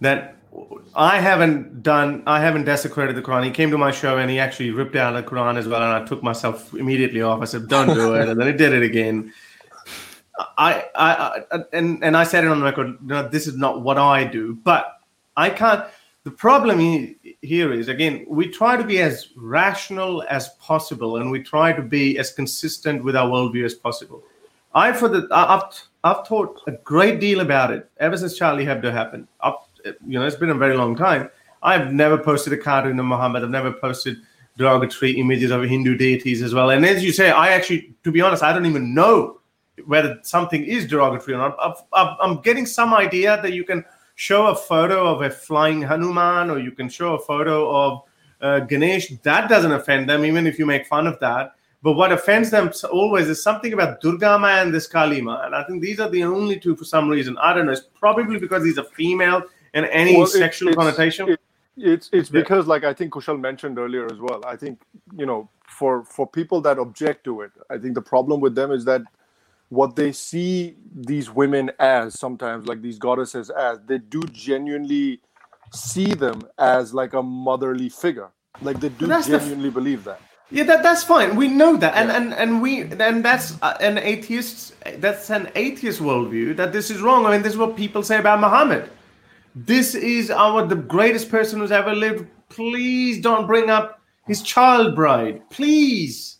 That 0.00 0.36
I 0.94 1.20
haven't 1.20 1.82
done. 1.82 2.22
I 2.26 2.40
haven't 2.40 2.64
desecrated 2.64 3.16
the 3.16 3.22
Quran. 3.22 3.44
He 3.44 3.50
came 3.50 3.70
to 3.70 3.78
my 3.78 3.90
show 3.90 4.18
and 4.18 4.30
he 4.30 4.38
actually 4.38 4.70
ripped 4.70 4.96
out 4.96 5.12
the 5.12 5.22
Quran 5.22 5.56
as 5.56 5.68
well, 5.68 5.82
and 5.82 6.02
I 6.02 6.04
took 6.06 6.22
myself 6.22 6.74
immediately 6.74 7.22
off. 7.22 7.40
I 7.40 7.44
said, 7.44 7.68
"Don't 7.68 7.94
do 7.94 8.14
it," 8.14 8.28
and 8.28 8.40
then 8.40 8.46
he 8.46 8.52
did 8.52 8.72
it 8.72 8.82
again. 8.82 9.32
I, 10.58 10.84
I, 10.94 11.42
I 11.52 11.64
and 11.72 12.02
and 12.02 12.16
I 12.16 12.24
said 12.24 12.44
it 12.44 12.48
on 12.48 12.60
the 12.60 12.64
record. 12.64 12.98
This 13.30 13.46
is 13.46 13.56
not 13.56 13.82
what 13.82 13.98
I 13.98 14.24
do, 14.24 14.54
but 14.54 15.00
I 15.36 15.50
can't. 15.50 15.84
The 16.24 16.30
problem 16.30 17.16
here 17.40 17.72
is 17.72 17.88
again, 17.88 18.26
we 18.28 18.48
try 18.48 18.76
to 18.76 18.84
be 18.84 19.00
as 19.00 19.28
rational 19.36 20.22
as 20.28 20.50
possible, 20.60 21.16
and 21.16 21.30
we 21.30 21.42
try 21.42 21.72
to 21.72 21.82
be 21.82 22.18
as 22.18 22.32
consistent 22.32 23.02
with 23.02 23.16
our 23.16 23.28
worldview 23.28 23.64
as 23.64 23.74
possible. 23.74 24.22
I 24.74 24.92
for 24.92 25.08
the 25.08 25.26
I've 25.30 25.62
I've 26.04 26.26
thought 26.26 26.60
a 26.66 26.72
great 26.72 27.20
deal 27.20 27.40
about 27.40 27.72
it 27.72 27.90
ever 27.98 28.16
since 28.16 28.36
Charlie 28.36 28.64
Hebdo 28.64 28.92
happened. 28.92 29.26
Up, 29.40 29.68
you 29.84 30.18
know, 30.18 30.26
it's 30.26 30.36
been 30.36 30.50
a 30.50 30.54
very 30.54 30.76
long 30.76 30.94
time. 30.94 31.30
I've 31.62 31.92
never 31.92 32.16
posted 32.16 32.52
a 32.52 32.56
cartoon 32.56 32.98
of 32.98 33.06
Muhammad. 33.06 33.42
I've 33.42 33.50
never 33.50 33.72
posted 33.72 34.16
derogatory 34.56 35.12
images 35.12 35.50
of 35.50 35.62
Hindu 35.62 35.96
deities 35.96 36.42
as 36.42 36.54
well. 36.54 36.70
And 36.70 36.84
as 36.84 37.02
you 37.02 37.12
say, 37.12 37.30
I 37.30 37.52
actually, 37.52 37.94
to 38.04 38.12
be 38.12 38.20
honest, 38.20 38.42
I 38.42 38.52
don't 38.52 38.66
even 38.66 38.94
know 38.94 39.39
whether 39.86 40.18
something 40.22 40.64
is 40.64 40.86
derogatory 40.86 41.34
or 41.34 41.38
not. 41.38 41.56
I've, 41.92 42.16
I'm 42.20 42.40
getting 42.42 42.66
some 42.66 42.94
idea 42.94 43.40
that 43.42 43.52
you 43.52 43.64
can 43.64 43.84
show 44.14 44.48
a 44.48 44.54
photo 44.54 45.06
of 45.12 45.22
a 45.22 45.30
flying 45.30 45.82
Hanuman 45.82 46.50
or 46.50 46.58
you 46.58 46.72
can 46.72 46.88
show 46.88 47.14
a 47.14 47.18
photo 47.18 47.70
of 47.74 48.02
uh, 48.40 48.60
Ganesh. 48.60 49.08
That 49.22 49.48
doesn't 49.48 49.72
offend 49.72 50.08
them, 50.08 50.24
even 50.24 50.46
if 50.46 50.58
you 50.58 50.66
make 50.66 50.86
fun 50.86 51.06
of 51.06 51.18
that. 51.20 51.54
But 51.82 51.92
what 51.94 52.12
offends 52.12 52.50
them 52.50 52.70
always 52.92 53.28
is 53.28 53.42
something 53.42 53.72
about 53.72 54.02
Durga 54.02 54.38
Ma 54.38 54.60
and 54.60 54.72
this 54.74 54.86
Kali 54.86 55.22
Ma. 55.22 55.42
And 55.46 55.54
I 55.54 55.64
think 55.64 55.80
these 55.82 55.98
are 55.98 56.10
the 56.10 56.24
only 56.24 56.60
two 56.60 56.76
for 56.76 56.84
some 56.84 57.08
reason. 57.08 57.38
I 57.38 57.54
don't 57.54 57.64
know. 57.66 57.72
It's 57.72 57.88
probably 57.98 58.38
because 58.38 58.62
he's 58.64 58.76
a 58.76 58.84
female 58.84 59.42
and 59.72 59.86
any 59.86 60.16
Well, 60.16 60.26
sexual 60.26 60.68
it's- 60.70 60.84
connotation. 60.84 61.30
it- 61.30 61.40
it's 61.76 62.10
it's 62.12 62.30
Yeah. 62.30 62.40
because 62.40 62.66
like 62.66 62.84
I 62.84 62.92
think 62.92 63.12
Kushal 63.14 63.40
mentioned 63.40 63.78
earlier 63.78 64.04
as 64.12 64.18
well. 64.20 64.42
I 64.44 64.56
think 64.56 64.82
you 65.16 65.24
know 65.24 65.48
for 65.66 66.04
for 66.04 66.26
people 66.26 66.60
that 66.62 66.78
object 66.78 67.24
to 67.24 67.40
it, 67.42 67.52
I 67.70 67.78
think 67.78 67.94
the 67.94 68.02
problem 68.02 68.40
with 68.40 68.54
them 68.54 68.70
is 68.72 68.84
that 68.84 69.00
what 69.70 69.96
they 69.96 70.12
see 70.12 70.76
these 70.94 71.30
women 71.30 71.70
as 71.78 72.18
sometimes 72.18 72.66
like 72.66 72.82
these 72.82 72.98
goddesses 72.98 73.50
as 73.50 73.78
they 73.86 73.98
do 73.98 74.20
genuinely 74.32 75.20
see 75.72 76.12
them 76.14 76.42
as 76.58 76.92
like 76.92 77.14
a 77.14 77.22
motherly 77.22 77.88
figure. 77.88 78.30
Like 78.60 78.80
they 78.80 78.88
do 78.90 79.06
that's 79.06 79.26
the 79.28 79.36
f- 79.36 79.40
genuinely 79.42 79.70
believe 79.70 80.04
that. 80.04 80.20
Yeah, 80.50 80.64
that, 80.64 80.82
that's 80.82 81.04
fine. 81.04 81.36
We 81.36 81.46
know 81.46 81.76
that, 81.76 81.94
and 81.94 82.08
Yeah. 82.08 82.16
and 82.16 82.34
and 82.34 82.60
we 82.60 82.82
and 82.82 83.24
that's 83.24 83.56
uh, 83.62 83.76
an 83.80 83.98
atheist. 83.98 84.74
That's 84.98 85.30
an 85.30 85.48
atheist 85.54 86.00
worldview. 86.00 86.56
That 86.56 86.72
this 86.72 86.90
is 86.90 87.00
wrong. 87.00 87.24
I 87.24 87.30
mean, 87.30 87.42
this 87.42 87.52
is 87.52 87.58
what 87.58 87.76
people 87.76 88.02
say 88.02 88.18
about 88.18 88.40
Muhammad. 88.40 88.90
This 89.54 89.94
is 89.94 90.28
our 90.30 90.66
the 90.66 90.74
greatest 90.74 91.30
person 91.30 91.60
who's 91.60 91.70
ever 91.70 91.94
lived. 91.94 92.26
Please 92.48 93.20
don't 93.22 93.46
bring 93.46 93.70
up 93.70 94.00
his 94.26 94.42
child 94.42 94.96
bride. 94.96 95.48
Please. 95.50 96.38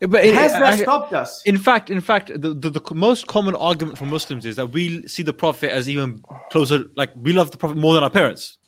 Yeah, 0.00 0.06
But 0.06 0.24
it, 0.24 0.34
Has 0.34 0.52
that 0.52 0.62
I- 0.62 0.76
stopped 0.76 1.12
us? 1.12 1.42
in 1.44 1.58
fact, 1.58 1.90
in 1.90 2.00
fact, 2.00 2.28
the, 2.28 2.54
the, 2.54 2.70
the 2.70 2.94
most 2.94 3.26
common 3.26 3.54
argument 3.56 3.98
for 3.98 4.06
Muslims 4.06 4.46
is 4.46 4.56
that 4.56 4.68
we 4.68 5.06
see 5.08 5.22
the 5.22 5.32
Prophet 5.32 5.72
as 5.72 5.88
even 5.88 6.22
closer, 6.50 6.84
like 6.96 7.10
we 7.16 7.32
love 7.32 7.50
the 7.50 7.56
Prophet 7.56 7.76
more 7.76 7.94
than 7.94 8.02
our 8.04 8.10
parents. 8.10 8.58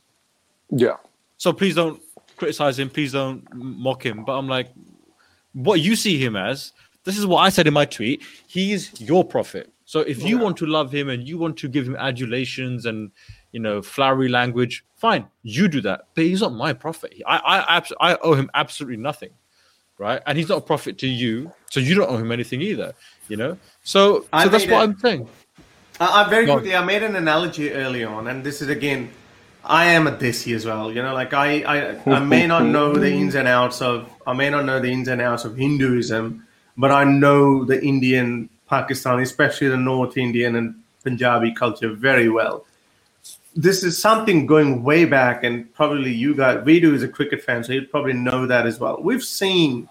Yeah. 0.70 0.96
So 1.36 1.52
please 1.52 1.74
don't 1.76 2.00
criticize 2.36 2.78
him. 2.78 2.90
Please 2.90 3.12
don't 3.12 3.44
mock 3.54 4.04
him. 4.04 4.24
But 4.24 4.38
I'm 4.38 4.48
like, 4.48 4.70
what 5.52 5.80
you 5.80 5.94
see 5.94 6.18
him 6.18 6.34
as. 6.36 6.72
This 7.04 7.18
is 7.18 7.26
what 7.26 7.40
I 7.40 7.48
said 7.50 7.66
in 7.66 7.74
my 7.74 7.84
tweet. 7.84 8.22
He's 8.46 8.98
your 9.00 9.24
prophet. 9.24 9.70
So 9.84 10.00
if 10.00 10.22
you 10.22 10.38
want 10.38 10.56
to 10.56 10.66
love 10.66 10.90
him 10.90 11.10
and 11.10 11.28
you 11.28 11.36
want 11.36 11.56
to 11.58 11.68
give 11.68 11.86
him 11.86 11.94
adulations 11.96 12.86
and 12.86 13.10
you 13.52 13.60
know 13.60 13.82
flowery 13.82 14.28
language, 14.28 14.84
fine, 14.96 15.26
you 15.42 15.68
do 15.68 15.80
that. 15.82 16.06
But 16.14 16.24
he's 16.24 16.40
not 16.40 16.54
my 16.54 16.72
prophet. 16.72 17.12
I 17.26 17.36
I 17.36 17.76
abs- 17.76 17.92
I 18.00 18.16
owe 18.22 18.32
him 18.34 18.50
absolutely 18.54 18.96
nothing, 18.96 19.30
right? 19.98 20.22
And 20.26 20.38
he's 20.38 20.48
not 20.48 20.58
a 20.58 20.66
prophet 20.66 20.98
to 20.98 21.06
you, 21.06 21.52
so 21.70 21.80
you 21.80 21.94
don't 21.94 22.10
owe 22.10 22.16
him 22.16 22.32
anything 22.32 22.60
either. 22.60 22.94
You 23.28 23.36
know. 23.36 23.58
So 23.82 24.26
I 24.32 24.44
so 24.44 24.50
that's 24.50 24.66
what 24.66 24.82
I'm 24.82 24.98
saying. 24.98 25.28
I, 26.00 26.22
I 26.24 26.28
very 26.28 26.46
quickly, 26.46 26.74
I 26.74 26.84
made 26.84 27.02
an 27.02 27.16
analogy 27.16 27.72
early 27.72 28.04
on, 28.04 28.26
and 28.26 28.44
this 28.44 28.60
is 28.60 28.68
again, 28.68 29.10
I 29.64 29.86
am 29.86 30.06
a 30.06 30.12
desi 30.12 30.54
as 30.54 30.66
well. 30.66 30.92
You 30.92 31.02
know, 31.02 31.14
like 31.14 31.32
I, 31.32 31.62
I, 31.62 32.10
I 32.10 32.18
may 32.18 32.46
not 32.46 32.64
know 32.64 32.94
the 32.94 33.10
ins 33.10 33.34
and 33.34 33.48
outs 33.48 33.80
of, 33.80 34.08
I 34.26 34.32
may 34.32 34.50
not 34.50 34.64
know 34.64 34.80
the 34.80 34.90
ins 34.90 35.08
and 35.08 35.20
outs 35.20 35.44
of 35.44 35.56
Hinduism, 35.56 36.46
but 36.76 36.90
I 36.90 37.04
know 37.04 37.64
the 37.64 37.82
Indian, 37.82 38.50
Pakistani, 38.70 39.22
especially 39.22 39.68
the 39.68 39.76
North 39.76 40.16
Indian 40.16 40.56
and 40.56 40.74
Punjabi 41.02 41.52
culture 41.52 41.92
very 41.92 42.28
well. 42.28 42.66
This 43.56 43.84
is 43.84 44.00
something 44.00 44.46
going 44.46 44.82
way 44.82 45.04
back, 45.04 45.44
and 45.44 45.72
probably 45.74 46.12
you 46.12 46.34
guys, 46.34 46.64
Vidu 46.64 46.92
is 46.92 47.02
a 47.02 47.08
cricket 47.08 47.42
fan, 47.42 47.62
so 47.62 47.72
he'd 47.72 47.90
probably 47.90 48.12
know 48.12 48.46
that 48.46 48.66
as 48.66 48.80
well. 48.80 49.00
We've 49.00 49.22
seen 49.22 49.88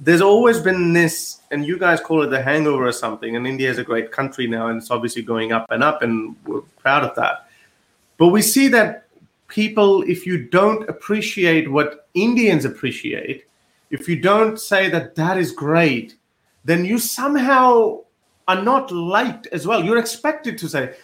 there's 0.00 0.20
always 0.20 0.60
been 0.60 0.92
this, 0.92 1.40
and 1.50 1.66
you 1.66 1.78
guys 1.78 2.00
call 2.00 2.22
it 2.22 2.28
the 2.28 2.40
hangover 2.40 2.86
or 2.86 2.92
something. 2.92 3.36
And 3.36 3.46
India 3.46 3.68
is 3.68 3.78
a 3.78 3.84
great 3.84 4.12
country 4.12 4.46
now, 4.46 4.68
and 4.68 4.78
it's 4.78 4.90
obviously 4.90 5.22
going 5.22 5.52
up 5.52 5.66
and 5.70 5.82
up, 5.82 6.02
and 6.02 6.36
we're 6.46 6.60
proud 6.78 7.04
of 7.04 7.14
that. 7.16 7.48
But 8.16 8.28
we 8.28 8.42
see 8.42 8.68
that 8.68 9.08
people, 9.48 10.02
if 10.02 10.26
you 10.26 10.44
don't 10.44 10.88
appreciate 10.88 11.70
what 11.70 12.08
Indians 12.14 12.64
appreciate, 12.64 13.44
if 13.90 14.08
you 14.08 14.20
don't 14.20 14.58
say 14.58 14.88
that 14.88 15.14
that 15.16 15.36
is 15.36 15.52
great, 15.52 16.14
then 16.64 16.84
you 16.84 16.98
somehow 16.98 18.00
are 18.46 18.62
not 18.62 18.90
liked 18.90 19.46
as 19.48 19.66
well. 19.66 19.84
You're 19.84 19.98
expected 19.98 20.58
to 20.58 20.68
say, 20.68 20.94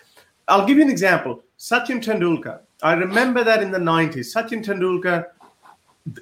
I'll 0.48 0.66
give 0.66 0.76
you 0.76 0.82
an 0.82 0.90
example. 0.90 1.42
Sachin 1.64 2.04
Tendulkar. 2.04 2.60
I 2.82 2.92
remember 2.92 3.42
that 3.42 3.62
in 3.62 3.70
the 3.70 3.78
90s. 3.78 4.34
Sachin 4.34 4.62
Tendulkar 4.62 5.28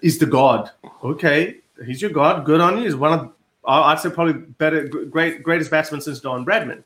is 0.01 0.17
the 0.17 0.27
god. 0.27 0.71
Okay, 1.03 1.57
he's 1.85 2.01
your 2.01 2.13
god. 2.13 2.45
Good 2.45 2.61
on 2.61 2.79
you. 2.79 2.85
He's 2.85 2.95
one 2.95 3.13
of 3.13 3.33
I'd 3.67 3.99
say 3.99 4.11
probably 4.11 4.35
better, 4.35 4.87
great, 4.87 5.43
greatest 5.43 5.69
batsman 5.69 6.01
since 6.01 6.21
Don 6.21 6.47
Bradman. 6.47 6.85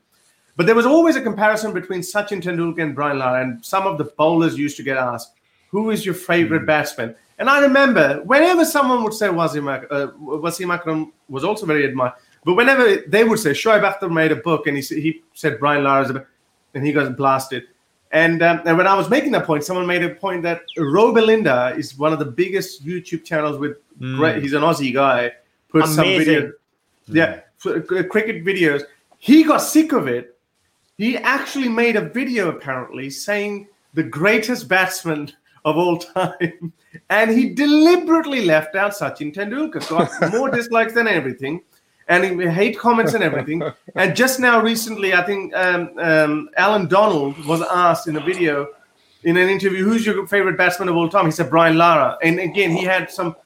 But 0.57 0.65
there 0.65 0.75
was 0.75 0.87
always 0.87 1.17
a 1.17 1.21
comparison 1.21 1.75
between 1.75 2.01
Sachin 2.01 2.41
Tendulkar 2.41 2.83
and 2.83 2.95
Brian 2.95 3.19
Lara, 3.19 3.43
and 3.43 3.63
some 3.63 3.87
of 3.87 3.99
the 3.99 4.05
bowlers 4.05 4.57
used 4.57 4.79
to 4.79 4.83
get 4.83 4.97
asked, 4.97 5.33
"Who 5.69 5.91
is 5.91 6.07
your 6.07 6.15
favorite 6.15 6.65
batsman?" 6.65 7.15
And 7.39 7.51
I 7.51 7.61
remember 7.61 8.23
whenever 8.25 8.65
someone 8.65 9.05
would 9.05 9.13
say 9.13 9.29
Wasim, 9.29 9.69
uh, 9.69 10.13
Wasim 10.19 10.73
Akram 10.73 11.13
was 11.29 11.45
also 11.45 11.67
very 11.67 11.85
admired, 11.85 12.15
but 12.43 12.55
whenever 12.55 13.03
they 13.07 13.25
would 13.25 13.39
say 13.39 13.51
Shoaib 13.51 13.83
Akhtar 13.83 14.11
made 14.11 14.33
a 14.33 14.37
book 14.37 14.67
and 14.67 14.79
he, 14.79 14.83
he 14.83 15.23
said 15.35 15.61
Brian 15.61 15.85
Lara's, 15.85 16.09
a, 16.09 16.27
and 16.73 16.87
he 16.87 16.93
got 16.95 17.15
blasted. 17.19 17.65
And, 18.13 18.43
um, 18.43 18.63
and 18.65 18.77
when 18.79 18.87
I 18.87 18.95
was 18.95 19.11
making 19.11 19.33
that 19.33 19.47
point, 19.47 19.65
someone 19.65 19.87
made 19.87 20.03
a 20.03 20.11
point 20.11 20.43
that 20.45 20.63
Robelinda 20.79 21.77
is 21.77 21.99
one 21.99 22.13
of 22.13 22.19
the 22.19 22.25
biggest 22.25 22.87
YouTube 22.87 23.25
channels 23.25 23.59
with 23.59 23.79
hmm. 23.99 24.17
great. 24.17 24.43
He's 24.43 24.53
an 24.53 24.63
Aussie 24.63 24.95
guy. 24.95 25.33
Puts 25.69 25.95
some 25.95 26.05
Amazing. 26.07 26.25
video, 26.25 26.53
yeah, 27.09 27.41
hmm. 27.63 27.81
f- 27.81 27.89
c- 27.89 27.99
uh, 27.99 28.03
cricket 28.05 28.45
videos. 28.45 28.83
He 29.19 29.43
got 29.43 29.59
sick 29.59 29.93
of 29.93 30.07
it. 30.07 30.39
He 30.97 31.19
actually 31.19 31.69
made 31.69 31.97
a 31.97 32.01
video 32.01 32.49
apparently 32.49 33.11
saying 33.11 33.69
the 33.95 34.03
greatest 34.03 34.69
batsman 34.69 35.33
of 35.65 35.77
all 35.77 35.99
time, 35.99 36.73
and 37.11 37.31
he 37.31 37.53
deliberately 37.53 38.45
left 38.45 38.77
out 38.77 38.93
Sachin 38.93 39.35
Tendulkar. 39.35 39.87
Got 39.89 40.33
more 40.33 40.51
dislikes 40.59 40.95
than 40.95 41.09
everything, 41.09 41.61
and 42.09 42.41
he 42.41 42.47
hate 42.49 42.79
comments 42.79 43.15
and 43.15 43.23
everything. 43.23 43.63
And 43.95 44.15
just 44.15 44.39
now, 44.39 44.61
recently, 44.61 45.15
I 45.15 45.23
think 45.23 45.55
um, 45.55 45.91
um, 45.99 46.51
Alan 46.59 46.87
Donald 46.87 47.43
was 47.47 47.63
asked 47.63 48.09
in 48.09 48.17
a 48.17 48.21
video, 48.21 48.69
in 49.23 49.37
an 49.37 49.49
interview, 49.49 49.85
"Who's 49.85 50.05
your 50.05 50.27
favorite 50.27 50.59
batsman 50.59 50.89
of 50.89 50.97
all 50.97 51.09
time?" 51.09 51.25
He 51.25 51.31
said 51.31 51.49
Brian 51.49 51.79
Lara, 51.79 52.19
and 52.23 52.39
again, 52.39 52.71
he 52.73 52.85
had 52.85 53.11
some. 53.11 53.37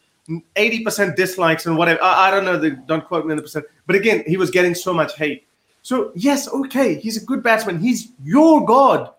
80% 0.54 1.16
dislikes 1.16 1.66
and 1.66 1.76
whatever. 1.76 2.00
I, 2.04 2.28
I 2.28 2.30
don't 2.30 2.44
know, 2.44 2.56
the, 2.56 2.70
don't 2.70 3.04
quote 3.04 3.26
me 3.26 3.32
on 3.32 3.36
the 3.36 3.42
percent. 3.42 3.64
But 3.88 3.96
again, 3.96 4.22
he 4.28 4.36
was 4.36 4.48
getting 4.48 4.76
so 4.76 4.94
much 4.94 5.16
hate. 5.16 5.44
So, 5.82 6.12
yes, 6.14 6.48
okay, 6.48 6.94
he's 6.94 7.20
a 7.20 7.24
good 7.24 7.42
batsman. 7.42 7.80
He's 7.80 8.12
your 8.22 8.64
God, 8.64 9.10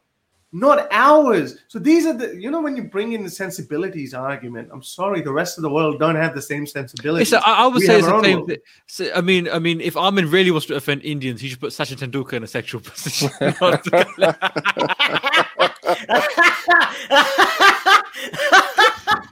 not 0.54 0.88
ours. 0.92 1.58
So, 1.68 1.80
these 1.80 2.06
are 2.06 2.14
the, 2.14 2.36
you 2.36 2.52
know, 2.52 2.62
when 2.62 2.76
you 2.76 2.84
bring 2.84 3.14
in 3.14 3.24
the 3.24 3.30
sensibilities 3.30 4.14
argument, 4.14 4.70
I'm 4.72 4.84
sorry, 4.84 5.22
the 5.22 5.32
rest 5.32 5.58
of 5.58 5.62
the 5.62 5.70
world 5.70 6.00
don't 6.00 6.16
have 6.16 6.36
the 6.36 6.42
same 6.42 6.66
sensibilities. 6.68 7.32
It's, 7.32 7.44
I, 7.46 7.64
I 7.64 7.68
would 7.68 7.76
We 7.76 7.86
say 7.86 8.00
it's 8.00 8.08
the 8.08 8.22
same 8.22 8.46
thing. 8.46 8.58
So, 8.88 9.12
I 9.16 9.22
mean, 9.22 9.50
I 9.50 9.60
mean, 9.60 9.80
if 9.82 9.96
Armin 9.96 10.30
really 10.30 10.52
wants 10.52 10.68
to 10.68 10.76
offend 10.76 11.04
Indians, 11.04 11.42
he 11.42 11.50
should 11.50 11.60
put 11.60 11.72
Sachin 11.72 11.98
Tendulkar 11.98 12.34
in 12.34 12.44
a 12.44 12.48
sexual 12.48 12.82
position. 12.86 13.30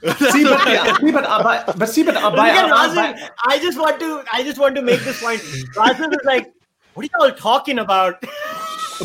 see, 0.00 0.44
but, 0.44 0.66
yeah, 0.66 0.96
see, 0.96 1.12
but, 1.12 1.24
uh, 1.24 1.42
but, 1.42 1.78
but 1.78 1.88
see, 1.88 2.02
but, 2.02 2.16
uh, 2.16 2.28
Look 2.28 2.36
by, 2.36 2.50
at 2.50 3.32
I 3.46 3.58
just 3.60 3.78
want 3.78 4.00
to 4.00 4.24
I 4.32 4.42
just 4.42 4.58
want 4.58 4.74
to 4.76 4.82
make 4.82 5.00
this 5.00 5.20
point. 5.20 5.40
Razib 5.76 6.12
is 6.12 6.24
like, 6.24 6.52
what 6.94 7.04
are 7.04 7.08
you 7.12 7.26
all 7.26 7.32
talking 7.36 7.78
about? 7.78 8.22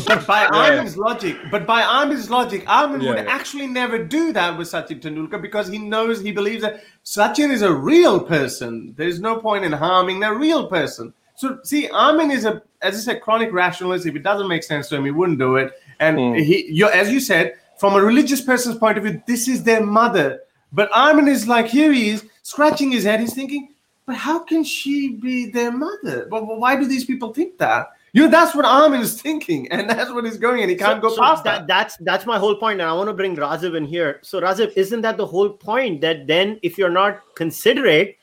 But 0.04 0.26
by 0.26 0.46
Armin's 0.52 0.96
logic, 0.96 1.36
but 1.50 1.66
by 1.66 1.82
Armin's 1.82 2.30
logic, 2.30 2.64
Armin 2.66 3.00
Yeah, 3.00 3.10
would 3.10 3.18
yeah. 3.18 3.30
actually 3.30 3.66
never 3.66 4.02
do 4.02 4.32
that 4.32 4.56
with 4.56 4.68
Sachin 4.68 5.00
Tendulkar 5.00 5.40
because 5.40 5.68
he 5.68 5.78
knows 5.78 6.20
he 6.20 6.32
believes 6.32 6.62
that 6.62 6.82
Sachin 7.04 7.50
is 7.50 7.62
a 7.62 7.72
real 7.72 8.20
person. 8.20 8.94
There's 8.96 9.20
no 9.20 9.38
point 9.38 9.64
in 9.64 9.72
harming 9.72 10.22
a 10.22 10.34
real 10.34 10.66
person. 10.68 11.12
So 11.36 11.58
see, 11.62 11.88
Armin 11.90 12.30
is 12.30 12.44
a, 12.44 12.62
as 12.82 12.96
I 12.96 12.98
said, 12.98 13.22
chronic 13.22 13.52
rationalist. 13.52 14.06
If 14.06 14.16
it 14.16 14.22
doesn't 14.22 14.48
make 14.48 14.62
sense 14.62 14.88
to 14.88 14.96
him, 14.96 15.04
he 15.04 15.10
wouldn't 15.10 15.38
do 15.38 15.56
it. 15.56 15.72
And 16.00 16.18
hmm. 16.18 16.34
he, 16.34 16.66
you, 16.70 16.88
as 16.88 17.10
you 17.10 17.20
said, 17.20 17.54
from 17.78 17.94
a 17.94 18.00
religious 18.00 18.40
person's 18.40 18.78
point 18.78 18.98
of 18.98 19.04
view, 19.04 19.22
this 19.26 19.48
is 19.48 19.62
their 19.62 19.84
mother. 19.84 20.40
But 20.72 20.90
Armin 20.94 21.28
is 21.28 21.46
like, 21.46 21.66
here 21.66 21.92
he 21.92 22.10
is, 22.10 22.24
scratching 22.42 22.90
his 22.90 23.04
head. 23.04 23.20
He's 23.20 23.34
thinking, 23.34 23.74
but 24.06 24.16
how 24.16 24.38
can 24.38 24.64
she 24.64 25.14
be 25.14 25.50
their 25.50 25.72
mother? 25.72 26.26
But 26.30 26.44
why 26.44 26.76
do 26.76 26.86
these 26.86 27.04
people 27.04 27.32
think 27.32 27.58
that? 27.58 27.90
You 28.16 28.22
know, 28.22 28.28
that's 28.28 28.54
what 28.54 28.64
Armin 28.64 29.02
is 29.02 29.20
thinking, 29.20 29.70
and 29.70 29.90
that's 29.90 30.10
what 30.10 30.24
he's 30.24 30.38
going, 30.38 30.62
and 30.62 30.70
he 30.70 30.76
can't 30.76 31.02
So- 31.02 31.08
go 31.10 31.14
so 31.14 31.20
past 31.20 31.44
that, 31.44 31.58
that. 31.58 31.68
That's 31.68 31.96
that's 31.98 32.24
my 32.24 32.38
whole 32.38 32.54
point, 32.56 32.80
and 32.80 32.88
I 32.88 32.94
want 32.94 33.08
to 33.08 33.12
bring 33.12 33.36
Razib 33.36 33.76
in 33.76 33.84
here. 33.84 34.20
So 34.22 34.40
Razib, 34.40 34.72
isn't 34.74 35.02
that 35.02 35.18
the 35.18 35.26
whole 35.26 35.50
point? 35.50 36.00
That 36.00 36.26
then, 36.26 36.58
if 36.62 36.78
you're 36.78 36.88
not 37.02 37.20
considerate, 37.34 38.16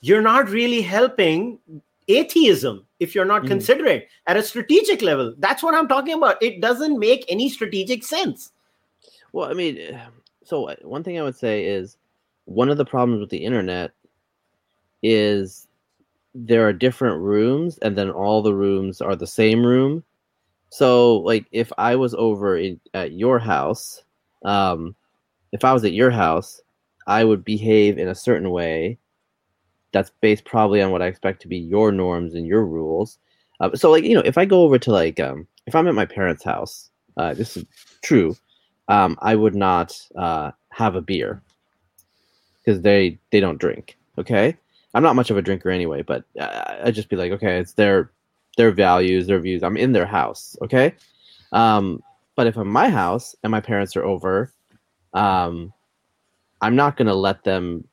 you're 0.00 0.20
not 0.20 0.48
really 0.50 0.82
helping 0.82 1.60
atheism. 2.08 2.84
If 2.98 3.14
you're 3.14 3.24
not 3.24 3.46
considerate 3.46 4.08
at 4.26 4.36
a 4.36 4.42
strategic 4.42 5.00
level, 5.00 5.32
that's 5.38 5.62
what 5.62 5.74
I'm 5.76 5.86
talking 5.86 6.14
about. 6.14 6.42
It 6.42 6.60
doesn't 6.60 6.98
make 6.98 7.24
any 7.28 7.48
strategic 7.48 8.02
sense. 8.02 8.50
Well, 9.32 9.48
I 9.48 9.52
mean, 9.54 10.00
so 10.42 10.64
uh, 10.70 10.74
one 10.82 11.04
thing 11.04 11.20
I 11.20 11.22
would 11.22 11.36
say 11.36 11.66
is 11.66 11.98
one 12.46 12.68
of 12.68 12.78
the 12.78 12.84
problems 12.84 13.20
with 13.20 13.30
the 13.30 13.44
internet 13.44 13.92
is 15.04 15.65
there 16.44 16.66
are 16.66 16.72
different 16.72 17.20
rooms, 17.20 17.78
and 17.78 17.96
then 17.96 18.10
all 18.10 18.42
the 18.42 18.54
rooms 18.54 19.00
are 19.00 19.16
the 19.16 19.26
same 19.26 19.64
room. 19.64 20.04
So, 20.70 21.18
like, 21.18 21.46
if 21.52 21.72
I 21.78 21.96
was 21.96 22.14
over 22.14 22.56
in, 22.58 22.80
at 22.94 23.12
your 23.12 23.38
house, 23.38 24.02
um, 24.44 24.94
if 25.52 25.64
I 25.64 25.72
was 25.72 25.84
at 25.84 25.92
your 25.92 26.10
house, 26.10 26.60
I 27.06 27.24
would 27.24 27.44
behave 27.44 27.98
in 27.98 28.08
a 28.08 28.14
certain 28.14 28.50
way 28.50 28.98
that's 29.92 30.10
based 30.20 30.44
probably 30.44 30.82
on 30.82 30.90
what 30.90 31.02
I 31.02 31.06
expect 31.06 31.42
to 31.42 31.48
be 31.48 31.58
your 31.58 31.92
norms 31.92 32.34
and 32.34 32.46
your 32.46 32.66
rules. 32.66 33.18
Uh, 33.60 33.74
so, 33.74 33.90
like, 33.90 34.04
you 34.04 34.14
know, 34.14 34.22
if 34.24 34.36
I 34.38 34.44
go 34.44 34.62
over 34.62 34.78
to 34.78 34.90
like, 34.90 35.20
um, 35.20 35.46
if 35.66 35.74
I'm 35.74 35.88
at 35.88 35.94
my 35.94 36.06
parents' 36.06 36.44
house, 36.44 36.90
uh, 37.16 37.34
this 37.34 37.56
is 37.56 37.64
true 38.02 38.36
um, 38.88 39.18
I 39.20 39.34
would 39.34 39.54
not 39.54 39.98
uh, 40.16 40.52
have 40.70 40.94
a 40.94 41.00
beer 41.00 41.42
because 42.64 42.82
they 42.82 43.18
they 43.30 43.40
don't 43.40 43.58
drink. 43.58 43.96
Okay, 44.18 44.56
I'm 44.96 45.02
not 45.02 45.14
much 45.14 45.30
of 45.30 45.36
a 45.36 45.42
drinker 45.42 45.68
anyway, 45.68 46.00
but 46.02 46.24
uh, 46.40 46.76
I'd 46.84 46.94
just 46.94 47.10
be 47.10 47.16
like, 47.16 47.30
okay, 47.32 47.58
it's 47.58 47.74
their 47.74 48.10
their 48.56 48.70
values, 48.70 49.26
their 49.26 49.38
views. 49.40 49.62
I'm 49.62 49.76
in 49.76 49.92
their 49.92 50.06
house. 50.06 50.56
Okay, 50.62 50.94
um, 51.52 52.02
but 52.34 52.46
if 52.46 52.56
I'm 52.56 52.68
my 52.68 52.88
house 52.88 53.36
and 53.42 53.50
my 53.50 53.60
parents 53.60 53.94
are 53.96 54.04
over, 54.04 54.50
um, 55.12 55.72
I'm 56.62 56.74
not 56.74 56.96
gonna 56.96 57.14
let 57.14 57.44
them 57.44 57.86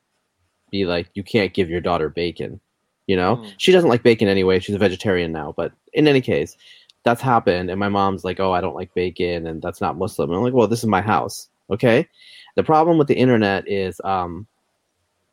be 0.71 0.85
like, 0.85 1.09
you 1.13 1.23
can't 1.23 1.53
give 1.53 1.69
your 1.69 1.81
daughter 1.81 2.07
bacon. 2.07 2.59
You 3.07 3.17
know, 3.17 3.35
Mm. 3.35 3.53
she 3.57 3.73
doesn't 3.73 3.89
like 3.89 4.01
bacon 4.01 4.29
anyway. 4.29 4.59
She's 4.59 4.75
a 4.75 4.79
vegetarian 4.79 5.33
now, 5.33 5.53
but 5.57 5.73
in 5.91 6.07
any 6.07 6.21
case, 6.21 6.55
that's 7.03 7.21
happened 7.21 7.69
and 7.69 7.77
my 7.81 7.89
mom's 7.89 8.23
like 8.23 8.39
oh 8.39 8.53
i 8.53 8.61
don't 8.61 8.75
like 8.75 8.93
bacon 8.93 9.45
and 9.47 9.61
that's 9.61 9.81
not 9.81 9.97
muslim 9.97 10.29
and 10.29 10.37
i'm 10.37 10.43
like 10.43 10.53
well 10.53 10.69
this 10.69 10.79
is 10.79 10.85
my 10.85 11.01
house 11.01 11.49
okay 11.69 12.07
the 12.55 12.63
problem 12.63 12.97
with 12.97 13.09
the 13.09 13.13
internet 13.13 13.67
is 13.67 13.99
um 14.05 14.47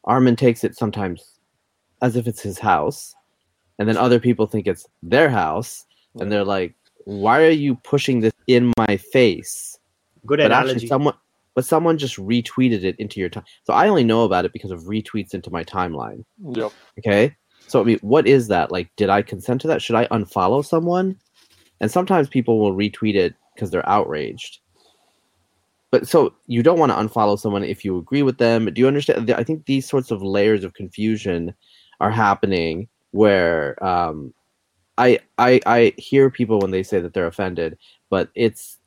armin 0.02 0.34
takes 0.34 0.64
it 0.64 0.76
sometimes 0.76 1.38
as 2.02 2.16
if 2.16 2.26
it's 2.26 2.42
his 2.42 2.58
house 2.58 3.14
and 3.78 3.88
then 3.88 3.96
other 3.96 4.20
people 4.20 4.46
think 4.46 4.66
it's 4.66 4.86
their 5.02 5.28
house 5.28 5.84
and 6.20 6.30
they're 6.30 6.44
like 6.44 6.74
why 7.04 7.42
are 7.42 7.50
you 7.50 7.74
pushing 7.76 8.20
this 8.20 8.32
in 8.46 8.72
my 8.76 8.96
face 8.96 9.78
Good 10.26 10.38
but 10.38 10.46
analogy. 10.46 10.72
actually 10.72 10.88
someone 10.88 11.14
but 11.54 11.64
someone 11.64 11.98
just 11.98 12.16
retweeted 12.16 12.84
it 12.84 12.96
into 12.98 13.20
your 13.20 13.28
time. 13.28 13.44
So 13.64 13.72
I 13.72 13.88
only 13.88 14.04
know 14.04 14.24
about 14.24 14.44
it 14.44 14.52
because 14.52 14.70
of 14.70 14.84
retweets 14.84 15.34
into 15.34 15.50
my 15.50 15.64
timeline. 15.64 16.24
Yep. 16.42 16.72
Okay. 16.98 17.36
So 17.66 17.80
I 17.80 17.84
mean, 17.84 17.98
what 18.02 18.26
is 18.26 18.48
that? 18.48 18.70
Like, 18.72 18.90
did 18.96 19.10
I 19.10 19.22
consent 19.22 19.60
to 19.62 19.68
that? 19.68 19.82
Should 19.82 19.96
I 19.96 20.06
unfollow 20.06 20.64
someone? 20.64 21.16
And 21.80 21.90
sometimes 21.90 22.28
people 22.28 22.58
will 22.60 22.74
retweet 22.74 23.14
it 23.14 23.34
because 23.54 23.70
they're 23.70 23.88
outraged. 23.88 24.60
But 25.90 26.06
so 26.06 26.34
you 26.46 26.62
don't 26.62 26.78
want 26.78 26.92
to 26.92 26.96
unfollow 26.96 27.38
someone 27.38 27.64
if 27.64 27.84
you 27.84 27.98
agree 27.98 28.22
with 28.22 28.38
them. 28.38 28.72
Do 28.72 28.80
you 28.80 28.86
understand? 28.86 29.30
I 29.30 29.42
think 29.42 29.66
these 29.66 29.88
sorts 29.88 30.10
of 30.10 30.22
layers 30.22 30.62
of 30.62 30.74
confusion 30.74 31.52
are 32.00 32.10
happening 32.10 32.88
where 33.12 33.82
um, 33.84 34.32
I 34.98 35.18
I 35.38 35.60
I 35.66 35.94
hear 35.96 36.30
people 36.30 36.58
when 36.58 36.70
they 36.70 36.82
say 36.82 37.00
that 37.00 37.14
they're 37.14 37.26
offended, 37.26 37.78
but 38.08 38.30
it's 38.34 38.78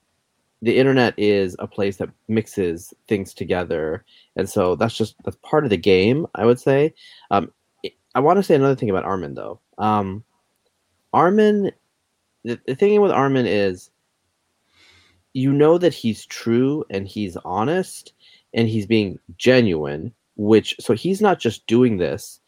the 0.61 0.77
internet 0.77 1.13
is 1.17 1.55
a 1.59 1.67
place 1.67 1.97
that 1.97 2.09
mixes 2.27 2.93
things 3.07 3.33
together, 3.33 4.03
and 4.35 4.49
so 4.49 4.75
that's 4.75 4.95
just 4.95 5.15
that's 5.23 5.37
part 5.43 5.63
of 5.63 5.69
the 5.69 5.77
game. 5.77 6.27
I 6.35 6.45
would 6.45 6.59
say. 6.59 6.93
Um, 7.31 7.51
I 8.15 8.19
want 8.19 8.37
to 8.37 8.43
say 8.43 8.55
another 8.55 8.75
thing 8.75 8.89
about 8.89 9.05
Armin 9.05 9.33
though. 9.33 9.59
Um, 9.77 10.23
Armin, 11.13 11.71
the, 12.43 12.59
the 12.67 12.75
thing 12.75 13.01
with 13.01 13.11
Armin 13.11 13.47
is, 13.47 13.89
you 15.33 15.51
know 15.51 15.79
that 15.79 15.95
he's 15.95 16.27
true 16.27 16.85
and 16.91 17.07
he's 17.07 17.37
honest 17.37 18.13
and 18.53 18.69
he's 18.69 18.85
being 18.85 19.19
genuine. 19.37 20.13
Which 20.35 20.75
so 20.79 20.93
he's 20.93 21.21
not 21.21 21.39
just 21.39 21.65
doing 21.67 21.97
this 21.97 22.39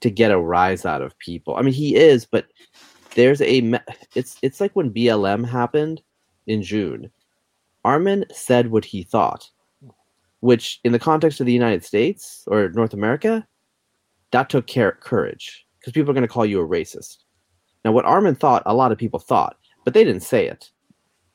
to 0.00 0.10
get 0.10 0.30
a 0.30 0.38
rise 0.38 0.84
out 0.84 1.02
of 1.02 1.18
people. 1.18 1.56
I 1.56 1.62
mean, 1.62 1.74
he 1.74 1.96
is, 1.96 2.24
but 2.24 2.46
there's 3.14 3.40
a 3.40 3.78
it's 4.14 4.38
it's 4.42 4.60
like 4.60 4.74
when 4.74 4.92
BLM 4.92 5.46
happened 5.46 6.02
in 6.46 6.62
June. 6.62 7.10
Armin 7.84 8.24
said 8.32 8.70
what 8.70 8.84
he 8.84 9.02
thought, 9.02 9.48
which 10.40 10.80
in 10.84 10.92
the 10.92 10.98
context 10.98 11.40
of 11.40 11.46
the 11.46 11.52
United 11.52 11.84
States 11.84 12.44
or 12.46 12.68
North 12.70 12.92
America, 12.92 13.46
that 14.32 14.50
took 14.50 14.66
care 14.66 14.92
courage 14.92 15.66
because 15.78 15.92
people 15.92 16.10
are 16.10 16.14
going 16.14 16.22
to 16.22 16.28
call 16.28 16.46
you 16.46 16.60
a 16.60 16.68
racist. 16.68 17.18
Now, 17.84 17.92
what 17.92 18.04
Armin 18.04 18.34
thought, 18.34 18.62
a 18.66 18.74
lot 18.74 18.92
of 18.92 18.98
people 18.98 19.18
thought, 19.18 19.56
but 19.84 19.94
they 19.94 20.04
didn't 20.04 20.22
say 20.22 20.46
it 20.46 20.70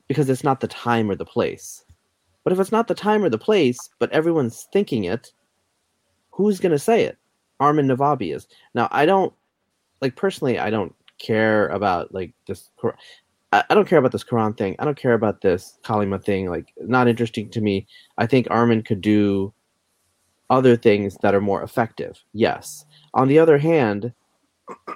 because 0.06 0.30
it's 0.30 0.44
not 0.44 0.60
the 0.60 0.68
time 0.68 1.10
or 1.10 1.16
the 1.16 1.24
place. 1.24 1.84
But 2.44 2.52
if 2.52 2.60
it's 2.60 2.70
not 2.70 2.86
the 2.86 2.94
time 2.94 3.24
or 3.24 3.28
the 3.28 3.38
place, 3.38 3.78
but 3.98 4.12
everyone's 4.12 4.68
thinking 4.72 5.04
it, 5.04 5.32
who's 6.30 6.60
going 6.60 6.72
to 6.72 6.78
say 6.78 7.02
it? 7.02 7.18
Armin 7.60 7.88
Navabi 7.88 8.34
is. 8.34 8.46
Now, 8.74 8.88
I 8.90 9.06
don't 9.06 9.32
like 10.00 10.16
personally. 10.16 10.58
I 10.58 10.70
don't 10.70 10.94
care 11.18 11.68
about 11.68 12.12
like 12.12 12.32
this. 12.46 12.70
I, 13.52 13.62
don't 13.70 13.88
care 13.88 13.98
about 13.98 14.12
this 14.12 14.24
Quran 14.24 14.56
thing. 14.56 14.76
I 14.78 14.84
don't 14.84 14.98
care 14.98 15.14
about 15.14 15.40
this 15.40 15.78
Kali 15.82 16.06
Ma 16.06 16.18
thing. 16.18 16.50
Like, 16.50 16.72
not 16.78 17.08
interesting 17.08 17.48
to 17.50 17.60
me. 17.60 17.86
I 18.18 18.26
think 18.26 18.48
Armin 18.50 18.82
could 18.82 19.00
do 19.00 19.54
other 20.50 20.76
things 20.76 21.16
that 21.22 21.34
are 21.34 21.40
more 21.40 21.62
effective. 21.62 22.22
Yes. 22.32 22.84
On 23.14 23.28
the 23.28 23.38
other 23.38 23.58
hand, 23.58 24.12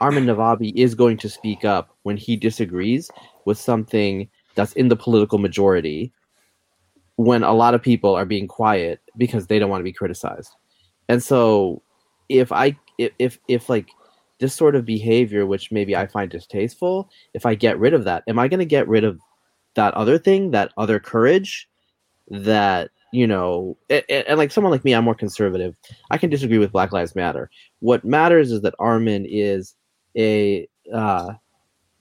Armin 0.00 0.26
Navabi 0.26 0.72
is 0.74 0.94
going 0.94 1.16
to 1.18 1.28
speak 1.28 1.64
up 1.64 1.96
when 2.02 2.16
he 2.16 2.36
disagrees 2.36 3.10
with 3.46 3.58
something 3.58 4.28
that's 4.54 4.72
in 4.74 4.88
the 4.88 4.96
political 4.96 5.38
majority 5.38 6.12
when 7.16 7.42
a 7.42 7.52
lot 7.52 7.74
of 7.74 7.82
people 7.82 8.14
are 8.14 8.24
being 8.24 8.48
quiet 8.48 9.00
because 9.16 9.46
they 9.46 9.58
don't 9.58 9.70
want 9.70 9.80
to 9.80 9.84
be 9.84 9.92
criticized. 9.92 10.50
And 11.08 11.22
so 11.22 11.82
if 12.30 12.52
I 12.52 12.76
if 12.96 13.12
if, 13.18 13.38
if 13.48 13.68
like 13.68 13.90
this 14.38 14.54
sort 14.54 14.74
of 14.74 14.86
behavior 14.86 15.44
which 15.44 15.70
maybe 15.70 15.94
I 15.94 16.06
find 16.06 16.30
distasteful, 16.30 17.10
if 17.34 17.44
I 17.44 17.54
get 17.54 17.78
rid 17.78 17.92
of 17.92 18.04
that, 18.04 18.22
am 18.26 18.38
I 18.38 18.48
going 18.48 18.60
to 18.60 18.64
get 18.64 18.88
rid 18.88 19.04
of 19.04 19.18
that 19.74 19.92
other 19.94 20.18
thing, 20.18 20.50
that 20.52 20.72
other 20.78 20.98
courage 20.98 21.68
that 22.28 22.90
you 23.12 23.26
know 23.26 23.76
and, 23.90 24.04
and, 24.08 24.38
like 24.38 24.52
someone 24.52 24.70
like 24.70 24.84
me 24.84 24.94
i'm 24.94 25.04
more 25.04 25.14
conservative. 25.14 25.76
I 26.10 26.18
can 26.18 26.30
disagree 26.30 26.58
with 26.58 26.72
black 26.72 26.92
lives 26.92 27.16
matter. 27.16 27.50
What 27.80 28.04
matters 28.04 28.52
is 28.52 28.62
that 28.62 28.74
armin 28.78 29.26
is 29.28 29.74
a 30.16 30.68
uh 30.92 31.34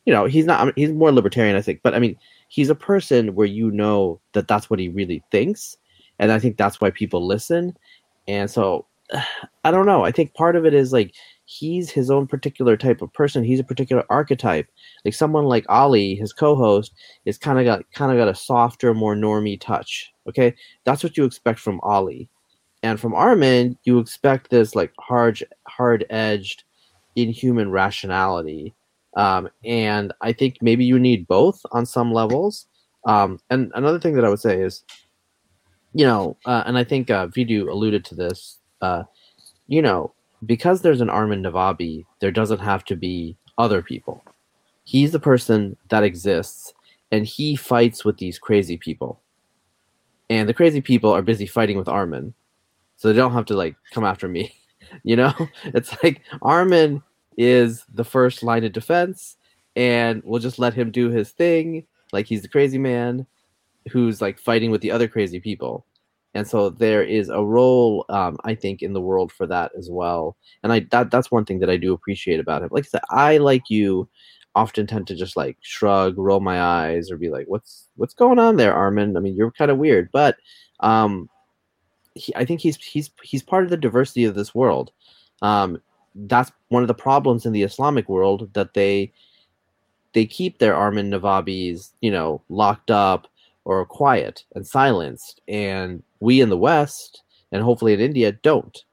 you 0.06 0.14
know 0.14 0.26
he's 0.26 0.46
not 0.46 0.74
he's 0.76 0.92
more 0.92 1.12
libertarian 1.12 1.56
i 1.56 1.62
think 1.62 1.82
but 1.84 1.94
i 1.94 2.00
mean 2.00 2.18
he's 2.48 2.70
a 2.70 2.76
person 2.76 3.36
where 3.36 3.46
you 3.46 3.70
know 3.70 4.20
that 4.34 4.48
that's 4.48 4.68
what 4.68 4.80
he 4.80 4.90
really 4.90 5.24
thinks 5.32 5.78
and 6.18 6.32
i 6.32 6.40
think 6.40 6.58
that's 6.58 6.82
why 6.82 6.90
people 6.90 7.28
listen 7.28 7.78
and 8.28 8.50
so 8.50 8.88
i 9.64 9.72
don't 9.72 9.86
know. 9.86 10.04
I 10.04 10.12
think 10.12 10.34
part 10.34 10.56
of 10.56 10.66
it 10.66 10.74
is 10.74 10.94
like 10.94 11.14
he's 11.46 11.90
his 11.90 12.12
own 12.12 12.28
particular 12.28 12.78
type 12.78 13.02
of 13.02 13.12
person. 13.14 13.44
He's 13.44 13.60
a 13.60 13.64
particular 13.64 14.06
archetype. 14.10 14.68
Like 15.06 15.14
someone 15.14 15.46
like 15.46 15.66
ali 15.70 16.16
his 16.16 16.34
co-host 16.34 16.94
is 17.26 17.38
kind 17.38 17.60
of 17.60 17.66
got 17.66 17.92
kind 17.94 18.12
of 18.12 18.18
got 18.18 18.32
a 18.32 18.36
softer 18.36 18.94
more 18.94 19.16
normie 19.16 19.60
touch 19.60 20.12
okay? 20.30 20.54
That's 20.86 21.04
what 21.04 21.18
you 21.18 21.26
expect 21.26 21.60
from 21.60 21.82
ali. 21.84 22.30
And 22.84 23.00
from 23.00 23.14
armin 23.14 23.78
you 23.84 24.00
expect 24.00 24.50
this 24.50 24.76
like 24.76 24.94
hard 25.00 25.44
hard 25.68 26.06
edged 26.10 26.64
inhuman 27.16 27.72
rationality. 27.72 28.74
Um, 29.18 29.50
and 29.66 30.14
I 30.22 30.32
think 30.32 30.58
maybe 30.62 30.86
you 30.86 31.00
need 31.00 31.28
both 31.28 31.60
on 31.72 31.86
some 31.86 32.14
levels. 32.14 32.68
Um, 33.06 33.40
and 33.50 33.72
another 33.76 34.00
thing 34.00 34.14
that 34.14 34.24
I 34.24 34.30
would 34.30 34.40
say 34.40 34.62
is, 34.62 34.84
you 35.94 36.06
know, 36.06 36.38
uh, 36.46 36.64
and 36.66 36.78
I 36.78 36.84
think 36.84 37.10
uh, 37.10 37.28
Vidu 37.28 37.70
alluded 37.70 38.06
to 38.06 38.16
this, 38.16 38.59
uh, 38.82 39.04
you 39.68 39.82
know, 39.82 40.14
because 40.46 40.82
there's 40.82 41.02
an 41.02 41.10
Armin 41.10 41.44
Navabi, 41.44 42.06
there 42.20 42.32
doesn't 42.32 42.60
have 42.60 42.84
to 42.86 42.96
be 42.96 43.38
other 43.58 43.82
people. 43.82 44.24
He's 44.84 45.12
the 45.12 45.20
person 45.20 45.78
that 45.90 46.04
exists, 46.04 46.74
and 47.12 47.26
he 47.26 47.56
fights 47.56 48.06
with 48.06 48.18
these 48.18 48.40
crazy 48.40 48.78
people. 48.78 49.22
And 50.30 50.48
the 50.48 50.54
crazy 50.54 50.82
people 50.82 51.12
are 51.12 51.22
busy 51.22 51.46
fighting 51.46 51.78
with 51.78 51.88
Armin, 51.88 52.34
so 52.98 53.08
they 53.08 53.16
don't 53.16 53.34
have 53.34 53.46
to 53.46 53.56
like 53.56 53.76
come 53.92 54.06
after 54.06 54.28
me. 54.28 54.54
you 55.04 55.16
know, 55.16 55.34
it's 55.66 55.96
like 56.04 56.22
Armin 56.42 57.02
is 57.38 57.86
the 57.94 58.04
first 58.04 58.44
line 58.44 58.64
of 58.64 58.72
defense, 58.72 59.38
and 59.76 60.22
we'll 60.26 60.42
just 60.42 60.60
let 60.60 60.74
him 60.74 60.92
do 60.92 61.10
his 61.10 61.32
thing, 61.32 61.86
like 62.12 62.26
he's 62.26 62.42
the 62.42 62.48
crazy 62.48 62.78
man 62.78 63.26
who's 63.92 64.22
like 64.22 64.40
fighting 64.40 64.72
with 64.72 64.82
the 64.82 64.92
other 64.92 65.08
crazy 65.08 65.40
people. 65.40 65.86
And 66.36 66.48
so 66.48 66.70
there 66.70 67.04
is 67.04 67.30
a 67.30 67.44
role, 67.44 68.06
um, 68.10 68.38
I 68.44 68.54
think, 68.54 68.82
in 68.82 68.94
the 68.94 69.02
world 69.02 69.32
for 69.32 69.48
that 69.48 69.72
as 69.78 69.90
well. 69.90 70.38
And 70.64 70.72
I 70.72 70.82
that 70.92 71.12
that's 71.12 71.32
one 71.32 71.46
thing 71.46 71.60
that 71.60 71.70
I 71.70 71.78
do 71.78 71.94
appreciate 71.94 72.40
about 72.40 72.62
him. 72.62 72.70
Like 72.72 72.86
I 72.86 72.88
said, 72.88 73.02
I 73.10 73.38
like 73.38 73.70
you 73.70 74.08
often 74.56 74.88
tend 74.88 75.08
to 75.08 75.16
just 75.16 75.36
like 75.38 75.58
shrug, 75.62 76.18
roll 76.18 76.40
my 76.40 76.62
eyes, 76.62 77.10
or 77.10 77.18
be 77.18 77.30
like, 77.30 77.48
"What's 77.48 77.88
what's 77.96 78.14
going 78.14 78.40
on 78.40 78.58
there, 78.58 78.74
Armin?" 78.74 79.18
I 79.18 79.22
mean, 79.22 79.36
you're 79.36 79.52
kind 79.52 79.72
of 79.72 79.78
weird, 79.78 80.10
but 80.12 80.38
um, 80.82 81.30
he, 82.14 82.36
I 82.36 82.46
think 82.46 82.62
he's 82.62 82.78
he's 82.78 83.10
he's 83.24 83.44
part 83.44 83.64
of 83.64 83.70
the 83.72 83.78
diversity 83.78 84.26
of 84.26 84.36
this 84.36 84.54
world. 84.54 84.92
Um, 85.42 85.82
that's 86.16 86.52
one 86.70 86.84
of 86.84 86.88
the 86.88 86.94
problems 86.94 87.46
in 87.46 87.54
the 87.54 87.64
Islamic 87.64 88.08
world 88.10 88.54
that 88.54 88.74
they 88.74 89.12
they 90.14 90.26
keep 90.26 90.60
their 90.60 90.76
Armin 90.76 91.12
Navabis, 91.12 91.92
you 92.02 92.12
know, 92.12 92.42
locked 92.50 92.92
up 92.92 93.28
or 93.66 93.86
quiet 93.86 94.44
and 94.56 94.66
silenced, 94.66 95.42
and 95.48 96.04
we 96.20 96.42
in 96.42 96.50
the 96.50 96.58
West 96.58 97.24
and 97.52 97.64
hopefully 97.64 97.94
in 97.94 98.00
India 98.00 98.32
don't, 98.32 98.84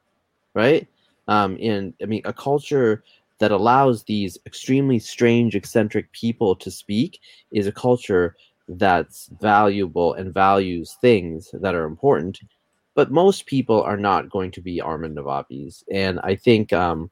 right? 0.55 0.87
Um, 1.29 1.57
in 1.57 1.95
I 2.03 2.07
mean, 2.07 2.23
a 2.25 2.33
culture 2.33 3.03
that 3.39 3.53
allows 3.53 4.05
these 4.05 4.39
extremely 4.47 4.99
strange, 4.99 5.55
eccentric 5.55 6.11
people 6.13 6.57
to 6.57 6.71
speak 6.71 7.21
is 7.53 7.67
a 7.67 7.73
culture 7.73 8.37
that's 8.69 9.29
valuable 9.41 10.15
and 10.15 10.33
values 10.33 10.97
things 11.01 11.51
that 11.53 11.75
are 11.75 11.85
important 11.85 12.41
but 12.97 13.13
most 13.13 13.45
people 13.47 13.83
are 13.83 13.99
not 13.99 14.31
going 14.31 14.51
to 14.51 14.63
be 14.63 14.81
Armin 14.81 15.15
Navabis. 15.15 15.85
And 15.93 16.19
I 16.25 16.35
think 16.35 16.73
um, 16.73 17.11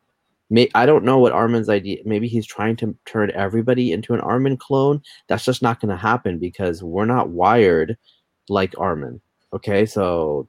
may, 0.54 0.68
I 0.76 0.86
don't 0.86 1.04
know 1.04 1.18
what 1.18 1.32
Armin's 1.32 1.68
idea. 1.68 1.98
Maybe 2.04 2.28
he's 2.28 2.46
trying 2.46 2.76
to 2.76 2.96
turn 3.06 3.32
everybody 3.32 3.90
into 3.90 4.14
an 4.14 4.20
Armin 4.20 4.56
clone. 4.56 5.02
That's 5.26 5.44
just 5.44 5.62
not 5.62 5.80
going 5.80 5.90
to 5.90 5.96
happen 5.96 6.38
because 6.38 6.80
we're 6.80 7.06
not 7.06 7.30
wired 7.30 7.98
like 8.48 8.78
Armin. 8.78 9.20
Okay, 9.52 9.84
so 9.84 10.48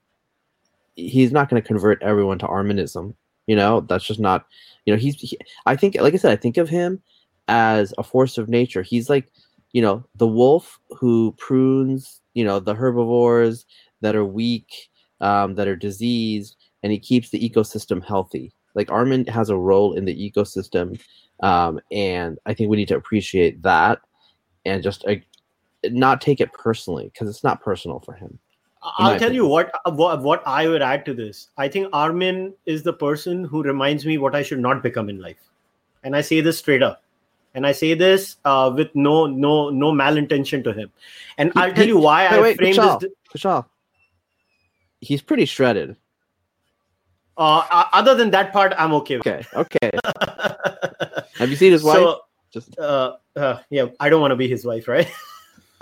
he's 0.96 1.32
not 1.32 1.50
going 1.50 1.62
to 1.62 1.68
convert 1.68 2.02
everyone 2.04 2.38
to 2.40 2.48
Arminism. 2.48 3.16
You 3.48 3.56
know, 3.56 3.82
that's 3.82 4.06
just 4.06 4.20
not. 4.20 4.46
You 4.86 4.94
know, 4.94 5.00
he's. 5.00 5.16
He, 5.16 5.40
I 5.66 5.76
think, 5.76 5.96
like 6.00 6.14
I 6.14 6.18
said, 6.18 6.32
I 6.32 6.36
think 6.36 6.58
of 6.58 6.70
him 6.70 7.02
as 7.48 7.92
a 7.98 8.04
force 8.04 8.38
of 8.38 8.48
nature. 8.48 8.84
He's 8.84 9.10
like, 9.10 9.32
you 9.72 9.82
know, 9.82 10.06
the 10.16 10.28
wolf 10.28 10.80
who 11.00 11.34
prunes. 11.40 12.22
You 12.36 12.44
know, 12.44 12.60
the 12.60 12.76
herbivores 12.76 13.66
that 14.02 14.16
are 14.16 14.26
weak 14.26 14.90
um, 15.20 15.56
that 15.56 15.68
are 15.68 15.76
diseased, 15.76 16.58
and 16.84 16.92
he 16.92 17.00
keeps 17.00 17.30
the 17.30 17.50
ecosystem 17.50 18.06
healthy. 18.06 18.54
Like 18.76 18.92
Armin 18.92 19.26
has 19.28 19.50
a 19.50 19.58
role 19.58 19.94
in 19.94 20.06
the 20.06 20.32
ecosystem, 20.32 21.00
um, 21.42 21.80
and 21.92 22.38
I 22.46 22.54
think 22.54 22.70
we 22.70 22.78
need 22.78 22.88
to 22.90 22.96
appreciate 22.96 23.62
that 23.64 24.00
and 24.66 24.84
just 24.84 25.06
uh, 25.06 25.16
not 25.86 26.22
take 26.22 26.42
it 26.42 26.52
personally 26.54 27.10
because 27.14 27.30
it's 27.30 27.44
not 27.44 27.62
personal 27.62 28.00
for 28.00 28.14
him. 28.14 28.38
I'll 28.84 29.12
tell 29.12 29.16
opinion. 29.16 29.34
you 29.36 29.48
what, 29.48 29.72
what 29.94 30.22
what 30.22 30.44
I 30.46 30.68
would 30.68 30.84
add 30.84 31.06
to 31.06 31.14
this. 31.14 31.50
I 31.58 31.68
think 31.68 31.88
Armin 31.92 32.54
is 32.66 32.84
the 32.84 32.94
person 32.94 33.44
who 33.44 33.64
reminds 33.64 34.06
me 34.06 34.20
what 34.20 34.36
I 34.36 34.44
should 34.44 34.60
not 34.60 34.84
become 34.84 35.10
in 35.10 35.20
life, 35.20 35.50
and 36.04 36.16
I 36.16 36.22
say 36.22 36.42
this 36.42 36.60
straight 36.60 36.84
up 36.84 37.02
and 37.56 37.66
I 37.66 37.72
say 37.72 37.94
this 37.94 38.36
uh, 38.46 38.72
with 38.76 38.94
no 38.94 39.26
no 39.26 39.70
no 39.70 39.92
malintention 39.92 40.64
to 40.66 40.74
him. 40.74 40.92
And 41.38 41.52
I'll 41.56 41.74
tell 41.74 41.88
you 41.88 41.98
why 41.98 42.30
wait, 42.30 42.38
I 42.38 42.42
wait, 42.42 42.58
framed 42.58 42.78
Kushal, 42.78 43.00
this. 43.00 43.12
Kushal, 43.34 43.66
he's 45.02 45.22
pretty 45.22 45.46
shredded. 45.46 45.96
Uh, 47.38 47.86
other 47.94 48.16
than 48.16 48.32
that 48.32 48.54
part, 48.54 48.74
I'm 48.78 48.94
okay. 48.94 49.18
With. 49.18 49.28
Okay, 49.28 49.46
okay. 49.56 49.92
Have 51.36 51.50
you 51.50 51.56
seen 51.56 51.72
his 51.72 51.84
wife? 51.84 51.98
So, 51.98 52.22
Just 52.52 52.80
uh, 52.80 53.18
uh, 53.36 53.58
yeah, 53.70 53.88
I 54.00 54.10
don't 54.10 54.22
want 54.22 54.32
to 54.32 54.38
be 54.38 54.48
his 54.48 54.66
wife, 54.66 54.88
right? 54.88 55.12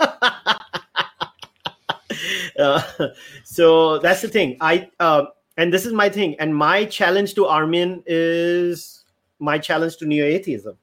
uh, 2.58 2.82
so 3.44 3.98
that's 3.98 4.22
the 4.22 4.28
thing. 4.28 4.56
I 4.60 4.90
uh, 4.98 5.26
and 5.56 5.72
this 5.72 5.86
is 5.86 5.92
my 5.92 6.08
thing, 6.08 6.34
and 6.40 6.54
my 6.54 6.84
challenge 6.86 7.34
to 7.34 7.46
Armin 7.46 8.02
is 8.06 9.04
my 9.38 9.58
challenge 9.58 9.96
to 9.98 10.06
neo 10.06 10.24
atheism. 10.24 10.76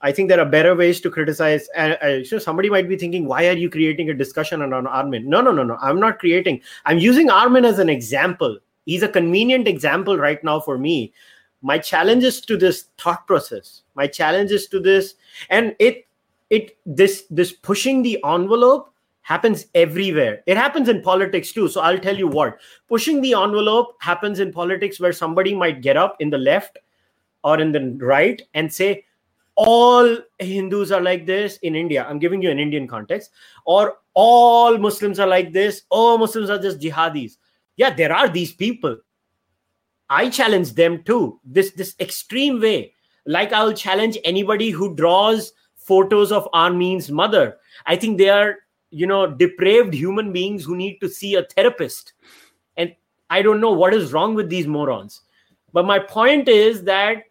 I 0.00 0.12
think 0.12 0.28
there 0.28 0.40
are 0.40 0.46
better 0.46 0.74
ways 0.76 1.00
to 1.00 1.10
criticize. 1.10 1.68
And 1.74 1.94
uh, 1.94 2.24
so 2.24 2.38
somebody 2.38 2.70
might 2.70 2.88
be 2.88 2.96
thinking, 2.96 3.26
why 3.26 3.48
are 3.48 3.56
you 3.56 3.68
creating 3.68 4.10
a 4.10 4.14
discussion 4.14 4.62
on 4.62 4.86
Armin? 4.86 5.28
No, 5.28 5.40
no, 5.40 5.50
no, 5.50 5.64
no. 5.64 5.76
I'm 5.80 5.98
not 5.98 6.20
creating. 6.20 6.60
I'm 6.86 6.98
using 6.98 7.30
Armin 7.30 7.64
as 7.64 7.80
an 7.80 7.88
example. 7.88 8.58
He's 8.88 9.02
a 9.02 9.08
convenient 9.08 9.68
example 9.68 10.16
right 10.16 10.42
now 10.42 10.60
for 10.60 10.78
me. 10.78 11.12
My 11.60 11.76
challenge 11.76 12.24
is 12.24 12.40
to 12.40 12.56
this 12.56 12.86
thought 12.96 13.26
process. 13.26 13.82
My 13.94 14.06
challenge 14.06 14.50
is 14.50 14.66
to 14.68 14.80
this, 14.80 15.16
and 15.50 15.76
it, 15.78 16.06
it, 16.48 16.78
this, 16.86 17.24
this 17.28 17.52
pushing 17.52 18.00
the 18.00 18.18
envelope 18.24 18.90
happens 19.20 19.66
everywhere. 19.74 20.42
It 20.46 20.56
happens 20.56 20.88
in 20.88 21.02
politics 21.02 21.52
too. 21.52 21.68
So 21.68 21.82
I'll 21.82 21.98
tell 21.98 22.16
you 22.16 22.28
what 22.28 22.56
pushing 22.88 23.20
the 23.20 23.34
envelope 23.34 23.96
happens 24.00 24.40
in 24.40 24.54
politics 24.54 24.98
where 24.98 25.12
somebody 25.12 25.54
might 25.54 25.82
get 25.82 25.98
up 25.98 26.16
in 26.18 26.30
the 26.30 26.38
left 26.38 26.78
or 27.44 27.60
in 27.60 27.72
the 27.72 27.94
right 28.00 28.40
and 28.54 28.72
say, 28.72 29.04
all 29.54 30.16
Hindus 30.38 30.92
are 30.92 31.02
like 31.02 31.26
this 31.26 31.58
in 31.58 31.76
India. 31.76 32.06
I'm 32.08 32.18
giving 32.18 32.40
you 32.40 32.50
an 32.50 32.58
Indian 32.58 32.88
context. 32.88 33.32
Or 33.66 33.98
all 34.14 34.78
Muslims 34.78 35.20
are 35.20 35.26
like 35.26 35.52
this. 35.52 35.82
Oh, 35.90 36.16
Muslims 36.16 36.48
are 36.48 36.58
just 36.58 36.80
jihadis. 36.80 37.36
Yeah, 37.78 37.94
there 37.94 38.12
are 38.12 38.28
these 38.28 38.52
people. 38.52 38.98
I 40.10 40.28
challenge 40.28 40.74
them 40.74 41.02
too. 41.04 41.40
This 41.44 41.70
this 41.70 41.94
extreme 42.00 42.60
way. 42.60 42.92
Like 43.24 43.52
I'll 43.52 43.72
challenge 43.72 44.18
anybody 44.24 44.70
who 44.70 44.94
draws 44.94 45.52
photos 45.76 46.32
of 46.32 46.48
Armin's 46.52 47.10
mother. 47.10 47.58
I 47.86 47.96
think 47.96 48.18
they 48.18 48.30
are, 48.30 48.56
you 48.90 49.06
know, 49.06 49.26
depraved 49.26 49.94
human 49.94 50.32
beings 50.32 50.64
who 50.64 50.76
need 50.76 50.98
to 51.00 51.08
see 51.08 51.36
a 51.36 51.44
therapist. 51.44 52.14
And 52.76 52.94
I 53.30 53.42
don't 53.42 53.60
know 53.60 53.72
what 53.72 53.94
is 53.94 54.12
wrong 54.12 54.34
with 54.34 54.48
these 54.48 54.66
morons. 54.66 55.22
But 55.72 55.86
my 55.86 55.98
point 55.98 56.48
is 56.48 56.82
that 56.84 57.24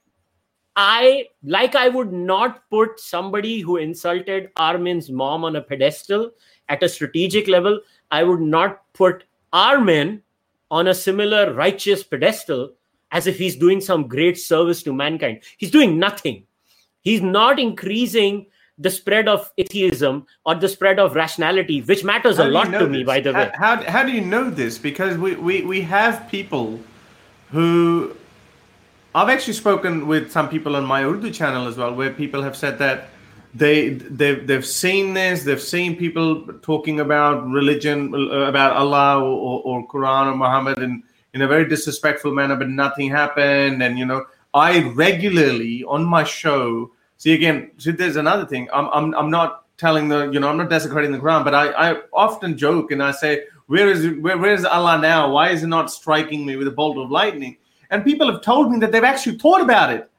I 0.77 1.25
like 1.43 1.75
I 1.75 1.89
would 1.89 2.13
not 2.13 2.69
put 2.69 2.99
somebody 2.99 3.59
who 3.59 3.77
insulted 3.77 4.51
Armin's 4.55 5.09
mom 5.09 5.43
on 5.43 5.57
a 5.57 5.61
pedestal 5.61 6.31
at 6.69 6.83
a 6.83 6.89
strategic 6.89 7.47
level. 7.47 7.81
I 8.11 8.23
would 8.23 8.41
not 8.41 8.81
put 8.93 9.25
Armin 9.51 10.21
on 10.69 10.87
a 10.87 10.93
similar 10.93 11.53
righteous 11.53 12.03
pedestal 12.03 12.73
as 13.11 13.27
if 13.27 13.37
he's 13.37 13.55
doing 13.55 13.79
some 13.79 14.07
great 14.07 14.37
service 14.37 14.83
to 14.83 14.93
mankind. 14.93 15.41
He's 15.57 15.71
doing 15.71 15.97
nothing. 15.97 16.43
He's 17.01 17.21
not 17.21 17.59
increasing 17.59 18.47
the 18.77 18.89
spread 18.89 19.27
of 19.27 19.51
atheism 19.57 20.25
or 20.45 20.55
the 20.55 20.69
spread 20.69 20.99
of 20.99 21.15
rationality, 21.15 21.81
which 21.81 22.03
matters 22.03 22.37
How 22.37 22.43
a 22.43 22.45
do 22.45 22.49
you 22.49 22.53
lot 22.53 22.69
know 22.69 22.79
to 22.79 22.87
me, 22.87 23.03
by 23.03 23.19
the 23.19 23.33
how, 23.33 23.39
way. 23.39 23.51
How, 23.55 23.83
how 23.83 24.03
do 24.03 24.11
you 24.11 24.21
know 24.21 24.49
this? 24.49 24.77
Because 24.77 25.17
we, 25.17 25.35
we, 25.35 25.61
we 25.63 25.81
have 25.81 26.29
people 26.29 26.79
who 27.49 28.15
I've 29.15 29.29
actually 29.29 29.53
spoken 29.53 30.05
with 30.05 30.31
some 30.31 30.49
people 30.49 30.75
on 30.75 30.85
my 30.85 31.03
Urdu 31.03 31.31
channel 31.31 31.67
as 31.67 31.77
well, 31.77 31.93
where 31.95 32.11
people 32.11 32.43
have 32.43 32.55
said 32.55 32.77
that 32.79 33.09
they 33.57 33.89
they've, 33.89 34.45
they've 34.45 34.65
seen 34.65 35.13
this, 35.13 35.43
they've 35.43 35.61
seen 35.61 35.95
people 35.95 36.45
talking 36.61 36.99
about 36.99 37.47
religion, 37.49 38.13
uh, 38.13 38.47
about 38.47 38.75
Allah 38.75 39.23
or, 39.23 39.61
or 39.63 39.87
Quran 39.87 40.31
or 40.31 40.35
Muhammad 40.35 40.79
in, 40.79 41.03
in 41.33 41.41
a 41.41 41.47
very 41.47 41.67
disrespectful 41.67 42.33
manner, 42.33 42.55
but 42.55 42.69
nothing 42.69 43.09
happened. 43.09 43.81
And 43.81 43.97
you 43.97 44.05
know, 44.05 44.25
I 44.53 44.83
regularly 44.89 45.83
on 45.85 46.05
my 46.05 46.23
show 46.23 46.91
see 47.17 47.33
again. 47.33 47.71
See, 47.77 47.91
there's 47.91 48.15
another 48.15 48.45
thing. 48.45 48.67
I'm 48.73 48.87
I'm 48.93 49.15
I'm 49.15 49.29
not 49.29 49.65
telling 49.77 50.07
the 50.07 50.29
you 50.29 50.39
know 50.39 50.49
I'm 50.49 50.57
not 50.57 50.69
desecrating 50.69 51.11
the 51.11 51.19
Quran, 51.19 51.43
but 51.43 51.53
I 51.53 51.91
I 51.91 52.01
often 52.13 52.57
joke 52.57 52.91
and 52.91 53.01
I 53.01 53.11
say, 53.11 53.43
where 53.67 53.89
is 53.89 54.07
where 54.19 54.37
where 54.37 54.53
is 54.53 54.65
Allah 54.65 54.99
now? 54.99 55.31
Why 55.31 55.49
is 55.49 55.61
He 55.61 55.67
not 55.67 55.91
striking 55.91 56.45
me 56.45 56.55
with 56.55 56.67
a 56.67 56.71
bolt 56.71 56.97
of 56.97 57.11
lightning? 57.11 57.57
And 57.89 58.03
people 58.03 58.31
have 58.31 58.41
told 58.41 58.71
me 58.71 58.79
that 58.79 58.91
they've 58.91 59.03
actually 59.03 59.37
thought 59.37 59.61
about 59.61 59.91
it. 59.91 60.09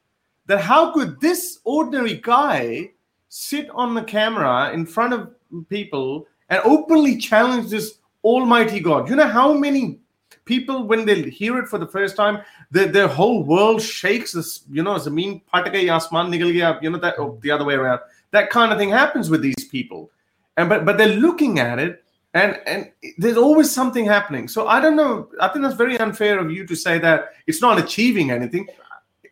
That 0.46 0.60
how 0.60 0.92
could 0.92 1.20
this 1.20 1.60
ordinary 1.64 2.14
guy 2.14 2.92
sit 3.28 3.68
on 3.70 3.94
the 3.94 4.02
camera 4.02 4.72
in 4.72 4.86
front 4.86 5.12
of 5.12 5.30
people 5.68 6.26
and 6.48 6.60
openly 6.64 7.16
challenge 7.16 7.70
this 7.70 7.98
almighty 8.24 8.80
God? 8.80 9.08
You 9.08 9.16
know 9.16 9.26
how 9.26 9.52
many 9.52 9.98
people, 10.44 10.86
when 10.86 11.04
they 11.04 11.22
hear 11.22 11.58
it 11.58 11.68
for 11.68 11.78
the 11.78 11.86
first 11.86 12.16
time, 12.16 12.42
their, 12.70 12.86
their 12.86 13.08
whole 13.08 13.44
world 13.44 13.82
shakes. 13.82 14.32
This, 14.32 14.64
you 14.70 14.82
know, 14.82 14.94
zameen 14.94 15.42
phat 15.52 15.66
gayi, 15.66 15.86
asman 15.86 16.30
nikal 16.32 16.52
gaya, 16.52 16.78
you 16.82 16.90
know, 16.90 16.98
that 16.98 17.14
oh, 17.18 17.38
the 17.42 17.50
other 17.50 17.64
way 17.64 17.74
around. 17.74 18.00
That 18.30 18.50
kind 18.50 18.72
of 18.72 18.78
thing 18.78 18.90
happens 18.90 19.30
with 19.30 19.42
these 19.42 19.68
people. 19.70 20.10
And 20.56 20.68
but 20.68 20.84
but 20.84 20.98
they're 20.98 21.16
looking 21.16 21.60
at 21.60 21.78
it 21.78 22.02
and 22.34 22.60
and 22.66 22.90
there's 23.16 23.36
always 23.36 23.70
something 23.70 24.04
happening 24.04 24.48
so 24.48 24.68
i 24.68 24.80
don't 24.80 24.96
know 24.96 25.28
i 25.40 25.48
think 25.48 25.62
that's 25.62 25.76
very 25.76 25.98
unfair 25.98 26.38
of 26.38 26.50
you 26.50 26.66
to 26.66 26.76
say 26.76 26.98
that 26.98 27.32
it's 27.46 27.62
not 27.62 27.78
achieving 27.78 28.30
anything 28.30 28.66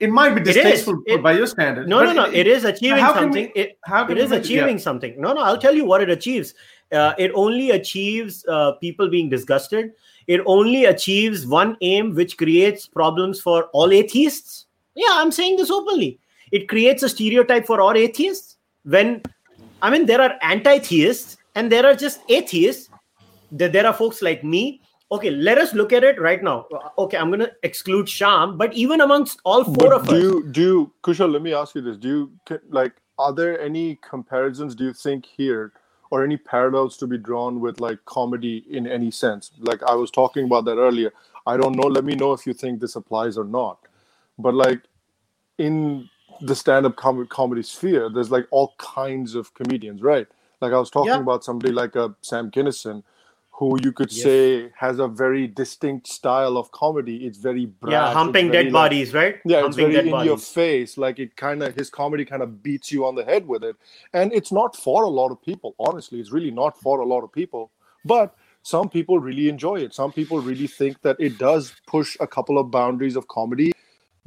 it 0.01 0.11
might 0.11 0.35
be 0.35 0.41
is. 0.43 0.55
distasteful 0.55 1.03
It- 1.07 1.23
by 1.23 1.33
your 1.33 1.47
standards 1.47 1.89
No, 1.89 2.05
no, 2.05 2.13
no. 2.13 2.25
It 2.25 2.47
is 2.47 2.65
achieving 2.65 2.99
can 2.99 3.15
we- 3.15 3.21
something. 3.21 3.53
it, 3.55 3.79
how 3.85 4.05
can 4.05 4.17
it 4.17 4.21
is 4.25 4.31
yeah. 4.31 4.39
achieving 4.39 4.79
something. 4.79 5.21
No, 5.21 5.33
no. 5.33 5.43
I'll 5.43 5.59
tell 5.59 5.75
you 5.75 5.85
what 5.85 6.01
it 6.03 6.11
achieves. 6.11 6.55
Uh, 6.93 7.15
it 7.19 7.33
only 7.35 7.71
achieves 7.71 8.45
uh, 8.49 8.73
people 8.73 9.09
being 9.09 9.29
disgusted. 9.29 9.93
It 10.27 10.41
only 10.47 10.85
achieves 10.85 11.47
one 11.47 11.77
aim, 11.81 12.15
which 12.15 12.37
creates 12.37 12.87
problems 12.87 13.41
for 13.41 13.65
all 13.73 13.93
atheists. 13.93 14.67
Yeah, 14.95 15.11
I'm 15.13 15.33
saying 15.33 15.57
this 15.57 15.71
openly. 15.71 16.19
It 16.53 16.69
creates 16.69 17.03
a 17.03 17.09
stereotype 17.09 17.67
for 17.67 17.81
all 17.81 17.93
atheists. 17.97 18.57
When, 18.85 19.23
I 19.83 19.91
mean, 19.91 20.07
there 20.07 20.21
are 20.21 20.35
anti-theists 20.43 21.37
and 21.57 21.71
there 21.71 21.85
are 21.85 21.95
just 21.95 22.21
atheists. 22.29 22.89
There 23.51 23.87
are 23.87 23.93
folks 23.93 24.23
like 24.23 24.45
me. 24.45 24.81
Okay, 25.13 25.31
let 25.31 25.57
us 25.59 25.73
look 25.73 25.93
at 25.93 26.03
it 26.03 26.21
right 26.21 26.43
now. 26.43 26.67
Okay, 26.99 27.17
I'm 27.17 27.29
going 27.29 27.41
to 27.41 27.53
exclude 27.63 28.09
Sham, 28.09 28.59
but 28.59 28.73
even 28.75 29.01
amongst 29.01 29.41
all 29.45 29.63
four 29.63 29.75
But 29.77 29.93
of 29.93 30.07
do 30.09 30.15
us, 30.17 30.23
you 30.23 30.49
do 30.51 30.61
you, 30.63 30.93
Kushal? 31.03 31.31
Let 31.31 31.43
me 31.43 31.55
ask 31.55 31.75
you 31.77 31.81
this: 31.81 31.97
Do 31.97 32.09
you 32.09 32.33
like? 32.71 32.93
Are 33.19 33.33
there 33.33 33.61
any 33.61 33.99
comparisons? 34.09 34.75
Do 34.75 34.85
you 34.85 34.93
think 34.93 35.25
here, 35.25 35.73
or 36.11 36.25
any 36.25 36.37
parallels 36.37 36.97
to 36.99 37.07
be 37.07 37.19
drawn 37.19 37.61
with 37.61 37.81
like 37.81 38.05
comedy 38.05 38.65
in 38.69 38.87
any 38.87 39.13
sense? 39.13 39.53
Like 39.59 39.83
I 39.85 39.95
was 39.95 40.11
talking 40.11 40.45
about 40.45 40.65
that 40.65 40.77
earlier. 40.77 41.13
I 41.47 41.57
don't 41.57 41.77
know. 41.77 41.87
Let 41.87 42.05
me 42.05 42.17
know 42.17 42.33
if 42.33 42.45
you 42.47 42.53
think 42.53 42.81
this 42.81 42.97
applies 42.97 43.39
or 43.39 43.45
not. 43.45 43.79
But 44.39 44.55
like 44.55 44.83
in 45.59 46.09
the 46.41 46.55
stand-up 46.55 46.97
com- 46.97 47.27
comedy 47.29 47.63
sphere, 47.63 48.11
there's 48.11 48.31
like 48.31 48.47
all 48.51 48.75
kinds 48.79 49.35
of 49.35 49.55
comedians, 49.55 50.03
right? 50.03 50.27
Like 50.61 50.73
I 50.73 50.79
was 50.79 50.91
talking 50.91 51.09
Yeah. 51.15 51.21
about 51.21 51.45
somebody 51.45 51.73
like 51.73 51.97
a 51.97 52.15
Sam 52.23 52.51
Kinison, 52.51 53.03
who 53.59 53.79
you 53.83 53.91
could 53.91 54.13
Yes. 54.13 54.23
say 54.23 54.71
has 54.77 54.99
a 54.99 55.09
very 55.09 55.47
distinct 55.47 56.07
style 56.07 56.59
of 56.59 56.71
comedy. 56.73 57.25
It's 57.27 57.39
very 57.39 57.65
brash, 57.65 57.93
yeah, 57.93 58.13
humping 58.13 58.51
dead 58.51 58.67
like- 58.67 58.73
bodies, 58.73 59.15
right? 59.15 59.37
yeah, 59.47 59.59
it's 59.59 59.63
humping 59.69 59.85
very 59.85 59.95
dead 59.95 60.05
in 60.07 60.11
bodies. 60.11 60.27
your 60.27 60.37
face. 60.39 60.99
Like 60.99 61.19
it 61.19 61.37
kind 61.37 61.63
of 61.63 61.75
his 61.75 61.89
comedy 61.89 62.25
kind 62.27 62.43
of 62.43 62.63
beats 62.63 62.93
you 62.93 63.07
on 63.07 63.15
the 63.15 63.25
head 63.25 63.49
with 63.49 63.65
it, 63.65 63.77
and 64.13 64.31
it's 64.33 64.53
not 64.53 64.77
for 64.77 65.05
a 65.05 65.09
lot 65.09 65.31
of 65.33 65.41
people. 65.41 65.75
Honestly, 65.79 66.21
it's 66.21 66.33
really 66.33 66.51
not 66.51 66.79
for 66.81 67.01
a 67.01 67.07
lot 67.07 67.23
of 67.25 67.33
people. 67.33 67.71
But 68.05 68.35
some 68.63 68.89
people 68.91 69.19
really 69.21 69.49
enjoy 69.49 69.77
it. 69.77 69.95
Some 69.95 70.13
people 70.13 70.41
really 70.41 70.67
think 70.67 71.01
that 71.03 71.17
it 71.19 71.39
does 71.39 71.73
push 71.87 72.17
a 72.21 72.27
couple 72.27 72.59
of 72.59 72.71
boundaries 72.71 73.17
of 73.17 73.27
comedy. 73.29 73.73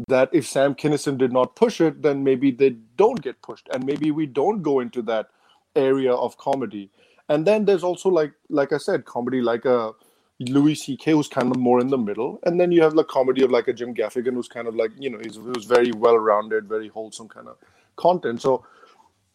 That 0.08 0.30
if 0.32 0.48
Sam 0.48 0.74
Kinison 0.76 1.18
did 1.18 1.32
not 1.32 1.56
push 1.56 1.82
it, 1.82 2.02
then 2.02 2.24
maybe 2.24 2.50
they 2.52 2.72
don't 2.96 3.22
get 3.22 3.42
pushed, 3.44 3.68
and 3.74 3.86
maybe 3.86 4.10
we 4.12 4.26
don't 4.26 4.62
go 4.64 4.80
into 4.80 5.02
that 5.04 5.28
area 5.76 6.14
of 6.14 6.38
comedy. 6.38 6.90
And 7.30 7.48
then 7.48 7.66
there's 7.66 7.84
also 7.84 8.10
like 8.10 8.34
like 8.50 8.74
I 8.74 8.80
said, 8.80 9.06
comedy 9.06 9.42
like 9.42 9.66
a 9.66 9.94
Louis 10.40 10.76
C.K. 10.76 11.14
who's 11.14 11.30
kind 11.30 11.52
of 11.52 11.58
more 11.58 11.82
in 11.82 11.90
the 11.90 12.00
middle, 12.00 12.40
and 12.46 12.60
then 12.62 12.72
you 12.74 12.84
have 12.84 12.96
the 12.96 13.06
comedy 13.06 13.44
of 13.44 13.52
like 13.52 13.70
a 13.70 13.74
Jim 13.74 13.96
Gaffigan 13.96 14.34
who's 14.36 14.50
kind 14.50 14.68
of 14.68 14.76
like 14.76 14.92
you 15.00 15.10
know 15.12 15.20
he's 15.24 15.38
who's 15.38 15.66
very 15.66 15.94
well 15.94 16.18
rounded, 16.20 16.68
very 16.70 16.90
wholesome 16.90 17.30
kind 17.30 17.48
of 17.50 17.58
content. 17.98 18.42
So 18.42 18.66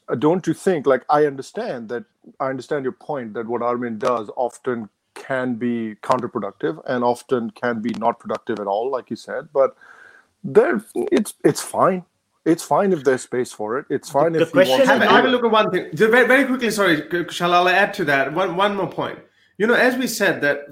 uh, 0.09 0.17
don't 0.17 0.47
you 0.47 0.55
think 0.55 0.87
like 0.87 1.05
I 1.11 1.27
understand 1.27 1.89
that 1.91 2.05
I 2.41 2.49
understand 2.51 2.85
your 2.85 2.93
point 2.93 3.35
that 3.35 3.47
what 3.49 3.63
Armin 3.63 3.99
does 3.99 4.31
often 4.37 4.91
can 5.15 5.57
be 5.57 5.97
counterproductive 6.03 6.83
and 6.87 7.05
often 7.05 7.51
can 7.51 7.83
be 7.83 7.91
not 7.99 8.21
productive 8.21 8.61
at 8.61 8.67
all, 8.69 8.91
like 8.91 9.11
you 9.11 9.17
said, 9.17 9.49
but 9.53 9.77
there 10.45 10.83
it's 11.13 11.35
it's 11.45 11.63
fine. 11.63 12.05
It's 12.45 12.63
fine 12.63 12.93
if 12.93 13.05
there's 13.05 13.23
space 13.23 13.53
for 13.53 13.79
it. 13.79 13.87
It's 13.89 14.11
fine 14.11 14.33
the 14.33 14.43
if 14.43 14.53
you 14.53 14.61
want 14.61 14.69
question 14.69 14.81
to 14.81 14.87
Have, 14.87 15.03
is 15.03 15.09
do 15.09 15.15
have 15.15 15.25
a 15.25 15.29
look 15.29 15.45
at 15.45 15.51
one 15.51 15.71
thing. 15.71 15.89
Just 15.95 16.11
very, 16.11 16.27
very 16.27 16.45
quickly, 16.45 16.71
sorry, 16.71 17.09
shall 17.31 17.55
I 17.55 17.73
add 17.73 17.95
to 17.95 18.05
that? 18.05 18.35
One, 18.35 18.57
one 18.57 18.77
more 18.77 18.91
point. 18.91 19.19
You 19.57 19.67
know, 19.67 19.75
as 19.75 19.97
we 19.97 20.07
said 20.07 20.43
that, 20.43 20.67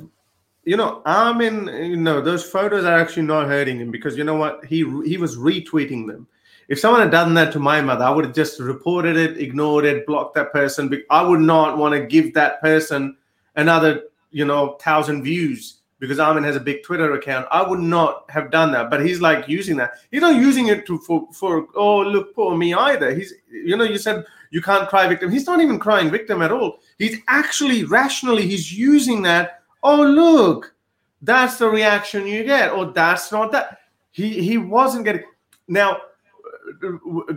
you 0.64 0.76
know, 0.76 1.02
Armin, 1.06 1.68
you 1.68 1.96
know, 1.96 2.20
those 2.20 2.44
photos 2.44 2.84
are 2.84 2.98
actually 2.98 3.22
not 3.22 3.46
hurting 3.46 3.78
him 3.78 3.90
because 3.90 4.16
you 4.16 4.24
know 4.24 4.34
what? 4.34 4.64
He 4.64 4.78
he 5.04 5.16
was 5.16 5.36
retweeting 5.36 6.06
them. 6.06 6.26
If 6.68 6.78
someone 6.78 7.00
had 7.00 7.10
done 7.10 7.34
that 7.34 7.52
to 7.52 7.58
my 7.58 7.80
mother, 7.80 8.04
I 8.04 8.10
would 8.10 8.24
have 8.24 8.34
just 8.34 8.60
reported 8.60 9.16
it, 9.16 9.38
ignored 9.38 9.84
it, 9.84 10.06
blocked 10.06 10.34
that 10.36 10.52
person. 10.52 10.92
I 11.10 11.22
would 11.22 11.40
not 11.40 11.78
want 11.78 11.94
to 11.94 12.06
give 12.06 12.34
that 12.34 12.60
person 12.60 13.16
another, 13.56 14.04
you 14.30 14.44
know, 14.44 14.76
thousand 14.80 15.24
views 15.24 15.81
because 16.02 16.18
Armin 16.18 16.42
has 16.42 16.56
a 16.56 16.60
big 16.60 16.82
Twitter 16.82 17.12
account. 17.12 17.46
I 17.52 17.62
would 17.62 17.78
not 17.78 18.28
have 18.28 18.50
done 18.50 18.72
that. 18.72 18.90
But 18.90 19.06
he's 19.06 19.20
like 19.20 19.48
using 19.48 19.76
that. 19.76 19.92
He's 20.10 20.20
not 20.20 20.34
using 20.34 20.66
it 20.66 20.84
to 20.86 20.98
for 20.98 21.28
for 21.32 21.68
oh 21.76 22.00
look 22.00 22.34
poor 22.34 22.56
me 22.56 22.74
either. 22.74 23.14
He's 23.14 23.32
you 23.48 23.76
know 23.76 23.84
you 23.84 23.98
said 23.98 24.24
you 24.50 24.60
can't 24.60 24.88
cry 24.88 25.06
victim. 25.06 25.30
He's 25.30 25.46
not 25.46 25.60
even 25.60 25.78
crying 25.78 26.10
victim 26.10 26.42
at 26.42 26.50
all. 26.50 26.80
He's 26.98 27.18
actually 27.28 27.84
rationally 27.84 28.48
he's 28.48 28.76
using 28.76 29.22
that. 29.22 29.62
Oh 29.84 30.02
look, 30.02 30.74
that's 31.22 31.58
the 31.58 31.68
reaction 31.68 32.26
you 32.26 32.42
get. 32.42 32.72
Or 32.72 32.86
that's 32.86 33.30
not 33.30 33.52
that. 33.52 33.78
He 34.10 34.42
he 34.42 34.58
wasn't 34.58 35.04
getting 35.04 35.22
now. 35.68 35.98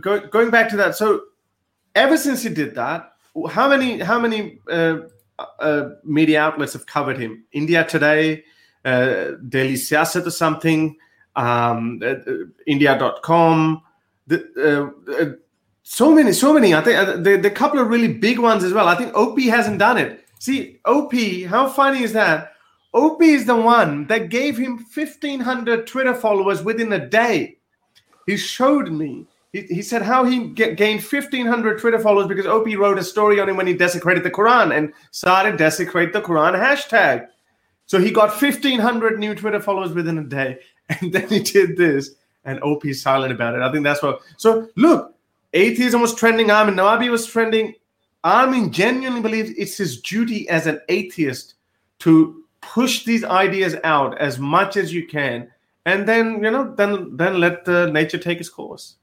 Go, 0.01 0.21
going 0.21 0.49
back 0.49 0.69
to 0.69 0.77
that. 0.77 0.95
So 0.95 1.25
ever 1.93 2.17
since 2.17 2.41
he 2.41 2.49
did 2.49 2.73
that, 2.73 3.13
how 3.47 3.69
many 3.69 3.99
how 3.99 4.17
many 4.17 4.59
uh, 4.71 5.01
uh, 5.59 5.89
media 6.03 6.41
outlets 6.41 6.73
have 6.73 6.87
covered 6.87 7.19
him? 7.19 7.43
India 7.51 7.85
Today, 7.85 8.39
uh, 8.39 8.41
Daily 8.85 9.73
Siyasat 9.73 10.27
or 10.27 10.31
something, 10.31 10.95
um, 11.35 11.99
uh, 12.03 12.07
uh 12.07 12.33
India.com. 12.67 13.81
The, 14.27 14.91
uh, 15.07 15.11
uh, 15.11 15.31
so 15.83 16.13
many, 16.13 16.33
so 16.33 16.53
many. 16.53 16.73
I 16.73 16.81
think 16.81 16.97
uh, 16.97 17.17
the, 17.17 17.37
the 17.37 17.51
couple 17.51 17.79
of 17.79 17.89
really 17.89 18.13
big 18.13 18.39
ones 18.39 18.63
as 18.63 18.73
well. 18.73 18.87
I 18.87 18.95
think 18.95 19.13
OP 19.15 19.39
hasn't 19.39 19.79
done 19.79 19.97
it. 19.97 20.25
See, 20.39 20.79
OP, 20.85 21.13
how 21.47 21.69
funny 21.69 22.03
is 22.03 22.13
that? 22.13 22.53
OP 22.93 23.21
is 23.21 23.45
the 23.45 23.55
one 23.55 24.07
that 24.07 24.29
gave 24.29 24.57
him 24.57 24.77
1,500 24.93 25.85
Twitter 25.85 26.13
followers 26.13 26.63
within 26.63 26.93
a 26.93 27.07
day. 27.07 27.57
He 28.25 28.37
showed 28.37 28.91
me. 28.91 29.25
He, 29.51 29.61
he 29.61 29.81
said 29.81 30.01
how 30.01 30.25
he 30.25 30.47
get, 30.49 30.77
gained 30.77 31.01
1,500 31.01 31.79
Twitter 31.79 31.99
followers 31.99 32.27
because 32.27 32.45
OP 32.45 32.67
wrote 32.77 32.97
a 32.97 33.03
story 33.03 33.39
on 33.39 33.49
him 33.49 33.57
when 33.57 33.67
he 33.67 33.73
desecrated 33.73 34.23
the 34.23 34.31
Quran 34.31 34.75
and 34.75 34.93
started 35.11 35.57
desecrate 35.57 36.13
the 36.13 36.21
Quran 36.21 36.59
hashtag. 36.59 37.27
So 37.87 37.99
he 37.99 38.11
got 38.11 38.29
1,500 38.29 39.19
new 39.19 39.35
Twitter 39.35 39.59
followers 39.59 39.93
within 39.93 40.17
a 40.17 40.23
day. 40.23 40.59
And 40.87 41.11
then 41.11 41.27
he 41.29 41.39
did 41.39 41.77
this, 41.77 42.11
and 42.43 42.61
OP 42.61 42.85
is 42.85 43.01
silent 43.01 43.33
about 43.33 43.55
it. 43.55 43.61
I 43.61 43.71
think 43.71 43.83
that's 43.83 44.03
what. 44.03 44.21
So 44.37 44.69
look, 44.75 45.15
atheism 45.51 45.99
was 45.99 46.13
trending. 46.13 46.51
Armin 46.51 46.75
Navabi 46.75 47.09
was 47.09 47.25
trending. 47.25 47.73
Armin 48.23 48.71
genuinely 48.71 49.19
believes 49.19 49.49
it's 49.57 49.77
his 49.77 49.99
duty 49.99 50.47
as 50.47 50.67
an 50.67 50.79
atheist 50.89 51.55
to 52.01 52.43
push 52.61 53.03
these 53.03 53.23
ideas 53.23 53.75
out 53.83 54.15
as 54.19 54.37
much 54.37 54.77
as 54.77 54.93
you 54.93 55.07
can, 55.07 55.49
and 55.87 56.07
then 56.07 56.43
you 56.43 56.51
know, 56.51 56.71
then 56.75 57.17
then 57.17 57.39
let 57.39 57.65
the 57.65 57.89
nature 57.91 58.19
take 58.19 58.39
its 58.39 58.49
course. 58.49 58.97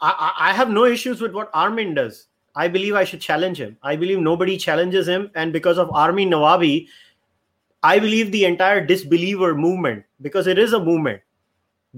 I, 0.00 0.32
I 0.36 0.52
have 0.52 0.68
no 0.68 0.84
issues 0.84 1.20
with 1.20 1.32
what 1.32 1.48
Armin 1.54 1.94
does. 1.94 2.26
I 2.56 2.66
believe 2.66 2.94
I 2.94 3.04
should 3.04 3.20
challenge 3.20 3.60
him. 3.60 3.78
I 3.84 3.94
believe 3.94 4.18
nobody 4.18 4.56
challenges 4.58 5.06
him, 5.06 5.30
and 5.36 5.52
because 5.52 5.78
of 5.78 5.90
Armin 5.92 6.30
Navabi, 6.30 6.88
I 7.82 7.98
believe 7.98 8.30
the 8.30 8.44
entire 8.44 8.84
disbeliever 8.84 9.54
movement, 9.54 10.04
because 10.20 10.46
it 10.46 10.58
is 10.58 10.72
a 10.72 10.82
movement, 10.82 11.20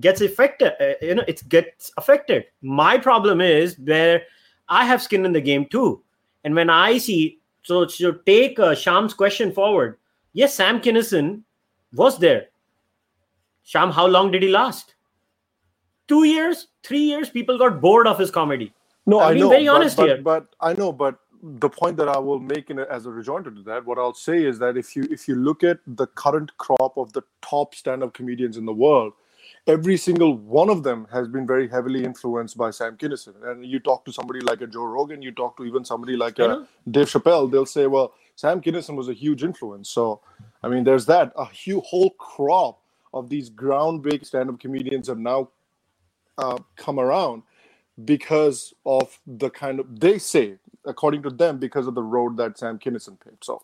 gets 0.00 0.20
affected. 0.20 0.72
Uh, 0.80 0.94
you 1.04 1.14
know, 1.16 1.24
it 1.28 1.46
gets 1.48 1.92
affected. 1.96 2.46
My 2.62 2.98
problem 2.98 3.40
is 3.40 3.78
where 3.78 4.22
I 4.68 4.84
have 4.86 5.02
skin 5.02 5.26
in 5.26 5.32
the 5.32 5.40
game 5.40 5.66
too, 5.66 6.02
and 6.44 6.54
when 6.54 6.70
I 6.70 6.98
see 6.98 7.40
so 7.62 7.86
to 7.86 8.20
take 8.26 8.58
uh, 8.58 8.74
Sham's 8.74 9.14
question 9.14 9.50
forward, 9.52 9.98
yes, 10.32 10.54
Sam 10.54 10.80
Kinison 10.80 11.42
was 11.92 12.18
there. 12.18 12.48
Sham, 13.62 13.90
how 13.90 14.06
long 14.06 14.30
did 14.30 14.42
he 14.42 14.48
last? 14.48 14.94
Two 16.06 16.24
years, 16.24 16.68
three 16.82 17.00
years. 17.00 17.30
People 17.30 17.58
got 17.58 17.80
bored 17.80 18.06
of 18.06 18.18
his 18.18 18.30
comedy. 18.30 18.74
No, 19.06 19.20
I'm 19.20 19.36
I 19.36 19.40
know. 19.40 19.48
Very 19.48 19.68
honest 19.68 19.96
but, 19.96 20.06
here. 20.06 20.20
but 20.20 20.46
I 20.60 20.74
know, 20.74 20.92
but 20.92 21.18
the 21.44 21.68
point 21.68 21.98
that 21.98 22.08
I 22.08 22.18
will 22.18 22.40
make 22.40 22.70
in 22.70 22.78
a, 22.78 22.84
as 22.84 23.04
a 23.04 23.10
rejoinder 23.10 23.50
to 23.50 23.62
that, 23.64 23.84
what 23.84 23.98
I'll 23.98 24.14
say 24.14 24.44
is 24.44 24.58
that 24.60 24.78
if 24.78 24.96
you 24.96 25.06
if 25.10 25.28
you 25.28 25.34
look 25.34 25.62
at 25.62 25.78
the 25.86 26.06
current 26.06 26.56
crop 26.56 26.96
of 26.96 27.12
the 27.12 27.22
top 27.42 27.74
stand-up 27.74 28.14
comedians 28.14 28.56
in 28.56 28.64
the 28.64 28.72
world, 28.72 29.12
every 29.66 29.98
single 29.98 30.38
one 30.38 30.70
of 30.70 30.82
them 30.82 31.06
has 31.12 31.28
been 31.28 31.46
very 31.46 31.68
heavily 31.68 32.02
influenced 32.02 32.56
by 32.56 32.70
Sam 32.70 32.96
Kinison. 32.96 33.34
And 33.44 33.64
you 33.66 33.78
talk 33.78 34.06
to 34.06 34.12
somebody 34.12 34.40
like 34.40 34.62
a 34.62 34.66
Joe 34.66 34.84
Rogan, 34.84 35.20
you 35.20 35.32
talk 35.32 35.56
to 35.58 35.64
even 35.64 35.84
somebody 35.84 36.16
like 36.16 36.38
a 36.38 36.66
Dave 36.90 37.08
Chappelle, 37.08 37.50
they'll 37.50 37.66
say, 37.66 37.86
well, 37.86 38.14
Sam 38.36 38.62
Kinison 38.62 38.96
was 38.96 39.08
a 39.08 39.14
huge 39.14 39.44
influence. 39.44 39.90
So, 39.90 40.22
I 40.62 40.68
mean, 40.68 40.84
there's 40.84 41.06
that. 41.06 41.32
A 41.36 41.44
huge 41.44 41.84
whole 41.84 42.10
crop 42.10 42.80
of 43.12 43.28
these 43.28 43.50
ground-breaking 43.50 44.24
stand-up 44.24 44.58
comedians 44.58 45.08
have 45.08 45.18
now 45.18 45.50
uh, 46.38 46.58
come 46.76 46.98
around 46.98 47.42
because 48.04 48.74
of 48.84 49.20
the 49.26 49.50
kind 49.50 49.78
of 49.78 50.00
they 50.00 50.18
say 50.18 50.56
according 50.84 51.22
to 51.22 51.30
them, 51.30 51.58
because 51.58 51.86
of 51.86 51.94
the 51.94 52.02
road 52.02 52.36
that 52.36 52.58
Sam 52.58 52.78
Kinison 52.78 53.18
paved. 53.20 53.44
So 53.44 53.62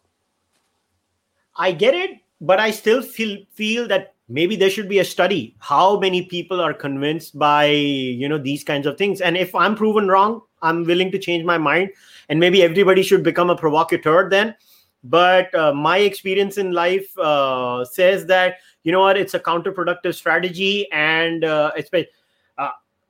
I 1.56 1.72
get 1.72 1.94
it, 1.94 2.20
but 2.40 2.58
I 2.58 2.70
still 2.70 3.02
feel 3.02 3.38
feel 3.52 3.86
that 3.88 4.14
maybe 4.30 4.54
there 4.54 4.70
should 4.70 4.88
be 4.88 5.00
a 5.00 5.04
study 5.04 5.54
how 5.58 5.98
many 5.98 6.24
people 6.24 6.60
are 6.60 6.72
convinced 6.72 7.36
by 7.38 7.66
you 7.66 8.28
know 8.28 8.38
these 8.38 8.62
kinds 8.62 8.86
of 8.86 8.96
things 8.96 9.20
and 9.20 9.36
if 9.36 9.54
i'm 9.54 9.74
proven 9.74 10.06
wrong 10.06 10.40
i'm 10.62 10.84
willing 10.84 11.10
to 11.10 11.18
change 11.18 11.44
my 11.44 11.58
mind 11.58 11.90
and 12.28 12.38
maybe 12.38 12.62
everybody 12.62 13.02
should 13.02 13.24
become 13.24 13.50
a 13.50 13.56
provocateur 13.56 14.30
then 14.30 14.54
but 15.02 15.52
uh, 15.54 15.72
my 15.72 15.98
experience 15.98 16.58
in 16.58 16.72
life 16.72 17.18
uh, 17.18 17.84
says 17.84 18.26
that 18.26 18.58
you 18.84 18.92
know 18.92 19.00
what 19.00 19.16
it's 19.16 19.34
a 19.34 19.40
counterproductive 19.40 20.14
strategy 20.14 20.90
and 20.92 21.44
uh, 21.44 21.72
especially 21.76 22.08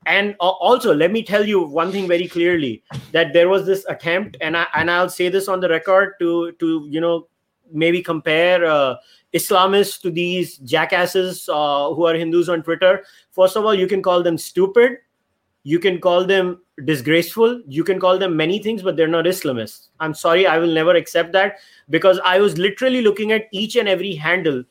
and 0.07 0.35
also 0.41 0.95
let 0.95 1.13
me 1.13 1.23
tell 1.23 1.47
you 1.47 1.63
one 1.63 1.93
thing 1.93 2.09
very 2.09 2.27
clearly 2.27 2.83
that 3.13 3.33
there 3.33 3.49
was 3.49 3.67
this 3.67 3.85
attempt 3.89 4.37
and 4.41 4.57
I, 4.57 4.67
and 4.75 4.91
I'll 4.91 5.11
say 5.11 5.29
this 5.29 5.47
on 5.47 5.61
the 5.61 5.69
record 5.69 6.15
to 6.21 6.53
to 6.53 6.87
you 6.89 7.01
know 7.01 7.29
maybe 7.73 8.03
compare 8.03 8.65
uh, 8.65 8.97
Islamists 9.35 10.01
to 10.03 10.11
these 10.11 10.57
jackasses 10.59 11.49
uh, 11.49 11.93
who 11.95 12.05
are 12.07 12.15
Hindus 12.15 12.49
on 12.49 12.63
Twitter. 12.63 13.05
First 13.31 13.57
of 13.57 13.65
all, 13.65 13.75
you 13.75 13.87
can 13.87 14.03
call 14.03 14.23
them 14.23 14.37
stupid, 14.37 14.99
you 15.63 15.79
can 15.79 16.01
call 16.01 16.25
them 16.25 16.63
disgraceful, 16.85 17.63
you 17.69 17.85
can 17.85 18.01
call 18.01 18.19
them 18.19 18.37
many 18.37 18.59
things, 18.59 18.83
but 18.83 18.97
they're 18.97 19.07
not 19.07 19.27
Islamists. 19.27 19.89
I'm 20.01 20.15
sorry, 20.15 20.47
I 20.47 20.59
will 20.59 20.73
never 20.73 20.97
accept 20.97 21.33
that 21.33 21.59
because 21.91 22.19
I 22.25 22.39
was 22.39 22.59
literally 22.59 23.03
looking 23.03 23.33
at 23.33 23.45
each 23.53 23.77
and 23.77 23.89
every 23.89 24.15
handle 24.15 24.65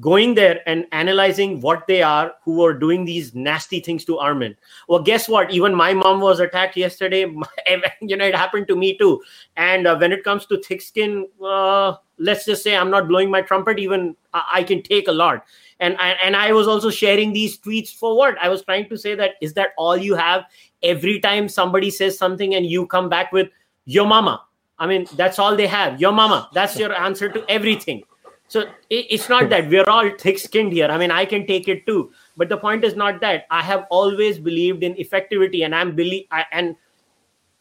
going 0.00 0.34
there 0.34 0.60
and 0.66 0.86
analyzing 0.90 1.60
what 1.60 1.86
they 1.86 2.02
are 2.02 2.34
who 2.44 2.64
are 2.64 2.74
doing 2.74 3.04
these 3.04 3.34
nasty 3.34 3.80
things 3.80 4.04
to 4.04 4.18
Armin. 4.18 4.56
Well, 4.88 5.00
guess 5.02 5.28
what? 5.28 5.52
Even 5.52 5.74
my 5.74 5.94
mom 5.94 6.20
was 6.20 6.40
attacked 6.40 6.76
yesterday. 6.76 7.20
you 8.00 8.16
know, 8.16 8.24
it 8.24 8.34
happened 8.34 8.66
to 8.68 8.76
me 8.76 8.98
too. 8.98 9.22
And 9.56 9.86
uh, 9.86 9.96
when 9.96 10.12
it 10.12 10.24
comes 10.24 10.46
to 10.46 10.60
thick 10.60 10.82
skin, 10.82 11.28
uh, 11.44 11.94
let's 12.18 12.44
just 12.44 12.62
say 12.64 12.76
I'm 12.76 12.90
not 12.90 13.06
blowing 13.06 13.30
my 13.30 13.40
trumpet. 13.40 13.78
Even 13.78 14.16
I, 14.32 14.42
I 14.54 14.62
can 14.64 14.82
take 14.82 15.06
a 15.06 15.12
lot. 15.12 15.44
And 15.78 15.96
I, 15.98 16.16
and 16.24 16.34
I 16.34 16.52
was 16.52 16.66
also 16.66 16.90
sharing 16.90 17.32
these 17.32 17.58
tweets 17.58 17.94
for 17.94 18.16
what 18.16 18.36
I 18.40 18.48
was 18.48 18.62
trying 18.62 18.88
to 18.88 18.96
say 18.96 19.14
that 19.14 19.32
is 19.40 19.54
that 19.54 19.70
all 19.78 19.96
you 19.96 20.14
have 20.16 20.44
every 20.82 21.20
time 21.20 21.48
somebody 21.48 21.90
says 21.90 22.18
something 22.18 22.54
and 22.54 22.66
you 22.66 22.86
come 22.86 23.08
back 23.08 23.32
with 23.32 23.48
your 23.84 24.06
mama. 24.06 24.42
I 24.76 24.88
mean, 24.88 25.06
that's 25.14 25.38
all 25.38 25.54
they 25.54 25.68
have. 25.68 26.00
Your 26.00 26.10
mama. 26.10 26.48
That's 26.52 26.76
your 26.76 26.92
answer 26.92 27.28
to 27.28 27.44
everything 27.48 28.02
so 28.48 28.64
it's 28.90 29.28
not 29.28 29.48
that 29.50 29.68
we're 29.68 29.88
all 29.88 30.10
thick 30.18 30.38
skinned 30.38 30.72
here. 30.72 30.86
I 30.86 30.98
mean, 30.98 31.10
I 31.10 31.24
can 31.24 31.46
take 31.46 31.66
it 31.68 31.86
too. 31.86 32.12
But 32.36 32.48
the 32.48 32.56
point 32.56 32.84
is 32.84 32.94
not 32.94 33.20
that. 33.20 33.46
I 33.50 33.62
have 33.62 33.86
always 33.90 34.38
believed 34.38 34.82
in 34.82 34.94
effectivity, 34.94 35.64
and 35.64 35.74
I'm 35.74 35.94
believe 35.96 36.26
I, 36.30 36.44
and 36.52 36.76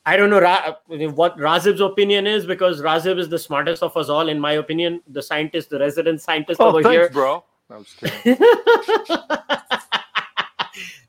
I 0.05 0.17
don't 0.17 0.29
know 0.29 0.41
Ra- 0.41 0.75
what 0.87 1.37
Razib's 1.37 1.79
opinion 1.79 2.27
is 2.27 2.45
because 2.45 2.81
Razib 2.81 3.17
is 3.17 3.29
the 3.29 3.39
smartest 3.39 3.81
of 3.81 3.95
us 3.95 4.09
all, 4.09 4.27
in 4.27 4.39
my 4.39 4.53
opinion. 4.53 5.01
The 5.07 5.21
scientist, 5.21 5.69
the 5.69 5.79
resident 5.79 6.21
scientist 6.21 6.59
oh, 6.59 6.67
over 6.67 6.83
thanks, 6.83 6.95
here, 6.95 7.09
bro. 7.09 7.43
I'm 7.69 7.85
just 7.85 7.99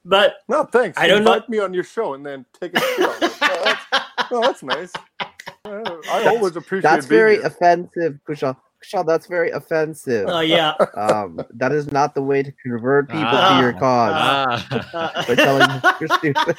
but 0.05 0.37
no, 0.49 0.65
thanks. 0.65 0.97
I 0.99 1.09
don't 1.09 1.19
Invite 1.19 1.49
know. 1.49 1.53
me 1.53 1.59
on 1.59 1.75
your 1.75 1.85
show 1.85 2.15
and 2.15 2.25
then 2.25 2.47
take 2.59 2.77
a 2.77 2.81
show. 2.81 2.87
oh, 3.01 3.19
that's, 3.21 3.37
oh, 4.31 4.41
that's 4.41 4.63
nice. 4.63 4.93
I 5.65 6.27
always 6.27 6.55
appreciate. 6.57 6.89
That's 6.89 7.07
very 7.07 7.37
here. 7.37 7.47
offensive, 7.47 8.21
Kushal. 8.27 8.57
Kushal, 8.85 9.07
that's 9.07 9.27
very 9.27 9.51
offensive. 9.51 10.27
Oh 10.29 10.41
yeah. 10.41 10.75
Um, 10.95 11.41
that 11.51 11.73
is 11.73 11.91
not 11.91 12.15
the 12.15 12.23
way 12.23 12.43
to 12.43 12.53
convert 12.53 13.09
people 13.09 13.27
ah, 13.27 13.57
to 13.57 13.63
your 13.63 13.73
cause 13.73 14.13
Ah. 14.15 15.25
by 15.27 15.35
telling 15.35 15.69
them 15.69 15.81
you're 16.01 16.09
stupid. 16.19 16.57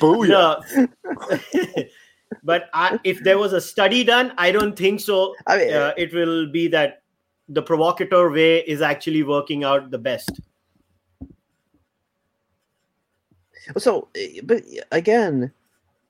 Booyah. 0.00 0.62
No. 0.74 1.84
but 2.42 2.68
I, 2.74 2.98
if 3.04 3.22
there 3.22 3.38
was 3.38 3.52
a 3.52 3.60
study 3.60 4.04
done, 4.04 4.32
I 4.38 4.52
don't 4.52 4.76
think 4.76 5.00
so. 5.00 5.34
I 5.46 5.58
mean, 5.58 5.72
uh, 5.72 5.92
it 5.96 6.12
will 6.12 6.50
be 6.50 6.68
that 6.68 7.02
the 7.48 7.62
provocateur 7.62 8.30
way 8.30 8.60
is 8.60 8.80
actually 8.82 9.22
working 9.22 9.64
out 9.64 9.90
the 9.90 9.98
best. 9.98 10.40
so, 13.78 14.08
eh, 14.14 14.40
but 14.42 14.62
again, 14.92 15.52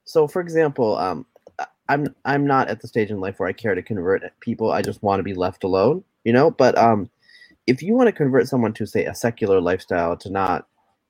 so 0.05 0.27
for 0.27 0.40
example, 0.40 0.97
um, 0.97 1.27
I'm 1.91 2.15
I'm 2.25 2.47
not 2.47 2.69
at 2.69 2.81
the 2.81 2.89
stage 2.89 3.11
in 3.11 3.21
life 3.21 3.39
where 3.41 3.49
I 3.49 3.53
care 3.53 3.75
to 3.75 3.83
convert 3.83 4.23
people. 4.41 4.73
I 4.73 4.83
just 4.83 5.03
want 5.03 5.21
to 5.21 5.25
be 5.25 5.35
left 5.35 5.65
alone, 5.65 6.05
you 6.25 6.33
know. 6.33 6.51
But 6.51 6.79
um, 6.79 7.11
if 7.67 7.83
you 7.83 7.95
want 7.95 8.09
to 8.09 8.12
convert 8.12 8.49
someone 8.49 8.73
to 8.75 8.87
say 8.87 9.05
a 9.07 9.15
secular 9.15 9.61
lifestyle, 9.61 10.17
to 10.19 10.31
not, 10.31 10.67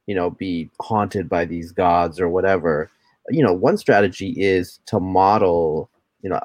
you 0.07 0.15
know, 0.15 0.31
be 0.31 0.70
haunted 0.81 1.28
by 1.28 1.44
these 1.44 1.73
gods 1.73 2.20
or 2.20 2.28
whatever, 2.28 2.90
you 3.31 3.43
know, 3.44 3.52
one 3.52 3.77
strategy 3.77 4.35
is 4.39 4.81
to 4.86 5.01
model, 5.01 5.90
you 6.23 6.31
know, 6.31 6.40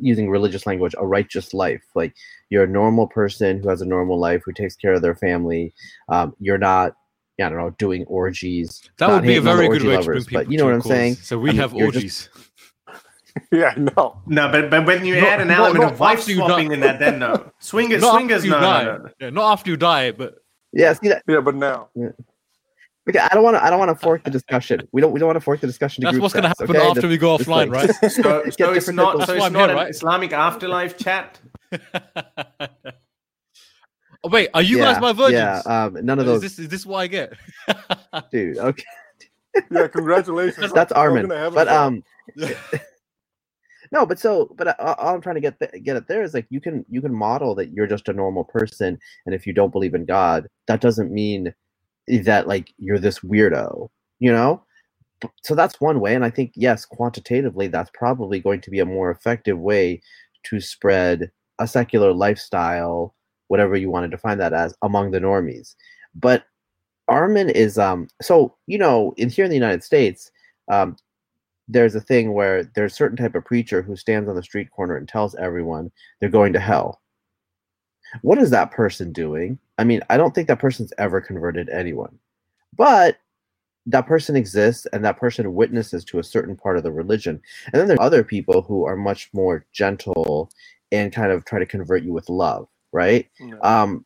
using 0.00 0.30
religious 0.30 0.66
language 0.66 0.94
a 0.98 1.06
righteous 1.06 1.54
life 1.54 1.84
like 1.94 2.14
you're 2.50 2.64
a 2.64 2.68
normal 2.68 3.06
person 3.06 3.58
who 3.62 3.70
has 3.70 3.80
a 3.80 3.86
normal 3.86 4.20
life 4.20 4.42
who 4.44 4.52
takes 4.52 4.76
care 4.76 4.92
of 4.92 5.00
their 5.02 5.16
family 5.16 5.72
um, 6.10 6.36
you're 6.40 6.58
not 6.58 6.94
I 7.40 7.48
don't 7.48 7.58
know, 7.58 7.70
doing 7.78 8.04
orgies. 8.06 8.82
That 8.98 9.10
would 9.10 9.22
be 9.22 9.36
a 9.36 9.42
hating 9.42 9.48
on 9.48 9.56
the 9.56 9.62
very 9.62 9.78
good 9.78 9.88
way 9.88 9.96
to 9.96 10.02
bring 10.02 10.24
people. 10.24 10.42
But 10.44 10.50
you 10.52 10.58
know 10.58 10.64
what 10.66 10.74
I'm 10.74 10.80
cause. 10.82 10.90
saying? 10.90 11.14
So 11.16 11.38
we 11.38 11.50
I 11.50 11.52
mean, 11.52 11.60
have 11.60 11.72
you're 11.74 11.92
just- 11.92 12.30
orgies. 12.30 12.47
yeah, 13.52 13.74
no. 13.76 14.20
No, 14.26 14.48
but 14.50 14.70
but 14.70 14.86
when 14.86 15.04
you 15.04 15.16
Not- 15.20 15.28
add 15.28 15.40
an 15.40 15.48
not- 15.48 15.58
element 15.58 15.82
not 15.84 15.92
of 15.94 16.00
wife 16.00 16.28
you 16.28 16.36
swapping 16.36 16.68
die. 16.68 16.74
in 16.74 16.80
that, 16.80 16.98
then 16.98 17.18
no. 17.18 17.50
Swingers, 17.58 18.00
Not 18.06 18.14
swingers, 18.14 18.36
after 18.44 18.46
you 18.46 18.52
no, 18.52 18.60
die. 18.60 18.84
no, 18.84 18.96
no. 18.98 19.10
Yeah, 19.20 19.30
not 19.30 19.52
after 19.52 19.70
you 19.70 19.76
die, 19.76 20.10
but 20.12 20.36
Yeah, 20.72 20.92
see 20.94 21.08
that. 21.08 21.22
Yeah, 21.28 21.40
but 21.40 21.54
now. 21.54 21.88
Yeah. 21.94 22.08
Okay, 23.08 23.18
I 23.20 23.28
don't 23.32 23.42
want 23.42 23.56
to. 23.56 23.64
I 23.64 23.70
don't 23.70 23.78
want 23.78 23.88
to 23.90 23.94
fork 23.94 24.22
the 24.24 24.30
discussion. 24.30 24.86
We 24.92 25.00
don't. 25.00 25.12
We 25.12 25.18
don't 25.18 25.28
want 25.28 25.36
to 25.36 25.40
fork 25.40 25.60
the 25.60 25.66
discussion. 25.66 26.02
That's 26.04 26.12
group 26.12 26.22
what's 26.22 26.34
going 26.34 26.42
to 26.42 26.48
happen 26.48 26.68
okay? 26.68 26.86
after 26.86 27.00
This- 27.02 27.10
we 27.10 27.16
go 27.16 27.38
offline, 27.38 27.72
right? 27.72 27.88
So, 27.90 28.00
Get 28.02 28.12
so 28.12 28.38
it's 28.44 28.56
different 28.56 28.96
not 28.96 29.12
people's- 29.12 29.26
so 29.28 29.34
it's 29.34 29.50
not 29.50 29.60
here, 29.60 29.70
an 29.70 29.76
right? 29.76 29.88
Islamic 29.88 30.32
afterlife 30.34 30.98
chat. 30.98 31.40
oh, 34.24 34.28
wait, 34.30 34.50
are 34.54 34.62
you 34.62 34.78
yeah, 34.78 34.92
guys 34.92 35.00
my 35.00 35.12
virgins? 35.12 35.32
Yeah, 35.32 35.84
um, 35.84 35.96
none 36.04 36.18
of 36.18 36.26
is 36.26 36.32
those, 36.32 36.40
this 36.42 36.58
is 36.58 36.68
this 36.68 36.84
what 36.86 36.98
I 36.98 37.06
get? 37.06 37.32
dude. 38.30 38.58
Okay, 38.58 38.84
Yeah, 39.70 39.88
congratulations. 39.88 40.70
that's 40.72 40.92
We're 40.92 40.98
Armin. 41.00 41.28
gonna 41.28 41.40
have 41.40 41.52
a 41.52 41.56
But 41.56 41.68
um, 41.68 42.02
no, 43.92 44.06
but 44.06 44.18
so, 44.18 44.54
but 44.56 44.68
uh, 44.68 44.94
all 44.98 45.14
I'm 45.14 45.20
trying 45.20 45.36
to 45.36 45.40
get 45.40 45.58
th- 45.60 45.82
get 45.84 45.96
at 45.96 46.08
there 46.08 46.22
is 46.22 46.34
like 46.34 46.46
you 46.50 46.60
can 46.60 46.84
you 46.88 47.00
can 47.02 47.14
model 47.14 47.54
that 47.56 47.70
you're 47.72 47.86
just 47.86 48.08
a 48.08 48.12
normal 48.12 48.44
person, 48.44 48.98
and 49.26 49.34
if 49.34 49.46
you 49.46 49.52
don't 49.52 49.72
believe 49.72 49.94
in 49.94 50.04
God, 50.06 50.48
that 50.68 50.80
doesn't 50.80 51.12
mean 51.12 51.54
that 52.24 52.48
like 52.48 52.72
you're 52.78 52.98
this 52.98 53.20
weirdo, 53.20 53.88
you 54.20 54.32
know. 54.32 54.62
So 55.44 55.54
that's 55.54 55.80
one 55.80 56.00
way, 56.00 56.14
and 56.14 56.24
I 56.24 56.30
think 56.30 56.52
yes, 56.56 56.84
quantitatively, 56.86 57.68
that's 57.68 57.90
probably 57.94 58.40
going 58.40 58.60
to 58.62 58.70
be 58.70 58.80
a 58.80 58.86
more 58.86 59.10
effective 59.10 59.58
way 59.58 60.02
to 60.44 60.60
spread 60.60 61.30
a 61.58 61.66
secular 61.68 62.12
lifestyle, 62.12 63.14
whatever 63.48 63.76
you 63.76 63.90
want 63.90 64.04
to 64.04 64.08
define 64.10 64.38
that 64.38 64.52
as, 64.54 64.74
among 64.82 65.10
the 65.12 65.20
normies. 65.20 65.74
But 66.14 66.44
Armin 67.08 67.50
is 67.50 67.78
um 67.78 68.08
so 68.22 68.56
you 68.66 68.78
know 68.78 69.14
in 69.16 69.28
here 69.30 69.44
in 69.44 69.50
the 69.50 69.56
United 69.56 69.82
States 69.84 70.30
um 70.70 70.96
there's 71.68 71.94
a 71.94 72.00
thing 72.00 72.32
where 72.32 72.64
there's 72.64 72.92
a 72.92 72.96
certain 72.96 73.16
type 73.16 73.34
of 73.34 73.44
preacher 73.44 73.82
who 73.82 73.96
stands 73.96 74.28
on 74.28 74.34
the 74.34 74.42
street 74.42 74.70
corner 74.70 74.96
and 74.96 75.08
tells 75.08 75.34
everyone 75.36 75.90
they're 76.20 76.28
going 76.30 76.52
to 76.54 76.60
hell. 76.60 77.00
What 78.22 78.38
is 78.38 78.50
that 78.50 78.70
person 78.70 79.12
doing? 79.12 79.58
I 79.76 79.84
mean, 79.84 80.00
I 80.08 80.16
don't 80.16 80.34
think 80.34 80.48
that 80.48 80.58
person's 80.58 80.92
ever 80.98 81.20
converted 81.20 81.68
anyone. 81.68 82.18
But 82.76 83.18
that 83.86 84.06
person 84.06 84.36
exists 84.36 84.86
and 84.92 85.04
that 85.04 85.18
person 85.18 85.54
witnesses 85.54 86.04
to 86.04 86.18
a 86.18 86.24
certain 86.24 86.56
part 86.56 86.76
of 86.76 86.82
the 86.82 86.92
religion. 86.92 87.40
And 87.66 87.74
then 87.74 87.88
there's 87.88 87.98
other 88.00 88.24
people 88.24 88.62
who 88.62 88.84
are 88.84 88.96
much 88.96 89.30
more 89.32 89.66
gentle 89.72 90.50
and 90.92 91.12
kind 91.12 91.32
of 91.32 91.44
try 91.44 91.58
to 91.58 91.66
convert 91.66 92.02
you 92.02 92.12
with 92.12 92.28
love, 92.28 92.68
right? 92.92 93.28
Yeah. 93.40 93.58
Um, 93.60 94.04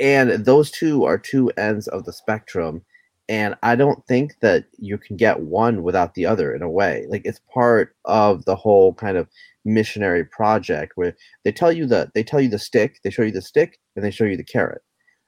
and 0.00 0.44
those 0.44 0.70
two 0.70 1.04
are 1.04 1.18
two 1.18 1.50
ends 1.56 1.88
of 1.88 2.04
the 2.04 2.12
spectrum. 2.12 2.84
And 3.28 3.54
I 3.62 3.76
don't 3.76 4.04
think 4.06 4.36
that 4.40 4.64
you 4.78 4.96
can 4.96 5.16
get 5.16 5.40
one 5.40 5.82
without 5.82 6.14
the 6.14 6.24
other 6.24 6.54
in 6.54 6.62
a 6.62 6.70
way. 6.70 7.06
Like 7.10 7.22
it's 7.24 7.40
part 7.52 7.94
of 8.06 8.44
the 8.46 8.56
whole 8.56 8.94
kind 8.94 9.18
of 9.18 9.28
missionary 9.64 10.24
project 10.24 10.92
where 10.94 11.14
they 11.44 11.52
tell 11.52 11.70
you 11.70 11.86
the 11.86 12.10
they 12.14 12.22
tell 12.22 12.40
you 12.40 12.48
the 12.48 12.58
stick, 12.58 13.00
they 13.04 13.10
show 13.10 13.22
you 13.22 13.30
the 13.30 13.42
stick, 13.42 13.78
and 13.96 14.04
they 14.04 14.10
show 14.10 14.24
you 14.24 14.36
the 14.36 14.44
carrot. 14.44 14.82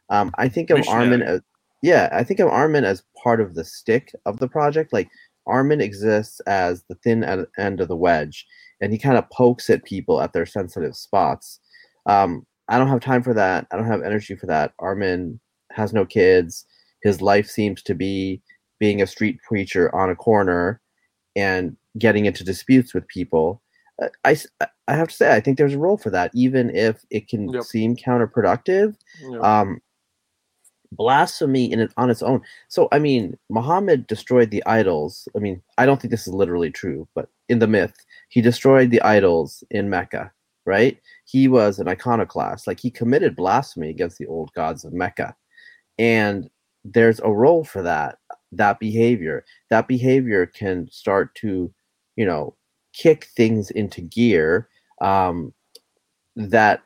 Um, 0.09 0.31
I 0.39 0.49
think 0.49 0.71
of 0.71 0.87
Armin 0.89 1.23
as 1.23 1.41
yeah, 1.83 2.09
I 2.13 2.25
think 2.25 2.41
of 2.41 2.49
Armin 2.49 2.85
as 2.85 3.03
part 3.23 3.41
of 3.41 3.55
the 3.55 3.65
stick 3.65 4.13
of 4.27 4.39
the 4.39 4.49
project. 4.49 4.93
Like 4.93 5.09
Armin 5.47 5.81
exists 5.81 6.41
as 6.41 6.85
the 6.89 6.95
thin 6.97 7.47
end 7.59 7.81
of 7.81 7.89
the 7.89 7.97
wedge, 7.97 8.47
and 8.81 8.93
he 8.93 8.99
kind 8.99 9.19
of 9.19 9.29
pokes 9.31 9.71
at 9.71 9.85
people 9.85 10.21
at 10.21 10.33
their 10.33 10.47
sensitive 10.47 10.97
spots. 10.97 11.61
Um, 12.07 12.47
I 12.69 12.79
don't 12.79 12.89
have 12.89 13.01
time 13.01 13.23
for 13.23 13.35
that. 13.35 13.67
I 13.71 13.77
don't 13.77 13.87
have 13.87 14.03
energy 14.03 14.37
for 14.37 14.47
that. 14.47 14.73
Armin 14.79 15.41
has 15.73 15.93
no 15.93 16.05
kids. 16.05 16.65
His 17.03 17.21
life 17.21 17.49
seems 17.49 17.83
to 17.83 17.95
be 17.95 18.43
being 18.79 19.03
a 19.03 19.07
street 19.07 19.39
preacher 19.47 19.95
on 19.95 20.11
a 20.11 20.17
corner 20.17 20.81
and 21.37 21.77
getting 21.99 22.27
into 22.27 22.45
disputes 22.45 22.95
with 22.95 23.07
people. 23.09 23.63
I, 24.25 24.37
I, 24.61 24.67
I 24.89 24.95
have 24.95 25.09
to 25.09 25.15
say, 25.15 25.35
I 25.35 25.41
think 25.41 25.59
there's 25.59 25.75
a 25.75 25.79
role 25.79 25.99
for 25.99 26.11
that, 26.11 26.31
even 26.35 26.75
if 26.75 27.05
it 27.11 27.29
can 27.29 27.49
Yep. 27.53 27.63
seem 27.65 27.97
counterproductive. 27.97 28.97
Yeah. 29.21 29.39
Um, 29.39 29.81
blasphemy 30.93 31.71
in 31.71 31.81
it 31.81 31.93
on 31.97 32.11
its 32.11 32.23
own. 32.23 32.43
So, 32.69 32.89
I 32.91 32.99
mean, 32.99 33.39
Muhammad 33.49 34.07
destroyed 34.07 34.51
the 34.51 34.65
idols. 34.67 35.29
I 35.37 35.39
mean, 35.39 35.63
I 35.79 35.87
don't 35.87 36.01
think 36.01 36.11
this 36.11 36.27
is 36.27 36.35
literally 36.35 36.71
true, 36.71 37.07
but 37.15 37.29
in 37.49 37.61
the 37.61 37.69
myth, 37.69 37.95
he 38.29 38.41
destroyed 38.41 38.91
the 38.91 39.03
idols 39.03 39.63
in 39.71 39.89
Mecca, 39.89 40.33
right? 40.67 40.99
He 41.27 41.47
was 41.47 41.79
an 41.79 41.89
iconoclast. 41.89 42.67
Like, 42.67 42.81
he 42.81 42.91
committed 42.91 43.37
blasphemy 43.37 43.91
against 43.91 44.19
the 44.19 44.27
old 44.27 44.53
gods 44.55 44.85
of 44.85 44.93
Mecca. 44.93 45.37
And 45.99 46.51
there's 46.85 47.21
a 47.21 47.31
role 47.31 47.65
for 47.65 47.83
that, 47.83 48.19
that 48.53 48.79
behavior. 48.79 49.45
That 49.69 49.89
behavior 49.89 50.47
can 50.47 50.89
start 50.91 51.35
to, 51.37 51.73
you 52.17 52.27
know, 52.27 52.57
kick 52.93 53.27
things 53.37 53.71
into 53.71 54.01
gear 54.01 54.69
um, 55.01 55.53
that 56.37 56.83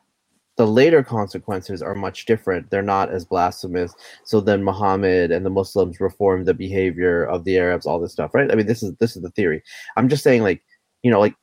the 0.56 0.66
later 0.66 1.02
consequences 1.02 1.82
are 1.82 1.94
much 1.94 2.26
different. 2.26 2.70
They're 2.70 2.82
not 2.82 3.10
as 3.10 3.24
blasphemous. 3.24 3.94
So 4.24 4.40
then 4.40 4.62
Muhammad 4.62 5.32
and 5.32 5.44
the 5.44 5.50
Muslims 5.50 6.00
reformed 6.00 6.46
the 6.46 6.54
behavior 6.54 7.24
of 7.24 7.44
the 7.44 7.58
Arabs, 7.58 7.86
all 7.86 7.98
this 7.98 8.12
stuff, 8.12 8.34
right? 8.34 8.50
I 8.50 8.54
mean, 8.54 8.66
this 8.66 8.82
is 8.82 8.94
this 9.00 9.16
is 9.16 9.22
the 9.22 9.30
theory. 9.30 9.62
I'm 9.96 10.08
just 10.08 10.22
saying, 10.22 10.42
like, 10.42 10.62
you 11.02 11.10
know, 11.10 11.18
like 11.20 11.34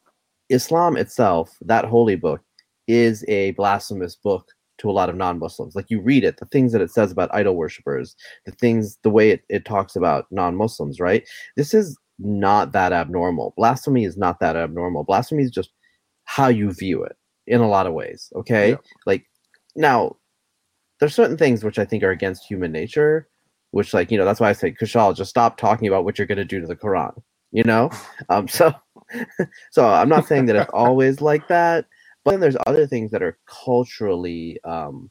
Islam 0.50 0.96
itself, 0.96 1.58
that 1.62 1.86
holy 1.86 2.16
book, 2.16 2.42
is 2.88 3.26
a 3.28 3.52
blasphemous 3.52 4.16
book 4.16 4.48
to 4.82 4.90
a 4.90 4.92
lot 4.92 5.10
of 5.10 5.16
non-Muslims. 5.16 5.76
Like 5.76 5.90
you 5.90 6.02
read 6.02 6.24
it, 6.24 6.38
the 6.38 6.46
things 6.48 6.74
that 6.74 6.82
it 6.82 6.92
says 6.92 7.12
about 7.12 7.34
idol 7.34 7.56
worshippers, 7.56 8.16
the 8.46 8.52
things, 8.52 8.98
the 9.04 9.10
way 9.10 9.30
it, 9.30 9.44
it 9.48 9.64
talks 9.64 9.96
about 9.96 10.26
non-Muslims, 10.32 11.00
right? 11.00 11.28
This 11.56 11.74
is 11.74 11.98
not 12.20 12.72
that 12.74 12.92
abnormal. 12.92 13.54
Blasphemy 13.56 14.06
is 14.06 14.18
not 14.18 14.40
that 14.40 14.56
abnormal. 14.56 15.04
Blasphemy 15.04 15.44
is 15.44 15.52
just 15.52 15.72
how 16.26 16.48
you 16.48 16.72
view 16.72 17.04
it 17.04 17.16
in 17.48 17.62
a 17.62 17.68
lot 17.68 17.88
of 17.88 17.94
ways. 17.94 18.32
Okay. 18.36 18.72
Yeah. 18.72 18.78
Like 19.06 19.26
now 19.76 20.18
there's 21.00 21.16
certain 21.16 21.38
things 21.38 21.64
which 21.64 21.80
I 21.80 21.86
think 21.86 22.04
are 22.04 22.12
against 22.12 22.46
human 22.46 22.72
nature, 22.72 23.28
which 23.72 23.94
like, 23.94 24.12
you 24.12 24.18
know, 24.18 24.26
that's 24.26 24.40
why 24.40 24.50
I 24.50 24.54
say, 24.54 24.72
Kushal, 24.72 25.16
just 25.16 25.30
stop 25.30 25.58
talking 25.58 25.88
about 25.88 26.06
what 26.06 26.18
you're 26.18 26.28
gonna 26.28 26.46
do 26.46 26.60
to 26.60 26.68
the 26.68 26.76
Quran. 26.76 27.22
You 27.52 27.64
know? 27.64 27.92
Um 28.30 28.48
so 28.48 28.74
so 29.72 29.88
I'm 29.88 30.10
not 30.10 30.28
saying 30.28 30.48
that 30.48 30.56
it's 30.56 30.72
always 30.74 31.22
like 31.22 31.48
that, 31.50 31.86
but 32.24 32.32
then 32.32 32.40
there's 32.40 32.58
other 32.68 32.88
things 32.88 33.12
that 33.12 33.24
are 33.24 33.38
culturally 33.48 34.60
um 34.64 35.10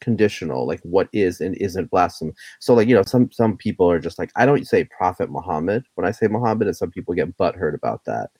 conditional, 0.00 0.66
like 0.66 0.80
what 0.82 1.08
is 1.12 1.40
and 1.40 1.56
isn't 1.56 1.90
blasphemy. 1.90 2.32
So 2.60 2.74
like, 2.74 2.88
you 2.88 2.94
know, 2.94 3.02
some 3.02 3.30
some 3.32 3.56
people 3.56 3.90
are 3.90 3.98
just 3.98 4.18
like, 4.18 4.30
I 4.36 4.46
don't 4.46 4.66
say 4.66 4.84
Prophet 4.84 5.30
Muhammad 5.30 5.84
when 5.94 6.06
I 6.06 6.10
say 6.10 6.28
Muhammad, 6.28 6.68
and 6.68 6.76
some 6.76 6.90
people 6.90 7.14
get 7.14 7.36
butthurt 7.36 7.74
about 7.74 8.04
that. 8.06 8.30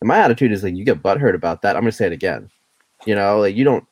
And 0.00 0.08
my 0.08 0.18
attitude 0.18 0.52
is 0.52 0.64
like, 0.64 0.74
you 0.76 0.84
get 0.84 1.02
butthurt 1.02 1.34
about 1.34 1.62
that, 1.62 1.76
I'm 1.76 1.82
gonna 1.82 1.92
say 1.92 2.06
it 2.06 2.12
again. 2.12 2.48
You 3.06 3.14
know, 3.14 3.40
like 3.40 3.56
you 3.56 3.64
don't 3.64 3.84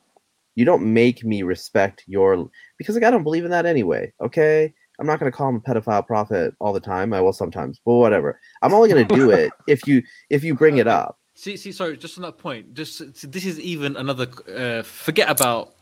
you 0.54 0.64
don't 0.64 0.92
make 0.92 1.24
me 1.24 1.42
respect 1.42 2.04
your 2.06 2.48
because 2.78 2.94
like 2.94 3.04
I 3.04 3.10
don't 3.10 3.24
believe 3.24 3.44
in 3.44 3.50
that 3.50 3.66
anyway. 3.66 4.12
Okay, 4.20 4.72
I'm 4.98 5.06
not 5.06 5.18
gonna 5.18 5.32
call 5.32 5.48
him 5.48 5.56
a 5.56 5.60
pedophile 5.60 6.06
prophet 6.06 6.54
all 6.60 6.72
the 6.72 6.80
time. 6.80 7.12
I 7.12 7.20
will 7.20 7.32
sometimes, 7.32 7.80
but 7.84 7.94
whatever. 7.94 8.38
I'm 8.62 8.74
only 8.74 8.88
gonna 8.88 9.04
do 9.04 9.30
it 9.30 9.52
if 9.68 9.86
you 9.86 10.02
if 10.30 10.44
you 10.44 10.54
bring 10.54 10.78
it 10.78 10.86
up. 10.86 11.18
See, 11.42 11.56
see, 11.56 11.72
sorry, 11.72 11.96
just 11.96 12.16
on 12.18 12.22
that 12.22 12.38
point, 12.38 12.72
just 12.72 13.32
this 13.32 13.44
is 13.44 13.58
even 13.58 13.96
another. 13.96 14.28
Uh, 14.48 14.84
forget 14.84 15.28
about 15.28 15.74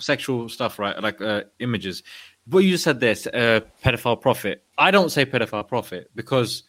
sexual 0.00 0.48
stuff, 0.48 0.76
right? 0.80 1.00
Like 1.00 1.20
uh, 1.20 1.44
images. 1.60 2.02
What 2.46 2.64
you 2.64 2.76
said 2.76 2.98
there, 2.98 3.12
uh, 3.12 3.60
pedophile 3.84 4.20
prophet. 4.20 4.64
I 4.76 4.90
don't 4.90 5.12
say 5.12 5.24
pedophile 5.24 5.68
prophet 5.68 6.10
because 6.16 6.64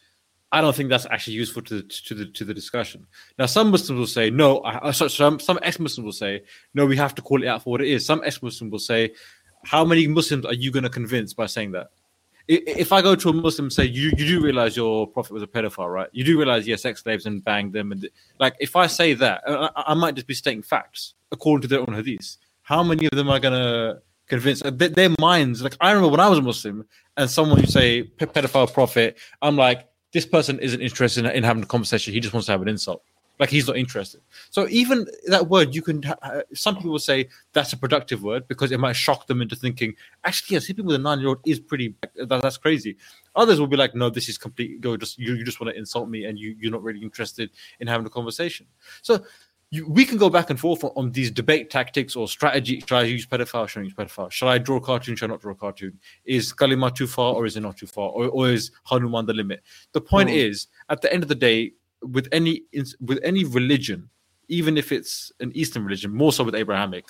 I 0.51 0.61
don't 0.61 0.75
think 0.75 0.89
that's 0.89 1.07
actually 1.07 1.37
useful 1.37 1.63
to 1.63 1.81
the, 1.81 1.83
to 1.87 2.13
the 2.13 2.25
to 2.27 2.45
the 2.45 2.53
discussion. 2.53 3.07
Now, 3.39 3.47
some 3.47 3.71
Muslims 3.71 3.97
will 3.97 4.05
say 4.05 4.29
no. 4.29 4.61
I, 4.61 4.91
so, 4.91 5.07
some 5.07 5.39
some 5.39 5.57
ex-Muslims 5.63 6.05
will 6.05 6.11
say 6.11 6.43
no. 6.75 6.85
We 6.85 6.97
have 6.97 7.15
to 7.15 7.23
call 7.23 7.41
it 7.41 7.47
out 7.47 7.63
for 7.63 7.71
what 7.71 7.81
it 7.81 7.87
is. 7.87 8.05
Some 8.05 8.21
ex-Muslims 8.23 8.71
will 8.71 8.77
say, 8.77 9.15
how 9.63 9.83
many 9.83 10.05
Muslims 10.05 10.45
are 10.45 10.53
you 10.53 10.69
going 10.69 10.83
to 10.83 10.91
convince 10.91 11.33
by 11.33 11.47
saying 11.47 11.71
that? 11.71 11.87
If 12.47 12.91
I 12.91 13.01
go 13.01 13.15
to 13.15 13.29
a 13.29 13.33
Muslim 13.33 13.65
and 13.65 13.73
say 13.73 13.85
you 13.85 14.11
you 14.17 14.25
do 14.27 14.41
realize 14.41 14.77
your 14.77 15.07
prophet 15.07 15.33
was 15.33 15.41
a 15.41 15.47
pedophile, 15.47 15.91
right? 15.91 16.09
You 16.11 16.23
do 16.23 16.37
realize 16.37 16.67
yes, 16.67 16.83
sex 16.83 17.01
slaves 17.01 17.25
and 17.25 17.43
banged 17.43 17.73
them, 17.73 17.91
and 17.91 18.07
like 18.39 18.55
if 18.59 18.75
I 18.75 18.85
say 18.87 19.13
that, 19.15 19.41
I, 19.47 19.69
I 19.75 19.93
might 19.95 20.15
just 20.15 20.27
be 20.27 20.35
stating 20.35 20.61
facts 20.61 21.15
according 21.31 21.63
to 21.63 21.67
their 21.67 21.79
own 21.79 21.93
hadith. 21.93 22.37
How 22.61 22.83
many 22.83 23.07
of 23.07 23.11
them 23.11 23.29
are 23.29 23.39
gonna 23.39 24.01
convince 24.27 24.63
uh, 24.63 24.69
their, 24.69 24.89
their 24.89 25.09
minds? 25.19 25.63
Like 25.63 25.75
I 25.81 25.91
remember 25.91 26.11
when 26.11 26.19
I 26.19 26.29
was 26.29 26.37
a 26.37 26.43
Muslim 26.43 26.85
and 27.17 27.29
someone 27.29 27.61
would 27.61 27.69
say 27.69 28.03
pedophile 28.19 28.71
prophet, 28.71 29.17
I'm 29.41 29.55
like 29.55 29.87
this 30.13 30.25
person 30.25 30.59
isn't 30.59 30.81
interested 30.81 31.25
in, 31.25 31.31
in 31.31 31.43
having 31.43 31.63
a 31.63 31.67
conversation. 31.67 32.13
He 32.13 32.19
just 32.19 32.33
wants 32.33 32.45
to 32.45 32.51
have 32.51 32.61
an 32.61 32.67
insult. 32.67 33.03
Like 33.39 33.49
he's 33.49 33.67
not 33.67 33.75
interested. 33.77 34.21
So 34.49 34.67
even 34.69 35.05
that 35.27 35.49
word, 35.49 35.75
you 35.75 35.81
can. 35.81 36.01
ha- 36.03 36.41
Some 36.53 36.75
people 36.77 36.91
will 36.91 36.99
say 36.99 37.27
that's 37.53 37.73
a 37.73 37.77
productive 37.77 38.23
word 38.23 38.47
because 38.47 38.71
it 38.71 38.79
might 38.79 38.95
shock 38.95 39.27
them 39.27 39.41
into 39.41 39.55
thinking, 39.55 39.93
actually, 40.23 40.55
yeah, 40.55 40.59
sleeping 40.61 40.85
with 40.85 40.95
a 40.95 40.99
nine-year-old 40.99 41.39
is 41.45 41.59
pretty. 41.59 41.95
That, 42.15 42.41
that's 42.41 42.57
crazy. 42.57 42.95
Others 43.35 43.59
will 43.59 43.67
be 43.67 43.75
like, 43.77 43.93
no, 43.93 44.09
this 44.09 44.29
is 44.29 44.37
complete. 44.37 44.79
Go 44.79 44.95
just 44.95 45.17
you, 45.19 45.33
you 45.35 45.43
just 45.43 45.59
want 45.59 45.73
to 45.73 45.77
insult 45.77 46.07
me, 46.09 46.25
and 46.25 46.39
you 46.39 46.55
you're 46.59 46.71
not 46.71 46.81
really 46.83 47.01
interested 47.01 47.49
in 47.81 47.87
having 47.87 48.05
a 48.07 48.09
conversation. 48.09 48.67
So 49.01 49.25
you, 49.71 49.85
we 49.89 50.05
can 50.05 50.17
go 50.17 50.29
back 50.29 50.49
and 50.51 50.59
forth 50.59 50.83
on, 50.83 50.91
on 50.95 51.11
these 51.11 51.29
debate 51.31 51.69
tactics 51.69 52.15
or 52.15 52.27
strategy. 52.29 52.79
Should 52.81 52.93
I 52.95 53.01
use 53.03 53.25
pedophile? 53.25 53.67
Should 53.67 53.81
I 53.81 53.83
use 53.83 53.93
pedophile? 53.95 54.31
Should 54.31 54.47
I 54.47 54.59
draw 54.59 54.77
a 54.77 54.81
cartoon? 54.81 55.15
Should 55.17 55.29
I 55.29 55.33
not 55.33 55.41
draw 55.41 55.51
a 55.51 55.55
cartoon? 55.55 55.99
Is 56.23 56.53
Kali 56.53 56.75
Ma 56.77 56.89
too 56.89 57.07
far 57.07 57.33
or 57.33 57.45
is 57.45 57.57
it 57.57 57.61
not 57.61 57.75
too 57.75 57.87
far? 57.87 58.09
Or, 58.11 58.27
or 58.29 58.49
is 58.49 58.71
Hanuman 58.83 59.25
the 59.25 59.33
limit? 59.33 59.61
The 59.91 60.01
point 60.01 60.29
Hmm. 60.29 60.35
is, 60.35 60.67
at 60.89 61.01
the 61.01 61.11
end 61.11 61.23
of 61.23 61.29
the 61.29 61.35
day, 61.35 61.73
with 62.11 62.27
any 62.31 62.63
with 63.01 63.19
any 63.23 63.43
religion, 63.43 64.09
even 64.47 64.77
if 64.77 64.91
it's 64.91 65.31
an 65.39 65.51
Eastern 65.55 65.83
religion, 65.83 66.13
more 66.13 66.33
so 66.33 66.43
with 66.43 66.55
Abrahamic, 66.55 67.05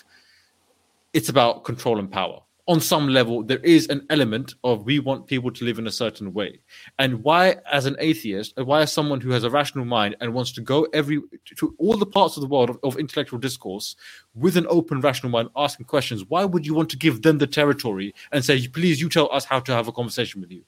it's 1.14 1.30
about 1.30 1.64
control 1.64 2.00
and 2.00 2.12
power. 2.12 2.40
On 2.68 2.82
some 2.82 3.08
level, 3.08 3.44
there 3.44 3.60
is 3.60 3.88
an 3.90 4.08
element 4.10 4.56
of 4.64 4.86
we 4.86 4.98
want 4.98 5.28
people 5.28 5.52
to 5.52 5.66
live 5.66 5.78
in 5.78 5.86
a 5.86 5.92
certain 5.92 6.34
way. 6.34 6.60
And 6.98 7.24
why, 7.24 7.58
as 7.72 7.86
an 7.86 7.96
atheist, 8.00 8.56
and 8.58 8.66
why, 8.66 8.82
as 8.82 8.92
someone 8.92 9.22
who 9.22 9.30
has 9.30 9.44
a 9.44 9.52
rational 9.52 9.86
mind 9.86 10.16
and 10.20 10.34
wants 10.34 10.52
to 10.54 10.62
go 10.62 10.88
every 10.92 11.22
to 11.58 11.76
all 11.78 11.96
the 11.96 12.08
parts 12.08 12.38
of 12.38 12.42
the 12.42 12.48
world 12.48 12.72
of, 12.72 12.80
of 12.82 12.98
intellectual 12.98 13.38
discourse 13.38 13.96
with 14.34 14.58
an 14.58 14.66
open, 14.68 15.00
rational 15.00 15.32
mind, 15.32 15.50
asking 15.56 15.86
questions, 15.86 16.26
why 16.28 16.44
would 16.44 16.66
you 16.66 16.74
want 16.74 16.90
to 16.90 16.98
give 16.98 17.22
them 17.22 17.38
the 17.38 17.46
territory 17.46 18.16
and 18.32 18.44
say, 18.44 18.68
please, 18.68 19.00
you 19.00 19.10
tell 19.10 19.32
us 19.32 19.46
how 19.46 19.60
to 19.60 19.72
have 19.72 19.88
a 19.88 19.92
conversation 19.92 20.42
with 20.42 20.52
you? 20.52 20.64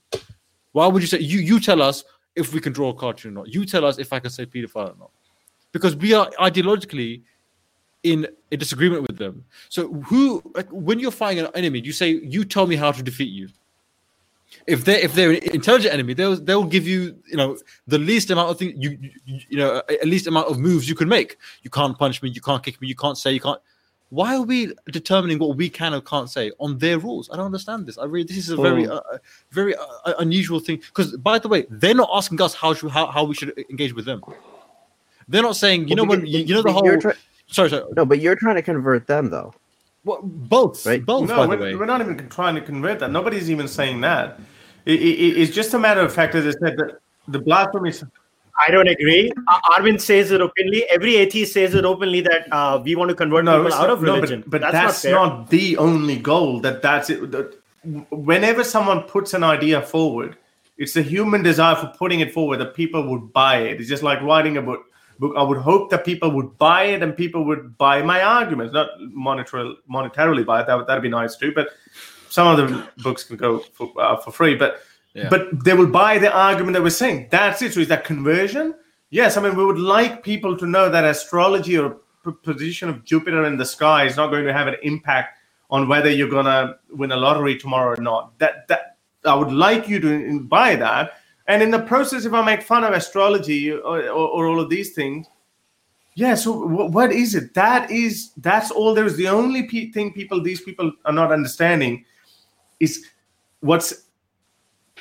Why 0.70 0.86
would 0.86 1.02
you 1.02 1.08
say 1.08 1.18
you 1.18 1.40
you 1.40 1.58
tell 1.58 1.82
us 1.82 2.04
if 2.38 2.54
we 2.54 2.60
can 2.60 2.72
draw 2.72 2.90
a 2.90 2.94
cartoon 2.94 3.32
or 3.32 3.40
not? 3.40 3.54
You 3.54 3.64
tell 3.64 3.84
us 3.84 3.98
if 3.98 4.12
I 4.12 4.20
can 4.20 4.30
say 4.30 4.46
pedophile 4.46 4.94
or 4.94 4.98
not? 4.98 5.10
Because 5.72 5.96
we 5.96 6.14
are 6.14 6.30
ideologically 6.38 7.22
in 8.02 8.26
a 8.52 8.56
disagreement 8.56 9.02
with 9.02 9.18
them. 9.18 9.44
So 9.68 9.92
who 9.92 10.42
like 10.54 10.68
when 10.70 10.98
you're 11.00 11.10
fighting 11.10 11.44
an 11.44 11.50
enemy, 11.54 11.80
you 11.80 11.92
say, 11.92 12.10
You 12.22 12.44
tell 12.44 12.66
me 12.66 12.76
how 12.76 12.92
to 12.92 13.02
defeat 13.02 13.32
you. 13.32 13.48
If 14.66 14.84
they 14.84 15.02
if 15.02 15.14
they're 15.14 15.30
an 15.30 15.42
intelligent 15.52 15.92
enemy, 15.92 16.14
they'll 16.14 16.36
they'll 16.36 16.64
give 16.64 16.86
you 16.86 17.16
you 17.26 17.36
know 17.36 17.58
the 17.86 17.98
least 17.98 18.30
amount 18.30 18.50
of 18.50 18.58
things 18.58 18.74
you 18.76 18.98
you, 19.26 19.40
you 19.50 19.58
know 19.58 19.82
at 19.88 20.06
least 20.06 20.26
amount 20.26 20.48
of 20.48 20.58
moves 20.58 20.88
you 20.88 20.94
can 20.94 21.08
make. 21.08 21.36
You 21.62 21.70
can't 21.70 21.98
punch 21.98 22.22
me, 22.22 22.30
you 22.30 22.40
can't 22.40 22.62
kick 22.62 22.80
me, 22.80 22.88
you 22.88 22.96
can't 22.96 23.18
say, 23.18 23.32
you 23.32 23.40
can't. 23.40 23.60
Why 24.10 24.36
are 24.36 24.42
we 24.42 24.72
determining 24.90 25.38
what 25.38 25.56
we 25.56 25.68
can 25.68 25.92
or 25.92 26.00
can't 26.00 26.30
say 26.30 26.50
on 26.58 26.78
their 26.78 26.98
rules? 26.98 27.28
I 27.30 27.36
don't 27.36 27.46
understand 27.46 27.86
this. 27.86 27.98
I 27.98 28.04
really 28.04 28.24
this 28.24 28.38
is 28.38 28.50
a 28.50 28.56
very 28.56 28.84
Hmm. 28.84 28.92
uh, 28.92 29.00
uh, 29.12 29.18
very 29.50 29.74
uh, 29.74 30.14
unusual 30.18 30.60
thing. 30.60 30.76
Because 30.78 31.16
by 31.18 31.38
the 31.38 31.48
way, 31.48 31.66
they're 31.68 31.94
not 31.94 32.08
asking 32.12 32.40
us 32.40 32.54
how 32.54 32.72
should, 32.74 32.90
how 32.90 33.06
how 33.08 33.24
we 33.24 33.34
should 33.34 33.52
engage 33.70 33.94
with 33.94 34.06
them. 34.06 34.22
They're 35.28 35.42
not 35.42 35.56
saying 35.56 35.88
you 35.88 35.94
know 35.94 36.04
Well, 36.04 36.10
when 36.10 36.20
because- 36.20 36.34
you, 36.34 36.40
you 36.46 36.54
know 36.54 36.62
the 36.62 36.72
but 36.72 36.84
you're 36.84 36.92
whole. 36.94 37.00
try- 37.02 37.14
sorry, 37.48 37.68
sorry. 37.70 37.84
no, 37.96 38.06
but 38.06 38.18
you're 38.20 38.36
trying 38.36 38.56
to 38.56 38.62
convert 38.62 39.06
them 39.06 39.28
though. 39.30 39.52
Well, 40.04 40.20
both, 40.22 40.86
Right? 40.86 41.04
both. 41.04 41.28
No, 41.28 41.36
by 41.36 41.46
we're, 41.46 41.58
way, 41.60 41.74
we're 41.74 41.84
not 41.84 42.00
even 42.00 42.16
trying 42.30 42.54
to 42.54 42.62
convert 42.62 43.00
that. 43.00 43.10
Nobody's 43.10 43.50
even 43.50 43.68
saying 43.68 44.00
that. 44.02 44.40
It, 44.86 45.02
it, 45.02 45.36
it's 45.42 45.52
just 45.54 45.74
a 45.74 45.78
matter 45.78 46.00
of 46.00 46.14
fact, 46.14 46.34
as 46.34 46.46
I 46.46 46.58
said, 46.64 46.78
that 46.78 47.00
the 47.26 47.40
blasphemy. 47.40 47.92
I 48.66 48.70
don't 48.70 48.88
agree. 48.88 49.30
Uh, 49.46 49.60
Arvind 49.72 50.00
says 50.00 50.30
it 50.30 50.40
openly. 50.40 50.84
Every 50.90 51.16
atheist 51.16 51.52
says 51.52 51.74
it 51.74 51.84
openly 51.84 52.20
that 52.22 52.52
uh, 52.52 52.80
we 52.82 52.96
want 52.96 53.08
to 53.10 53.14
convert 53.14 53.44
No, 53.44 53.62
people 53.62 53.78
out 53.78 53.90
of 53.90 54.02
no, 54.02 54.14
religion. 54.14 54.42
but, 54.46 54.60
but 54.60 54.72
that's, 54.72 55.02
that's, 55.02 55.04
not, 55.04 55.38
not, 55.38 55.50
the 55.50 55.76
only 55.76 56.16
goal. 56.16 56.60
That 56.60 56.82
that's 56.82 57.10
it. 57.10 57.30
That 57.30 57.54
whenever 58.10 58.64
someone 58.64 59.02
puts 59.02 59.34
an 59.34 59.44
idea 59.44 59.82
forward, 59.82 60.36
it's 60.76 60.94
the 60.94 61.02
human 61.02 61.42
desire 61.42 61.76
for 61.76 61.92
putting 61.96 62.20
it 62.20 62.32
forward 62.32 62.58
that 62.58 62.74
people 62.74 63.08
would 63.08 63.32
buy 63.32 63.58
it. 63.58 63.80
It's 63.80 63.88
just 63.88 64.02
like 64.02 64.20
writing 64.22 64.56
a 64.56 64.62
book. 64.62 64.84
Book. 65.20 65.34
I 65.36 65.42
would 65.42 65.58
hope 65.58 65.90
that 65.90 66.04
people 66.04 66.30
would 66.30 66.56
buy 66.58 66.84
it 66.84 67.02
and 67.02 67.16
people 67.16 67.44
would 67.44 67.76
buy 67.76 68.02
my 68.02 68.22
arguments, 68.22 68.72
not 68.72 68.90
monetarily, 69.00 69.74
monetarily 69.90 70.46
buy 70.46 70.60
it. 70.60 70.68
That 70.68 70.76
would 70.76 70.86
that'd 70.86 71.02
be 71.02 71.08
nice 71.08 71.34
too. 71.34 71.52
But 71.52 71.70
some 72.28 72.46
of 72.46 72.56
the 72.56 72.86
books 72.98 73.24
can 73.24 73.36
go 73.36 73.58
for, 73.58 73.92
uh, 73.98 74.16
for 74.18 74.30
free. 74.30 74.54
But 74.54 74.80
But 75.30 75.64
they 75.64 75.74
will 75.74 75.88
buy 75.88 76.18
the 76.18 76.32
argument 76.32 76.74
that 76.74 76.82
we're 76.82 76.90
saying. 76.90 77.28
That's 77.30 77.62
it. 77.62 77.74
So 77.74 77.80
is 77.80 77.88
that 77.88 78.04
conversion? 78.04 78.74
Yes. 79.10 79.36
I 79.36 79.42
mean, 79.42 79.56
we 79.56 79.64
would 79.64 79.78
like 79.78 80.22
people 80.22 80.56
to 80.58 80.66
know 80.66 80.90
that 80.90 81.04
astrology 81.04 81.78
or 81.78 81.98
position 82.44 82.88
of 82.88 83.04
Jupiter 83.04 83.44
in 83.44 83.56
the 83.56 83.64
sky 83.64 84.04
is 84.06 84.16
not 84.16 84.30
going 84.30 84.44
to 84.46 84.52
have 84.52 84.68
an 84.68 84.76
impact 84.82 85.38
on 85.70 85.88
whether 85.88 86.10
you're 86.10 86.28
gonna 86.30 86.76
win 86.90 87.12
a 87.12 87.16
lottery 87.16 87.56
tomorrow 87.58 87.94
or 87.98 88.02
not. 88.02 88.38
That 88.38 88.68
that 88.68 88.96
I 89.24 89.34
would 89.34 89.52
like 89.52 89.88
you 89.88 90.00
to 90.00 90.40
buy 90.42 90.76
that. 90.76 91.12
And 91.48 91.62
in 91.62 91.70
the 91.70 91.80
process, 91.80 92.24
if 92.24 92.32
I 92.32 92.44
make 92.44 92.62
fun 92.62 92.84
of 92.84 92.92
astrology 92.94 93.72
or, 93.72 93.80
or, 93.80 94.08
or 94.10 94.46
all 94.48 94.60
of 94.60 94.70
these 94.70 94.94
things, 94.94 95.26
yeah. 96.16 96.34
So 96.36 96.52
wh- 96.54 96.92
what 96.92 97.12
is 97.12 97.34
it? 97.34 97.54
That 97.54 97.90
is 97.90 98.32
that's 98.38 98.70
all 98.70 98.94
there 98.94 99.06
is. 99.06 99.16
The 99.16 99.28
only 99.28 99.68
thing 99.92 100.12
people 100.12 100.42
these 100.42 100.60
people 100.62 100.92
are 101.04 101.12
not 101.12 101.32
understanding 101.32 102.04
is 102.80 103.06
what's 103.60 103.94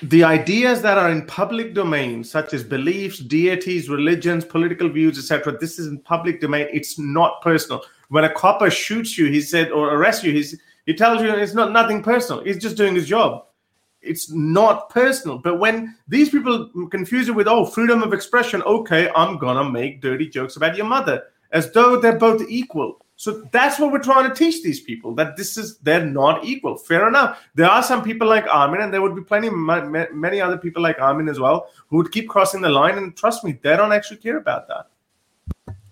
the 0.04 0.24
ideas 0.24 0.82
that 0.82 0.98
are 0.98 1.10
in 1.10 1.26
public 1.26 1.74
domain, 1.74 2.24
such 2.24 2.54
as 2.54 2.64
beliefs, 2.64 3.20
deities, 3.20 3.90
religions, 3.90 4.46
political 4.46 4.90
views, 4.90 5.18
etc. 5.18 5.58
This 5.58 5.80
is 5.80 5.88
in 5.88 6.00
public 6.00 6.40
domain. 6.40 6.68
It's 6.72 7.00
not 7.00 7.42
personal. 7.42 7.84
When 8.10 8.24
a 8.24 8.34
copper 8.34 8.70
shoots 8.70 9.18
you, 9.18 9.26
he 9.26 9.42
said, 9.42 9.72
or 9.72 9.94
arrests 9.94 10.24
you, 10.24 10.32
he's, 10.32 10.60
he 10.86 10.94
tells 10.94 11.22
you 11.22 11.30
it's 11.30 11.54
not 11.54 11.72
nothing 11.72 12.04
personal. 12.04 12.44
He's 12.44 12.62
just 12.62 12.78
doing 12.78 12.96
his 12.96 13.08
job. 13.08 13.46
It's 14.02 14.32
not 14.32 14.90
personal. 14.90 15.40
But 15.40 15.60
when 15.60 15.96
these 16.08 16.30
people 16.30 16.70
confuse 16.92 17.28
it 17.28 17.36
with, 17.36 17.48
oh, 17.48 17.66
freedom 17.66 18.04
of 18.04 18.14
expression, 18.14 18.62
okay, 18.64 19.10
I'm 19.16 19.38
gonna 19.38 19.70
make 19.70 20.02
dirty 20.02 20.30
jokes 20.30 20.56
about 20.56 20.78
your 20.78 20.86
mother, 20.86 21.24
as 21.52 21.72
though 21.72 22.00
they're 22.00 22.20
both 22.20 22.44
equal. 22.48 23.04
So 23.20 23.42
that's 23.52 23.80
what 23.80 23.92
we're 23.92 24.00
trying 24.00 24.30
to 24.30 24.36
teach 24.36 24.62
these 24.64 24.80
people 24.80 25.16
that 25.16 25.36
this 25.36 25.58
is 25.58 25.80
they're 25.80 26.06
not 26.06 26.46
equal. 26.46 26.78
Fair 26.78 27.08
enough. 27.08 27.44
There 27.56 27.68
are 27.68 27.82
some 27.82 28.04
people 28.04 28.28
like 28.28 28.46
Armin, 28.46 28.82
and 28.82 28.94
there 28.94 29.02
would 29.02 29.16
be 29.16 29.24
plenty 29.24 29.50
ma- 29.50 29.84
ma- 29.86 30.06
many 30.14 30.40
other 30.40 30.56
people 30.56 30.84
like 30.84 31.00
Armin 31.00 31.28
as 31.28 31.40
well 31.40 31.68
who 31.88 31.98
would 31.98 32.12
keep 32.12 32.30
crossing 32.30 32.62
the 32.62 32.70
line. 32.70 32.98
And 33.00 33.18
trust 33.18 33.44
me, 33.44 33.58
they 33.62 33.76
don't 33.76 33.92
actually 33.92 34.18
care 34.18 34.38
about 34.38 34.68
that. 34.68 34.88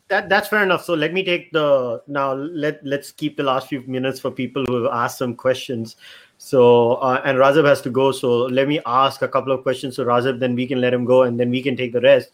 that 0.07 0.29
that's 0.29 0.47
fair 0.49 0.61
enough. 0.61 0.85
So 0.85 0.93
let 0.93 1.13
me 1.13 1.23
take 1.23 1.51
the 1.51 2.01
now. 2.05 2.33
Let 2.33 2.85
let's 2.85 3.11
keep 3.11 3.37
the 3.37 3.43
last 3.43 3.69
few 3.69 3.81
minutes 3.87 4.19
for 4.19 4.29
people 4.29 4.63
who 4.65 4.83
have 4.83 4.93
asked 4.93 5.17
some 5.17 5.35
questions. 5.35 5.95
So 6.37 6.95
uh, 6.95 7.21
and 7.25 7.39
Razib 7.39 7.65
has 7.65 7.81
to 7.81 7.89
go. 7.89 8.11
So 8.11 8.41
let 8.45 8.67
me 8.67 8.79
ask 8.85 9.23
a 9.23 9.27
couple 9.27 9.51
of 9.51 9.63
questions 9.63 9.95
So 9.95 10.05
Razib. 10.05 10.39
Then 10.39 10.53
we 10.53 10.67
can 10.67 10.79
let 10.79 10.93
him 10.93 11.05
go, 11.05 11.23
and 11.23 11.39
then 11.39 11.49
we 11.49 11.63
can 11.63 11.75
take 11.75 11.91
the 11.91 12.01
rest. 12.01 12.33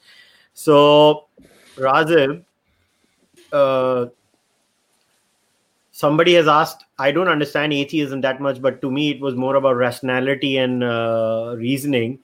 So 0.53 1.27
Razib, 1.77 2.43
uh, 3.53 4.07
somebody 6.01 6.33
has 6.33 6.47
asked. 6.47 6.85
I 6.97 7.11
don't 7.11 7.27
understand 7.27 7.73
atheism 7.73 8.21
that 8.21 8.41
much, 8.41 8.61
but 8.61 8.81
to 8.81 8.91
me 8.91 9.11
it 9.11 9.21
was 9.21 9.35
more 9.35 9.55
about 9.55 9.75
rationality 9.77 10.57
and 10.57 10.83
uh, 10.83 11.53
reasoning. 11.57 12.19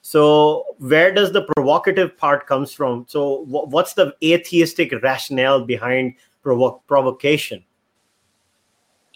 So 0.00 0.64
where 0.78 1.12
does 1.12 1.32
the 1.32 1.42
provocative 1.54 2.16
part 2.16 2.46
comes 2.46 2.72
from? 2.72 3.04
So 3.08 3.44
wh- 3.44 3.68
what's 3.68 3.92
the 3.92 4.14
atheistic 4.24 4.94
rationale 5.02 5.64
behind 5.64 6.14
provo- 6.42 6.80
provocation? 6.86 7.64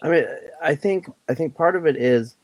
I 0.03 0.09
mean, 0.09 0.25
I 0.61 0.75
think 0.75 1.09
I 1.29 1.33
think 1.33 1.55
part 1.55 1.75
of 1.75 1.87
it 1.87 1.95
is 1.95 2.35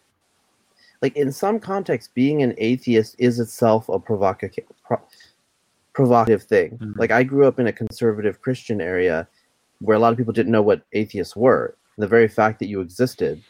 like 1.01 1.15
in 1.15 1.31
some 1.31 1.59
contexts, 1.59 2.11
being 2.13 2.41
an 2.41 2.55
atheist 2.57 3.15
is 3.19 3.39
itself 3.39 3.89
a 3.89 3.99
provocative 3.99 4.65
pro- 4.83 5.05
provocative 5.93 6.43
thing. 6.43 6.77
Mhm. 6.77 6.97
Like 6.97 7.11
I 7.11 7.21
grew 7.23 7.45
up 7.45 7.59
in 7.59 7.67
a 7.67 7.73
conservative 7.73 8.41
Christian 8.41 8.81
area 8.81 9.27
where 9.79 9.97
a 9.97 9.99
lot 9.99 10.11
of 10.11 10.17
people 10.17 10.33
didn't 10.33 10.51
know 10.51 10.61
what 10.61 10.83
atheists 10.93 11.35
were. 11.35 11.75
The 11.97 12.07
very 12.07 12.27
fact 12.27 12.59
that 12.59 12.67
you 12.67 12.81
existed 12.81 13.41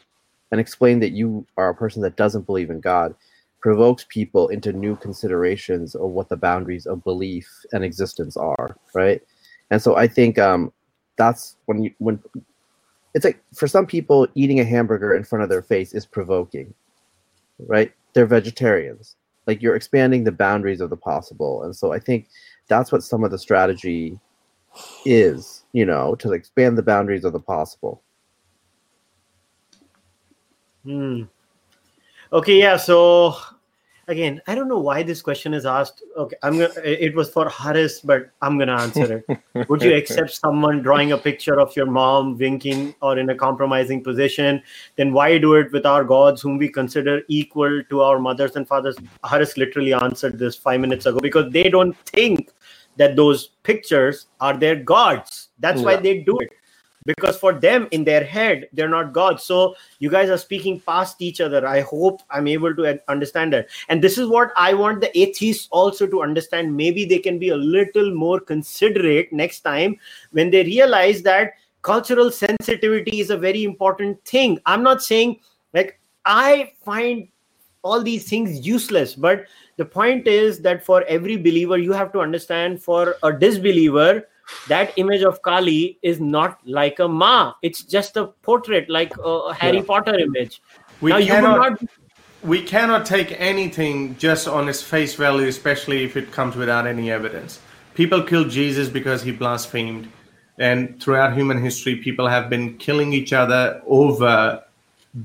and 0.51 0.59
explain 0.59 0.99
that 0.99 1.11
you 1.11 1.45
are 1.57 1.69
a 1.69 1.75
person 1.75 2.01
that 2.01 2.15
doesn't 2.15 2.45
believe 2.45 2.69
in 2.69 2.79
God 2.79 3.13
provokes 3.61 4.05
people 4.09 4.47
into 4.47 4.73
new 4.73 4.95
considerations 4.95 5.93
of 5.95 6.09
what 6.09 6.29
the 6.29 6.37
boundaries 6.37 6.85
of 6.85 7.03
belief 7.03 7.47
and 7.71 7.83
existence 7.83 8.37
are, 8.37 8.77
right? 8.95 9.21
And 9.69 9.81
so 9.81 9.97
I 9.97 10.07
think 10.07 10.39
um, 10.39 10.71
that's 11.19 11.57
when 11.65 11.83
you 11.83 11.91
when 11.99 12.19
it's 13.13 13.25
like 13.25 13.43
for 13.53 13.67
some 13.67 13.85
people 13.85 14.27
eating 14.35 14.59
a 14.59 14.63
hamburger 14.63 15.13
in 15.13 15.23
front 15.23 15.43
of 15.43 15.49
their 15.49 15.61
face 15.61 15.93
is 15.93 16.05
provoking 16.05 16.73
right 17.67 17.91
they're 18.13 18.25
vegetarians 18.25 19.15
like 19.45 19.61
you're 19.61 19.75
expanding 19.75 20.23
the 20.23 20.31
boundaries 20.31 20.81
of 20.81 20.89
the 20.89 20.97
possible 20.97 21.63
and 21.63 21.75
so 21.75 21.91
i 21.91 21.99
think 21.99 22.27
that's 22.67 22.91
what 22.91 23.03
some 23.03 23.23
of 23.23 23.31
the 23.31 23.37
strategy 23.37 24.17
is 25.05 25.58
you 25.73 25.85
know 25.85 26.15
to 26.15 26.33
expand 26.33 26.77
the 26.77 26.83
boundaries 26.83 27.23
of 27.23 27.33
the 27.33 27.39
possible 27.39 28.01
Hmm. 30.83 31.23
Okay, 32.31 32.59
yeah. 32.59 32.77
So 32.77 33.35
again, 34.07 34.41
I 34.47 34.55
don't 34.55 34.67
know 34.67 34.79
why 34.79 35.03
this 35.03 35.21
question 35.21 35.53
is 35.53 35.65
asked. 35.65 36.03
Okay, 36.17 36.35
I'm 36.41 36.53
gonna. 36.57 36.73
It 36.83 37.15
was 37.15 37.29
for 37.29 37.49
Haris, 37.49 38.01
but 38.01 38.31
I'm 38.41 38.57
gonna 38.57 38.77
answer 38.77 39.23
it. 39.27 39.69
Would 39.69 39.81
you 39.81 39.95
accept 39.95 40.31
someone 40.31 40.81
drawing 40.81 41.11
a 41.11 41.17
picture 41.17 41.59
of 41.59 41.75
your 41.75 41.85
mom 41.85 42.37
winking 42.37 42.95
or 43.01 43.17
in 43.17 43.29
a 43.29 43.35
compromising 43.35 44.03
position? 44.03 44.61
Then 44.95 45.11
why 45.11 45.37
do 45.37 45.55
it 45.55 45.71
with 45.71 45.85
our 45.85 46.03
gods, 46.03 46.41
whom 46.41 46.57
we 46.57 46.69
consider 46.69 47.21
equal 47.27 47.83
to 47.89 48.01
our 48.01 48.19
mothers 48.19 48.55
and 48.55 48.67
fathers? 48.67 48.95
Haris 49.23 49.57
literally 49.57 49.93
answered 49.93 50.39
this 50.39 50.55
five 50.55 50.79
minutes 50.79 51.05
ago 51.05 51.19
because 51.19 51.51
they 51.51 51.69
don't 51.69 51.97
think 52.05 52.51
that 52.99 53.15
those 53.15 53.47
pictures 53.63 54.27
are 54.39 54.55
their 54.55 54.75
gods. 54.75 55.49
That's 55.57 55.81
why 55.81 55.95
they 55.95 56.19
do 56.19 56.37
it. 56.39 56.49
because 57.09 57.37
for 57.37 57.53
them 57.53 57.87
in 57.91 58.03
their 58.03 58.23
head 58.23 58.67
they're 58.73 58.89
not 58.89 59.13
gods. 59.13 59.43
so 59.43 59.75
you 59.99 60.09
guys 60.09 60.29
are 60.29 60.37
speaking 60.37 60.79
past 60.89 61.21
each 61.27 61.39
other 61.45 61.65
i 61.65 61.79
hope 61.91 62.21
i'm 62.29 62.47
able 62.47 62.75
to 62.79 62.99
understand 63.07 63.53
that 63.53 63.69
and 63.87 64.03
this 64.03 64.17
is 64.17 64.27
what 64.27 64.51
i 64.57 64.73
want 64.73 64.99
the 65.05 65.09
atheists 65.17 65.69
also 65.71 66.05
to 66.05 66.21
understand 66.21 66.75
maybe 66.75 67.05
they 67.05 67.17
can 67.17 67.39
be 67.39 67.49
a 67.49 67.55
little 67.77 68.13
more 68.13 68.39
considerate 68.51 69.31
next 69.31 69.61
time 69.61 69.95
when 70.31 70.51
they 70.51 70.63
realize 70.63 71.23
that 71.23 71.53
cultural 71.81 72.29
sensitivity 72.29 73.19
is 73.21 73.29
a 73.29 73.37
very 73.37 73.63
important 73.63 74.23
thing 74.35 74.59
i'm 74.65 74.83
not 74.83 75.01
saying 75.01 75.39
like 75.73 75.99
i 76.25 76.71
find 76.83 77.27
all 77.81 78.03
these 78.03 78.29
things 78.29 78.67
useless 78.67 79.15
but 79.15 79.45
the 79.79 79.85
point 79.85 80.27
is 80.27 80.59
that 80.59 80.85
for 80.85 81.03
every 81.05 81.37
believer 81.37 81.77
you 81.77 81.93
have 81.93 82.11
to 82.11 82.19
understand 82.19 82.83
for 82.83 83.15
a 83.23 83.31
disbeliever 83.31 84.27
that 84.67 84.91
image 84.97 85.21
of 85.21 85.41
Kali 85.41 85.97
is 86.01 86.19
not 86.19 86.59
like 86.65 86.99
a 86.99 87.07
Ma. 87.07 87.53
It's 87.61 87.83
just 87.83 88.17
a 88.17 88.25
portrait, 88.49 88.89
like 88.89 89.13
a 89.23 89.53
Harry 89.53 89.77
yeah. 89.77 89.83
Potter 89.83 90.19
image. 90.19 90.61
We 90.99 91.11
now, 91.11 91.19
cannot, 91.21 91.81
not... 91.81 91.89
we 92.43 92.61
cannot 92.61 93.05
take 93.05 93.33
anything 93.39 94.17
just 94.17 94.49
on 94.49 94.67
its 94.67 94.81
face 94.81 95.15
value, 95.15 95.47
especially 95.47 96.03
if 96.03 96.17
it 96.17 96.29
comes 96.33 96.57
without 96.57 96.85
any 96.85 97.09
evidence. 97.09 97.61
People 97.93 98.21
killed 98.23 98.49
Jesus 98.49 98.89
because 98.89 99.21
he 99.21 99.31
blasphemed. 99.31 100.09
And 100.57 101.01
throughout 101.01 101.37
human 101.37 101.63
history, 101.63 101.95
people 101.95 102.27
have 102.27 102.49
been 102.49 102.77
killing 102.79 103.13
each 103.13 103.31
other 103.31 103.81
over 103.87 104.61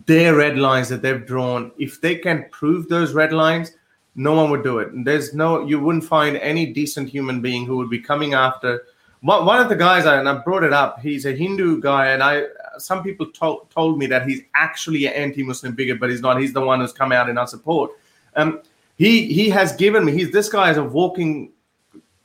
their 0.07 0.37
red 0.37 0.59
lines 0.59 0.91
that 0.91 1.03
they've 1.03 1.27
drawn. 1.27 1.73
If 1.77 2.01
they 2.01 2.15
can 2.17 2.47
prove 2.53 2.89
those 2.89 3.15
red 3.15 3.33
lines, 3.33 3.73
no 4.17 4.35
one 4.35 4.51
would 4.51 4.63
do 4.63 4.79
it. 4.79 4.91
There's 5.05 5.35
no, 5.35 5.67
you 5.67 5.81
wouldn't 5.81 6.05
find 6.05 6.37
any 6.37 6.67
decent 6.67 7.09
human 7.09 7.41
being 7.41 7.67
who 7.67 7.77
would 7.79 7.91
be 7.91 7.99
coming 7.99 8.35
after 8.35 8.83
one 9.25 9.59
of 9.59 9.71
the 9.71 9.77
guys, 9.77 10.05
and 10.05 10.29
I 10.29 10.35
brought 10.35 10.65
it 10.65 10.73
up, 10.75 11.01
he's 11.01 11.25
a 11.25 11.33
Hindu 11.33 11.81
guy, 11.81 12.09
and 12.09 12.23
I 12.23 12.45
some 12.77 13.03
people 13.03 13.27
told 13.27 13.71
told 13.71 13.99
me 13.99 14.07
that 14.07 14.29
he's 14.29 14.43
actually 14.55 15.07
an 15.07 15.15
anti-Muslim 15.15 15.75
bigot, 15.75 15.99
but 15.99 16.11
he's 16.11 16.21
not. 16.21 16.39
He's 16.39 16.53
the 16.53 16.61
one 16.61 16.81
who's 16.81 16.93
come 16.93 17.11
out 17.11 17.31
in 17.31 17.39
our 17.39 17.47
support. 17.47 17.93
Um, 18.37 18.61
he 18.97 19.33
he 19.33 19.49
has 19.49 19.73
given 19.77 20.05
me. 20.05 20.13
He's 20.13 20.31
this 20.31 20.51
guy 20.51 20.71
is 20.71 20.77
a 20.77 20.85
walking 20.85 21.53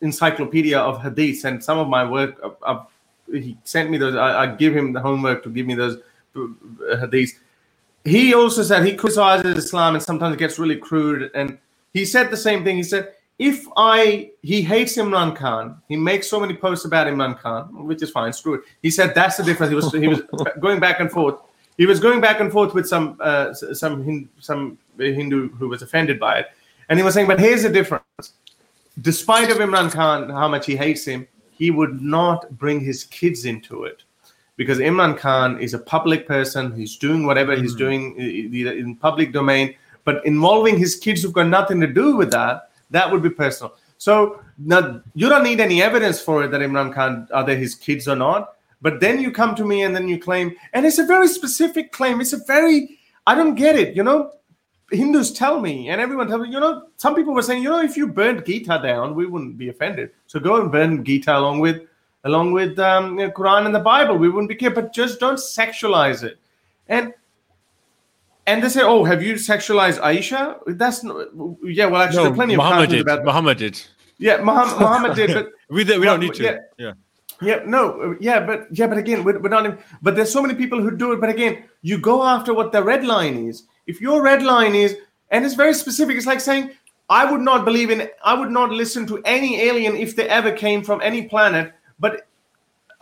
encyclopedia 0.01 0.77
of 0.77 0.97
hadiths, 0.99 1.45
and 1.45 1.63
some 1.63 1.77
of 1.77 1.87
my 1.87 2.09
work. 2.09 2.37
Uh, 2.43 2.49
uh, 2.63 2.83
he 3.31 3.57
sent 3.63 3.89
me 3.89 3.97
those. 3.97 4.15
I, 4.15 4.43
I, 4.43 4.55
give 4.55 4.75
him 4.75 4.91
the 4.91 4.99
homework 4.99 5.43
to 5.43 5.49
give 5.49 5.67
me 5.67 5.75
those 5.75 5.97
uh, 6.35 6.47
hadiths. 6.97 7.35
He 8.03 8.33
also 8.33 8.63
said 8.63 8.85
he 8.85 8.95
criticizes 8.95 9.55
Islam 9.55 9.93
and 9.93 10.03
sometimes 10.03 10.35
gets 10.35 10.57
really 10.59 10.77
crude. 10.77 11.31
And 11.33 11.59
he 11.93 12.05
said 12.05 12.29
the 12.29 12.37
same 12.37 12.63
thing. 12.63 12.77
He 12.77 12.83
said 12.83 13.13
if 13.39 13.65
I 13.77 14.31
he 14.41 14.61
hates 14.61 14.97
Imran 14.97 15.35
Khan, 15.35 15.81
he 15.87 15.95
makes 15.95 16.27
so 16.27 16.39
many 16.39 16.53
posts 16.53 16.85
about 16.85 17.07
Imran 17.07 17.39
Khan, 17.39 17.87
which 17.87 18.03
is 18.03 18.11
fine. 18.11 18.33
Screw 18.33 18.55
it. 18.55 18.61
He 18.81 18.91
said 18.91 19.15
that's 19.15 19.37
the 19.37 19.43
difference. 19.43 19.69
He 19.69 19.75
was 19.75 19.91
he 19.93 20.07
was 20.07 20.21
going 20.59 20.79
back 20.79 20.99
and 20.99 21.09
forth. 21.09 21.39
He 21.77 21.85
was 21.85 22.01
going 22.01 22.19
back 22.19 22.41
and 22.41 22.51
forth 22.51 22.73
with 22.73 22.87
some 22.87 23.17
uh, 23.21 23.53
some 23.53 24.29
some 24.39 24.77
Hindu 24.97 25.49
who 25.51 25.69
was 25.69 25.81
offended 25.81 26.19
by 26.19 26.39
it, 26.39 26.47
and 26.89 26.99
he 26.99 27.03
was 27.03 27.13
saying, 27.13 27.27
but 27.27 27.39
here's 27.39 27.63
the 27.63 27.69
difference. 27.69 28.33
Despite 29.01 29.49
of 29.49 29.57
Imran 29.57 29.89
Khan, 29.89 30.29
how 30.29 30.49
much 30.49 30.65
he 30.65 30.75
hates 30.75 31.05
him, 31.05 31.25
he 31.51 31.71
would 31.71 32.01
not 32.01 32.49
bring 32.57 32.81
his 32.81 33.05
kids 33.05 33.45
into 33.45 33.85
it 33.85 34.03
because 34.57 34.79
Imran 34.79 35.17
Khan 35.17 35.57
is 35.61 35.73
a 35.73 35.79
public 35.79 36.27
person. 36.27 36.75
He's 36.75 36.97
doing 36.97 37.25
whatever 37.25 37.53
mm-hmm. 37.53 37.61
he's 37.61 37.75
doing 37.75 38.17
in 38.17 38.97
public 38.97 39.31
domain, 39.31 39.75
but 40.03 40.25
involving 40.25 40.77
his 40.77 40.95
kids 40.95 41.21
who've 41.21 41.33
got 41.33 41.47
nothing 41.47 41.79
to 41.81 41.87
do 41.87 42.15
with 42.15 42.31
that 42.31 42.69
that 42.91 43.11
would 43.11 43.21
be 43.21 43.29
personal. 43.29 43.75
So 43.97 44.41
now 44.57 45.01
you 45.13 45.29
don't 45.29 45.43
need 45.43 45.59
any 45.59 45.81
evidence 45.81 46.21
for 46.21 46.43
it 46.43 46.51
that 46.51 46.61
Imran 46.61 46.93
Khan 46.93 47.27
are 47.33 47.45
they 47.45 47.55
his 47.55 47.75
kids 47.75 48.07
or 48.07 48.15
not. 48.15 48.55
But 48.81 49.01
then 49.01 49.19
you 49.19 49.31
come 49.31 49.55
to 49.55 49.65
me 49.65 49.83
and 49.83 49.93
then 49.93 50.07
you 50.07 50.17
claim, 50.17 50.55
and 50.73 50.85
it's 50.85 50.99
a 50.99 51.05
very 51.05 51.27
specific 51.27 51.91
claim. 51.91 52.21
It's 52.21 52.33
a 52.33 52.43
very 52.45 52.97
I 53.27 53.35
don't 53.35 53.55
get 53.55 53.75
it. 53.75 53.95
You 53.95 54.03
know, 54.03 54.31
Hindus 54.89 55.31
tell 55.33 55.59
me, 55.59 55.89
and 55.89 55.99
everyone 55.99 56.27
tell 56.27 56.39
me. 56.39 56.49
You 56.49 56.59
know, 56.59 56.87
some 56.95 57.13
people 57.13 57.33
were 57.33 57.41
saying, 57.41 57.61
you 57.61 57.69
know, 57.69 57.81
if 57.81 57.97
you 57.97 58.07
burned 58.07 58.45
Gita 58.45 58.79
down, 58.81 59.15
we 59.15 59.25
wouldn't 59.25 59.57
be 59.57 59.69
offended. 59.69 60.11
So 60.27 60.39
go 60.39 60.61
and 60.61 60.71
burn 60.71 61.03
Gita 61.03 61.37
along 61.37 61.59
with 61.59 61.85
along 62.23 62.53
with 62.53 62.79
um, 62.79 63.17
Quran 63.17 63.65
and 63.65 63.75
the 63.75 63.79
Bible. 63.79 64.17
We 64.17 64.29
wouldn't 64.29 64.49
be 64.49 64.55
care, 64.55 64.71
but 64.71 64.93
just 64.93 65.19
don't 65.19 65.37
sexualize 65.37 66.23
it. 66.23 66.39
And 66.87 67.13
and 68.49 68.63
they 68.63 68.69
say, 68.69 68.81
"Oh, 68.81 69.03
have 69.03 69.21
you 69.21 69.33
sexualized 69.35 69.99
Aisha?" 69.99 70.59
That's 70.65 71.03
not, 71.03 71.27
yeah. 71.63 71.85
Well, 71.85 72.01
actually, 72.01 72.17
no, 72.17 72.23
there 72.23 72.31
are 72.31 72.35
plenty 72.35 72.55
Muhammad 72.57 72.85
of 72.85 72.89
did. 72.89 73.01
about 73.01 73.23
Muhammad 73.23 73.57
did. 73.57 73.81
Yeah, 74.17 74.37
Muhammad, 74.41 74.79
Muhammad 74.79 75.15
did, 75.15 75.33
but 75.33 75.51
we, 75.69 75.83
we 75.83 76.05
don't 76.09 76.19
need 76.19 76.33
to. 76.35 76.43
Yeah, 76.43 76.57
yeah. 76.77 76.93
Yeah, 77.41 77.61
no, 77.65 78.17
yeah, 78.19 78.45
but 78.45 78.67
yeah, 78.71 78.87
but 78.87 78.97
again, 78.97 79.23
we're, 79.23 79.39
we're 79.39 79.49
not. 79.49 79.79
but 80.01 80.15
there's 80.15 80.31
so 80.31 80.41
many 80.41 80.55
people 80.55 80.81
who 80.81 80.91
do 80.95 81.13
it. 81.13 81.21
But 81.21 81.29
again, 81.29 81.63
you 81.81 81.97
go 81.97 82.23
after 82.23 82.53
what 82.53 82.71
the 82.71 82.83
red 82.83 83.05
line 83.05 83.47
is. 83.47 83.63
If 83.87 84.01
your 84.01 84.21
red 84.21 84.43
line 84.43 84.75
is, 84.75 84.97
and 85.31 85.45
it's 85.45 85.55
very 85.55 85.73
specific, 85.73 86.17
it's 86.17 86.25
like 86.25 86.41
saying, 86.41 86.71
I 87.09 87.31
would 87.31 87.41
not 87.41 87.65
believe 87.65 87.91
in, 87.91 88.09
I 88.23 88.33
would 88.33 88.51
not 88.51 88.71
listen 88.71 89.07
to 89.07 89.21
any 89.23 89.61
alien 89.61 89.95
if 89.95 90.15
they 90.15 90.27
ever 90.27 90.51
came 90.51 90.83
from 90.83 91.01
any 91.01 91.27
planet, 91.27 91.73
but 91.99 92.27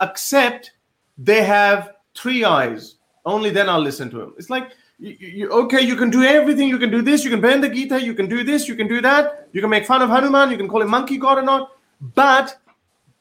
accept 0.00 0.72
they 1.18 1.42
have 1.42 1.94
three 2.14 2.44
eyes. 2.44 2.96
Only 3.24 3.50
then 3.50 3.68
I'll 3.68 3.82
listen 3.82 4.08
to 4.10 4.18
them. 4.18 4.34
It's 4.38 4.50
like 4.50 4.70
you, 4.98 5.16
you, 5.20 5.50
okay, 5.50 5.80
you 5.80 5.94
can 5.94 6.10
do 6.10 6.24
everything. 6.24 6.68
You 6.68 6.78
can 6.78 6.90
do 6.90 7.02
this. 7.02 7.24
You 7.24 7.30
can 7.30 7.40
burn 7.40 7.60
the 7.60 7.68
Gita. 7.68 8.02
You 8.02 8.14
can 8.14 8.28
do 8.28 8.42
this. 8.42 8.66
You 8.66 8.74
can 8.74 8.88
do 8.88 9.00
that. 9.00 9.48
You 9.52 9.60
can 9.60 9.70
make 9.70 9.86
fun 9.86 10.02
of 10.02 10.10
Hanuman. 10.10 10.50
You 10.50 10.56
can 10.56 10.68
call 10.68 10.82
him 10.82 10.90
monkey 10.90 11.18
god 11.18 11.38
or 11.38 11.42
not. 11.42 11.70
But 12.00 12.58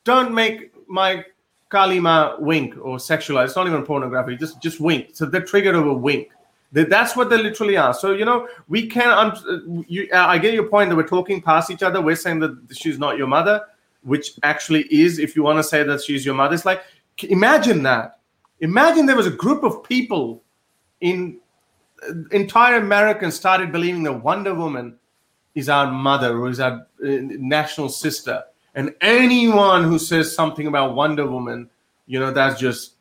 don't 0.03 0.33
make 0.33 0.73
my 0.87 1.23
Kali 1.69 1.99
Ma 1.99 2.35
wink 2.39 2.75
or 2.81 2.97
sexualize. 2.97 3.45
It's 3.45 3.55
not 3.55 3.67
even 3.67 3.83
pornography. 3.83 4.35
Just 4.37 4.61
just 4.61 4.79
wink. 4.79 5.09
So 5.13 5.25
the 5.25 5.41
trigger 5.41 5.75
of 5.75 5.85
a 5.85 5.93
wink. 5.93 6.29
That's 6.71 7.15
what 7.15 7.29
they 7.29 7.37
literally 7.37 7.77
are. 7.77 7.93
So 7.93 8.13
you 8.13 8.25
know, 8.25 8.47
we 8.67 8.87
can. 8.87 9.09
Um, 9.09 9.85
you, 9.87 10.09
I 10.13 10.37
get 10.37 10.53
your 10.53 10.67
point 10.67 10.89
that 10.89 10.95
we're 10.95 11.07
talking 11.07 11.41
past 11.41 11.69
each 11.69 11.83
other. 11.83 12.01
We're 12.01 12.15
saying 12.15 12.39
that 12.39 12.57
she's 12.71 12.97
not 12.97 13.17
your 13.17 13.27
mother, 13.27 13.65
which 14.01 14.33
actually 14.43 14.81
is. 14.91 15.19
If 15.19 15.35
you 15.35 15.43
want 15.43 15.59
to 15.59 15.63
say 15.63 15.83
that 15.83 16.01
she's 16.01 16.25
your 16.25 16.35
mother, 16.35 16.55
it's 16.55 16.65
like 16.65 16.81
imagine 17.29 17.83
that. 17.83 18.19
Imagine 18.61 19.05
there 19.05 19.15
was 19.15 19.27
a 19.27 19.31
group 19.31 19.63
of 19.63 19.83
people 19.83 20.43
in 21.01 21.39
entire 22.31 22.77
Americans 22.77 23.35
started 23.35 23.71
believing 23.71 24.03
that 24.03 24.23
Wonder 24.23 24.53
Woman 24.53 24.97
is 25.55 25.69
our 25.69 25.91
mother 25.91 26.37
or 26.37 26.49
is 26.49 26.59
our 26.59 26.87
uh, 27.03 27.07
national 27.39 27.89
sister. 27.89 28.43
And 28.75 28.93
anyone 29.01 29.83
who 29.83 29.97
says 29.97 30.33
something 30.35 30.67
about 30.67 30.93
Wonder 30.93 31.25
Woman, 31.25 31.69
you 32.05 32.19
know, 32.19 32.31
that's 32.31 32.59
just, 32.59 32.93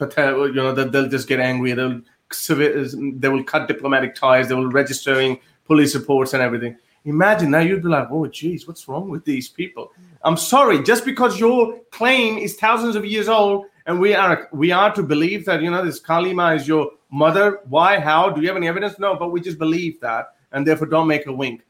you 0.00 0.52
know, 0.54 0.72
they'll 0.72 1.08
just 1.08 1.26
get 1.26 1.40
angry. 1.40 1.72
They'll 1.72 2.02
they 2.48 3.28
will 3.28 3.44
cut 3.44 3.68
diplomatic 3.68 4.14
ties. 4.14 4.48
They 4.48 4.54
will 4.54 4.70
registering 4.70 5.38
police 5.64 5.94
reports 5.94 6.34
and 6.34 6.42
everything. 6.42 6.76
Imagine 7.04 7.52
now 7.52 7.60
you'd 7.60 7.82
be 7.82 7.88
like, 7.88 8.08
oh, 8.10 8.26
geez, 8.26 8.66
what's 8.66 8.88
wrong 8.88 9.08
with 9.08 9.24
these 9.24 9.48
people? 9.48 9.92
I'm 10.22 10.36
sorry, 10.36 10.82
just 10.82 11.04
because 11.04 11.38
your 11.38 11.78
claim 11.92 12.36
is 12.36 12.56
thousands 12.56 12.96
of 12.96 13.04
years 13.04 13.28
old 13.28 13.66
and 13.86 14.00
we 14.00 14.14
are 14.14 14.48
we 14.52 14.72
are 14.72 14.92
to 14.94 15.02
believe 15.02 15.44
that 15.46 15.62
you 15.62 15.70
know 15.70 15.84
this 15.84 16.00
Kali 16.00 16.34
Ma 16.34 16.50
is 16.50 16.68
your 16.68 16.90
mother. 17.10 17.60
Why? 17.68 17.98
How? 17.98 18.30
Do 18.30 18.40
you 18.40 18.48
have 18.48 18.56
any 18.56 18.68
evidence? 18.68 18.98
No, 18.98 19.16
but 19.16 19.30
we 19.30 19.40
just 19.40 19.58
believe 19.58 20.00
that, 20.00 20.34
and 20.52 20.66
therefore 20.66 20.88
don't 20.88 21.08
make 21.08 21.26
a 21.26 21.32
wink. 21.32 21.62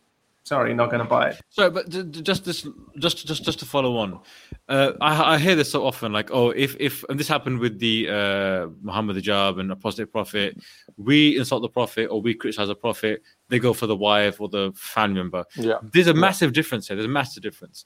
Sorry, 0.43 0.73
not 0.75 0.91
going 0.91 1.03
to 1.03 1.09
buy 1.09 1.31
it. 1.31 1.41
Sorry, 1.49 1.71
but 1.71 1.89
just 1.89 2.45
this, 2.45 2.67
just 2.99 3.27
just 3.27 3.45
just 3.45 3.59
to 3.59 3.65
follow 3.65 3.97
on, 3.97 4.21
uh, 4.69 4.93
I, 5.01 5.35
I 5.35 5.39
hear 5.39 5.57
this 5.57 5.71
so 5.71 5.85
often, 5.85 6.13
like, 6.13 6.31
oh, 6.31 6.51
if 6.51 6.77
if 6.79 7.05
and 7.09 7.19
this 7.19 7.29
happened 7.29 7.59
with 7.59 7.81
the 7.81 8.09
uh, 8.09 8.67
Muhammad 8.81 9.17
Hijab 9.17 9.59
and 9.59 9.73
apostate 9.73 10.13
prophet, 10.13 10.57
we 10.97 11.37
insult 11.37 11.63
the 11.63 11.69
prophet 11.69 12.07
or 12.07 12.23
we 12.23 12.33
criticize 12.33 12.69
the 12.69 12.77
prophet, 12.77 13.23
they 13.49 13.59
go 13.59 13.73
for 13.73 13.89
the 13.89 13.97
wife 13.97 14.41
or 14.41 14.49
the 14.49 14.73
family 14.77 15.17
member. 15.17 15.45
Yeah, 15.57 15.79
there's 15.83 16.07
a 16.07 16.15
yeah. 16.15 16.21
massive 16.21 16.53
difference 16.53 16.87
here. 16.87 16.97
There's 16.97 17.07
a 17.07 17.09
massive 17.09 17.43
difference. 17.43 17.85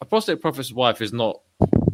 Apostate 0.00 0.40
prophet's 0.40 0.72
wife 0.72 1.02
is 1.02 1.12
not 1.12 1.42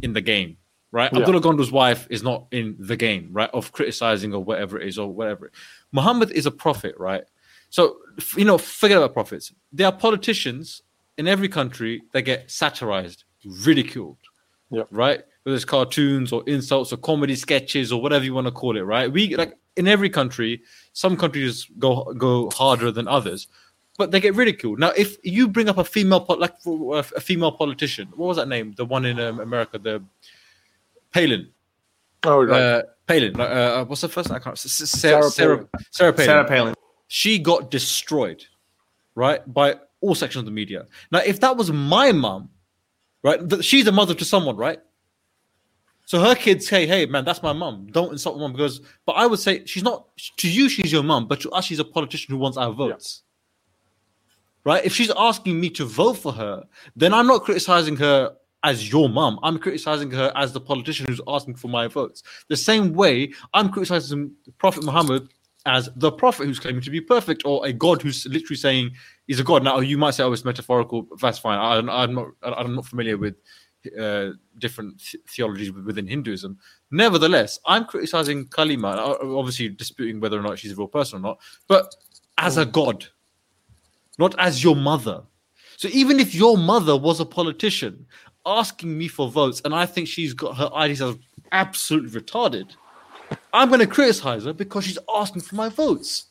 in 0.02 0.12
the 0.12 0.20
game 0.20 0.56
right? 0.92 1.10
Yeah. 1.12 1.20
Abdullah 1.20 1.40
Gondo's 1.40 1.72
wife 1.72 2.06
is 2.10 2.22
not 2.22 2.46
in 2.52 2.76
the 2.78 2.96
game, 2.96 3.30
right? 3.32 3.50
Of 3.52 3.72
criticizing 3.72 4.32
or 4.32 4.44
whatever 4.44 4.78
it 4.78 4.86
is 4.86 4.98
or 4.98 5.12
whatever. 5.12 5.50
Muhammad 5.90 6.30
is 6.30 6.46
a 6.46 6.50
prophet, 6.50 6.94
right? 6.98 7.24
So, 7.70 7.96
you 8.36 8.44
know, 8.44 8.58
forget 8.58 8.98
about 8.98 9.14
prophets. 9.14 9.52
There 9.72 9.86
are 9.86 9.92
politicians 9.92 10.82
in 11.16 11.26
every 11.26 11.48
country 11.48 12.02
that 12.12 12.22
get 12.22 12.50
satirized, 12.50 13.24
ridiculed, 13.64 14.18
yeah. 14.70 14.84
right? 14.90 15.22
Whether 15.42 15.56
it's 15.56 15.64
cartoons 15.64 16.32
or 16.32 16.44
insults 16.46 16.92
or 16.92 16.98
comedy 16.98 17.34
sketches 17.34 17.90
or 17.90 18.00
whatever 18.00 18.24
you 18.24 18.34
want 18.34 18.46
to 18.46 18.52
call 18.52 18.76
it, 18.76 18.82
right? 18.82 19.10
We 19.10 19.34
like 19.34 19.58
in 19.76 19.88
every 19.88 20.10
country, 20.10 20.62
some 20.92 21.16
countries 21.16 21.66
go 21.78 22.12
go 22.12 22.50
harder 22.50 22.92
than 22.92 23.08
others, 23.08 23.48
but 23.98 24.10
they 24.10 24.20
get 24.20 24.34
ridiculed. 24.34 24.78
Now, 24.78 24.90
if 24.90 25.16
you 25.24 25.48
bring 25.48 25.68
up 25.68 25.78
a 25.78 25.84
female, 25.84 26.24
like 26.28 26.54
a 26.66 27.20
female 27.20 27.52
politician, 27.52 28.08
what 28.14 28.26
was 28.26 28.36
that 28.36 28.48
name? 28.48 28.74
The 28.76 28.84
one 28.84 29.04
in 29.04 29.18
um, 29.18 29.40
America, 29.40 29.78
the 29.78 30.02
Palin. 31.12 31.48
Oh, 32.24 32.44
right. 32.44 32.60
Uh, 32.60 32.82
Palin. 33.06 33.38
Uh, 33.38 33.42
uh, 33.44 33.84
what's 33.84 34.00
the 34.00 34.08
first? 34.08 34.30
I 34.30 34.38
can't. 34.38 34.58
Sarah, 34.58 34.86
Sarah, 34.86 35.30
Sarah, 35.30 35.68
Sarah 35.90 36.12
Palin. 36.12 36.26
Sarah 36.26 36.44
Palin. 36.44 36.74
She 37.08 37.38
got 37.38 37.70
destroyed, 37.70 38.44
right, 39.14 39.40
by 39.52 39.76
all 40.00 40.14
sections 40.14 40.40
of 40.40 40.46
the 40.46 40.52
media. 40.52 40.86
Now, 41.10 41.20
if 41.20 41.40
that 41.40 41.56
was 41.56 41.70
my 41.70 42.12
mom, 42.12 42.50
right, 43.22 43.62
she's 43.62 43.86
a 43.86 43.92
mother 43.92 44.14
to 44.14 44.24
someone, 44.24 44.56
right? 44.56 44.80
So 46.06 46.20
her 46.20 46.34
kids 46.34 46.66
say, 46.66 46.86
"Hey, 46.86 47.06
man, 47.06 47.24
that's 47.24 47.42
my 47.42 47.52
mum. 47.52 47.86
Don't 47.90 48.12
insult 48.12 48.36
my 48.36 48.42
mum." 48.42 48.52
Because, 48.52 48.80
but 49.06 49.12
I 49.12 49.26
would 49.26 49.38
say 49.38 49.64
she's 49.66 49.82
not 49.82 50.08
to 50.38 50.50
you. 50.50 50.68
She's 50.68 50.92
your 50.92 51.02
mum, 51.02 51.28
but 51.28 51.40
to 51.40 51.50
us, 51.50 51.64
she's 51.66 51.78
a 51.78 51.84
politician 51.84 52.34
who 52.34 52.38
wants 52.38 52.58
our 52.58 52.72
votes. 52.72 53.22
Right? 54.64 54.84
If 54.84 54.94
she's 54.94 55.10
asking 55.16 55.60
me 55.60 55.70
to 55.70 55.84
vote 55.84 56.14
for 56.14 56.32
her, 56.32 56.64
then 56.94 57.12
I'm 57.12 57.26
not 57.26 57.42
criticizing 57.42 57.96
her 57.96 58.34
as 58.64 58.90
your 58.90 59.08
mum. 59.08 59.38
I'm 59.42 59.58
criticizing 59.58 60.10
her 60.12 60.32
as 60.36 60.52
the 60.52 60.60
politician 60.60 61.06
who's 61.06 61.20
asking 61.26 61.56
for 61.56 61.68
my 61.68 61.88
votes. 61.88 62.22
The 62.48 62.56
same 62.56 62.92
way 62.92 63.32
I'm 63.54 63.70
criticizing 63.70 64.32
Prophet 64.58 64.84
Muhammad 64.84 65.28
as 65.66 65.90
the 65.96 66.10
prophet 66.10 66.46
who's 66.46 66.58
claiming 66.58 66.82
to 66.82 66.90
be 66.90 67.00
perfect, 67.00 67.42
or 67.44 67.64
a 67.66 67.72
god 67.72 68.02
who's 68.02 68.26
literally 68.26 68.56
saying 68.56 68.90
he's 69.26 69.40
a 69.40 69.44
god. 69.44 69.62
Now 69.62 69.80
you 69.80 69.96
might 69.96 70.12
say, 70.12 70.24
"Oh, 70.24 70.32
it's 70.32 70.44
metaphorical." 70.44 71.02
but 71.02 71.20
That's 71.20 71.38
fine. 71.38 71.58
I, 71.58 72.02
I'm 72.02 72.14
not. 72.14 72.28
I'm 72.42 72.74
not 72.74 72.86
familiar 72.86 73.16
with 73.16 73.36
uh, 73.98 74.30
different 74.58 75.00
th- 75.00 75.22
theologies 75.28 75.72
within 75.72 76.06
Hinduism. 76.06 76.58
Nevertheless, 76.90 77.58
I'm 77.66 77.84
criticizing 77.84 78.46
Kali 78.48 78.76
Ma, 78.76 78.90
uh, 78.90 79.18
obviously 79.36 79.68
disputing 79.68 80.20
whether 80.20 80.38
or 80.38 80.42
not 80.42 80.58
she's 80.58 80.72
a 80.72 80.76
real 80.76 80.88
person 80.88 81.18
or 81.18 81.22
not, 81.22 81.40
but 81.68 81.94
as 82.38 82.56
a 82.56 82.66
god, 82.66 83.06
not 84.18 84.34
as 84.38 84.62
your 84.62 84.76
mother. 84.76 85.22
So 85.76 85.88
even 85.92 86.20
if 86.20 86.34
your 86.34 86.56
mother 86.56 86.96
was 86.96 87.18
a 87.18 87.24
politician 87.24 88.06
asking 88.46 88.96
me 88.96 89.08
for 89.08 89.28
votes, 89.30 89.62
and 89.64 89.74
I 89.74 89.86
think 89.86 90.08
she's 90.08 90.34
got 90.34 90.56
her 90.56 90.70
ideas 90.74 91.02
as 91.02 91.16
absolutely 91.52 92.20
retarded, 92.20 92.74
I'm 93.52 93.68
going 93.68 93.80
to 93.80 93.86
criticize 93.86 94.44
her 94.44 94.52
because 94.52 94.84
she's 94.84 94.98
asking 95.14 95.42
for 95.42 95.54
my 95.54 95.68
votes. 95.68 96.26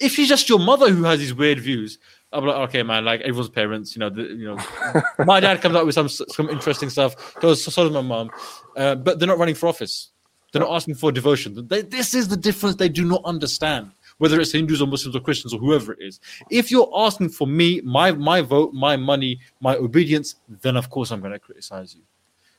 If 0.00 0.12
she's 0.12 0.28
just 0.28 0.48
your 0.48 0.60
mother 0.60 0.90
who 0.90 1.02
has 1.04 1.18
these 1.18 1.34
weird 1.34 1.58
views, 1.58 1.98
I'm 2.32 2.44
like, 2.44 2.56
okay, 2.68 2.82
man, 2.82 3.04
like 3.04 3.20
everyone's 3.22 3.48
parents, 3.48 3.96
you 3.96 4.00
know, 4.00 4.10
the, 4.10 4.22
you 4.22 4.54
know, 4.54 5.02
my 5.24 5.40
dad 5.40 5.60
comes 5.60 5.74
up 5.74 5.86
with 5.86 5.94
some 5.94 6.08
some 6.08 6.48
interesting 6.50 6.90
stuff. 6.90 7.34
So, 7.40 7.54
so 7.54 7.84
does 7.84 7.92
my 7.92 8.02
mom, 8.02 8.30
uh, 8.76 8.94
but 8.94 9.18
they're 9.18 9.28
not 9.28 9.38
running 9.38 9.54
for 9.54 9.68
office. 9.68 10.10
They're 10.52 10.62
not 10.62 10.74
asking 10.74 10.94
for 10.94 11.10
devotion. 11.10 11.66
They, 11.66 11.82
this 11.82 12.14
is 12.14 12.28
the 12.28 12.36
difference 12.36 12.76
they 12.76 12.88
do 12.88 13.04
not 13.04 13.22
understand. 13.24 13.90
Whether 14.18 14.40
it's 14.40 14.52
Hindus 14.52 14.82
or 14.82 14.86
Muslims 14.86 15.16
or 15.16 15.20
Christians 15.20 15.54
or 15.54 15.60
whoever 15.60 15.92
it 15.92 16.00
is, 16.00 16.20
if 16.50 16.70
you're 16.70 16.90
asking 16.94 17.30
for 17.30 17.46
me, 17.46 17.80
my 17.82 18.12
my 18.12 18.40
vote, 18.40 18.72
my 18.72 18.96
money, 18.96 19.40
my 19.60 19.76
obedience, 19.76 20.36
then 20.48 20.76
of 20.76 20.90
course 20.90 21.10
I'm 21.10 21.20
going 21.20 21.32
to 21.32 21.38
criticize 21.38 21.94
you. 21.94 22.02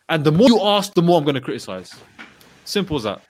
And 0.07 0.23
the 0.23 0.31
more 0.31 0.47
you 0.47 0.61
ask, 0.61 0.93
the 0.93 1.01
more 1.01 1.17
I'm 1.17 1.23
going 1.23 1.35
to 1.35 1.41
criticize. 1.41 1.93
Simple 2.65 2.97
as 2.97 3.03
that. 3.03 3.21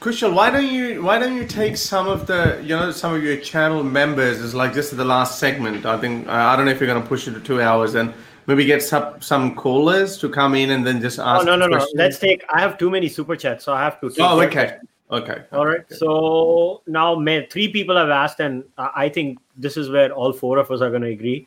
Kushal, 0.00 0.32
why 0.32 0.48
don't 0.50 0.68
you 0.68 1.02
why 1.02 1.18
don't 1.18 1.34
you 1.34 1.44
take 1.44 1.76
some 1.76 2.06
of 2.06 2.28
the 2.28 2.60
you 2.62 2.68
know 2.68 2.92
some 2.92 3.14
of 3.14 3.22
your 3.24 3.36
channel 3.36 3.82
members 3.82 4.38
as 4.38 4.54
like 4.54 4.72
this 4.72 4.92
is 4.92 4.96
the 4.96 5.04
last 5.04 5.40
segment. 5.40 5.84
I 5.86 5.98
think 5.98 6.28
I 6.28 6.54
don't 6.54 6.66
know 6.66 6.70
if 6.70 6.80
you're 6.80 6.86
going 6.86 7.02
to 7.02 7.08
push 7.08 7.26
it 7.26 7.32
to 7.32 7.40
two 7.40 7.60
hours 7.60 7.96
and 7.96 8.14
maybe 8.46 8.64
get 8.64 8.80
some 8.80 9.20
some 9.20 9.56
callers 9.56 10.16
to 10.18 10.28
come 10.28 10.54
in 10.54 10.70
and 10.70 10.86
then 10.86 11.00
just 11.00 11.18
oh, 11.18 11.24
ask. 11.24 11.42
Oh 11.42 11.44
no 11.44 11.56
no 11.56 11.68
questions. 11.68 11.94
no! 11.94 12.04
Let's 12.04 12.18
take. 12.20 12.44
I 12.54 12.60
have 12.60 12.78
too 12.78 12.90
many 12.90 13.08
super 13.08 13.34
chats, 13.34 13.64
so 13.64 13.72
I 13.72 13.82
have 13.82 14.00
to. 14.00 14.08
Take 14.08 14.20
Oh 14.20 14.36
your 14.40 14.44
okay 14.48 14.66
question. 14.66 14.87
Okay. 15.10 15.44
All 15.52 15.66
right. 15.66 15.80
Okay. 15.80 15.94
So 15.94 16.82
now, 16.86 17.14
may, 17.14 17.46
three 17.46 17.68
people 17.72 17.96
have 17.96 18.10
asked, 18.10 18.40
and 18.40 18.64
I 18.76 18.90
I 19.04 19.08
think 19.08 19.38
this 19.56 19.76
is 19.76 19.90
where 19.90 20.12
all 20.12 20.32
four 20.32 20.58
of 20.58 20.70
us 20.70 20.80
are 20.80 20.90
going 20.90 21.02
to 21.02 21.08
agree. 21.08 21.46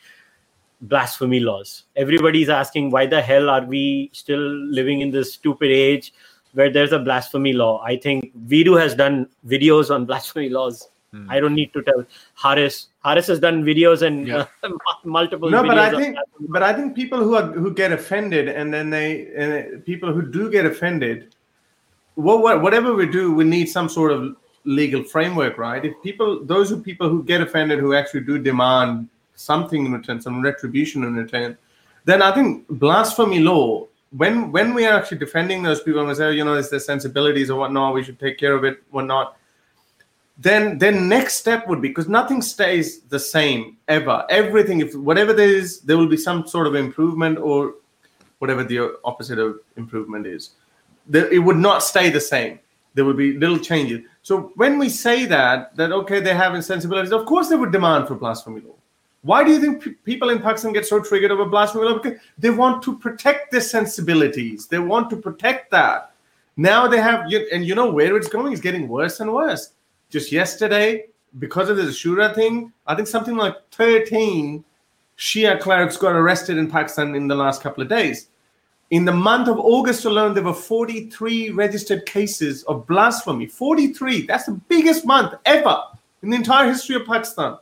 Blasphemy 0.81 1.39
laws. 1.39 1.83
Everybody's 1.95 2.49
asking, 2.49 2.89
why 2.89 3.05
the 3.05 3.21
hell 3.21 3.49
are 3.49 3.63
we 3.63 4.09
still 4.13 4.39
living 4.39 5.01
in 5.01 5.11
this 5.11 5.33
stupid 5.33 5.69
age 5.69 6.11
where 6.53 6.71
there's 6.71 6.91
a 6.91 6.99
blasphemy 6.99 7.53
law? 7.53 7.81
I 7.83 7.97
think 7.97 8.31
Vidu 8.47 8.79
has 8.79 8.95
done 8.95 9.27
videos 9.45 9.93
on 9.93 10.05
blasphemy 10.11 10.49
laws. 10.49 10.89
Hmm. 11.11 11.29
I 11.29 11.39
don't 11.39 11.53
need 11.53 11.73
to 11.73 11.83
tell 11.83 12.05
Haris. 12.35 12.88
Haris 13.03 13.27
has 13.27 13.39
done 13.39 13.63
videos 13.63 14.01
and 14.01 14.27
Yeah. 14.27 14.45
multiple. 15.03 15.49
No, 15.49 15.61
but 15.61 15.77
I 15.77 15.91
think 15.91 16.17
but 16.49 16.63
I 16.63 16.73
think 16.73 16.95
people 16.95 17.19
who 17.19 17.35
are 17.35 17.51
who 17.51 17.73
get 17.73 17.91
offended 17.91 18.47
and 18.47 18.73
then 18.73 18.89
they 18.89 19.27
and 19.35 19.85
people 19.85 20.13
who 20.13 20.21
do 20.21 20.49
get 20.49 20.65
offended, 20.65 21.17
what, 21.17 21.25
what 21.25 21.40
whatever 22.22 22.93
we 22.93 23.06
do, 23.06 23.34
we 23.34 23.43
need 23.43 23.68
some 23.68 23.89
sort 23.89 24.11
of 24.11 24.35
legal 24.64 25.03
framework, 25.03 25.57
right? 25.57 25.84
If 25.84 25.93
people 26.03 26.43
those 26.43 26.69
who 26.69 26.81
people 26.81 27.10
who 27.10 27.23
get 27.23 27.41
offended 27.41 27.80
who 27.80 27.93
actually 27.93 28.22
do 28.22 28.38
demand 28.38 29.10
something 29.35 29.85
in 29.85 29.93
return, 29.93 30.22
some 30.22 30.41
retribution 30.41 31.03
in 31.03 31.15
return, 31.15 31.57
then 32.06 32.22
I 32.22 32.34
think 32.34 32.68
blasphemy 32.68 33.39
law. 33.39 33.88
When 34.15 34.52
when 34.52 34.73
we 34.73 34.85
are 34.85 34.93
actually 34.93 35.19
defending 35.19 35.64
those 35.64 35.81
people 35.81 36.02
and 36.02 36.10
we 36.10 36.15
say, 36.15 36.26
"Oh, 36.26 36.30
you 36.31 36.43
know, 36.43 36.56
it's 36.56 36.69
their 36.69 36.80
sensibilities 36.80 37.49
or 37.49 37.60
whatnot, 37.60 37.93
we 37.93 38.03
should 38.03 38.19
take 38.19 38.38
care 38.38 38.53
of 38.53 38.64
it, 38.64 38.84
whatnot 38.91 39.38
then 40.41 40.77
then 40.80 41.07
next 41.07 41.35
step 41.35 41.68
would 41.68 41.81
be 41.81 41.88
because 41.88 42.07
nothing 42.07 42.41
stays 42.41 43.02
the 43.02 43.19
same 43.19 43.77
ever 43.88 44.26
everything 44.30 44.80
if 44.80 44.95
whatever 44.95 45.34
there 45.34 45.49
is 45.49 45.81
there 45.81 45.98
will 45.98 46.07
be 46.07 46.18
some 46.18 46.48
sort 46.48 46.65
of 46.65 46.73
improvement 46.73 47.38
or 47.38 47.76
whatever 48.39 48.64
the 48.64 48.98
opposite 49.03 49.38
of 49.38 49.60
improvement 49.77 50.26
is 50.26 50.52
there, 51.07 51.32
it 51.32 51.40
would 51.40 51.57
not 51.57 51.84
stay 51.84 52.10
the 52.10 52.22
same. 52.22 52.60
There 52.94 53.06
would 53.06 53.18
be 53.18 53.38
little 53.38 53.60
changes. 53.60 54.02
So 54.22 54.52
when 54.56 54.78
we 54.78 54.90
say 54.90 55.26
that 55.26 55.76
that 55.78 55.91
okay 55.91 56.19
they 56.19 56.34
have 56.34 56.53
insensibilities 56.53 57.11
of 57.11 57.26
course 57.26 57.48
they 57.49 57.56
would 57.56 57.72
demand 57.72 58.07
for 58.07 58.15
blasphemy 58.15 58.61
law. 58.61 58.76
Why 59.23 59.44
do 59.44 59.52
you 59.52 59.61
think 59.61 59.84
pe- 59.84 59.91
people 60.03 60.30
in 60.30 60.40
pakistan 60.40 60.73
get 60.73 60.86
so 60.86 60.99
triggered 60.99 61.32
over 61.32 61.45
blasphemy 61.45 61.86
law? 61.86 61.99
Because 61.99 62.19
they 62.38 62.49
want 62.49 62.84
to 62.84 62.98
protect 62.98 63.52
their 63.52 63.61
sensibilities. 63.61 64.68
They 64.68 64.80
want 64.80 65.10
to 65.11 65.18
protect 65.18 65.72
that. 65.72 66.11
Now 66.57 66.88
they 66.88 66.99
have 66.99 67.32
and 67.52 67.65
you 67.65 67.76
know 67.76 67.91
where 67.91 68.15
it's 68.18 68.28
going? 68.28 68.52
It's 68.52 68.61
getting 68.61 68.88
worse 68.88 69.19
and 69.19 69.34
worse. 69.34 69.73
Just 70.10 70.32
yesterday, 70.32 71.06
because 71.40 71.69
of 71.69 71.78
the 71.78 71.84
Shura 71.84 72.36
thing, 72.36 72.73
I 72.86 72.95
think 72.95 73.07
something 73.07 73.38
like 73.38 73.56
13 73.72 74.64
Shia 75.18 75.60
clerics 75.60 75.98
got 75.98 76.15
arrested 76.15 76.57
in 76.57 76.69
Pakistan 76.69 77.15
in 77.15 77.28
the 77.28 77.36
last 77.36 77.61
couple 77.61 77.84
of 77.84 77.90
days. 77.90 78.28
In 78.91 79.05
the 79.05 79.13
month 79.13 79.47
of 79.47 79.57
August 79.57 80.03
alone, 80.03 80.34
there 80.34 80.43
were 80.43 80.53
43 80.53 81.51
registered 81.51 82.05
cases 82.05 82.63
of 82.63 82.85
blasphemy. 82.88 83.47
43. 83.47 84.26
That's 84.26 84.45
the 84.45 84.59
biggest 84.68 85.05
month 85.05 85.34
ever 85.45 85.81
in 86.22 86.30
the 86.30 86.35
entire 86.35 86.68
history 86.68 86.97
of 86.97 87.05
Pakistan. 87.05 87.57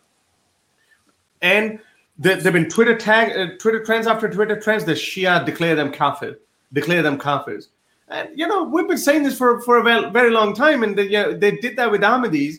And 1.42 1.80
there 2.18 2.42
have 2.42 2.54
been 2.54 2.68
Twitter 2.68 2.98
tag, 2.98 3.38
uh, 3.38 3.58
Twitter 3.60 3.84
trends 3.84 4.08
after 4.08 4.28
Twitter 4.28 4.60
trends. 4.60 4.86
The 4.86 4.94
Shia 4.94 5.46
declare 5.46 5.76
them 5.76 5.92
kafir, 5.92 6.40
declare 6.74 7.04
them 7.04 7.20
kafirs. 7.20 7.68
And 8.10 8.30
you 8.36 8.48
know, 8.48 8.64
we've 8.64 8.88
been 8.88 8.98
saying 8.98 9.24
this 9.24 9.38
for, 9.38 9.62
for 9.62 9.78
a 9.78 10.10
very, 10.10 10.32
long 10.32 10.56
time, 10.56 10.82
and 10.82 10.98
they, 10.98 11.08
yeah, 11.08 11.30
they 11.30 11.52
did 11.52 11.78
that 11.78 11.92
with 11.92 12.02
Ahmadis 12.02 12.56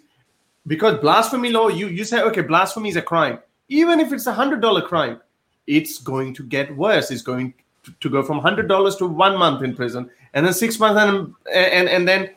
because 0.68 0.98
blasphemy 1.00 1.50
law. 1.50 1.68
You 1.68 1.88
you 1.88 2.04
say 2.04 2.22
okay, 2.22 2.42
blasphemy 2.42 2.88
is 2.88 2.96
a 2.96 3.02
crime, 3.02 3.40
even 3.68 3.98
if 3.98 4.12
it's 4.12 4.28
a 4.28 4.32
hundred 4.32 4.60
dollar 4.62 4.80
crime, 4.80 5.20
it's 5.66 5.98
going 5.98 6.34
to 6.34 6.44
get 6.44 6.74
worse. 6.76 7.10
It's 7.10 7.22
going 7.22 7.52
to, 7.84 7.92
to 8.00 8.08
go 8.08 8.22
from 8.22 8.38
hundred 8.38 8.68
dollars 8.68 8.96
to 8.96 9.06
one 9.06 9.36
month 9.38 9.62
in 9.62 9.74
prison, 9.74 10.10
and 10.34 10.46
then 10.46 10.52
six 10.52 10.78
months, 10.78 11.00
and 11.00 11.34
and 11.52 11.88
and 11.88 12.06
then 12.06 12.30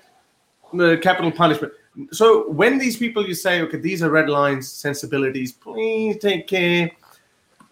the 0.74 0.98
capital 0.98 1.32
punishment. 1.32 1.74
So 2.12 2.50
when 2.50 2.80
these 2.80 2.98
people 2.98 3.26
you 3.28 3.36
say 3.36 3.62
okay, 3.62 3.78
these 3.78 4.02
are 4.02 4.10
red 4.10 4.30
lines, 4.30 4.72
sensibilities, 4.72 5.52
please 5.52 6.18
take 6.18 6.48
care. 6.48 6.92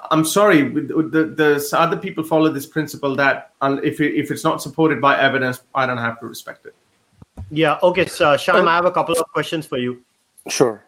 I'm 0.09 0.25
sorry, 0.25 0.63
the, 0.63 1.03
the, 1.11 1.25
the 1.25 1.77
other 1.77 1.95
people 1.95 2.23
follow 2.23 2.49
this 2.49 2.65
principle 2.65 3.15
that 3.17 3.51
if, 3.61 4.01
it, 4.01 4.15
if 4.15 4.31
it's 4.31 4.43
not 4.43 4.59
supported 4.59 4.99
by 4.99 5.19
evidence, 5.19 5.61
I 5.75 5.85
don't 5.85 5.99
have 5.99 6.19
to 6.21 6.25
respect 6.25 6.65
it. 6.65 6.73
Yeah. 7.51 7.77
Okay. 7.83 8.07
So, 8.07 8.35
Sham, 8.35 8.67
I 8.67 8.75
have 8.75 8.85
a 8.85 8.91
couple 8.91 9.15
of 9.15 9.27
questions 9.27 9.67
for 9.67 9.77
you. 9.77 10.01
Sure. 10.47 10.83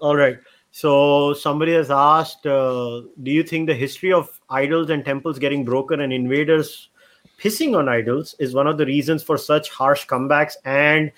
All 0.00 0.16
right. 0.16 0.38
So 0.76 1.32
somebody 1.32 1.72
has 1.72 1.90
asked, 1.90 2.46
uh, 2.46 3.00
do 3.22 3.30
you 3.30 3.42
think 3.42 3.66
the 3.66 3.74
history 3.74 4.12
of 4.12 4.38
idols 4.50 4.90
and 4.90 5.02
temples 5.02 5.38
getting 5.38 5.64
broken 5.64 6.02
and 6.02 6.12
invaders 6.12 6.90
pissing 7.38 7.74
on 7.74 7.88
idols 7.88 8.34
is 8.38 8.52
one 8.54 8.66
of 8.66 8.76
the 8.76 8.84
reasons 8.84 9.22
for 9.22 9.38
such 9.38 9.70
harsh 9.70 10.06
comebacks? 10.06 10.52
And 10.66 11.12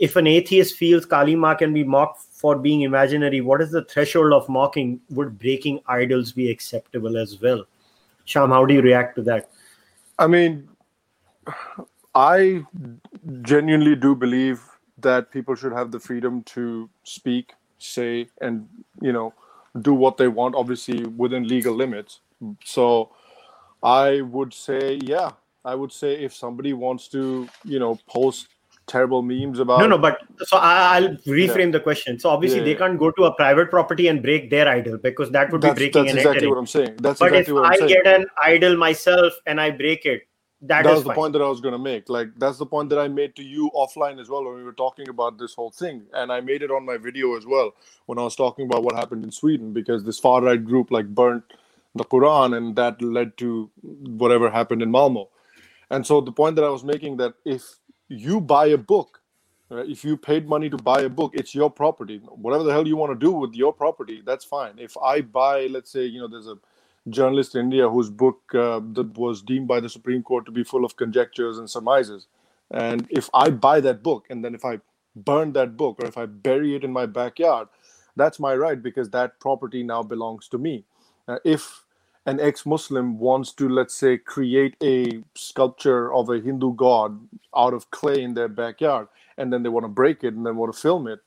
if 0.00 0.16
an 0.16 0.26
atheist 0.26 0.74
feels 0.74 1.06
Kali 1.06 1.36
Ma 1.36 1.54
can 1.54 1.72
be 1.72 1.84
mocked 1.84 2.22
for 2.22 2.58
being 2.58 2.80
imaginary, 2.80 3.40
what 3.40 3.60
is 3.60 3.70
the 3.70 3.84
threshold 3.84 4.32
of 4.32 4.48
mocking? 4.48 4.98
Would 5.10 5.38
breaking 5.38 5.78
idols 5.86 6.32
be 6.32 6.50
acceptable 6.50 7.16
as 7.16 7.40
well? 7.40 7.66
Sham, 8.24 8.50
how 8.50 8.64
do 8.66 8.74
you 8.74 8.82
react 8.82 9.14
to 9.14 9.22
that? 9.22 9.48
I 10.18 10.26
mean, 10.26 10.68
I 12.16 12.66
genuinely 13.42 13.94
do 13.94 14.16
believe 14.16 14.60
that 14.98 15.30
people 15.30 15.54
should 15.54 15.72
have 15.72 15.92
the 15.92 16.00
freedom 16.00 16.42
to 16.54 16.90
speak, 17.04 17.52
say, 17.78 18.28
and 18.40 18.68
you 19.00 19.12
know, 19.12 19.34
do 19.82 19.94
what 19.94 20.16
they 20.16 20.28
want, 20.28 20.54
obviously 20.54 21.04
within 21.04 21.46
legal 21.46 21.74
limits. 21.74 22.20
So, 22.64 23.10
I 23.82 24.20
would 24.22 24.52
say, 24.52 24.98
yeah, 25.02 25.32
I 25.64 25.74
would 25.74 25.92
say 25.92 26.14
if 26.14 26.34
somebody 26.34 26.72
wants 26.72 27.08
to, 27.08 27.48
you 27.64 27.78
know, 27.78 27.98
post 28.08 28.48
terrible 28.86 29.22
memes 29.22 29.58
about 29.58 29.80
No, 29.80 29.86
no, 29.86 29.98
but 29.98 30.18
so 30.44 30.56
I, 30.56 30.96
I'll 30.96 31.08
reframe 31.26 31.72
the 31.72 31.80
question. 31.80 32.18
So 32.18 32.30
obviously 32.30 32.60
Yeah, 32.60 32.64
they 32.66 32.74
can't 32.74 32.98
go 32.98 33.10
to 33.12 33.24
a 33.24 33.34
private 33.34 33.70
property 33.70 34.08
and 34.08 34.22
break 34.22 34.50
their 34.50 34.68
idol 34.68 34.98
because 34.98 35.30
that 35.30 35.52
would 35.52 35.60
be 35.60 35.68
that's, 35.68 35.78
breaking 35.78 36.04
that's 36.04 36.16
exactly 36.16 36.46
entering. 36.46 36.50
what 36.50 36.58
I'm 36.58 36.66
saying. 36.66 36.96
That's 36.96 37.20
But 37.20 37.32
exactly 37.32 37.52
if 37.52 37.56
what 37.60 37.66
I'm 37.66 37.72
I 37.72 37.76
saying. 37.76 38.02
get 38.02 38.20
an 38.20 38.26
idol 38.42 38.76
myself 38.76 39.32
and 39.46 39.60
I 39.60 39.70
break 39.70 40.06
it, 40.06 40.27
that 40.62 40.84
that 40.84 40.92
is 40.92 40.96
was 40.96 41.04
the 41.04 41.10
fine. 41.10 41.14
point 41.14 41.32
that 41.34 41.42
I 41.42 41.48
was 41.48 41.60
going 41.60 41.72
to 41.72 41.78
make. 41.78 42.08
Like 42.08 42.28
that's 42.38 42.58
the 42.58 42.66
point 42.66 42.90
that 42.90 42.98
I 42.98 43.08
made 43.08 43.36
to 43.36 43.42
you 43.44 43.70
offline 43.74 44.20
as 44.20 44.28
well 44.28 44.44
when 44.44 44.56
we 44.56 44.64
were 44.64 44.72
talking 44.72 45.08
about 45.08 45.38
this 45.38 45.54
whole 45.54 45.70
thing, 45.70 46.04
and 46.14 46.32
I 46.32 46.40
made 46.40 46.62
it 46.62 46.70
on 46.70 46.84
my 46.84 46.96
video 46.96 47.36
as 47.36 47.46
well 47.46 47.74
when 48.06 48.18
I 48.18 48.22
was 48.22 48.36
talking 48.36 48.66
about 48.66 48.82
what 48.82 48.96
happened 48.96 49.24
in 49.24 49.30
Sweden 49.30 49.72
because 49.72 50.04
this 50.04 50.18
far 50.18 50.42
right 50.42 50.64
group 50.64 50.90
like 50.90 51.06
burnt 51.08 51.44
the 51.94 52.04
Quran, 52.04 52.56
and 52.56 52.76
that 52.76 53.00
led 53.02 53.36
to 53.38 53.70
whatever 53.82 54.50
happened 54.50 54.82
in 54.82 54.90
Malmo. 54.90 55.28
And 55.90 56.06
so 56.06 56.20
the 56.20 56.32
point 56.32 56.56
that 56.56 56.64
I 56.64 56.68
was 56.70 56.84
making 56.84 57.16
that 57.18 57.34
if 57.44 57.62
you 58.08 58.40
buy 58.40 58.66
a 58.66 58.78
book, 58.78 59.20
right, 59.70 59.88
if 59.88 60.04
you 60.04 60.16
paid 60.16 60.48
money 60.48 60.68
to 60.70 60.76
buy 60.76 61.02
a 61.02 61.08
book, 61.08 61.32
it's 61.34 61.54
your 61.54 61.70
property. 61.70 62.20
Whatever 62.24 62.64
the 62.64 62.72
hell 62.72 62.86
you 62.86 62.96
want 62.96 63.12
to 63.12 63.26
do 63.26 63.32
with 63.32 63.54
your 63.54 63.72
property, 63.72 64.22
that's 64.24 64.44
fine. 64.44 64.74
If 64.78 64.96
I 64.98 65.20
buy, 65.22 65.66
let's 65.66 65.90
say, 65.90 66.04
you 66.04 66.20
know, 66.20 66.28
there's 66.28 66.48
a 66.48 66.56
journalist 67.10 67.54
in 67.54 67.66
India 67.66 67.88
whose 67.88 68.10
book 68.10 68.40
uh, 68.54 68.80
that 68.92 69.16
was 69.16 69.42
deemed 69.42 69.68
by 69.68 69.80
the 69.80 69.88
Supreme 69.88 70.22
Court 70.22 70.46
to 70.46 70.52
be 70.52 70.64
full 70.64 70.84
of 70.84 70.96
conjectures 70.96 71.58
and 71.58 71.68
surmises, 71.68 72.26
and 72.70 73.06
if 73.10 73.30
I 73.32 73.50
buy 73.50 73.80
that 73.80 74.02
book 74.02 74.26
and 74.30 74.44
then 74.44 74.54
if 74.54 74.64
I 74.64 74.80
burn 75.16 75.52
that 75.52 75.76
book 75.76 75.96
or 76.00 76.06
if 76.06 76.18
I 76.18 76.26
bury 76.26 76.74
it 76.76 76.84
in 76.84 76.92
my 76.92 77.06
backyard, 77.06 77.68
that's 78.16 78.38
my 78.38 78.54
right 78.54 78.82
because 78.82 79.10
that 79.10 79.40
property 79.40 79.82
now 79.82 80.02
belongs 80.02 80.48
to 80.48 80.58
me. 80.58 80.84
Uh, 81.26 81.38
if 81.44 81.84
an 82.26 82.40
ex-Muslim 82.40 83.18
wants 83.18 83.52
to, 83.54 83.68
let's 83.68 83.94
say, 83.94 84.18
create 84.18 84.76
a 84.82 85.22
sculpture 85.34 86.12
of 86.12 86.28
a 86.28 86.40
Hindu 86.40 86.74
god 86.74 87.18
out 87.56 87.72
of 87.72 87.90
clay 87.90 88.22
in 88.22 88.34
their 88.34 88.48
backyard, 88.48 89.08
and 89.38 89.52
then 89.52 89.62
they 89.62 89.70
want 89.70 89.84
to 89.84 89.88
break 89.88 90.24
it 90.24 90.34
and 90.34 90.44
then 90.44 90.56
want 90.56 90.72
to 90.72 90.78
film 90.78 91.06
it, 91.06 91.20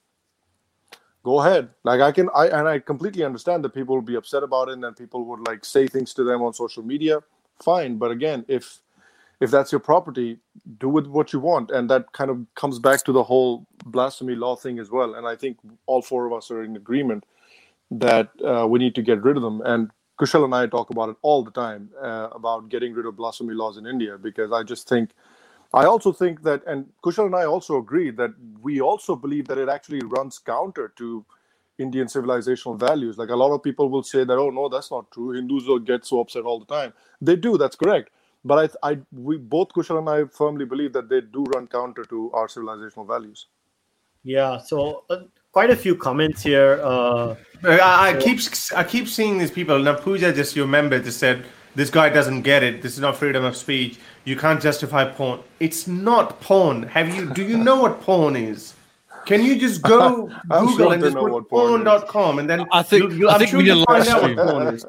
go 1.24 1.42
ahead. 1.42 1.70
Like 1.84 2.02
I 2.02 2.12
can, 2.12 2.30
I 2.36 2.48
and 2.48 2.68
I 2.68 2.80
completely 2.80 3.24
understand 3.26 3.64
that 3.66 3.72
people 3.74 3.96
will 3.96 4.04
be 4.04 4.16
upset 4.16 4.44
about 4.44 4.70
it, 4.70 4.74
and 4.74 4.84
then 4.84 4.94
people 4.96 5.26
would 5.26 5.48
like 5.48 5.66
say 5.66 5.88
things 5.88 6.14
to 6.16 6.24
them 6.24 6.42
on 6.44 6.54
social 6.54 6.84
media. 6.84 7.20
Fine, 7.64 7.98
but 7.98 8.12
again, 8.12 8.46
if 8.48 8.80
if 9.42 9.52
that's 9.52 9.72
your 9.72 9.80
property, 9.80 10.40
do 10.80 10.90
with 10.90 11.08
what 11.08 11.34
you 11.34 11.40
want, 11.40 11.72
and 11.72 11.90
that 11.90 12.12
kind 12.14 12.32
of 12.32 12.46
comes 12.56 12.80
back 12.80 13.04
to 13.06 13.12
the 13.12 13.24
whole 13.24 13.68
blasphemy 13.86 14.36
law 14.36 14.56
thing 14.56 14.80
as 14.80 14.90
well. 14.92 15.16
And 15.16 15.28
I 15.28 15.36
think 15.36 15.58
all 15.88 16.02
four 16.02 16.26
of 16.28 16.34
us 16.34 16.52
are 16.52 16.64
in 16.64 16.76
agreement 16.76 17.26
that 17.92 18.30
uh, 18.46 18.68
we 18.68 18.80
need 18.80 18.96
to 18.96 19.04
get 19.04 19.24
rid 19.24 19.38
of 19.38 19.44
them. 19.44 19.62
And 19.66 19.92
Kushal 20.20 20.46
and 20.46 20.56
I 20.56 20.68
talk 20.68 20.92
about 20.92 21.10
it 21.10 21.18
all 21.24 21.44
the 21.44 21.52
time 21.52 21.92
uh, 22.02 22.30
about 22.34 22.70
getting 22.70 22.94
rid 22.94 23.06
of 23.06 23.18
blasphemy 23.18 23.54
laws 23.56 23.78
in 23.78 23.88
India 23.88 24.18
because 24.18 24.52
I 24.52 24.64
just 24.64 24.90
think, 24.90 25.12
I 25.74 25.86
also 25.86 26.12
think 26.12 26.42
that, 26.44 26.64
and 26.68 26.86
Kushal 27.04 27.28
and 27.28 27.36
I 27.36 27.46
also 27.46 27.78
agree 27.78 28.12
that 28.12 28.32
we 28.62 28.82
also 28.82 29.16
believe 29.16 29.48
that 29.48 29.58
it 29.58 29.70
actually 29.70 30.02
runs 30.04 30.38
counter 30.38 30.94
to 30.98 31.26
Indian 31.78 32.08
civilizational 32.08 32.78
values. 32.78 33.18
Like 33.18 33.30
a 33.30 33.36
lot 33.36 33.54
of 33.54 33.64
people 33.64 33.90
will 33.90 34.04
say 34.04 34.24
that, 34.24 34.38
oh 34.38 34.50
no, 34.50 34.68
that's 34.68 34.92
not 34.92 35.10
true. 35.12 35.32
Hindus 35.32 35.68
will 35.68 35.80
get 35.80 36.06
so 36.06 36.20
upset 36.20 36.44
all 36.44 36.60
the 36.60 36.66
time. 36.66 36.94
They 37.22 37.36
do. 37.36 37.58
That's 37.58 37.76
correct. 37.76 38.10
But 38.44 38.74
I, 38.84 38.92
I, 38.92 39.00
we 39.12 39.38
both 39.38 39.70
Kushal 39.70 40.00
and 40.00 40.10
I 40.10 40.30
firmly 40.30 40.66
believe 40.66 40.94
that 40.94 41.08
they 41.08 41.22
do 41.22 41.44
run 41.56 41.68
counter 41.68 42.04
to 42.06 42.32
our 42.34 42.48
civilizational 42.48 43.08
values. 43.08 43.48
Yeah. 44.24 44.58
So 44.58 45.06
uh, 45.10 45.24
quite 45.52 45.70
a 45.70 45.76
few 45.76 45.96
comments 45.96 46.42
here. 46.42 46.82
Uh, 46.84 47.36
I, 47.64 48.10
I 48.10 48.14
keep 48.20 48.40
I 48.76 48.84
keep 48.84 49.08
seeing 49.08 49.38
these 49.38 49.52
people. 49.52 49.80
Now, 49.80 49.96
Pooja, 49.96 50.34
just 50.34 50.56
you 50.56 50.64
remember, 50.64 51.00
just 51.00 51.20
said 51.20 51.46
this 51.75 51.91
guy 51.91 52.09
doesn't 52.09 52.43
get 52.43 52.63
it. 52.63 52.81
This 52.83 52.93
is 52.95 53.01
not 53.01 53.17
freedom 53.17 53.45
of 53.45 53.57
speech. 53.57 53.99
You 54.25 54.37
can't 54.37 54.61
justify 54.61 55.05
porn. 55.05 55.41
It's 55.61 55.87
not 55.87 56.41
porn. 56.41 56.83
Have 56.85 57.15
you? 57.15 57.33
Do 57.35 57.43
you 57.43 57.59
know 57.59 57.77
what 57.83 58.01
porn 58.01 58.37
is? 58.37 58.75
Can 59.27 59.43
you 59.43 59.59
just 59.59 59.83
go 59.83 60.29
Google 60.49 60.77
sure 60.77 60.93
and 60.93 61.03
they 61.03 61.07
just 61.09 61.17
know 61.17 61.23
put 61.25 61.33
what 61.33 61.49
porn 61.49 61.85
porn.com 61.85 62.39
and 62.39 62.49
then 62.49 62.65
I 62.73 62.83
think- 62.83 63.11
you, 63.13 63.19
you, 63.19 63.29
I 63.29 63.33
I'm 63.35 63.39
think 63.41 63.51
sure 63.51 63.59
we 63.59 63.65
need 63.65 63.71
you'll 63.71 63.83
a 63.83 63.87
find 63.87 64.05
live 64.07 64.15
out 64.15 64.23
what 64.23 64.31
stream. 64.31 64.49
porn 64.49 64.75
is. 64.75 64.87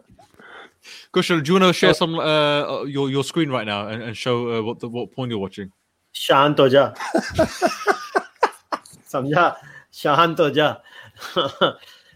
Kushal, 1.13 1.43
do 1.43 1.53
you 1.53 1.59
want 1.59 1.69
to 1.69 1.73
share 1.73 1.93
some 1.95 2.13
uh, 2.19 2.83
your 2.83 3.09
your 3.09 3.23
screen 3.23 3.49
right 3.49 3.65
now 3.65 3.87
and, 3.87 4.03
and 4.03 4.15
show 4.15 4.35
uh, 4.59 4.61
what 4.61 4.79
the 4.79 4.87
what 4.89 5.11
porn 5.11 5.29
you're 5.31 5.39
watching? 5.39 5.71
शांत 6.15 6.59
हो 6.59 6.67
जा 6.69 6.83
समझा 9.11 9.45
शांत 9.93 10.39
हो 10.39 10.49
जा 10.57 10.67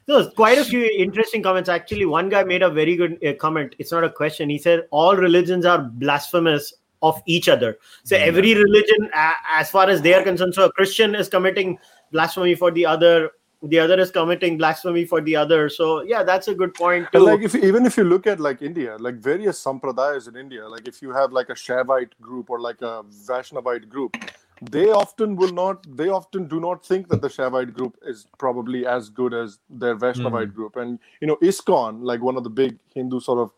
there's 0.07 0.29
quite 0.35 0.59
a 0.59 0.65
few 0.65 0.85
interesting 0.97 1.43
comments. 1.43 1.69
Actually, 1.69 2.07
one 2.07 2.29
guy 2.29 2.45
made 2.45 2.63
a 2.63 2.71
very 2.71 2.95
good 2.97 3.19
uh, 3.27 3.33
comment. 3.35 3.75
It's 3.79 3.91
not 3.91 4.05
a 4.05 4.11
question. 4.11 4.49
He 4.49 4.59
said 4.59 4.87
all 4.91 5.17
religions 5.17 5.65
are 5.67 5.79
blasphemous 5.79 6.73
of 7.03 7.21
each 7.27 7.49
other. 7.49 7.77
So 8.05 8.17
every 8.17 8.55
religion, 8.55 9.11
a- 9.15 9.35
as 9.51 9.71
far 9.71 9.89
as 9.89 10.01
they 10.03 10.15
are 10.15 10.23
concerned, 10.23 10.55
so 10.55 10.65
a 10.65 10.73
Christian 10.73 11.15
is 11.15 11.29
committing 11.29 11.79
blasphemy 12.13 12.55
for 12.55 12.71
the 12.71 12.87
other, 12.87 13.31
the 13.63 13.79
other 13.81 13.99
is 13.99 14.11
committing 14.13 14.59
blasphemy 14.59 15.05
for 15.05 15.21
the 15.21 15.35
other. 15.35 15.69
So 15.69 16.03
yeah, 16.03 16.23
that's 16.23 16.47
a 16.49 16.55
good 16.55 16.73
point 16.75 17.11
point 17.11 17.13
too. 17.13 17.25
like 17.27 17.43
if 17.43 17.55
even 17.57 17.85
if 17.85 17.97
you 17.97 18.05
look 18.05 18.27
at 18.27 18.39
like 18.39 18.63
India, 18.63 18.97
like 19.01 19.17
various 19.17 19.63
sampradayas 19.63 20.29
in 20.29 20.37
India, 20.37 20.69
like 20.69 20.87
if 20.87 21.03
you 21.03 21.11
have 21.11 21.33
like 21.33 21.49
a 21.49 21.55
Shaivite 21.55 22.13
group 22.21 22.49
or 22.49 22.61
like 22.61 22.81
a 22.83 23.03
Vaishnavite 23.27 23.89
group, 23.89 24.17
they 24.63 24.89
often 24.91 25.37
will 25.37 25.53
not 25.53 25.87
they 25.97 26.09
often 26.09 26.49
do 26.49 26.61
not 26.61 26.85
think 26.85 27.09
that 27.09 27.21
the 27.21 27.29
Shaivite 27.29 27.75
group 27.75 27.99
is 28.03 28.27
probably 28.39 28.87
as 28.87 29.11
good 29.11 29.35
as 29.35 29.59
their 29.69 29.97
Vaishnavite 29.97 30.55
group. 30.55 30.77
And 30.77 30.99
you 31.21 31.27
know, 31.27 31.37
ISKCON, 31.37 32.03
like 32.03 32.23
one 32.23 32.37
of 32.37 32.45
the 32.45 32.51
big 32.51 32.79
Hindu 32.95 33.21
sort 33.21 33.39
of 33.39 33.53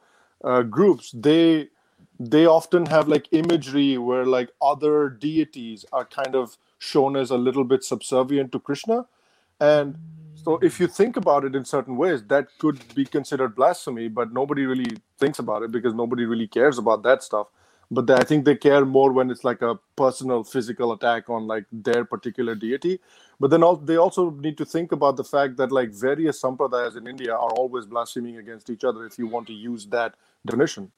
uh, 0.45 0.63
groups, 0.63 1.13
they 1.13 1.69
they 2.19 2.47
often 2.47 2.87
have 2.87 3.07
like 3.07 3.29
imagery 3.31 3.97
where 3.97 4.27
like 4.27 4.51
other 4.61 5.09
deities 5.09 5.85
are 5.93 6.05
kind 6.05 6.35
of 6.35 6.57
shown 6.79 7.17
as 7.17 7.31
a 7.31 7.37
little 7.37 7.65
bit 7.65 7.85
subservient 7.85 8.51
to 8.53 8.59
Krishna. 8.59 9.07
And 9.61 9.97
so 10.35 10.59
if 10.59 10.81
you 10.81 10.87
think 10.89 11.17
about 11.17 11.45
it 11.45 11.55
in 11.55 11.65
certain 11.65 11.97
ways, 11.97 12.25
that 12.25 12.49
could 12.59 12.81
be 12.95 13.05
considered 13.05 13.55
blasphemy, 13.55 14.09
but 14.09 14.33
nobody 14.33 14.67
really 14.67 14.97
thinks 15.19 15.39
about 15.39 15.63
it 15.63 15.71
because 15.71 15.95
nobody 15.95 16.25
really 16.25 16.49
cares 16.49 16.79
about 16.79 17.03
that 17.05 17.23
stuff. 17.23 17.49
But 17.91 18.07
they, 18.07 18.15
I 18.15 18.25
think 18.25 18.45
they 18.45 18.55
care 18.55 18.85
more 18.85 19.13
when 19.13 19.31
it's 19.31 19.45
like 19.45 19.63
a 19.63 19.79
personal 19.97 20.45
physical 20.45 20.93
attack 20.93 21.31
on 21.31 21.47
like 21.47 21.65
their 21.73 22.05
particular 22.05 22.55
deity. 22.55 23.01
But 23.41 23.51
then 23.51 23.63
they 23.85 23.97
also 23.97 24.31
need 24.31 24.59
to 24.59 24.67
think 24.67 24.93
about 24.93 25.17
the 25.17 25.25
fact 25.25 25.57
that 25.57 25.73
like 25.73 25.91
various 25.91 26.43
sampradayas 26.43 26.97
in 26.97 27.07
India 27.07 27.33
are 27.33 27.51
always 27.53 27.87
blaspheming 27.87 28.37
against 28.39 28.69
each 28.69 28.85
other 28.85 29.07
if 29.07 29.19
you 29.19 29.27
want 29.27 29.47
to 29.47 29.55
use 29.55 29.87
that 29.87 30.15
definition. 30.45 30.91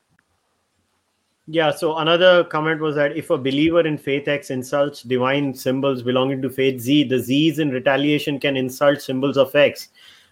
Yeah, 1.46 1.72
so 1.72 1.96
another 1.96 2.44
comment 2.44 2.80
was 2.80 2.94
that 2.94 3.16
if 3.16 3.30
a 3.30 3.36
believer 3.36 3.80
in 3.80 3.98
faith 3.98 4.28
X 4.28 4.50
insults 4.50 5.02
divine 5.02 5.52
symbols 5.52 6.02
belonging 6.02 6.40
to 6.42 6.50
faith 6.50 6.80
Z, 6.80 7.04
the 7.04 7.18
Z's 7.18 7.58
in 7.58 7.70
retaliation 7.70 8.38
can 8.38 8.56
insult 8.56 9.02
symbols 9.02 9.36
of 9.36 9.54
X. 9.54 9.88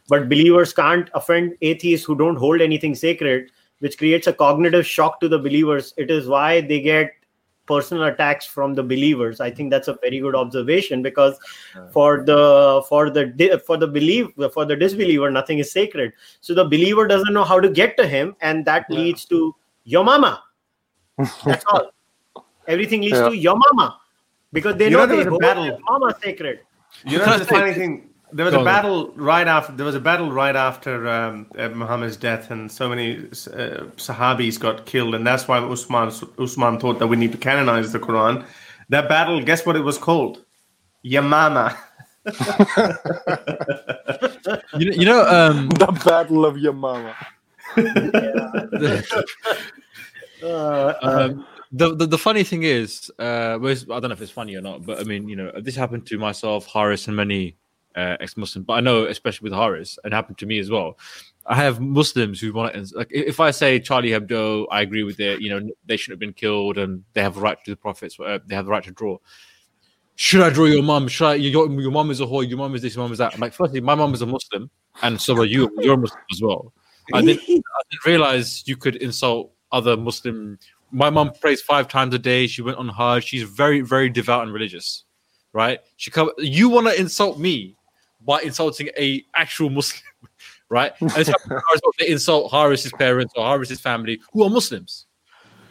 But 0.08 0.28
believers 0.28 0.72
can't 0.72 1.10
offend 1.14 1.56
atheists 1.60 2.06
who 2.06 2.14
don't 2.14 2.36
hold 2.36 2.60
anything 2.60 2.94
sacred, 2.94 3.50
which 3.80 3.98
creates 3.98 4.26
a 4.26 4.32
cognitive 4.32 4.86
shock 4.86 5.20
to 5.20 5.28
the 5.28 5.38
believers. 5.38 5.94
It 5.96 6.10
is 6.10 6.26
why 6.26 6.60
they 6.60 6.80
get 6.80 7.12
personal 7.66 8.04
attacks 8.04 8.46
from 8.46 8.72
the 8.74 8.82
believers. 8.82 9.40
I 9.40 9.50
think 9.50 9.70
that's 9.70 9.88
a 9.88 9.98
very 10.02 10.20
good 10.20 10.34
observation 10.34 11.02
because 11.02 11.38
for 11.92 12.24
the 12.24 12.82
for 12.88 13.10
the 13.10 13.62
for 13.66 13.76
the 13.76 13.86
believe 13.86 14.28
for 14.54 14.64
the 14.64 14.74
disbeliever, 14.74 15.30
nothing 15.30 15.58
is 15.58 15.70
sacred. 15.70 16.12
So 16.40 16.54
the 16.54 16.64
believer 16.64 17.06
doesn't 17.06 17.32
know 17.34 17.44
how 17.44 17.60
to 17.60 17.68
get 17.68 17.96
to 17.98 18.06
him, 18.06 18.34
and 18.40 18.64
that 18.64 18.86
leads 18.90 19.24
to 19.26 19.54
your 19.84 20.04
mama. 20.04 20.42
That's 21.44 21.64
all. 21.70 21.92
Everything 22.68 23.00
leads 23.02 23.16
Yeah. 23.18 23.28
to 23.30 23.36
your 23.36 23.56
mama 23.56 23.98
because 24.52 24.76
they 24.76 24.86
You 24.86 24.90
know 24.96 25.06
know 25.06 25.16
they 25.16 25.24
was 25.24 25.26
a 25.26 25.38
battle. 25.38 25.78
mama 25.88 26.14
sacred. 26.22 26.60
You 27.04 27.18
know 27.18 27.38
the 27.38 27.44
funny 27.44 27.74
thing. 27.74 28.07
There 28.32 28.44
was 28.44 28.52
Go 28.52 28.58
a 28.58 28.60
on. 28.60 28.64
battle 28.66 29.12
right 29.16 29.46
after. 29.48 29.72
There 29.72 29.86
was 29.86 29.94
a 29.94 30.00
battle 30.00 30.30
right 30.30 30.54
after 30.54 31.08
um, 31.08 31.46
uh, 31.58 31.68
Muhammad's 31.70 32.16
death, 32.16 32.50
and 32.50 32.70
so 32.70 32.88
many 32.88 33.16
uh, 33.16 33.88
Sahabis 33.96 34.60
got 34.60 34.84
killed, 34.86 35.14
and 35.14 35.26
that's 35.26 35.48
why 35.48 35.58
Usman 35.58 36.12
Usman 36.38 36.78
thought 36.78 36.98
that 36.98 37.06
we 37.06 37.16
need 37.16 37.32
to 37.32 37.38
canonize 37.38 37.92
the 37.92 37.98
Quran. 37.98 38.44
That 38.90 39.08
battle, 39.08 39.42
guess 39.42 39.64
what 39.64 39.76
it 39.76 39.80
was 39.80 39.98
called? 39.98 40.44
Yamama. 41.04 41.76
You 44.78 44.90
know, 44.90 44.96
you 44.96 45.04
know 45.06 45.24
um, 45.26 45.68
The 45.80 45.86
Battle 46.04 46.44
of 46.46 46.56
Yamama. 46.56 47.14
the, 47.76 49.24
Uh, 50.42 50.94
um, 51.02 51.46
the, 51.72 51.96
the 51.96 52.06
the 52.06 52.18
funny 52.18 52.44
thing 52.44 52.62
is, 52.62 53.10
uh, 53.18 53.58
well, 53.60 53.72
I 53.72 53.98
don't 53.98 54.04
know 54.04 54.12
if 54.12 54.20
it's 54.20 54.30
funny 54.30 54.54
or 54.54 54.60
not, 54.60 54.86
but 54.86 55.00
I 55.00 55.02
mean, 55.02 55.28
you 55.28 55.34
know, 55.34 55.50
this 55.60 55.74
happened 55.74 56.06
to 56.06 56.18
myself, 56.18 56.66
Haris, 56.66 57.08
and 57.08 57.16
many 57.16 57.56
uh, 57.96 58.16
ex-Muslims. 58.20 58.66
But 58.66 58.74
I 58.74 58.80
know, 58.80 59.06
especially 59.06 59.50
with 59.50 59.58
Haris, 59.58 59.98
it 60.04 60.12
happened 60.12 60.38
to 60.38 60.46
me 60.46 60.58
as 60.58 60.70
well. 60.70 60.98
I 61.46 61.56
have 61.56 61.80
Muslims 61.80 62.40
who 62.40 62.52
want 62.52 62.74
to 62.74 62.96
like. 62.96 63.08
If 63.10 63.40
I 63.40 63.50
say 63.50 63.80
Charlie 63.80 64.10
Hebdo, 64.10 64.66
I 64.70 64.82
agree 64.82 65.02
with 65.02 65.18
it. 65.18 65.40
You 65.40 65.50
know, 65.50 65.70
they 65.86 65.96
shouldn't 65.96 66.14
have 66.14 66.20
been 66.20 66.34
killed, 66.34 66.76
and 66.76 67.04
they 67.14 67.22
have 67.22 67.38
a 67.38 67.40
right 67.40 67.62
to 67.64 67.70
the 67.70 67.76
prophets. 67.76 68.18
Uh, 68.20 68.38
they 68.46 68.54
have 68.54 68.66
the 68.66 68.70
right 68.70 68.84
to 68.84 68.90
draw. 68.90 69.16
Should 70.16 70.42
I 70.42 70.50
draw 70.50 70.66
your 70.66 70.82
mum? 70.82 71.08
Should 71.08 71.26
I? 71.26 71.34
Your, 71.36 71.70
your 71.70 71.90
mum 71.90 72.10
is 72.10 72.20
a 72.20 72.26
whore. 72.26 72.46
Your 72.46 72.58
mum 72.58 72.74
is 72.74 72.82
this. 72.82 72.94
Your 72.94 73.04
mum 73.04 73.12
is 73.12 73.18
that. 73.18 73.34
I'm 73.34 73.40
like, 73.40 73.54
firstly, 73.54 73.80
my 73.80 73.94
mum 73.94 74.12
is 74.12 74.20
a 74.20 74.26
Muslim, 74.26 74.68
and 75.00 75.18
so 75.18 75.34
are 75.38 75.46
you. 75.46 75.70
You're 75.78 75.94
a 75.94 75.98
Muslim 75.98 76.22
as 76.30 76.42
well. 76.42 76.74
I 77.14 77.22
didn't, 77.22 77.40
I 77.48 77.82
didn't 77.90 78.04
realize 78.04 78.62
you 78.66 78.76
could 78.76 78.96
insult 78.96 79.52
other 79.72 79.96
Muslim. 79.96 80.58
My 80.90 81.08
mum 81.08 81.32
prays 81.40 81.62
five 81.62 81.88
times 81.88 82.14
a 82.14 82.18
day. 82.18 82.46
She 82.46 82.60
went 82.60 82.76
on 82.76 82.90
Hajj. 82.90 83.24
She's 83.24 83.44
very, 83.44 83.80
very 83.80 84.10
devout 84.10 84.42
and 84.42 84.52
religious, 84.52 85.04
right? 85.54 85.80
She 85.96 86.10
come. 86.10 86.30
You 86.36 86.68
want 86.68 86.88
to 86.88 87.00
insult 87.00 87.38
me 87.38 87.77
by 88.24 88.40
insulting 88.42 88.88
a 88.98 89.24
actual 89.34 89.70
Muslim, 89.70 90.02
right? 90.68 90.92
And 91.00 91.10
to 91.10 91.34
they 91.98 92.08
insult 92.08 92.52
Haris's 92.52 92.92
parents 92.92 93.32
or 93.36 93.46
Haris's 93.46 93.80
family 93.80 94.20
who 94.32 94.42
are 94.44 94.50
Muslims, 94.50 95.06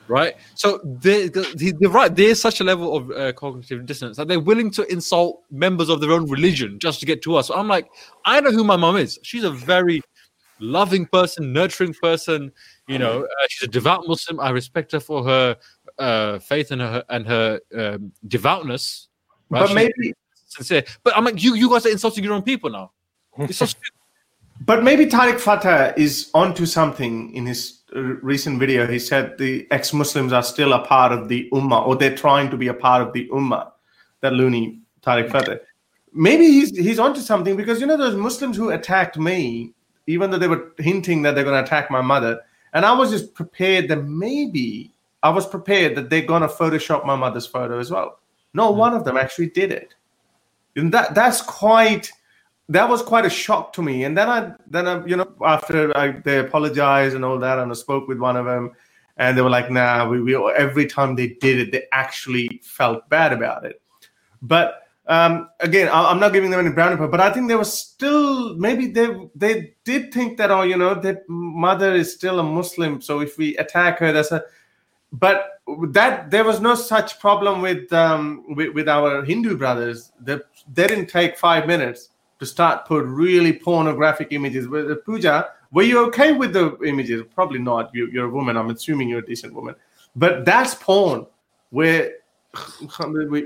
right? 0.08 0.36
So 0.56 0.80
they, 0.84 1.28
they, 1.28 1.74
they're 1.80 1.90
right. 1.90 2.14
There's 2.14 2.42
such 2.42 2.62
a 2.62 2.64
level 2.64 2.96
of 2.96 3.12
uh, 3.12 3.34
cognitive 3.34 3.86
dissonance 3.86 4.18
that 4.18 4.28
they're 4.28 4.40
willing 4.40 4.72
to 4.72 4.92
insult 4.92 5.44
members 5.52 5.90
of 5.90 6.02
their 6.02 6.12
own 6.12 6.30
religion 6.30 6.80
just 6.80 7.00
to 7.02 7.06
get 7.06 7.22
to 7.24 7.36
us. 7.36 7.48
So 7.48 7.56
I'm 7.56 7.68
like, 7.68 7.88
I 8.26 8.40
know 8.40 8.52
who 8.52 8.64
my 8.64 8.78
mom 8.78 8.98
is. 8.98 9.20
She's 9.24 9.44
a 9.44 9.52
very 9.52 10.02
loving 10.60 11.06
person, 11.06 11.54
nurturing 11.54 11.94
person. 11.94 12.52
You 12.88 13.00
know, 13.00 13.24
uh, 13.24 13.46
she's 13.50 13.68
a 13.68 13.72
devout 13.72 14.08
Muslim. 14.08 14.40
I 14.40 14.50
respect 14.52 14.94
her 14.94 15.00
for 15.00 15.24
her 15.24 15.58
uh, 16.00 16.40
faith 16.40 16.72
and 16.72 16.82
her 16.82 17.04
and 17.10 17.28
her 17.28 17.60
um, 17.78 18.12
devoutness. 18.28 19.10
right? 19.50 19.60
But 19.62 19.68
She's 19.68 19.76
maybe, 19.76 20.14
sincere. 20.48 20.84
But 21.04 21.16
I'm 21.16 21.24
like, 21.24 21.44
you 21.44 21.56
you 21.56 21.70
guys 21.70 21.86
are 21.86 21.90
insulting 21.90 22.24
your 22.24 22.34
own 22.34 22.42
people 22.42 22.70
now. 22.70 22.92
It's 23.38 23.58
so 23.58 23.66
stupid. 23.74 23.92
but 24.66 24.84
maybe 24.84 25.06
Tarek 25.06 25.40
Fatah 25.40 25.94
is 25.98 26.32
onto 26.34 26.66
something 26.66 27.34
in 27.34 27.46
his 27.46 27.82
uh, 27.96 28.02
recent 28.02 28.60
video. 28.60 28.88
He 28.88 29.00
said 29.00 29.38
the 29.38 29.68
ex-Muslims 29.72 30.34
are 30.34 30.44
still 30.44 30.74
a 30.74 30.86
part 30.86 31.12
of 31.12 31.30
the 31.30 31.50
Ummah, 31.54 31.86
or 31.86 31.96
they're 31.96 32.16
trying 32.16 32.50
to 32.50 32.58
be 32.58 32.68
a 32.68 32.74
part 32.74 33.02
of 33.02 33.14
the 33.14 33.28
Ummah. 33.30 33.72
That 34.22 34.34
loony 34.34 34.80
Tarek 35.04 35.30
Fatah. 35.30 35.62
Maybe 36.12 36.46
he's 36.48 36.76
he's 36.76 37.00
onto 37.00 37.22
something 37.22 37.56
because 37.56 37.80
you 37.80 37.86
know 37.86 37.98
those 37.98 38.16
Muslims 38.16 38.58
who 38.58 38.72
attacked 38.72 39.18
me, 39.18 39.74
even 40.08 40.32
though 40.32 40.40
they 40.40 40.48
were 40.48 40.74
hinting 40.80 41.22
that 41.22 41.36
they're 41.36 41.44
going 41.44 41.64
to 41.64 41.64
attack 41.64 41.92
my 41.92 42.02
mother, 42.02 42.42
and 42.74 42.86
I 42.86 42.94
was 42.94 43.12
just 43.12 43.34
prepared 43.36 43.88
that 43.90 44.04
maybe 44.04 44.92
I 45.24 45.30
was 45.30 45.46
prepared 45.46 45.96
that 45.96 46.10
they're 46.10 46.22
going 46.22 46.42
to 46.42 46.48
Photoshop 46.48 47.06
my 47.06 47.16
mother's 47.16 47.46
photo 47.46 47.80
as 47.80 47.92
well. 47.92 48.20
No, 48.54 48.72
one 48.72 48.94
of 48.94 49.04
them 49.04 49.18
actually 49.18 49.50
did 49.50 49.72
it. 49.72 49.94
And 50.78 50.94
that 50.94 51.16
that's 51.16 51.42
quite 51.42 52.12
that 52.70 52.88
was 52.88 53.02
quite 53.02 53.26
a 53.26 53.30
shock 53.30 53.74
to 53.74 53.82
me. 53.82 54.04
And 54.04 54.18
then 54.18 54.30
I 54.30 54.54
then 54.70 54.88
I 54.88 55.06
you 55.06 55.18
know 55.18 55.34
after 55.44 55.96
I, 55.98 56.12
they 56.12 56.40
apologized 56.40 57.16
and 57.16 57.26
all 57.26 57.40
that, 57.40 57.60
and 57.60 57.72
I 57.72 57.76
spoke 57.76 58.08
with 58.08 58.20
one 58.20 58.38
of 58.38 58.46
them, 58.46 58.72
and 59.18 59.38
they 59.38 59.42
were 59.42 59.50
like, 59.50 59.72
"Nah, 59.72 60.08
we, 60.08 60.22
we 60.22 60.36
every 60.56 60.86
time 60.86 61.16
they 61.16 61.28
did 61.28 61.60
it, 61.60 61.72
they 61.72 61.84
actually 61.92 62.62
felt 62.64 63.10
bad 63.10 63.34
about 63.34 63.66
it." 63.66 63.82
But 64.42 64.84
um, 65.08 65.50
again, 65.62 65.88
I, 65.88 66.12
I'm 66.12 66.20
not 66.20 66.34
giving 66.34 66.52
them 66.52 66.60
any 66.60 66.70
brownie 66.70 66.98
point, 66.98 67.12
but 67.12 67.22
I 67.22 67.32
think 67.32 67.48
they 67.48 67.56
were 67.56 67.64
still 67.64 68.56
maybe 68.56 68.88
they 68.88 69.30
they 69.34 69.74
did 69.84 70.14
think 70.14 70.38
that 70.38 70.52
oh 70.52 70.62
you 70.62 70.78
know 70.78 70.94
that 70.94 71.28
mother 71.28 71.96
is 71.96 72.14
still 72.14 72.40
a 72.40 72.44
Muslim, 72.44 73.02
so 73.02 73.20
if 73.22 73.38
we 73.38 73.58
attack 73.58 74.00
her, 74.00 74.12
that's 74.12 74.32
a 74.32 74.44
but 75.12 75.62
that 75.90 76.32
there 76.32 76.44
was 76.44 76.60
no 76.60 76.76
such 76.76 77.20
problem 77.20 77.62
with 77.62 77.92
um 77.94 78.44
with, 78.56 78.74
with 78.74 78.88
our 78.88 79.24
hindu 79.24 79.58
brothers 79.58 80.12
they, 80.20 80.38
they 80.74 80.88
didn't 80.88 81.08
take 81.08 81.38
five 81.38 81.68
minutes 81.68 82.10
to 82.40 82.46
start 82.46 82.86
put 82.86 83.06
really 83.06 83.54
pornographic 83.54 84.28
images. 84.32 84.68
With 84.68 84.92
uh, 84.92 84.96
Pooja, 85.06 85.50
were 85.72 85.84
you 85.84 86.06
okay 86.08 86.34
with 86.34 86.54
the 86.54 86.78
images? 86.86 87.24
Probably 87.34 87.60
not. 87.60 87.92
You, 87.94 88.10
you're 88.12 88.28
a 88.28 88.30
woman. 88.30 88.58
I'm 88.58 88.70
assuming 88.70 89.10
you're 89.10 89.20
a 89.20 89.26
decent 89.26 89.54
woman, 89.54 89.76
but 90.16 90.46
that's 90.46 90.76
porn. 90.76 91.26
Where 91.70 92.14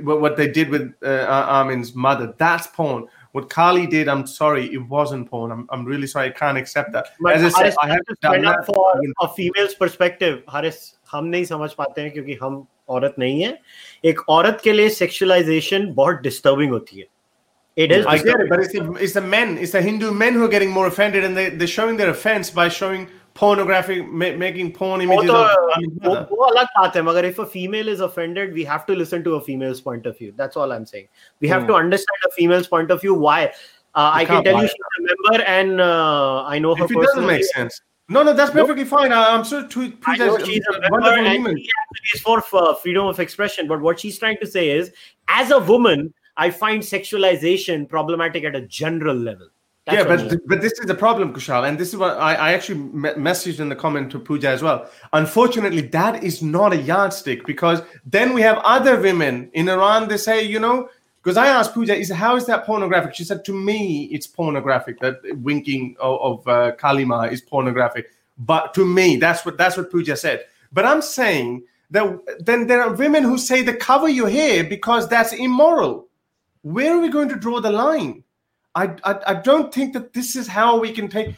what 0.04 0.38
they 0.38 0.48
did 0.48 0.70
with 0.70 0.94
uh, 1.04 1.26
Armin's 1.28 1.96
mother, 1.96 2.34
that's 2.38 2.68
porn. 2.68 3.08
What 3.32 3.50
Kali 3.50 3.88
did, 3.88 4.10
I'm 4.10 4.28
sorry, 4.28 4.74
it 4.74 4.90
wasn't 4.90 5.30
porn. 5.30 5.52
I'm, 5.52 5.66
I'm 5.70 5.86
really 5.86 6.06
sorry. 6.06 6.28
I 6.28 6.32
can't 6.32 6.58
accept 6.58 6.92
that. 6.92 7.08
But 7.22 7.36
As 7.36 7.56
I 7.56 7.70
said, 7.70 7.76
I 7.82 7.88
have 7.88 8.02
done 8.22 8.42
that. 8.42 8.66
For 8.66 9.02
a 9.22 9.28
female's 9.30 9.74
perspective, 9.74 10.44
Haris, 10.50 10.98
We 11.14 11.46
don't 11.46 11.76
पाते 11.76 12.02
हैं 12.02 12.12
क्योंकि 12.12 12.38
औरत 12.91 13.15
नहीं 13.19 13.43
है 13.43 13.59
एक 14.05 14.21
औरत 14.31 14.61
के 14.65 14.73
लिए 14.73 14.89
सेक्सुअलाइजेशन 15.03 15.93
बहुत 15.95 16.21
डिस्टर्बिंग 16.23 16.73
होती 16.73 16.99
है 16.99 17.07
it 17.85 17.93
is 17.93 18.05
I 18.07 18.17
get 18.19 18.41
it, 18.43 18.49
but 18.51 18.61
it's 18.65 18.73
the, 18.79 18.85
it's 19.07 19.15
the 19.15 19.23
men, 19.37 19.57
it's 19.59 19.73
the 19.77 19.83
Hindu 19.87 20.11
men 20.25 20.35
who 20.35 20.45
are 20.45 20.53
getting 20.57 20.71
more 20.77 20.87
offended, 20.91 21.25
and 21.29 21.37
they, 21.41 21.49
they're 21.63 21.73
showing 21.73 21.99
their 22.03 22.11
offense 22.13 22.51
by 22.59 22.69
showing 22.77 23.07
pornographic, 23.41 24.07
ma- 24.21 24.37
making 24.43 24.69
porn 24.77 25.03
वो 25.09 25.17
images 25.17 25.31
तो 25.31 25.41
of 25.41 25.73
Armin's 25.73 25.99
वो, 26.05 26.13
mother. 26.15 26.23
वो 26.31 26.45
अलग 26.45 26.67
बात 26.79 26.97
है 26.97 27.03
मगर 27.09 27.29
if 27.31 27.41
a 27.45 27.47
female 27.57 27.91
is 27.95 28.01
offended 28.07 28.55
we 28.61 28.65
have 28.71 28.87
to 28.87 28.97
listen 29.01 29.25
to 29.27 29.35
a 29.39 29.41
female's 29.49 29.83
point 29.89 30.07
of 30.13 30.17
view 30.21 30.33
that's 30.39 30.61
all 30.63 30.73
i'm 30.77 30.87
saying 30.93 31.09
we 31.47 31.51
have 31.55 31.67
to 31.73 31.75
understand 31.81 32.25
a 32.29 32.31
female's 32.39 32.71
point 32.77 32.95
of 32.97 33.03
view 33.03 33.19
why 33.27 33.37
uh, 33.45 34.11
i 34.21 34.25
can 34.25 34.37
can't 34.37 34.47
tell 34.49 34.57
buy 34.61 34.63
you 34.63 34.71
she's 34.77 34.89
a 35.01 35.05
member 35.11 35.45
and 35.59 35.85
uh, 35.89 36.45
i 36.55 36.59
know 36.67 36.75
her 36.81 36.89
If 36.89 36.97
it 36.97 37.03
doesn't 37.03 37.07
personally. 37.11 37.35
make 37.35 37.45
sense. 37.51 37.79
No, 38.12 38.24
no, 38.24 38.34
that's 38.34 38.52
perfectly 38.52 38.84
fine. 38.84 39.14
I, 39.14 39.34
I'm 39.34 39.46
sure 39.46 39.64
Tweet 39.68 39.98
I 40.06 40.18
Pooja 40.18 40.26
know 40.26 40.36
is 40.36 40.46
she's 40.46 40.64
a 40.70 40.74
a 40.74 40.90
wonderful 40.92 41.24
woman. 41.24 41.58
she 41.58 41.70
actually 42.14 42.42
for 42.42 42.44
uh, 42.54 42.74
freedom 42.76 43.06
of 43.08 43.20
expression. 43.22 43.68
But 43.68 43.80
what 43.82 44.00
she's 44.00 44.20
trying 44.20 44.38
to 44.38 44.48
say 44.48 44.70
is, 44.72 44.92
as 45.30 45.52
a 45.52 45.60
woman, 45.60 46.14
I 46.36 46.50
find 46.50 46.82
sexualization 46.82 47.88
problematic 47.88 48.44
at 48.44 48.56
a 48.56 48.62
general 48.62 49.16
level. 49.16 49.48
That's 49.86 49.98
yeah, 49.98 50.04
but 50.04 50.30
th- 50.30 50.42
but 50.46 50.62
this 50.62 50.74
is 50.74 50.86
the 50.86 50.94
problem, 50.94 51.34
Kushal, 51.34 51.68
and 51.68 51.78
this 51.78 51.90
is 51.90 51.98
what 51.98 52.18
I, 52.18 52.36
I 52.36 52.54
actually 52.54 52.80
me- 52.80 53.12
messaged 53.12 53.60
in 53.60 53.70
the 53.70 53.76
comment 53.76 54.12
to 54.12 54.20
Pooja 54.20 54.50
as 54.50 54.62
well. 54.62 54.90
Unfortunately, 55.14 55.82
that 55.82 56.24
is 56.24 56.44
not 56.44 56.74
a 56.74 56.78
yardstick 56.78 57.46
because 57.48 57.82
then 58.06 58.34
we 58.34 58.42
have 58.42 58.58
other 58.60 59.00
women 59.00 59.50
in 59.54 59.70
Iran. 59.70 60.08
They 60.08 60.18
say, 60.18 60.44
you 60.44 60.60
know, 60.60 60.90
because 61.22 61.38
I 61.38 61.48
asked 61.48 61.74
Pooja, 61.74 61.96
is 61.96 62.10
how 62.10 62.36
is 62.36 62.46
that 62.48 62.66
pornographic? 62.66 63.14
She 63.14 63.24
said 63.24 63.46
to 63.46 63.54
me, 63.54 64.06
it's 64.06 64.26
pornographic. 64.26 65.00
That 65.02 65.20
winking 65.38 65.96
of, 66.00 66.20
of 66.22 66.48
uh, 66.48 66.72
Kali 66.76 67.06
Ma 67.06 67.24
is 67.24 67.42
pornographic. 67.42 68.12
But 68.40 68.74
to 68.74 68.86
me, 68.86 69.18
that's 69.18 69.46
what 69.46 69.58
that's 69.58 69.78
what 69.78 69.92
Pooja 69.92 70.16
said. 70.16 70.46
But 70.72 70.86
I'm 70.86 71.02
saying 71.02 71.64
that 71.92 72.40
then 72.40 72.66
there 72.66 72.82
are 72.82 72.94
women 72.94 73.24
who 73.24 73.38
say 73.38 73.62
the 73.62 73.74
cover 73.74 74.10
your 74.10 74.30
hair 74.30 74.64
because 74.64 75.08
that's 75.08 75.34
immoral. 75.34 76.08
Where 76.64 76.96
are 76.96 77.00
we 77.00 77.10
going 77.10 77.30
to 77.30 77.36
draw 77.36 77.60
the 77.60 77.72
line? 77.72 78.24
I, 78.74 78.96
I, 79.04 79.20
I 79.28 79.34
don't 79.36 79.74
think 79.74 79.94
that 79.94 80.14
this 80.14 80.36
is 80.36 80.48
how 80.48 80.80
we 80.80 80.92
can 80.92 81.08
take 81.08 81.36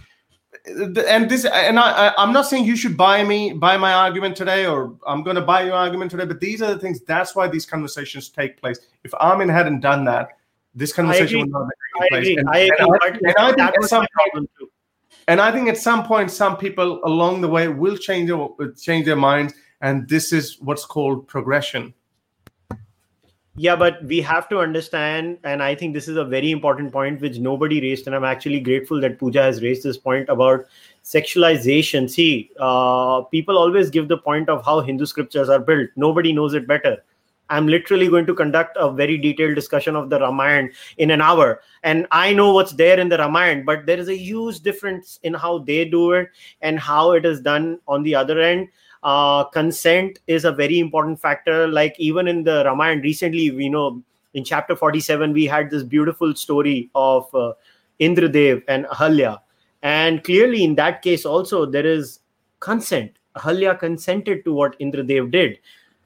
and 0.65 1.29
this 1.29 1.45
and 1.45 1.79
I, 1.79 2.13
i'm 2.17 2.31
not 2.31 2.43
saying 2.43 2.65
you 2.65 2.75
should 2.75 2.95
buy 2.95 3.23
me 3.23 3.53
buy 3.53 3.75
my 3.77 3.93
argument 3.93 4.35
today 4.35 4.65
or 4.65 4.95
i'm 5.05 5.23
going 5.23 5.35
to 5.35 5.41
buy 5.41 5.63
your 5.63 5.73
argument 5.73 6.11
today 6.11 6.25
but 6.25 6.39
these 6.39 6.61
are 6.61 6.73
the 6.73 6.79
things 6.79 7.01
that's 7.01 7.35
why 7.35 7.47
these 7.47 7.65
conversations 7.65 8.29
take 8.29 8.59
place. 8.61 8.79
If 9.03 9.13
armin 9.19 9.49
hadn't 9.49 9.81
done 9.81 10.05
that 10.05 10.37
this 10.75 10.93
conversation 10.93 11.41
would 11.41 11.49
not 11.49 11.61
have 11.61 12.09
taken 12.09 12.09
place. 12.09 12.37
and, 12.37 12.49
I 12.49 12.59
agree. 12.59 13.33
I, 13.37 13.49
and 13.49 13.55
think 13.55 13.59
at 13.59 13.83
some 13.83 14.01
my 14.01 14.29
point 14.31 14.49
and 15.27 15.39
I 15.39 15.51
think 15.51 15.69
at 15.69 15.77
some 15.77 16.03
point, 16.03 16.31
some 16.31 16.57
people 16.57 16.99
along 17.03 17.41
the 17.41 17.47
way 17.47 17.67
will 17.67 17.97
change 17.97 18.29
their 18.29 18.47
change 18.73 19.05
their 19.05 19.15
minds, 19.15 19.53
and 19.81 20.07
this 20.09 20.33
is 20.33 20.59
what's 20.59 20.85
called 20.85 21.27
progression. 21.27 21.93
Yeah, 23.55 23.75
but 23.75 24.03
we 24.05 24.19
have 24.21 24.49
to 24.49 24.57
understand, 24.59 25.37
and 25.43 25.61
I 25.61 25.75
think 25.75 25.93
this 25.93 26.07
is 26.07 26.17
a 26.17 26.25
very 26.25 26.49
important 26.49 26.91
point 26.91 27.21
which 27.21 27.37
nobody 27.37 27.79
raised, 27.81 28.07
and 28.07 28.15
I'm 28.15 28.23
actually 28.23 28.59
grateful 28.59 28.99
that 29.01 29.19
Pooja 29.19 29.43
has 29.43 29.61
raised 29.61 29.83
this 29.83 29.95
point 29.95 30.27
about 30.27 30.65
sexualization. 31.03 32.09
See, 32.09 32.49
uh, 32.59 33.21
people 33.21 33.55
always 33.59 33.91
give 33.91 34.07
the 34.07 34.17
point 34.17 34.49
of 34.49 34.65
how 34.65 34.79
Hindu 34.79 35.05
scriptures 35.05 35.49
are 35.49 35.59
built. 35.59 35.89
Nobody 35.95 36.33
knows 36.33 36.55
it 36.55 36.67
better. 36.67 37.03
I'm 37.51 37.67
literally 37.67 38.07
going 38.07 38.25
to 38.25 38.33
conduct 38.33 38.75
a 38.79 38.91
very 38.91 39.19
detailed 39.19 39.53
discussion 39.53 39.95
of 39.95 40.09
the 40.09 40.19
Ramayana 40.19 40.69
in 40.97 41.11
an 41.11 41.21
hour. 41.21 41.61
And 41.83 42.07
I 42.09 42.33
know 42.33 42.53
what's 42.53 42.71
there 42.71 42.99
in 42.99 43.09
the 43.09 43.19
Ramayana, 43.19 43.65
but 43.65 43.85
there 43.85 43.99
is 43.99 44.09
a 44.09 44.17
huge 44.17 44.61
difference 44.61 45.19
in 45.21 45.35
how 45.35 45.59
they 45.59 45.85
do 45.85 46.13
it 46.13 46.29
and 46.61 46.79
how 46.79 47.11
it 47.11 47.23
is 47.23 47.41
done 47.41 47.79
on 47.87 48.01
the 48.01 48.15
other 48.15 48.39
end 48.39 48.69
uh, 49.03 49.43
consent 49.45 50.19
is 50.27 50.45
a 50.45 50.51
very 50.51 50.79
important 50.79 51.19
factor. 51.19 51.67
Like 51.67 51.95
even 51.99 52.27
in 52.27 52.43
the 52.43 52.63
ramayana 52.65 53.01
recently 53.01 53.51
we 53.51 53.69
know 53.69 54.01
in 54.33 54.43
chapter 54.43 54.75
47 54.75 55.33
we 55.33 55.45
had 55.45 55.69
this 55.69 55.83
beautiful 55.83 56.35
story 56.35 56.89
of 56.95 57.33
uh, 57.35 57.53
indradev 57.99 58.63
and 58.67 58.85
ahalya. 58.85 59.39
And 59.81 60.23
clearly 60.23 60.63
in 60.63 60.75
that 60.75 61.01
case 61.01 61.25
also 61.25 61.65
there 61.65 61.85
is 61.85 62.19
consent. 62.59 63.11
Ahalya 63.35 63.77
consented 63.79 64.45
to 64.45 64.53
what 64.53 64.79
indradev 64.79 65.31
did. 65.31 65.59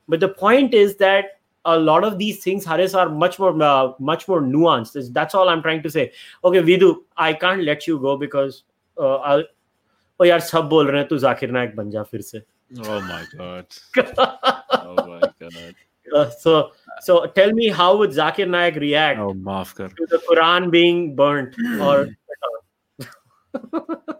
But 0.08 0.20
the 0.20 0.30
point 0.30 0.74
is 0.74 0.96
that 0.98 1.40
a 1.66 1.78
lot 1.78 2.04
of 2.06 2.18
these 2.18 2.42
things 2.42 2.66
haris 2.66 2.94
are 2.94 3.10
much 3.10 3.38
more 3.38 3.62
uh, 3.62 3.94
much 4.00 4.28
more 4.28 4.42
nuanced. 4.42 5.14
That's 5.14 5.36
all 5.36 5.50
i'm 5.50 5.62
trying 5.62 5.84
to 5.84 5.90
say. 5.90 6.12
Okay 6.44 6.62
vidu 6.62 6.96
i 7.18 7.34
can't 7.34 7.64
let 7.64 7.88
you 7.88 8.00
go 8.00 8.18
because 8.18 8.64
uh, 8.98 9.18
I'll, 9.18 9.44
oh 10.20 10.24
yaar 10.24 10.42
sab 10.42 10.70
bol 10.70 10.86
rahe 10.86 11.10
tu 11.10 11.20
zakir 11.26 11.52
naik 11.52 11.76
ban 11.76 11.92
ja 11.92 12.04
fir 12.04 12.22
se. 12.30 12.42
Oh 12.80 13.02
my 13.02 13.26
god. 13.38 13.68
Oh 14.90 14.96
my 15.08 15.22
god. 15.40 15.76
Uh, 16.16 16.30
so 16.30 16.72
so 17.02 17.26
tell 17.28 17.52
me 17.52 17.68
how 17.68 17.98
would 17.98 18.12
Zakir 18.12 18.48
Naik 18.50 18.76
react 18.76 19.20
Oh 19.20 19.34
Mafkar. 19.34 19.94
to 19.96 20.06
the 20.10 20.20
Quran 20.30 20.72
being 20.72 21.16
burnt 21.16 21.56
or 21.82 22.08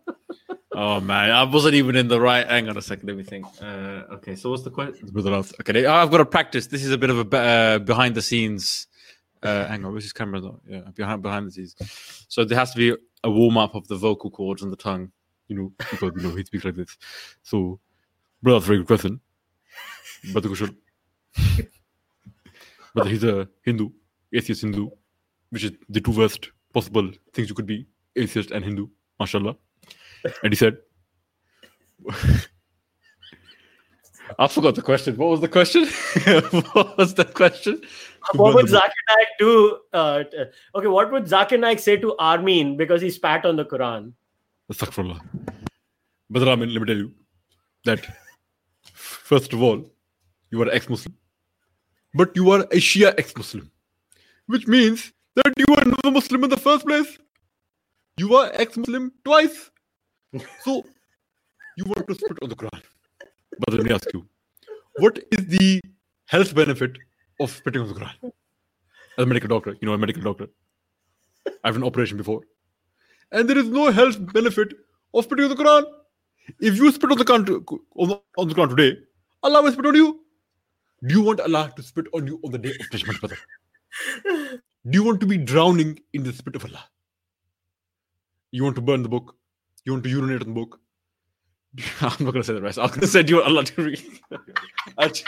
Oh 0.80 1.00
man, 1.00 1.32
I 1.32 1.44
wasn't 1.44 1.74
even 1.74 1.96
in 1.96 2.08
the 2.08 2.22
right. 2.22 2.46
Hang 2.48 2.70
on 2.70 2.78
a 2.78 2.82
second, 2.84 3.08
let 3.08 3.18
me 3.18 3.24
think. 3.24 3.48
Uh, 3.60 4.04
okay, 4.18 4.36
so 4.36 4.52
what's 4.52 4.62
the 4.62 4.70
question? 4.70 5.10
Okay, 5.62 5.86
I've 5.88 6.12
got 6.12 6.18
to 6.18 6.26
practice. 6.26 6.68
This 6.68 6.84
is 6.86 6.92
a 6.92 6.98
bit 7.00 7.10
of 7.10 7.34
a 7.34 7.38
uh, 7.38 7.80
behind 7.80 8.14
the 8.14 8.22
scenes. 8.22 8.86
Uh, 9.42 9.66
hang 9.66 9.84
on, 9.86 9.92
where's 9.92 10.04
his 10.04 10.14
camera? 10.14 10.40
Though? 10.40 10.60
Yeah, 10.68 10.82
behind 10.94 11.24
behind 11.24 11.48
the 11.48 11.52
scenes. 11.52 11.76
So 12.28 12.46
there 12.46 12.58
has 12.60 12.72
to 12.74 12.78
be 12.78 12.96
a 13.24 13.30
warm 13.30 13.58
up 13.58 13.74
of 13.74 13.88
the 13.88 13.96
vocal 13.96 14.30
cords 14.30 14.62
and 14.62 14.72
the 14.72 14.76
tongue. 14.78 15.12
You 15.48 15.56
know, 15.56 15.74
because 15.78 16.12
you 16.16 16.22
know 16.30 16.36
he 16.36 16.44
speaks 16.44 16.66
like 16.66 16.76
this. 16.76 16.96
So, 17.42 17.80
brother, 18.48 18.60
that's 18.60 18.66
a 18.66 18.68
very 18.68 18.80
good 18.80 18.88
question. 18.88 19.20
Brother 20.32 20.50
Kushal. 20.50 20.76
Brother, 22.94 23.10
he's 23.14 23.24
a 23.24 23.50
Hindu, 23.64 23.90
atheist 24.34 24.62
Hindu, 24.62 24.90
which 25.50 25.66
is 25.66 25.72
the 25.90 26.00
two 26.00 26.12
worst 26.12 26.52
possible 26.74 27.12
things 27.34 27.50
you 27.50 27.56
could 27.56 27.66
be, 27.66 27.88
atheist 28.16 28.52
and 28.52 28.64
Hindu. 28.64 28.88
Mashallah. 29.20 29.56
And 30.44 30.54
he 30.54 30.56
said, 30.56 30.78
I 34.40 34.48
forgot 34.48 34.76
the 34.76 34.82
question. 34.82 35.18
What 35.18 35.30
was 35.30 35.42
the 35.42 35.48
question? 35.48 35.86
what 36.74 36.98
was 36.98 37.14
the 37.16 37.26
question? 37.26 37.82
what 38.34 38.54
would 38.56 38.68
Zakir 38.68 39.04
Naik 39.10 39.28
do? 39.40 39.80
Uh, 39.94 40.24
t- 40.24 40.46
okay, 40.76 40.88
what 40.88 41.12
would 41.12 41.26
Zakir 41.26 41.60
Naik 41.60 41.80
say 41.80 41.98
to 41.98 42.16
Armin 42.18 42.78
because 42.78 43.02
he 43.02 43.10
spat 43.10 43.46
on 43.46 43.56
the 43.58 43.66
Quran? 43.66 44.14
Astaghfirullah. 44.72 45.20
But 46.30 46.48
Armin, 46.48 46.74
let 46.74 46.82
me 46.82 46.88
tell 46.88 46.98
you 46.98 47.14
that 47.86 48.06
first 49.28 49.54
of 49.54 49.62
all, 49.62 49.80
you 50.52 50.62
are 50.62 50.70
ex-Muslim, 50.70 51.16
but 52.14 52.36
you 52.36 52.50
are 52.52 52.62
a 52.78 52.82
Shia 52.90 53.14
ex-Muslim, 53.18 53.70
which 54.48 54.68
means 54.68 55.12
that 55.36 55.54
you 55.62 55.76
are 55.76 55.86
never 55.86 56.12
Muslim 56.12 56.46
in 56.46 56.50
the 56.50 56.62
first 56.68 56.86
place. 56.86 57.18
You 58.18 58.36
are 58.36 58.52
ex-Muslim 58.54 59.12
twice. 59.24 59.58
So 60.64 60.84
you 61.78 61.86
want 61.90 62.08
to 62.08 62.16
spit 62.16 62.40
on 62.42 62.50
the 62.50 62.56
Quran. 62.62 62.82
But 63.60 63.74
let 63.74 63.84
me 63.88 63.94
ask 63.98 64.14
you, 64.14 64.26
what 65.04 65.20
is 65.32 65.46
the 65.48 65.82
health 66.26 66.54
benefit 66.56 66.98
of 67.40 67.52
spitting 67.52 67.82
on 67.82 67.88
the 67.88 68.00
Quran? 68.00 68.32
As 69.18 69.24
a 69.24 69.26
medical 69.26 69.50
doctor, 69.50 69.76
you 69.82 69.88
know, 69.88 69.94
a 69.94 69.98
medical 69.98 70.22
doctor. 70.22 70.48
I've 71.64 71.76
an 71.76 71.84
operation 71.84 72.18
before. 72.18 72.42
And 73.32 73.50
there 73.50 73.58
is 73.58 73.70
no 73.70 73.92
health 73.92 74.18
benefit 74.34 74.74
of 75.14 75.24
spitting 75.26 75.46
on 75.46 75.56
the 75.56 75.62
Quran. 75.64 75.86
If 76.60 76.78
you 76.78 76.92
spit 76.92 77.12
on 77.12 77.18
the 77.18 77.26
Quran, 77.26 77.80
on 77.96 78.20
on 78.38 78.48
the 78.48 78.56
Quran 78.60 78.76
today, 78.76 78.92
Allah 79.44 79.62
will 79.64 79.72
spit 79.72 79.86
on 79.86 79.96
you. 79.96 80.22
Do 81.06 81.14
you 81.16 81.22
want 81.22 81.40
Allah 81.40 81.72
to 81.76 81.84
spit 81.84 82.08
on 82.14 82.28
you 82.28 82.40
on 82.44 82.52
the 82.52 82.58
day 82.58 82.72
of 82.80 82.90
judgment, 82.92 83.20
brother? 83.20 83.38
Do 84.90 84.98
you 84.98 85.04
want 85.04 85.20
to 85.22 85.26
be 85.28 85.38
drowning 85.38 86.00
in 86.14 86.24
the 86.24 86.34
spit 86.34 86.56
of 86.56 86.66
Allah? 86.66 86.86
You 88.52 88.64
want 88.64 88.76
to 88.76 88.82
burn 88.82 89.04
the 89.04 89.10
book? 89.10 89.36
You 89.86 89.92
want 89.94 90.04
to 90.06 90.10
urinate 90.10 90.42
on 90.42 90.48
the 90.48 90.54
book? 90.54 90.80
I'm 92.02 92.10
not 92.26 92.32
going 92.32 92.34
to 92.34 92.44
say 92.44 92.54
the 92.54 92.62
rest. 92.62 92.80
I'm 92.80 92.88
going 92.88 93.02
to 93.02 93.08
say, 93.08 93.24
do 93.24 93.36
you 93.36 93.42
want 93.42 93.48
Allah 93.50 93.64
to 93.66 93.82
read? 93.84 94.02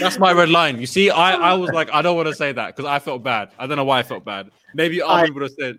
That's 0.00 0.18
my 0.18 0.32
red 0.32 0.48
line. 0.48 0.80
You 0.80 0.86
see, 0.86 1.10
I, 1.10 1.34
I 1.34 1.54
was 1.54 1.70
like, 1.70 1.90
I 1.92 2.02
don't 2.02 2.16
want 2.16 2.28
to 2.28 2.34
say 2.34 2.50
that 2.52 2.74
because 2.74 2.88
I 2.88 2.98
felt 2.98 3.22
bad. 3.22 3.50
I 3.58 3.66
don't 3.66 3.76
know 3.76 3.84
why 3.84 3.98
I 4.00 4.02
felt 4.02 4.24
bad. 4.24 4.50
Maybe 4.74 5.02
I- 5.02 5.28
would 5.28 5.42
have 5.42 5.52
said, 5.58 5.78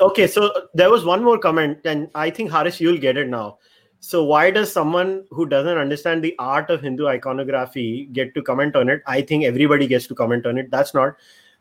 Okay, 0.00 0.26
so 0.26 0.50
there 0.72 0.88
was 0.90 1.04
one 1.04 1.22
more 1.22 1.38
comment, 1.38 1.80
and 1.84 2.08
I 2.14 2.30
think 2.30 2.50
Harish, 2.50 2.80
you'll 2.80 2.96
get 2.96 3.18
it 3.18 3.28
now. 3.28 3.58
So 4.00 4.24
why 4.24 4.50
does 4.50 4.72
someone 4.72 5.24
who 5.30 5.44
doesn't 5.44 5.76
understand 5.76 6.24
the 6.24 6.34
art 6.38 6.70
of 6.70 6.80
Hindu 6.80 7.06
iconography 7.06 8.08
get 8.12 8.34
to 8.34 8.42
comment 8.42 8.74
on 8.74 8.88
it? 8.88 9.02
I 9.06 9.20
think 9.20 9.44
everybody 9.44 9.86
gets 9.86 10.06
to 10.06 10.14
comment 10.14 10.46
on 10.46 10.56
it. 10.56 10.70
That's 10.70 10.94
not. 10.94 11.16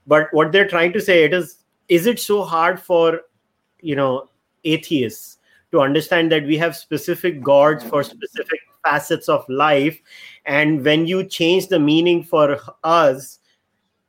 But 0.07 0.30
what 0.32 0.53
they're 0.53 0.68
trying 0.68 0.94
to 0.94 1.02
say 1.02 1.26
it 1.26 1.34
is: 1.34 1.57
is 1.90 2.07
it 2.07 2.18
so 2.18 2.44
hard 2.44 2.82
for, 2.82 3.22
you 3.82 3.95
know, 3.95 4.30
atheists 4.64 5.38
to 5.74 5.82
understand 5.82 6.32
that 6.32 6.45
we 6.45 6.57
have 6.57 6.78
specific 6.78 7.44
gods 7.44 7.84
for 7.84 8.03
specific 8.03 8.61
facets 8.86 9.28
of 9.28 9.44
life, 9.49 9.99
and 10.45 10.84
when 10.86 11.06
you 11.06 11.26
change 11.26 11.68
the 11.68 11.78
meaning 11.78 12.24
for 12.24 12.57
us, 12.86 13.40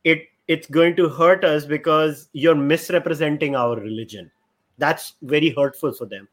it 0.05 0.23
it's 0.47 0.69
going 0.69 0.95
to 0.97 1.09
hurt 1.09 1.45
us 1.45 1.67
because 1.67 2.29
you're 2.33 2.55
misrepresenting 2.55 3.57
our 3.57 3.77
religion. 3.77 4.31
That's 4.79 5.15
very 5.23 5.51
hurtful 5.51 5.93
for 5.93 6.07
them. 6.07 6.29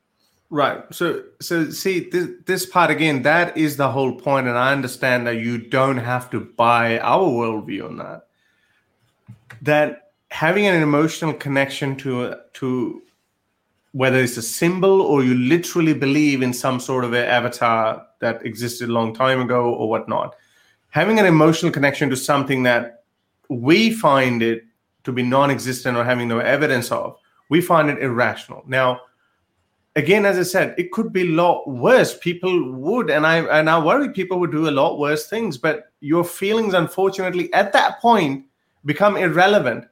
Right. 0.49 0.81
So, 0.93 1.23
so 1.41 1.69
see 1.69 2.09
this, 2.09 2.29
this 2.45 2.65
part 2.65 2.89
again. 2.89 3.23
That 3.23 3.57
is 3.57 3.75
the 3.75 3.91
whole 3.91 4.13
point, 4.13 4.47
and 4.47 4.57
I 4.57 4.71
understand 4.71 5.27
that 5.27 5.37
you 5.37 5.57
don't 5.57 5.97
have 5.97 6.29
to 6.31 6.39
buy 6.39 6.99
our 6.99 7.25
worldview 7.25 7.85
on 7.85 7.97
that. 7.97 8.27
That 9.61 10.11
having 10.29 10.65
an 10.65 10.81
emotional 10.81 11.33
connection 11.33 11.97
to 11.97 12.35
to 12.53 13.01
whether 13.91 14.19
it's 14.19 14.37
a 14.37 14.41
symbol 14.41 15.01
or 15.01 15.23
you 15.23 15.33
literally 15.33 15.93
believe 15.93 16.41
in 16.41 16.53
some 16.53 16.79
sort 16.79 17.03
of 17.03 17.13
an 17.13 17.25
avatar 17.25 18.05
that 18.19 18.45
existed 18.45 18.89
a 18.89 18.91
long 18.91 19.13
time 19.13 19.41
ago 19.41 19.73
or 19.73 19.89
whatnot, 19.89 20.35
having 20.89 21.19
an 21.19 21.25
emotional 21.25 21.71
connection 21.71 22.09
to 22.09 22.15
something 22.15 22.63
that 22.63 23.03
we 23.49 23.91
find 23.91 24.43
it 24.43 24.63
to 25.03 25.11
be 25.11 25.23
non-existent 25.23 25.97
or 25.97 26.03
having 26.03 26.27
no 26.27 26.39
evidence 26.39 26.91
of, 26.91 27.17
we 27.49 27.59
find 27.59 27.89
it 27.89 27.97
irrational. 27.99 28.63
Now 28.67 29.01
again, 29.97 30.25
as 30.25 30.37
I 30.37 30.43
said, 30.43 30.75
it 30.77 30.91
could 30.91 31.11
be 31.11 31.23
a 31.23 31.31
lot 31.31 31.67
worse. 31.67 32.17
People 32.17 32.71
would, 32.71 33.09
and 33.09 33.25
I 33.27 33.39
and 33.59 33.69
I 33.69 33.83
worry 33.83 34.09
people 34.13 34.39
would 34.39 34.51
do 34.51 34.69
a 34.69 34.71
lot 34.71 34.99
worse 34.99 35.27
things. 35.27 35.57
But 35.57 35.91
your 35.99 36.23
feelings, 36.23 36.73
unfortunately, 36.73 37.51
at 37.51 37.73
that 37.73 37.99
point 37.99 38.45
become 38.85 39.17
irrelevant. 39.17 39.85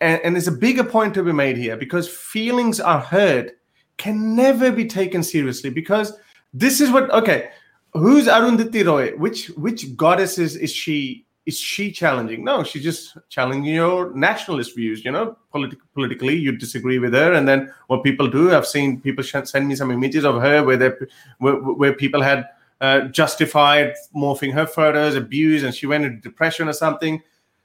And, 0.00 0.20
and 0.24 0.34
there's 0.34 0.48
a 0.48 0.52
bigger 0.52 0.84
point 0.84 1.14
to 1.14 1.22
be 1.22 1.32
made 1.32 1.56
here 1.56 1.76
because 1.76 2.08
feelings 2.08 2.80
are 2.80 3.00
hurt 3.00 3.52
can 3.96 4.34
never 4.34 4.70
be 4.70 4.86
taken 4.86 5.22
seriously 5.22 5.70
because 5.70 6.16
this 6.54 6.80
is 6.80 6.90
what 6.92 7.10
okay 7.10 7.50
who's 7.94 8.28
arundhati 8.28 8.86
roy 8.86 9.10
which 9.16 9.48
which 9.56 9.96
goddess 9.96 10.38
is, 10.38 10.54
is 10.54 10.70
she 10.70 11.26
is 11.48 11.58
she 11.58 11.90
challenging? 11.90 12.44
No 12.44 12.62
she's 12.62 12.82
just 12.82 13.16
challenging 13.28 13.74
your 13.74 14.12
nationalist 14.14 14.76
views 14.76 15.04
you 15.04 15.10
know 15.10 15.36
Polit- 15.52 15.80
politically 15.94 16.36
you 16.36 16.52
disagree 16.52 16.98
with 16.98 17.14
her 17.14 17.32
and 17.32 17.48
then 17.48 17.72
what 17.86 18.04
people 18.04 18.28
do 18.28 18.54
i've 18.54 18.66
seen 18.66 19.00
people 19.00 19.24
send 19.24 19.66
me 19.66 19.74
some 19.74 19.90
images 19.90 20.24
of 20.24 20.40
her 20.42 20.62
where 20.62 20.76
they 20.76 20.90
where, 21.38 21.56
where 21.80 21.94
people 21.94 22.22
had 22.22 22.44
uh, 22.80 23.00
justified 23.08 23.94
morphing 24.14 24.52
her 24.52 24.66
photos 24.66 25.14
abuse 25.16 25.62
and 25.62 25.74
she 25.74 25.86
went 25.86 26.04
into 26.04 26.20
depression 26.20 26.68
or 26.68 26.72
something. 26.72 27.20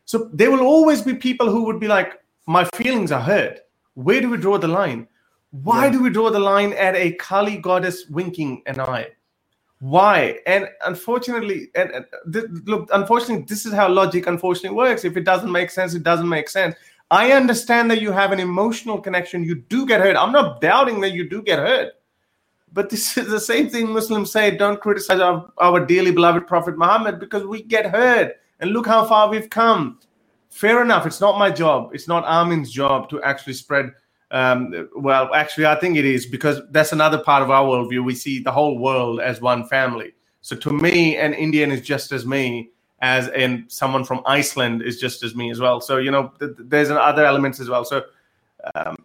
So 0.05 0.29
there 0.33 0.51
will 0.51 0.65
always 0.65 1.01
be 1.01 1.13
people 1.13 1.49
who 1.49 1.63
would 1.65 1.79
be 1.79 1.87
like 1.87 2.19
my 2.47 2.65
feelings 2.75 3.11
are 3.11 3.21
hurt. 3.21 3.59
Where 3.93 4.21
do 4.21 4.29
we 4.29 4.37
draw 4.37 4.57
the 4.57 4.67
line? 4.67 5.07
Why 5.51 5.89
do 5.89 6.01
we 6.01 6.09
draw 6.09 6.31
the 6.31 6.39
line 6.39 6.73
at 6.73 6.95
a 6.95 7.11
kali 7.13 7.57
goddess 7.57 8.07
winking 8.09 8.63
an 8.65 8.79
eye 8.79 9.09
why? 9.83 10.39
And 10.47 10.69
unfortunately 10.85 11.67
and, 11.75 11.91
and 11.91 12.05
th- 12.31 12.45
look 12.63 12.89
unfortunately 12.93 13.43
this 13.49 13.65
is 13.65 13.73
how 13.73 13.89
logic 13.89 14.27
unfortunately 14.27 14.77
works. 14.77 15.03
If 15.03 15.17
it 15.17 15.25
doesn't 15.25 15.51
make 15.51 15.69
sense 15.71 15.93
it 15.93 16.03
doesn't 16.03 16.29
make 16.29 16.47
sense. 16.47 16.73
I 17.11 17.33
understand 17.33 17.91
that 17.91 17.99
you 17.99 18.13
have 18.13 18.31
an 18.31 18.39
emotional 18.39 19.01
connection. 19.01 19.43
You 19.43 19.55
do 19.55 19.85
get 19.85 19.99
hurt. 19.99 20.15
I'm 20.15 20.31
not 20.31 20.61
doubting 20.61 21.01
that 21.01 21.11
you 21.11 21.29
do 21.29 21.41
get 21.41 21.59
hurt. 21.59 21.95
But 22.71 22.89
this 22.89 23.17
is 23.17 23.27
the 23.27 23.41
same 23.41 23.69
thing 23.69 23.91
muslims 23.91 24.31
say 24.31 24.55
don't 24.55 24.79
criticize 24.79 25.19
our, 25.19 25.51
our 25.57 25.85
dearly 25.85 26.11
beloved 26.11 26.47
prophet 26.47 26.77
muhammad 26.77 27.19
because 27.19 27.43
we 27.43 27.61
get 27.61 27.85
hurt. 27.87 28.37
And 28.61 28.71
look 28.71 28.87
how 28.87 29.03
far 29.03 29.29
we've 29.29 29.49
come. 29.49 29.99
Fair 30.47 30.81
enough 30.81 31.05
it's 31.05 31.19
not 31.19 31.37
my 31.37 31.51
job 31.51 31.89
it's 31.93 32.07
not 32.07 32.23
armin's 32.23 32.71
job 32.71 33.09
to 33.09 33.21
actually 33.21 33.55
spread 33.55 33.91
um, 34.33 34.89
well, 34.95 35.31
actually, 35.35 35.67
I 35.67 35.75
think 35.75 35.95
it 35.95 36.05
is 36.05 36.25
because 36.25 36.59
that's 36.71 36.91
another 36.91 37.19
part 37.19 37.43
of 37.43 37.51
our 37.51 37.63
worldview. 37.65 38.03
We 38.03 38.15
see 38.15 38.39
the 38.39 38.51
whole 38.51 38.79
world 38.79 39.19
as 39.19 39.39
one 39.39 39.67
family. 39.67 40.13
So 40.41 40.55
to 40.55 40.73
me, 40.73 41.15
an 41.17 41.35
Indian 41.35 41.71
is 41.71 41.81
just 41.81 42.11
as 42.11 42.25
me 42.25 42.71
as 42.99 43.27
and 43.27 43.71
someone 43.71 44.03
from 44.03 44.23
Iceland 44.25 44.81
is 44.81 44.99
just 44.99 45.21
as 45.21 45.35
me 45.35 45.51
as 45.51 45.59
well. 45.59 45.79
So 45.81 45.97
you 45.97 46.09
know, 46.09 46.33
th- 46.39 46.57
th- 46.57 46.67
there's 46.67 46.89
other 46.89 47.23
elements 47.23 47.59
as 47.59 47.69
well. 47.69 47.85
So 47.85 48.05
um, 48.73 48.97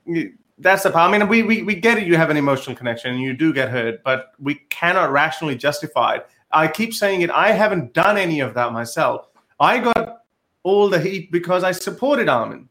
that's 0.57 0.85
the 0.85 0.91
part. 0.91 1.13
I 1.13 1.19
mean, 1.19 1.29
we, 1.29 1.43
we 1.43 1.63
we 1.63 1.75
get 1.75 1.99
it. 1.99 2.07
You 2.07 2.17
have 2.17 2.31
an 2.31 2.39
emotional 2.39 2.75
connection, 2.75 3.13
and 3.13 3.23
you 3.23 3.35
do 3.35 3.53
get 3.53 3.69
hurt, 3.69 4.03
but 4.05 4.33
we 4.39 4.55
cannot 4.71 5.13
rationally 5.13 5.57
justify 5.57 6.15
it. 6.15 6.27
I 6.53 6.69
keep 6.69 6.95
saying 6.95 7.21
it. 7.21 7.31
I 7.31 7.53
haven't 7.53 7.93
done 7.93 8.17
any 8.17 8.41
of 8.41 8.55
that 8.55 8.73
myself. 8.73 9.29
I 9.61 9.79
got 9.81 10.23
all 10.63 10.89
the 10.89 10.99
heat 10.99 11.31
because 11.31 11.65
I 11.65 11.73
supported 11.73 12.31
Armin. 12.31 12.71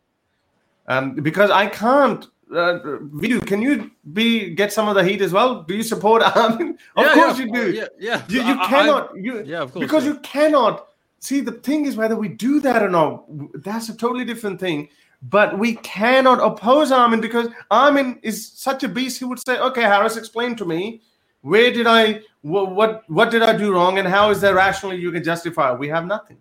Um, 0.88 1.15
because 1.15 1.51
I 1.51 1.67
can't 1.67 2.25
uh, 2.52 2.80
Vidu, 3.19 3.45
can 3.45 3.61
you 3.61 3.91
be 4.14 4.52
get 4.56 4.72
some 4.72 4.88
of 4.88 4.95
the 4.95 5.03
heat 5.03 5.22
as 5.22 5.34
well? 5.34 5.64
Do 5.64 5.76
you 5.76 5.84
support 5.84 6.22
Armin? 6.24 6.78
Of 6.95 7.06
Yeah, 7.06 7.14
course 7.14 7.40
yeah, 7.40 7.45
you 7.45 7.52
do. 7.53 7.72
Yeah, 7.72 7.88
yeah. 7.99 8.24
You, 8.30 8.41
you 8.44 8.53
I- 8.53 8.64
I- 8.64 8.69
cannot. 8.69 9.15
you, 9.18 9.44
yeah, 9.45 9.61
of 9.61 9.74
course, 9.74 9.84
Because 9.86 10.06
yeah. 10.06 10.14
you 10.14 10.19
cannot. 10.19 10.88
See, 11.19 11.41
the 11.41 11.52
thing 11.52 11.86
is 11.86 11.95
whether 11.98 12.15
we 12.15 12.30
do 12.30 12.60
that 12.61 12.82
or 12.84 12.90
not. 12.90 13.26
That's 13.64 13.90
a 13.90 13.95
totally 13.98 14.24
different 14.26 14.60
thing. 14.60 14.90
But 15.24 15.57
we 15.57 15.74
cannot 15.78 16.40
oppose 16.40 16.91
Armin 16.91 17.22
because 17.22 17.48
Armin 17.72 18.19
is 18.22 18.48
such 18.53 18.84
a 18.84 18.88
beast. 18.88 19.18
He 19.19 19.26
would 19.26 19.40
say, 19.40 19.57
"Okay, 19.57 19.82
Haris, 19.82 20.15
explain 20.15 20.56
to 20.57 20.65
me 20.65 21.02
where 21.41 21.72
did 21.74 21.88
I 21.88 22.22
what 22.41 22.76
what, 22.76 23.03
what 23.10 23.32
did 23.32 23.41
I 23.41 23.57
do 23.57 23.74
wrong, 23.74 23.98
and 23.98 24.07
how 24.07 24.30
is 24.30 24.40
that 24.41 24.53
rationally 24.53 24.98
you 24.98 25.11
can 25.11 25.24
justify? 25.24 25.74
We 25.74 25.88
have 25.90 26.06
nothing. 26.06 26.38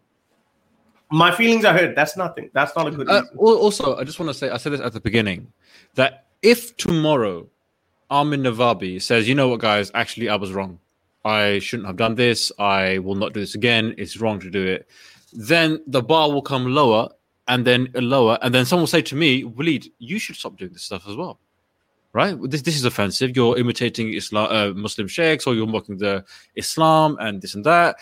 My 1.11 1.31
feelings 1.31 1.65
are 1.65 1.73
hurt. 1.73 1.95
That's 1.95 2.17
nothing. 2.17 2.51
That's 2.53 2.75
not 2.77 2.89
a 2.89 2.91
good 2.91 3.09
Uh, 3.09 3.23
also, 3.37 3.97
I 3.97 4.05
just 4.05 4.19
want 4.19 4.31
to 4.31 4.35
say, 4.35 4.51
I 4.51 4.57
said 4.57 4.73
this 4.73 4.81
at 4.81 4.93
the 4.93 5.01
beginning, 5.01 5.53
that 5.95 6.27
if 6.43 6.77
tomorrow 6.77 7.47
Armin 8.11 8.43
Navabi 8.43 9.01
says, 9.01 9.29
you 9.29 9.35
know 9.35 9.49
what, 9.49 9.61
guys, 9.61 9.91
actually, 9.95 10.29
I 10.29 10.37
was 10.37 10.53
wrong. 10.53 10.79
I 11.25 11.59
shouldn't 11.59 11.87
have 11.87 11.97
done 11.97 12.15
this. 12.15 12.53
I 12.59 12.99
will 12.99 13.15
not 13.15 13.33
do 13.33 13.41
this 13.41 13.55
again. 13.55 13.95
It's 13.99 14.17
wrong 14.17 14.41
to 14.41 14.51
do 14.51 14.65
it. 14.65 14.89
Then 15.33 15.83
the 15.87 16.03
bar 16.03 16.31
will 16.31 16.43
come 16.43 16.67
lower 16.73 17.09
and 17.49 17.65
then 17.65 17.89
lower. 17.95 18.39
And 18.43 18.55
then 18.55 18.65
someone 18.65 18.83
will 18.83 18.89
say 18.89 19.03
to 19.03 19.17
me, 19.17 19.45
Waleed, 19.45 19.91
you 19.99 20.19
should 20.19 20.37
stop 20.37 20.57
doing 20.57 20.73
this 20.73 20.83
stuff 20.83 21.07
as 21.09 21.17
well. 21.17 21.39
Right? 22.13 22.37
This, 22.45 22.63
this 22.63 22.77
is 22.77 22.85
offensive. 22.85 23.37
You're 23.37 23.59
imitating 23.59 24.15
Islam, 24.15 24.49
uh, 24.51 24.73
Muslim 24.73 25.07
sheikhs 25.07 25.47
or 25.47 25.55
you're 25.55 25.67
mocking 25.67 25.99
the 25.99 26.25
Islam 26.55 27.17
and 27.21 27.43
this 27.43 27.55
and 27.55 27.65
that. 27.65 27.97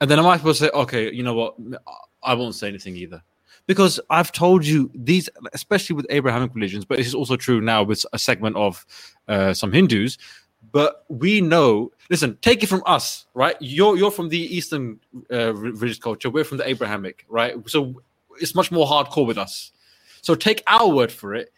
And 0.00 0.10
then 0.10 0.18
I 0.18 0.22
might 0.22 0.42
well 0.42 0.52
say, 0.52 0.68
okay, 0.70 1.12
you 1.12 1.22
know 1.22 1.34
what? 1.34 1.54
I 2.24 2.34
won't 2.34 2.54
say 2.54 2.68
anything 2.68 2.96
either 2.96 3.22
because 3.66 4.00
I've 4.10 4.32
told 4.32 4.64
you 4.64 4.90
these, 4.94 5.28
especially 5.52 5.96
with 5.96 6.06
Abrahamic 6.10 6.54
religions, 6.54 6.84
but 6.84 6.98
this 6.98 7.06
is 7.06 7.14
also 7.14 7.36
true 7.36 7.60
now 7.60 7.82
with 7.82 8.04
a 8.12 8.18
segment 8.18 8.56
of 8.56 8.84
uh, 9.28 9.54
some 9.54 9.72
Hindus. 9.72 10.18
But 10.72 11.04
we 11.08 11.40
know. 11.40 11.92
Listen, 12.10 12.38
take 12.40 12.62
it 12.62 12.68
from 12.68 12.82
us, 12.86 13.26
right? 13.34 13.56
You're 13.60 13.96
you're 13.96 14.10
from 14.10 14.28
the 14.28 14.56
Eastern 14.56 14.98
uh, 15.30 15.54
religious 15.54 15.98
culture. 15.98 16.30
We're 16.30 16.44
from 16.44 16.58
the 16.58 16.68
Abrahamic, 16.68 17.26
right? 17.28 17.54
So 17.68 18.02
it's 18.40 18.54
much 18.54 18.72
more 18.72 18.86
hardcore 18.86 19.26
with 19.26 19.38
us. 19.38 19.72
So 20.22 20.34
take 20.34 20.62
our 20.66 20.88
word 20.88 21.12
for 21.12 21.34
it, 21.34 21.52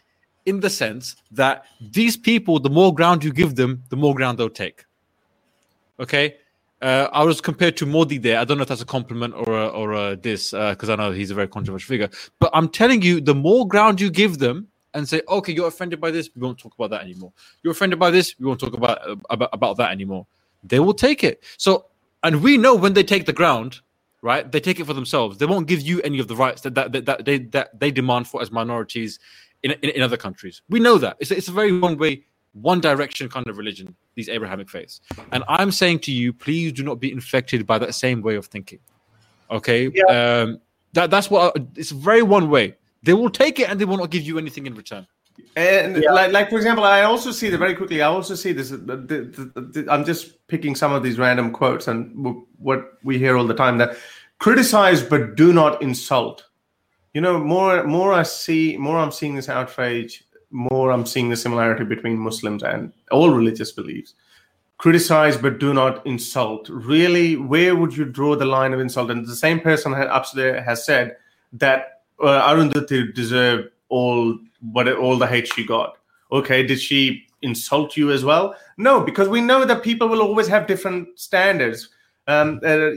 in 0.45 0.59
the 0.59 0.69
sense 0.69 1.15
that 1.31 1.65
these 1.79 2.17
people, 2.17 2.59
the 2.59 2.69
more 2.69 2.93
ground 2.93 3.23
you 3.23 3.31
give 3.31 3.55
them, 3.55 3.83
the 3.89 3.95
more 3.95 4.13
ground 4.13 4.37
they'll 4.37 4.49
take. 4.49 4.85
Okay, 5.99 6.35
uh, 6.81 7.07
I 7.11 7.23
was 7.23 7.41
compared 7.41 7.77
to 7.77 7.85
Modi 7.85 8.17
there. 8.17 8.39
I 8.39 8.43
don't 8.43 8.57
know 8.57 8.63
if 8.63 8.69
that's 8.69 8.81
a 8.81 8.85
compliment 8.85 9.33
or 9.33 9.57
a, 9.57 9.67
or 9.67 9.93
a 9.93 10.15
diss 10.15 10.51
because 10.51 10.89
uh, 10.89 10.93
I 10.93 10.95
know 10.95 11.11
he's 11.11 11.31
a 11.31 11.35
very 11.35 11.47
controversial 11.47 11.87
figure. 11.87 12.09
But 12.39 12.51
I'm 12.53 12.69
telling 12.69 13.01
you, 13.01 13.19
the 13.19 13.35
more 13.35 13.67
ground 13.67 13.99
you 13.99 14.09
give 14.09 14.37
them 14.37 14.67
and 14.93 15.07
say, 15.07 15.21
okay, 15.27 15.53
you're 15.53 15.67
offended 15.67 15.99
by 15.99 16.11
this, 16.11 16.29
we 16.35 16.41
won't 16.41 16.57
talk 16.57 16.73
about 16.75 16.91
that 16.91 17.01
anymore. 17.01 17.31
You're 17.63 17.71
offended 17.71 17.99
by 17.99 18.11
this, 18.11 18.35
we 18.39 18.45
won't 18.45 18.59
talk 18.59 18.73
about 18.73 19.07
uh, 19.07 19.15
about, 19.29 19.49
about 19.53 19.77
that 19.77 19.91
anymore. 19.91 20.27
They 20.63 20.79
will 20.79 20.93
take 20.93 21.23
it. 21.23 21.43
So, 21.57 21.85
and 22.23 22.41
we 22.41 22.57
know 22.57 22.75
when 22.75 22.93
they 22.93 23.03
take 23.03 23.25
the 23.25 23.33
ground, 23.33 23.81
right? 24.21 24.51
They 24.51 24.59
take 24.59 24.79
it 24.79 24.85
for 24.85 24.93
themselves. 24.93 25.37
They 25.37 25.45
won't 25.45 25.67
give 25.67 25.81
you 25.81 26.01
any 26.01 26.19
of 26.19 26.27
the 26.27 26.35
rights 26.35 26.61
that 26.61 26.75
that, 26.75 26.91
that, 26.91 27.05
that 27.05 27.25
they 27.25 27.39
that 27.39 27.79
they 27.79 27.91
demand 27.91 28.27
for 28.27 28.41
as 28.41 28.51
minorities 28.51 29.19
in, 29.63 29.71
in, 29.71 29.89
in 29.89 30.01
other 30.01 30.17
countries. 30.17 30.61
We 30.69 30.79
know 30.79 30.97
that. 30.99 31.17
It's, 31.19 31.31
it's 31.31 31.47
a 31.47 31.51
very 31.51 31.77
one 31.77 31.97
way 31.97 32.25
one 32.61 32.81
direction 32.81 33.29
kind 33.29 33.47
of 33.47 33.57
religion, 33.57 33.95
these 34.15 34.29
Abrahamic 34.29 34.69
faiths. 34.69 35.01
And 35.31 35.43
I'm 35.47 35.71
saying 35.71 35.99
to 35.99 36.11
you, 36.11 36.33
please 36.33 36.73
do 36.73 36.83
not 36.83 36.99
be 36.99 37.11
infected 37.11 37.65
by 37.65 37.79
that 37.79 37.93
same 37.95 38.21
way 38.21 38.35
of 38.35 38.45
thinking. 38.45 38.79
Okay? 39.51 39.89
Yeah. 39.93 40.05
Um, 40.05 40.59
that, 40.93 41.09
that's 41.11 41.29
what 41.29 41.55
I, 41.55 41.65
it's 41.75 41.91
very 41.91 42.23
one 42.23 42.49
way. 42.49 42.75
They 43.03 43.13
will 43.13 43.29
take 43.29 43.59
it 43.59 43.69
and 43.69 43.79
they 43.79 43.85
will 43.85 43.97
not 43.97 44.09
give 44.09 44.23
you 44.23 44.37
anything 44.37 44.65
in 44.65 44.75
return. 44.75 45.07
And 45.55 46.03
yeah. 46.03 46.11
like, 46.11 46.31
like 46.31 46.49
for 46.49 46.57
example, 46.57 46.83
I 46.83 47.03
also 47.03 47.31
see 47.31 47.49
that 47.49 47.57
very 47.57 47.75
quickly. 47.75 48.01
I 48.01 48.07
also 48.07 48.35
see 48.35 48.51
this. 48.51 48.69
The, 48.69 48.77
the, 48.77 49.51
the, 49.55 49.87
I'm 49.89 50.03
just 50.03 50.47
picking 50.47 50.75
some 50.75 50.93
of 50.93 51.03
these 51.03 51.17
random 51.17 51.51
quotes 51.51 51.87
and 51.87 52.15
w- 52.23 52.45
what 52.57 52.93
we 53.03 53.17
hear 53.17 53.37
all 53.37 53.45
the 53.45 53.53
time 53.53 53.77
that 53.77 53.97
criticize 54.39 55.01
but 55.01 55.35
do 55.35 55.53
not 55.53 55.81
insult. 55.81 56.45
You 57.13 57.21
know, 57.21 57.39
more 57.39 57.83
more 57.83 58.13
I 58.13 58.23
see, 58.23 58.77
more 58.77 58.97
I'm 58.97 59.11
seeing 59.11 59.35
this 59.35 59.49
outrage 59.49 60.23
more 60.51 60.91
I'm 60.91 61.05
seeing 61.05 61.29
the 61.29 61.35
similarity 61.35 61.83
between 61.83 62.17
Muslims 62.17 62.63
and 62.63 62.93
all 63.11 63.31
religious 63.31 63.71
beliefs. 63.71 64.13
Criticize 64.77 65.37
but 65.37 65.59
do 65.59 65.73
not 65.73 66.05
insult. 66.05 66.69
Really, 66.69 67.35
where 67.35 67.75
would 67.75 67.97
you 67.97 68.05
draw 68.05 68.35
the 68.35 68.45
line 68.45 68.73
of 68.73 68.79
insult? 68.79 69.09
And 69.09 69.25
the 69.25 69.35
same 69.35 69.59
person 69.59 69.91
there 69.91 70.61
has 70.61 70.85
said 70.85 71.17
that 71.53 72.01
uh, 72.21 72.47
Arundhati 72.47 73.13
deserved 73.13 73.69
all 73.89 74.37
what 74.71 74.91
all 74.93 75.17
the 75.17 75.27
hate 75.27 75.47
she 75.47 75.65
got. 75.65 75.97
Okay, 76.31 76.65
did 76.65 76.79
she 76.79 77.25
insult 77.41 77.97
you 77.97 78.11
as 78.11 78.23
well? 78.23 78.55
No, 78.77 79.01
because 79.01 79.29
we 79.29 79.41
know 79.41 79.65
that 79.65 79.83
people 79.83 80.07
will 80.07 80.21
always 80.21 80.47
have 80.47 80.67
different 80.67 81.19
standards. 81.19 81.89
Um, 82.27 82.59
uh, 82.63 82.89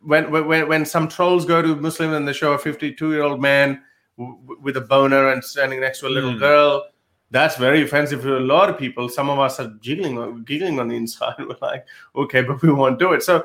when, 0.00 0.30
when 0.30 0.68
when 0.68 0.84
some 0.84 1.08
trolls 1.08 1.44
go 1.44 1.62
to 1.62 1.74
Muslim 1.76 2.12
and 2.12 2.28
they 2.28 2.32
show 2.32 2.52
a 2.52 2.58
52 2.58 3.10
year 3.12 3.22
old 3.22 3.40
man 3.40 3.82
with 4.18 4.76
a 4.76 4.80
boner 4.80 5.28
and 5.30 5.42
standing 5.42 5.80
next 5.80 6.00
to 6.00 6.08
a 6.08 6.10
little 6.10 6.34
mm. 6.34 6.38
girl. 6.38 6.86
That's 7.30 7.56
very 7.56 7.82
offensive 7.82 8.22
to 8.22 8.38
a 8.38 8.40
lot 8.40 8.70
of 8.70 8.78
people. 8.78 9.08
Some 9.08 9.28
of 9.28 9.38
us 9.38 9.60
are 9.60 9.68
giggling, 9.82 10.44
giggling 10.44 10.80
on 10.80 10.88
the 10.88 10.96
inside. 10.96 11.34
We're 11.38 11.56
like, 11.60 11.86
okay, 12.16 12.42
but 12.42 12.62
we 12.62 12.72
won't 12.72 12.98
do 12.98 13.12
it. 13.12 13.22
So 13.22 13.44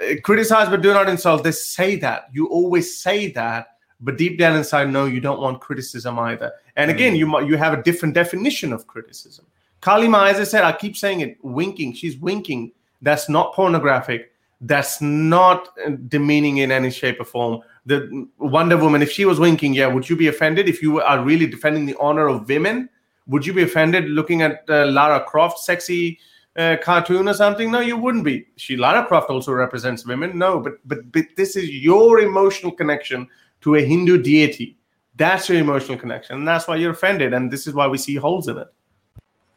uh, 0.00 0.14
criticize, 0.22 0.68
but 0.68 0.82
do 0.82 0.92
not 0.92 1.08
insult. 1.08 1.44
They 1.44 1.52
say 1.52 1.96
that. 1.96 2.28
You 2.32 2.46
always 2.46 2.96
say 2.96 3.30
that, 3.32 3.76
but 4.00 4.16
deep 4.16 4.38
down 4.38 4.56
inside, 4.56 4.90
no, 4.90 5.06
you 5.06 5.20
don't 5.20 5.40
want 5.40 5.60
criticism 5.60 6.18
either. 6.18 6.52
And 6.76 6.90
again, 6.90 7.14
mm. 7.14 7.18
you 7.18 7.40
you 7.46 7.56
have 7.56 7.76
a 7.78 7.82
different 7.82 8.14
definition 8.14 8.72
of 8.72 8.86
criticism. 8.86 9.46
Kali 9.80 10.08
Ma, 10.08 10.24
as 10.24 10.40
I 10.40 10.44
said, 10.44 10.64
I 10.64 10.72
keep 10.72 10.96
saying 10.96 11.20
it, 11.20 11.36
winking. 11.42 11.92
She's 11.92 12.16
winking. 12.16 12.72
That's 13.02 13.28
not 13.28 13.52
pornographic. 13.52 14.32
That's 14.60 15.02
not 15.02 15.68
uh, 15.84 15.90
demeaning 16.08 16.58
in 16.58 16.72
any 16.72 16.90
shape 16.90 17.20
or 17.20 17.24
form 17.24 17.60
the 17.86 18.28
Wonder 18.38 18.76
Woman, 18.76 19.02
if 19.02 19.10
she 19.10 19.24
was 19.24 19.38
winking, 19.38 19.74
yeah, 19.74 19.86
would 19.86 20.08
you 20.08 20.16
be 20.16 20.28
offended 20.28 20.68
if 20.68 20.82
you 20.82 21.00
are 21.00 21.22
really 21.22 21.46
defending 21.46 21.86
the 21.86 21.96
honor 22.00 22.28
of 22.28 22.48
women? 22.48 22.88
Would 23.26 23.46
you 23.46 23.52
be 23.52 23.62
offended 23.62 24.08
looking 24.08 24.42
at 24.42 24.64
uh, 24.68 24.86
Lara 24.86 25.22
Croft 25.24 25.58
sexy 25.58 26.18
uh, 26.56 26.76
cartoon 26.82 27.28
or 27.28 27.34
something? 27.34 27.70
No, 27.70 27.80
you 27.80 27.96
wouldn't 27.96 28.24
be. 28.24 28.46
She 28.56 28.76
Lara 28.76 29.06
Croft 29.06 29.30
also 29.30 29.52
represents 29.52 30.06
women. 30.06 30.38
No, 30.38 30.60
but 30.60 30.74
but 30.86 31.10
but 31.12 31.24
this 31.36 31.56
is 31.56 31.70
your 31.70 32.20
emotional 32.20 32.72
connection 32.72 33.28
to 33.62 33.76
a 33.76 33.82
Hindu 33.82 34.22
deity. 34.22 34.76
That's 35.16 35.48
your 35.48 35.58
emotional 35.58 35.98
connection, 35.98 36.36
and 36.36 36.48
that's 36.48 36.66
why 36.66 36.76
you're 36.76 36.92
offended. 36.92 37.34
And 37.34 37.50
this 37.50 37.66
is 37.66 37.74
why 37.74 37.86
we 37.86 37.98
see 37.98 38.16
holes 38.16 38.48
in 38.48 38.58
it. 38.58 38.68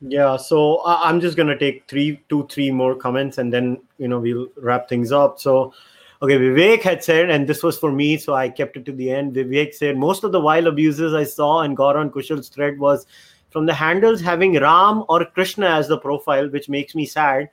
Yeah, 0.01 0.37
so 0.37 0.81
I'm 0.85 1.19
just 1.19 1.35
gonna 1.35 1.57
take 1.57 1.87
three, 1.87 2.21
two, 2.29 2.47
three 2.51 2.71
more 2.71 2.95
comments, 2.95 3.37
and 3.37 3.51
then 3.51 3.81
you 3.97 4.07
know 4.07 4.19
we'll 4.19 4.47
wrap 4.57 4.87
things 4.87 5.11
up. 5.11 5.39
So 5.39 5.73
Okay, 6.19 6.35
Vivek 6.39 6.81
had 6.81 7.03
said, 7.03 7.29
and 7.29 7.47
this 7.47 7.61
was 7.61 7.77
for 7.77 7.91
me, 7.91 8.17
so 8.17 8.33
I 8.33 8.49
kept 8.49 8.75
it 8.75 8.85
to 8.85 8.91
the 8.91 9.11
end. 9.11 9.35
Vivek 9.35 9.75
said 9.75 9.97
most 9.97 10.23
of 10.23 10.31
the 10.31 10.41
wild 10.41 10.65
abuses 10.65 11.13
I 11.13 11.23
saw 11.23 11.61
and 11.61 11.77
got 11.77 11.95
on 11.95 12.09
Kushal's 12.09 12.49
thread 12.49 12.79
was 12.79 13.05
from 13.51 13.67
the 13.67 13.73
handles 13.73 14.19
having 14.19 14.59
Ram 14.59 15.03
or 15.09 15.25
Krishna 15.25 15.67
as 15.67 15.87
the 15.87 15.99
profile, 15.99 16.49
which 16.49 16.69
makes 16.69 16.95
me 16.95 17.05
sad. 17.05 17.49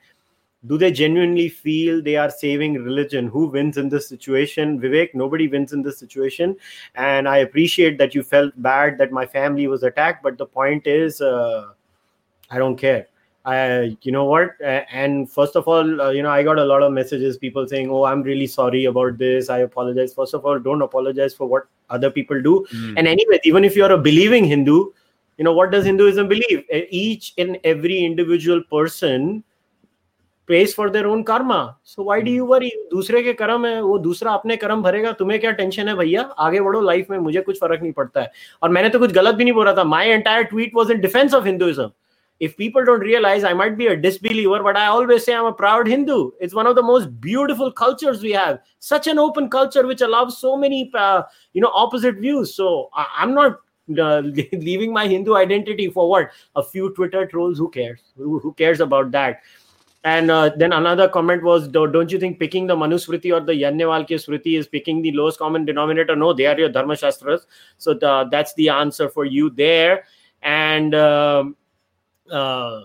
Do 0.65 0.79
they 0.79 0.91
genuinely 0.91 1.47
feel 1.47 2.01
they 2.01 2.15
are 2.15 2.31
saving 2.31 2.73
religion? 2.73 3.27
Who 3.27 3.45
wins 3.45 3.77
in 3.77 3.87
this 3.87 4.09
situation? 4.09 4.81
Vivek, 4.81 5.13
nobody 5.13 5.47
wins 5.47 5.71
in 5.71 5.83
this 5.83 5.99
situation. 5.99 6.55
And 6.95 7.29
I 7.29 7.37
appreciate 7.37 7.99
that 7.99 8.15
you 8.15 8.23
felt 8.23 8.59
bad 8.59 8.97
that 8.97 9.11
my 9.11 9.27
family 9.27 9.67
was 9.67 9.83
attacked, 9.83 10.23
but 10.23 10.39
the 10.39 10.47
point 10.47 10.87
is, 10.87 11.21
uh, 11.21 11.67
I 12.49 12.57
don't 12.57 12.77
care 12.77 13.05
I, 13.44 13.96
you 14.02 14.12
know 14.12 14.26
what? 14.26 14.50
And 14.60 15.30
first 15.30 15.56
of 15.56 15.66
all, 15.66 16.00
uh, 16.00 16.10
you 16.10 16.22
know, 16.22 16.28
I 16.30 16.42
got 16.42 16.58
a 16.58 16.64
lot 16.64 16.82
of 16.82 16.92
messages, 16.92 17.38
people 17.38 17.66
saying, 17.66 17.90
"Oh, 17.90 18.04
I'm 18.04 18.22
really 18.22 18.46
sorry 18.46 18.84
about 18.84 19.16
this. 19.16 19.48
I 19.48 19.60
apologize." 19.60 20.12
First 20.12 20.34
of 20.34 20.44
all, 20.44 20.58
don't 20.58 20.82
apologize 20.82 21.34
for 21.34 21.46
what 21.46 21.64
other 21.88 22.10
people 22.10 22.42
do. 22.42 22.66
Mm. 22.74 22.94
And 22.98 23.08
anyway, 23.08 23.40
even 23.44 23.64
if 23.64 23.76
you're 23.76 23.92
a 23.92 23.98
believing 23.98 24.44
Hindu, 24.44 24.92
you 25.38 25.44
know 25.44 25.52
what 25.52 25.70
does 25.70 25.86
Hinduism 25.86 26.28
believe? 26.28 26.64
Each 26.90 27.32
and 27.38 27.58
every 27.64 28.04
individual 28.04 28.62
person 28.62 29.42
pays 30.46 30.74
for 30.74 30.90
their 30.90 31.06
own 31.06 31.24
karma. 31.24 31.78
So 31.84 32.02
why 32.02 32.20
do 32.20 32.30
you 32.30 32.44
worry? 32.44 32.70
दूसरे 32.90 33.22
के 33.22 33.32
कर्म 33.40 33.66
है 33.66 33.80
वो 33.82 33.98
दूसरा 34.06 34.32
अपने 34.32 34.56
कर्म 34.56 34.82
भरेगा 34.82 35.12
तुम्हें 35.22 35.38
क्या 35.40 35.50
टेंशन 35.62 35.88
है 35.88 35.94
भैया 35.96 36.22
आगे 36.46 36.60
बढ़ो 36.60 36.80
लाइफ 36.80 37.10
में 37.10 37.18
मुझे 37.18 37.40
कुछ 37.48 37.58
फर्क 37.60 37.82
नहीं 37.82 37.92
पड़ता 37.92 38.20
है 38.20 38.32
और 38.62 38.70
मैंने 38.76 38.88
तो 38.88 38.98
कुछ 38.98 39.12
गलत 39.12 39.34
भी 39.34 39.44
नहीं 39.44 39.54
बोला 39.54 39.74
था 39.74 39.84
my 39.94 40.08
entire 40.08 40.42
tweet 40.52 40.74
was 40.74 40.90
in 40.90 41.00
defence 41.00 41.34
of 41.34 41.46
Hinduism 41.46 41.90
if 42.39 42.55
people 42.57 42.83
don't 42.83 42.99
realize 42.99 43.43
i 43.43 43.53
might 43.53 43.77
be 43.77 43.87
a 43.87 43.95
disbeliever 43.95 44.61
but 44.61 44.77
i 44.77 44.85
always 44.87 45.23
say 45.23 45.33
i'm 45.33 45.45
a 45.45 45.53
proud 45.53 45.87
hindu 45.87 46.31
it's 46.39 46.53
one 46.53 46.67
of 46.67 46.75
the 46.75 46.81
most 46.81 47.19
beautiful 47.21 47.71
cultures 47.71 48.21
we 48.21 48.31
have 48.31 48.59
such 48.79 49.07
an 49.07 49.17
open 49.17 49.49
culture 49.49 49.85
which 49.87 50.01
allows 50.01 50.37
so 50.37 50.57
many 50.57 50.91
uh, 50.95 51.21
you 51.53 51.61
know 51.61 51.71
opposite 51.73 52.15
views 52.15 52.53
so 52.53 52.89
I- 52.93 53.23
am 53.23 53.33
not 53.33 53.59
uh, 53.97 54.19
leaving 54.53 54.91
my 54.93 55.07
hindu 55.07 55.35
identity 55.35 55.89
for 55.89 56.09
what 56.09 56.31
a 56.55 56.63
few 56.63 56.93
twitter 56.93 57.25
trolls 57.25 57.57
who 57.57 57.69
cares 57.69 58.01
who, 58.17 58.39
who 58.39 58.53
cares 58.53 58.79
about 58.79 59.11
that 59.11 59.41
and 60.05 60.29
uh, 60.29 60.51
then 60.55 60.71
another 60.71 61.09
comment 61.09 61.41
was, 61.41 61.67
don't 61.67 62.11
you 62.11 62.19
think 62.19 62.39
picking 62.39 62.67
the 62.67 62.75
Manusmriti 62.75 63.33
or 63.33 63.43
the 63.43 63.53
Yajnavalkya 63.53 64.23
Smriti 64.23 64.55
is 64.55 64.67
picking 64.67 65.01
the 65.01 65.11
lowest 65.11 65.39
common 65.39 65.65
denominator? 65.65 66.15
No, 66.15 66.31
they 66.31 66.45
are 66.45 66.55
your 66.55 66.69
Dharma 66.69 66.95
Shastras. 66.95 67.47
So 67.79 67.95
the, 67.95 68.27
that's 68.29 68.53
the 68.53 68.69
answer 68.69 69.09
for 69.09 69.25
you 69.25 69.49
there. 69.49 70.03
And 70.43 70.93
um, 70.93 71.55
uh, 72.31 72.81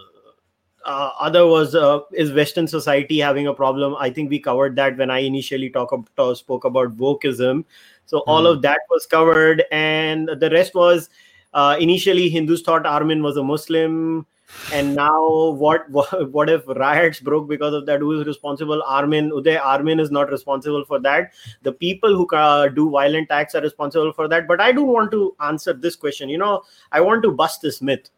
uh, 0.84 1.10
other 1.20 1.46
was 1.46 1.74
uh, 1.74 2.00
is 2.12 2.32
Western 2.32 2.66
society 2.66 3.18
having 3.18 3.46
a 3.46 3.54
problem? 3.54 3.96
I 3.98 4.10
think 4.10 4.30
we 4.30 4.38
covered 4.38 4.76
that 4.76 4.96
when 4.96 5.10
I 5.10 5.18
initially 5.18 5.70
talk 5.70 5.92
about, 5.92 6.38
spoke 6.38 6.64
about 6.64 6.96
wokeism. 6.96 7.64
So 8.06 8.20
all 8.26 8.46
of 8.46 8.56
hmm. 8.56 8.62
that 8.62 8.80
was 8.88 9.06
covered, 9.06 9.64
and 9.70 10.28
the 10.28 10.50
rest 10.50 10.74
was 10.74 11.10
uh, 11.54 11.76
initially 11.78 12.28
Hindus 12.28 12.62
thought 12.62 12.86
Armin 12.86 13.22
was 13.22 13.36
a 13.36 13.42
Muslim, 13.42 14.26
and 14.72 14.96
now 14.96 15.50
what, 15.50 15.88
what? 15.90 16.32
What 16.32 16.48
if 16.48 16.66
riots 16.66 17.20
broke 17.20 17.48
because 17.48 17.74
of 17.74 17.86
that? 17.86 18.00
Who 18.00 18.18
is 18.18 18.26
responsible? 18.26 18.82
Armin 18.86 19.30
Uday 19.30 19.60
Armin 19.62 20.00
is 20.00 20.10
not 20.10 20.30
responsible 20.30 20.84
for 20.84 20.98
that. 21.00 21.32
The 21.62 21.72
people 21.72 22.14
who 22.14 22.26
uh, 22.34 22.68
do 22.68 22.90
violent 22.90 23.30
acts 23.30 23.54
are 23.54 23.62
responsible 23.62 24.12
for 24.12 24.28
that. 24.28 24.48
But 24.48 24.60
I 24.60 24.72
do 24.72 24.82
want 24.82 25.10
to 25.12 25.36
answer 25.40 25.72
this 25.72 25.94
question. 25.94 26.28
You 26.28 26.38
know, 26.38 26.62
I 26.90 27.00
want 27.00 27.22
to 27.24 27.30
bust 27.30 27.60
this 27.62 27.82
myth 27.82 28.10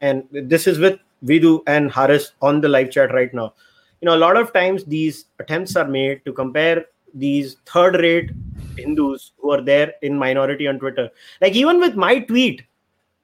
and 0.00 0.24
this 0.30 0.66
is 0.66 0.78
with 0.78 0.98
Vidu 1.24 1.62
and 1.66 1.90
Haris 1.90 2.32
on 2.42 2.60
the 2.60 2.68
live 2.68 2.90
chat 2.90 3.12
right 3.12 3.32
now. 3.32 3.54
You 4.00 4.06
know, 4.06 4.16
a 4.16 4.18
lot 4.18 4.36
of 4.36 4.52
times 4.52 4.84
these 4.84 5.26
attempts 5.38 5.76
are 5.76 5.88
made 5.88 6.24
to 6.24 6.32
compare 6.32 6.86
these 7.14 7.56
third 7.64 7.94
rate 7.96 8.30
Hindus 8.76 9.32
who 9.38 9.50
are 9.50 9.62
there 9.62 9.94
in 10.02 10.18
minority 10.18 10.68
on 10.68 10.78
Twitter. 10.78 11.08
Like, 11.40 11.54
even 11.54 11.80
with 11.80 11.96
my 11.96 12.20
tweet, 12.20 12.62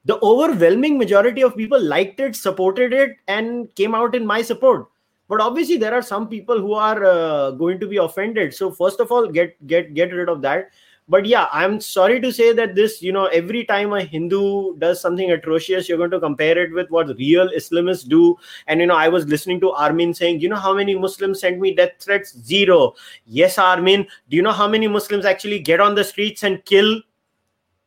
the 0.05 0.19
overwhelming 0.21 0.97
majority 0.97 1.43
of 1.43 1.55
people 1.55 1.81
liked 1.81 2.19
it, 2.19 2.35
supported 2.35 2.91
it, 2.91 3.17
and 3.27 3.73
came 3.75 3.95
out 3.95 4.15
in 4.15 4.25
my 4.25 4.41
support. 4.41 4.87
But 5.29 5.39
obviously, 5.39 5.77
there 5.77 5.93
are 5.93 6.01
some 6.01 6.27
people 6.27 6.59
who 6.59 6.73
are 6.73 7.05
uh, 7.05 7.51
going 7.51 7.79
to 7.79 7.87
be 7.87 7.97
offended. 7.97 8.53
So, 8.53 8.71
first 8.71 8.99
of 8.99 9.11
all, 9.11 9.27
get 9.27 9.55
get 9.67 9.93
get 9.93 10.11
rid 10.11 10.27
of 10.27 10.41
that 10.41 10.69
but 11.07 11.25
yeah 11.25 11.47
i'm 11.51 11.79
sorry 11.81 12.19
to 12.21 12.31
say 12.31 12.53
that 12.53 12.75
this 12.75 13.01
you 13.01 13.11
know 13.11 13.25
every 13.27 13.63
time 13.65 13.93
a 13.93 14.01
hindu 14.01 14.75
does 14.77 15.01
something 15.01 15.31
atrocious 15.31 15.89
you're 15.89 15.97
going 15.97 16.11
to 16.11 16.19
compare 16.19 16.57
it 16.57 16.73
with 16.73 16.89
what 16.89 17.07
real 17.17 17.49
islamists 17.49 18.07
do. 18.07 18.37
And 18.67 18.79
you 18.79 18.87
know 18.87 18.95
i 18.95 19.07
was 19.07 19.25
listening 19.27 19.59
to 19.61 19.71
armin 19.71 20.13
saying 20.13 20.39
you 20.39 20.49
know 20.49 20.55
how 20.55 20.73
many 20.73 20.95
muslims 20.95 21.41
send 21.41 21.59
me 21.59 21.75
death 21.75 21.91
threats? 21.99 22.37
Zero. 22.37 22.95
Yes 23.25 23.57
armin. 23.57 24.07
Do 24.29 24.35
you 24.35 24.41
know 24.41 24.51
how 24.51 24.67
many 24.67 24.87
muslims 24.87 25.25
actually 25.25 25.59
get 25.59 25.79
on 25.79 25.95
the 25.95 26.03
streets 26.03 26.43
and 26.43 26.63
kill? 26.65 27.01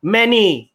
Many. 0.03 0.73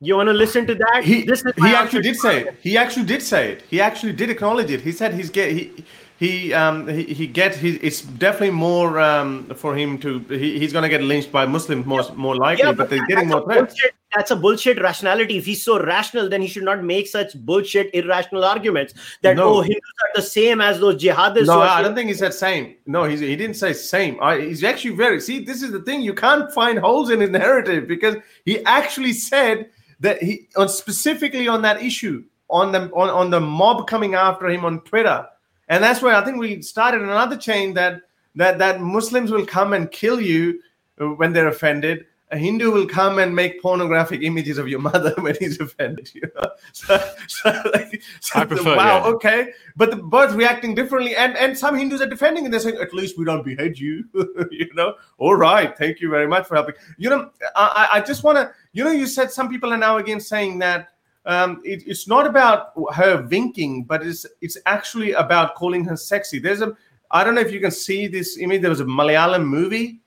You 0.00 0.16
want 0.16 0.28
to 0.28 0.34
listen 0.34 0.66
to 0.66 0.74
that? 0.74 1.04
He, 1.04 1.22
he 1.22 1.74
actually 1.74 2.02
did 2.02 2.16
say 2.16 2.42
it. 2.42 2.56
He 2.60 2.76
actually 2.76 3.06
did 3.06 3.22
say 3.22 3.52
it. 3.52 3.62
He 3.70 3.80
actually 3.80 4.12
did 4.12 4.28
acknowledge 4.28 4.70
it. 4.70 4.82
He 4.82 4.92
said 4.92 5.14
he's 5.14 5.30
get 5.30 5.52
he 5.52 5.84
he 6.18 6.52
um 6.54 6.88
he, 6.88 7.02
he 7.04 7.26
get 7.26 7.54
he, 7.54 7.76
it's 7.76 8.00
definitely 8.00 8.50
more 8.50 8.98
um 9.00 9.44
for 9.54 9.74
him 9.76 9.98
to 9.98 10.18
he, 10.30 10.58
he's 10.58 10.72
gonna 10.72 10.88
get 10.88 11.02
lynched 11.02 11.30
by 11.30 11.44
Muslims 11.46 11.84
more 11.86 12.04
more 12.14 12.36
likely, 12.36 12.64
Yeah, 12.64 12.72
but 12.72 12.78
but 12.78 12.90
they're 12.90 13.06
getting 13.06 13.28
more 13.28 13.44
threats. 13.44 13.74
bullshit- 13.74 13.94
That's 14.14 14.30
a 14.30 14.36
bullshit 14.36 14.80
rationality. 14.80 15.36
If 15.36 15.44
he's 15.44 15.62
so 15.62 15.78
rational, 15.84 16.28
then 16.30 16.40
he 16.40 16.48
should 16.48 16.62
not 16.62 16.82
make 16.82 17.06
such 17.06 17.34
bullshit, 17.48 17.90
irrational 17.92 18.44
arguments 18.44 18.94
that 19.22 19.36
No. 19.36 19.56
oh, 19.56 19.60
Hindus 19.60 19.92
are 20.04 20.12
the 20.14 20.22
same 20.22 20.62
as 20.62 20.80
those 20.80 20.96
jihadists. 21.02 21.46
No, 21.46 21.60
I 21.60 21.82
don't 21.82 21.94
think 21.94 22.08
he 22.08 22.14
said 22.14 22.32
same. 22.32 22.76
No, 22.86 23.04
he's, 23.04 23.20
he 23.20 23.36
didn't 23.36 23.56
say 23.56 23.74
same. 23.74 24.16
I, 24.22 24.40
he's 24.40 24.64
actually 24.64 24.94
very. 24.96 25.20
See, 25.20 25.44
this 25.44 25.60
is 25.62 25.70
the 25.70 25.80
thing. 25.82 26.00
You 26.00 26.14
can't 26.14 26.50
find 26.52 26.78
holes 26.78 27.10
in 27.10 27.20
his 27.20 27.30
narrative 27.30 27.86
because 27.88 28.16
he 28.46 28.64
actually 28.64 29.12
said 29.12 29.68
that 30.00 30.22
he 30.22 30.48
on 30.56 30.68
specifically 30.70 31.46
on 31.48 31.60
that 31.62 31.82
issue 31.82 32.24
on 32.48 32.72
the 32.72 32.82
on, 32.92 33.10
on 33.10 33.28
the 33.30 33.40
mob 33.40 33.86
coming 33.86 34.14
after 34.14 34.46
him 34.48 34.64
on 34.64 34.80
Twitter, 34.82 35.26
and 35.68 35.82
that's 35.82 36.02
where 36.02 36.14
I 36.14 36.24
think 36.24 36.38
we 36.38 36.62
started 36.62 37.02
another 37.02 37.36
chain 37.36 37.74
that 37.74 38.02
that 38.36 38.58
that 38.58 38.80
Muslims 38.80 39.30
will 39.30 39.46
come 39.46 39.72
and 39.72 39.90
kill 39.90 40.20
you 40.20 40.60
uh, 41.00 41.06
when 41.06 41.32
they're 41.32 41.48
offended. 41.48 42.06
A 42.32 42.36
Hindu 42.38 42.72
will 42.72 42.88
come 42.88 43.20
and 43.20 43.36
make 43.36 43.62
pornographic 43.62 44.22
images 44.22 44.58
of 44.58 44.66
your 44.66 44.80
mother 44.90 45.14
when 45.18 45.36
he's 45.38 45.60
offended. 45.60 46.10
You 46.12 46.22
know? 46.34 46.50
so, 46.72 47.14
so, 47.28 47.62
like, 47.72 48.02
so 48.20 48.40
I 48.40 48.44
prefer, 48.44 48.76
wow, 48.76 48.98
yeah. 48.98 49.12
okay, 49.12 49.52
but 49.76 49.90
the 49.90 49.96
both 49.96 50.34
reacting 50.34 50.74
differently, 50.74 51.14
and 51.16 51.36
and 51.36 51.56
some 51.56 51.76
Hindus 51.76 52.00
are 52.00 52.08
defending, 52.08 52.44
and 52.44 52.52
they're 52.52 52.60
saying, 52.60 52.76
at 52.76 52.94
least 52.94 53.18
we 53.18 53.24
don't 53.24 53.44
behead 53.44 53.78
you. 53.78 54.04
you 54.50 54.68
know, 54.74 54.94
all 55.18 55.36
right, 55.36 55.76
thank 55.76 56.00
you 56.00 56.10
very 56.10 56.26
much 56.26 56.46
for 56.46 56.54
helping. 56.56 56.74
You 56.98 57.10
know, 57.10 57.30
I 57.54 57.88
I 57.92 58.00
just 58.00 58.24
want 58.24 58.38
to, 58.38 58.52
you 58.72 58.84
know, 58.84 58.92
you 58.92 59.06
said 59.06 59.30
some 59.30 59.48
people 59.48 59.72
are 59.72 59.78
now 59.78 59.98
again 59.98 60.20
saying 60.20 60.58
that 60.60 60.90
um, 61.26 61.60
it, 61.64 61.82
it's 61.86 62.06
not 62.06 62.26
about 62.26 62.72
her 62.94 63.26
winking, 63.28 63.84
but 63.84 64.06
it's 64.06 64.24
it's 64.40 64.56
actually 64.64 65.12
about 65.12 65.56
calling 65.56 65.84
her 65.84 65.96
sexy. 65.96 66.38
There's 66.38 66.62
a 66.62 66.76
I 67.10 67.24
don't 67.24 67.34
know 67.34 67.40
if 67.40 67.52
you 67.52 67.60
can 67.60 67.72
see 67.72 68.06
this 68.06 68.38
image. 68.38 68.62
There 68.62 68.70
was 68.70 68.80
a 68.80 68.84
Malayalam 68.84 69.44
movie. 69.44 70.00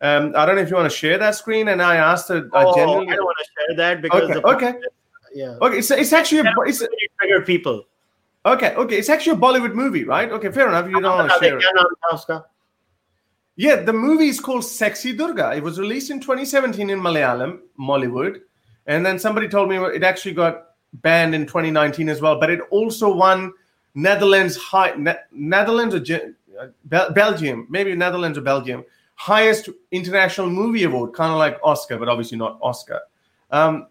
Um, 0.00 0.34
I 0.36 0.44
don't 0.44 0.56
know 0.56 0.62
if 0.62 0.70
you 0.70 0.76
want 0.76 0.90
to 0.90 0.96
share 0.96 1.16
that 1.18 1.36
screen. 1.36 1.68
And 1.68 1.80
I 1.80 1.96
asked 1.96 2.28
her. 2.28 2.40
Generally, 2.40 2.52
oh, 2.52 3.10
I 3.10 3.14
don't 3.14 3.24
want 3.24 3.38
to 3.38 3.50
share 3.54 3.76
that 3.76 4.02
because 4.02 4.30
okay, 4.30 4.40
okay. 4.68 4.78
Yeah, 5.32 5.56
okay. 5.62 5.78
It's 5.78 6.12
actually 6.12 6.40
a, 6.40 6.52
it's 6.66 6.82
a, 6.82 6.88
trigger 7.20 7.44
people. 7.44 7.86
Okay, 8.44 8.74
okay. 8.74 8.96
It's 8.96 9.08
actually 9.08 9.36
a 9.38 9.40
Bollywood 9.40 9.74
movie, 9.74 10.04
right? 10.04 10.30
Okay, 10.30 10.50
fair 10.50 10.68
enough. 10.68 10.86
You 10.90 11.00
don't 11.00 11.16
want 11.16 11.32
to 11.32 11.38
share. 12.26 12.44
Yeah, 13.56 13.76
the 13.76 13.92
movie 13.92 14.26
is 14.26 14.40
called 14.40 14.64
Sexy 14.64 15.12
Durga. 15.12 15.54
It 15.54 15.62
was 15.62 15.78
released 15.78 16.10
in 16.10 16.18
2017 16.18 16.90
in 16.90 17.00
Malayalam, 17.00 17.60
Mollywood. 17.78 18.40
And 18.86 19.04
then 19.04 19.18
somebody 19.18 19.48
told 19.48 19.68
me 19.68 19.76
it 19.76 20.02
actually 20.02 20.34
got 20.34 20.70
banned 20.94 21.34
in 21.34 21.46
2019 21.46 22.08
as 22.08 22.20
well. 22.20 22.38
But 22.38 22.50
it 22.50 22.60
also 22.70 23.14
won 23.14 23.52
Netherlands 23.94 24.56
high 24.56 24.94
ne- 24.96 25.16
Netherlands 25.32 25.94
or 25.94 26.34
Bel- 26.84 27.12
Belgium, 27.12 27.66
maybe 27.70 27.94
Netherlands 27.94 28.38
or 28.38 28.42
Belgium, 28.42 28.84
highest 29.14 29.68
international 29.90 30.50
movie 30.50 30.84
award, 30.84 31.12
kind 31.14 31.32
of 31.32 31.38
like 31.38 31.58
Oscar, 31.62 31.98
but 31.98 32.08
obviously 32.08 32.38
not 32.38 32.58
Oscar. 32.62 33.00
Um, 33.50 33.86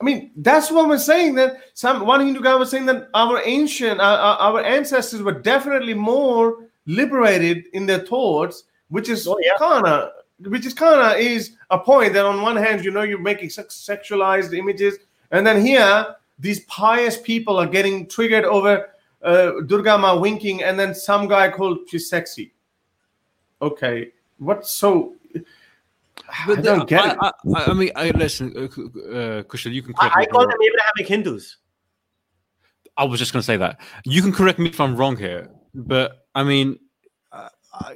I 0.00 0.04
mean, 0.04 0.30
that's 0.36 0.70
what 0.70 0.88
we're 0.88 0.98
saying. 0.98 1.34
That 1.34 1.56
some 1.74 2.06
one 2.06 2.20
Hindu 2.20 2.40
guy 2.40 2.54
was 2.54 2.70
saying 2.70 2.86
that 2.86 3.08
our 3.12 3.42
ancient, 3.44 4.00
uh, 4.00 4.02
uh, 4.02 4.36
our 4.40 4.62
ancestors 4.62 5.22
were 5.22 5.32
definitely 5.38 5.92
more 5.94 6.66
liberated 6.86 7.66
in 7.74 7.84
their 7.86 7.98
thoughts, 8.00 8.64
which 8.88 9.08
is 9.10 9.26
Oh, 9.28 9.38
yeah. 9.42 9.52
kind 9.58 9.86
of, 9.86 10.10
which 10.44 10.66
is 10.66 10.74
kind 10.74 11.00
of 11.00 11.18
is 11.18 11.56
a 11.70 11.78
point 11.78 12.12
that 12.14 12.24
on 12.24 12.42
one 12.42 12.56
hand, 12.56 12.84
you 12.84 12.90
know, 12.90 13.02
you're 13.02 13.18
making 13.20 13.50
sex- 13.50 13.86
sexualized 13.88 14.56
images, 14.56 14.98
and 15.30 15.46
then 15.46 15.64
here 15.64 16.16
these 16.38 16.60
pious 16.60 17.18
people 17.20 17.56
are 17.56 17.66
getting 17.66 18.06
triggered 18.06 18.44
over 18.44 18.90
uh, 19.22 19.52
Durga 19.66 19.98
Ma 19.98 20.16
winking, 20.16 20.62
and 20.62 20.78
then 20.78 20.94
some 20.94 21.28
guy 21.28 21.50
called 21.50 21.80
she's 21.88 22.08
sexy. 22.08 22.52
Okay, 23.60 24.12
what's 24.38 24.70
so? 24.70 25.14
I 26.46 26.54
the- 26.54 26.62
don't 26.62 26.88
get 26.88 27.00
I, 27.00 27.10
it. 27.12 27.18
I, 27.20 27.32
I, 27.60 27.64
I 27.70 27.72
mean, 27.74 27.90
I, 27.96 28.10
listen, 28.10 28.52
uh, 28.56 28.60
uh, 28.60 29.42
Kushal, 29.42 29.72
you 29.72 29.82
can 29.82 29.94
correct 29.94 30.16
I, 30.16 30.20
me 30.20 30.24
I 30.24 30.26
call 30.26 30.40
wrong. 30.42 30.50
them 30.50 30.58
Abrahamic 30.62 31.08
Hindus. 31.08 31.56
I 32.96 33.04
was 33.04 33.18
just 33.18 33.32
going 33.32 33.40
to 33.40 33.46
say 33.46 33.56
that. 33.56 33.80
You 34.04 34.22
can 34.22 34.32
correct 34.32 34.58
me 34.58 34.68
if 34.68 34.80
I'm 34.80 34.96
wrong 34.96 35.16
here, 35.16 35.48
but 35.74 36.26
I 36.34 36.44
mean, 36.44 36.68
uh, 36.72 36.78
I, 36.78 36.88
Uh, 37.80 37.94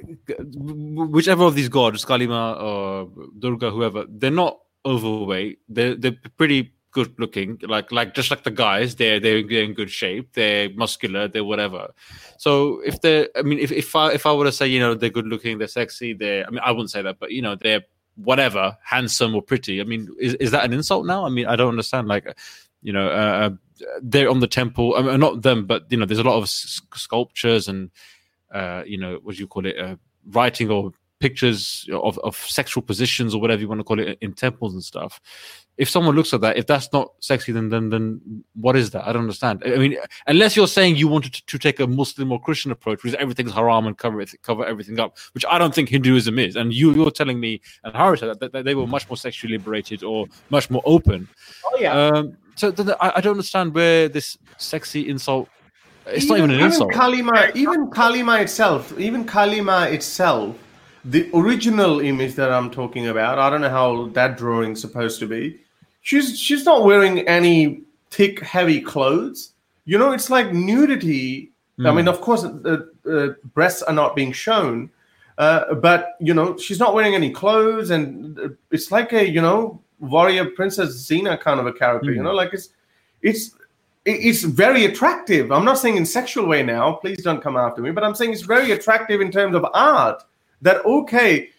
whichever 1.05 1.43
of 1.43 1.55
these 1.55 1.69
gods, 1.69 2.05
Kali 2.05 2.27
Ma 2.27 2.53
or 2.53 3.09
Durga, 3.37 3.71
whoever, 3.71 4.05
they're 4.09 4.31
not 4.31 4.59
overweight. 4.85 5.59
They're 5.69 5.95
they're 5.95 6.17
pretty 6.37 6.73
good 6.91 7.13
looking. 7.19 7.59
Like 7.61 7.91
like 7.91 8.15
just 8.15 8.31
like 8.31 8.43
the 8.43 8.51
guys, 8.51 8.95
they're 8.95 9.19
they're 9.19 9.45
they're 9.47 9.63
in 9.63 9.73
good 9.73 9.91
shape. 9.91 10.33
They're 10.33 10.69
muscular. 10.73 11.27
They're 11.27 11.43
whatever. 11.43 11.93
So 12.37 12.81
if 12.85 13.01
they're, 13.01 13.29
I 13.35 13.43
mean, 13.43 13.59
if 13.59 13.71
if 13.71 13.95
I 13.95 14.13
if 14.13 14.25
I 14.25 14.33
were 14.33 14.45
to 14.45 14.51
say, 14.51 14.67
you 14.67 14.79
know, 14.79 14.95
they're 14.95 15.09
good 15.09 15.27
looking, 15.27 15.57
they're 15.57 15.67
sexy, 15.67 16.13
they're, 16.13 16.47
I 16.47 16.49
mean, 16.49 16.61
I 16.63 16.71
wouldn't 16.71 16.91
say 16.91 17.01
that, 17.01 17.19
but 17.19 17.31
you 17.31 17.41
know, 17.41 17.55
they're 17.55 17.83
whatever, 18.15 18.77
handsome 18.83 19.35
or 19.35 19.41
pretty. 19.41 19.81
I 19.81 19.83
mean, 19.83 20.09
is 20.19 20.33
is 20.35 20.51
that 20.51 20.65
an 20.65 20.73
insult 20.73 21.05
now? 21.05 21.25
I 21.25 21.29
mean, 21.29 21.45
I 21.45 21.55
don't 21.55 21.69
understand. 21.69 22.07
Like, 22.07 22.25
you 22.81 22.93
know, 22.93 23.07
uh, 23.07 23.49
uh 23.49 23.49
they're 24.01 24.29
on 24.29 24.39
the 24.39 24.47
temple. 24.47 24.95
I 24.97 25.01
mean, 25.01 25.19
not 25.19 25.41
them, 25.41 25.65
but 25.65 25.91
you 25.91 25.97
know, 25.97 26.05
there's 26.05 26.19
a 26.19 26.23
lot 26.23 26.37
of 26.37 26.43
s- 26.43 26.81
sculptures 26.93 27.67
and 27.67 27.91
uh, 28.53 28.83
you 28.85 28.97
know, 28.97 29.19
what 29.23 29.35
do 29.35 29.41
you 29.41 29.47
call 29.47 29.65
it, 29.65 29.77
uh, 29.77 29.95
writing 30.27 30.69
or 30.69 30.91
pictures 31.19 31.87
of, 31.91 32.19
of 32.19 32.35
sexual 32.35 32.83
positions 32.83 33.33
or 33.33 33.41
whatever 33.41 33.61
you 33.61 33.67
want 33.67 33.79
to 33.79 33.83
call 33.83 33.99
it 33.99 34.17
in 34.21 34.33
temples 34.33 34.73
and 34.73 34.83
stuff. 34.83 35.19
If 35.77 35.89
someone 35.89 36.15
looks 36.15 36.33
at 36.33 36.41
that, 36.41 36.57
if 36.57 36.67
that's 36.67 36.91
not 36.93 37.11
sexy, 37.19 37.51
then 37.51 37.69
then 37.69 37.89
then 37.89 38.43
what 38.53 38.77
is 38.77 38.91
that? 38.91 39.05
I 39.05 39.11
don't 39.11 39.23
understand. 39.23 39.61
I 39.65 39.75
mean, 39.75 39.97
unless 40.25 40.55
you're 40.55 40.69
saying 40.69 40.95
you 40.95 41.09
wanted 41.09 41.33
to, 41.33 41.45
to 41.45 41.57
take 41.57 41.81
a 41.81 41.87
Muslim 41.87 42.31
or 42.31 42.39
Christian 42.39 42.71
approach, 42.71 43.03
which 43.03 43.11
is 43.13 43.19
everything's 43.19 43.51
haram 43.51 43.85
and 43.85 43.97
cover 43.97 44.21
it, 44.21 44.31
cover 44.41 44.65
everything 44.65 44.99
up, 44.99 45.17
which 45.33 45.43
I 45.49 45.57
don't 45.57 45.75
think 45.75 45.89
Hinduism 45.89 46.39
is. 46.39 46.55
And 46.55 46.73
you 46.73 46.93
you're 46.93 47.11
telling 47.11 47.39
me 47.41 47.59
and 47.83 47.93
Harry 47.93 48.17
said 48.17 48.39
that, 48.39 48.51
that, 48.53 48.63
they 48.63 48.75
were 48.75 48.87
much 48.87 49.09
more 49.09 49.17
sexually 49.17 49.57
liberated 49.57 50.01
or 50.03 50.27
much 50.49 50.69
more 50.69 50.83
open. 50.85 51.27
Oh 51.65 51.77
yeah. 51.77 51.93
Um, 51.93 52.37
so 52.55 52.71
then 52.71 52.91
I, 53.01 53.13
I 53.17 53.21
don't 53.21 53.31
understand 53.31 53.73
where 53.73 54.07
this 54.07 54.37
sexy 54.57 55.09
insult. 55.09 55.49
It's 56.07 56.27
not 56.27 56.37
even 56.37 56.51
an 56.51 56.59
insult. 56.59 56.93
Kali 56.93 57.21
Ma, 57.21 57.47
even 57.55 57.89
Kali 57.89 58.21
Ma 58.23 58.35
itself, 58.35 58.97
even 58.99 59.25
Kali 59.25 59.61
Ma 59.61 59.83
itself, 59.83 60.55
the 61.03 61.29
original 61.33 61.99
image 61.99 62.35
that 62.35 62.51
I'm 62.51 62.69
talking 62.69 63.07
about, 63.07 63.39
I 63.39 63.49
don't 63.49 63.61
know 63.61 63.69
how 63.69 64.07
that 64.09 64.37
drawing's 64.37 64.81
supposed 64.81 65.19
to 65.19 65.27
be. 65.27 65.59
She's 66.01 66.39
she's 66.39 66.65
not 66.65 66.83
wearing 66.83 67.19
any 67.27 67.81
thick, 68.11 68.39
heavy 68.41 68.81
clothes. 68.81 69.53
You 69.85 69.97
know, 69.97 70.11
it's 70.11 70.29
like 70.29 70.53
nudity. 70.53 71.51
I 71.79 71.89
Hmm. 71.89 71.95
mean, 71.97 72.07
of 72.07 72.21
course, 72.21 72.43
the 72.43 72.87
uh, 73.09 73.33
breasts 73.53 73.81
are 73.81 73.93
not 73.93 74.15
being 74.15 74.31
shown, 74.31 74.89
uh, 75.37 75.73
but 75.75 76.15
you 76.19 76.33
know, 76.33 76.55
she's 76.57 76.79
not 76.79 76.93
wearing 76.93 77.15
any 77.15 77.31
clothes, 77.31 77.89
and 77.89 78.39
uh, 78.39 78.49
it's 78.71 78.91
like 78.91 79.11
a 79.13 79.27
you 79.27 79.41
know 79.41 79.81
warrior 79.99 80.45
princess 80.51 80.89
Xena 81.09 81.39
kind 81.39 81.59
of 81.59 81.65
a 81.67 81.73
character. 81.73 82.11
You 82.11 82.19
Hmm. 82.19 82.25
know, 82.25 82.33
like 82.33 82.53
it's 82.53 82.69
it's 83.21 83.47
it- 83.47 83.53
it's 84.05 84.43
very 84.43 84.85
attractive. 84.85 85.51
I'm 85.51 85.65
not 85.65 85.79
saying 85.79 85.97
in 85.97 86.05
sexual 86.05 86.45
way 86.45 86.61
now. 86.63 86.93
Please 86.93 87.23
don't 87.23 87.41
come 87.41 87.57
after 87.57 87.81
me. 87.81 87.91
But 87.91 88.03
I'm 88.03 88.15
saying 88.15 88.33
it's 88.33 88.41
very 88.41 88.71
attractive 88.71 89.19
in 89.19 89.31
terms 89.31 89.55
of 89.55 89.65
art. 89.73 90.23
That 90.61 90.85
okay, 90.85 91.49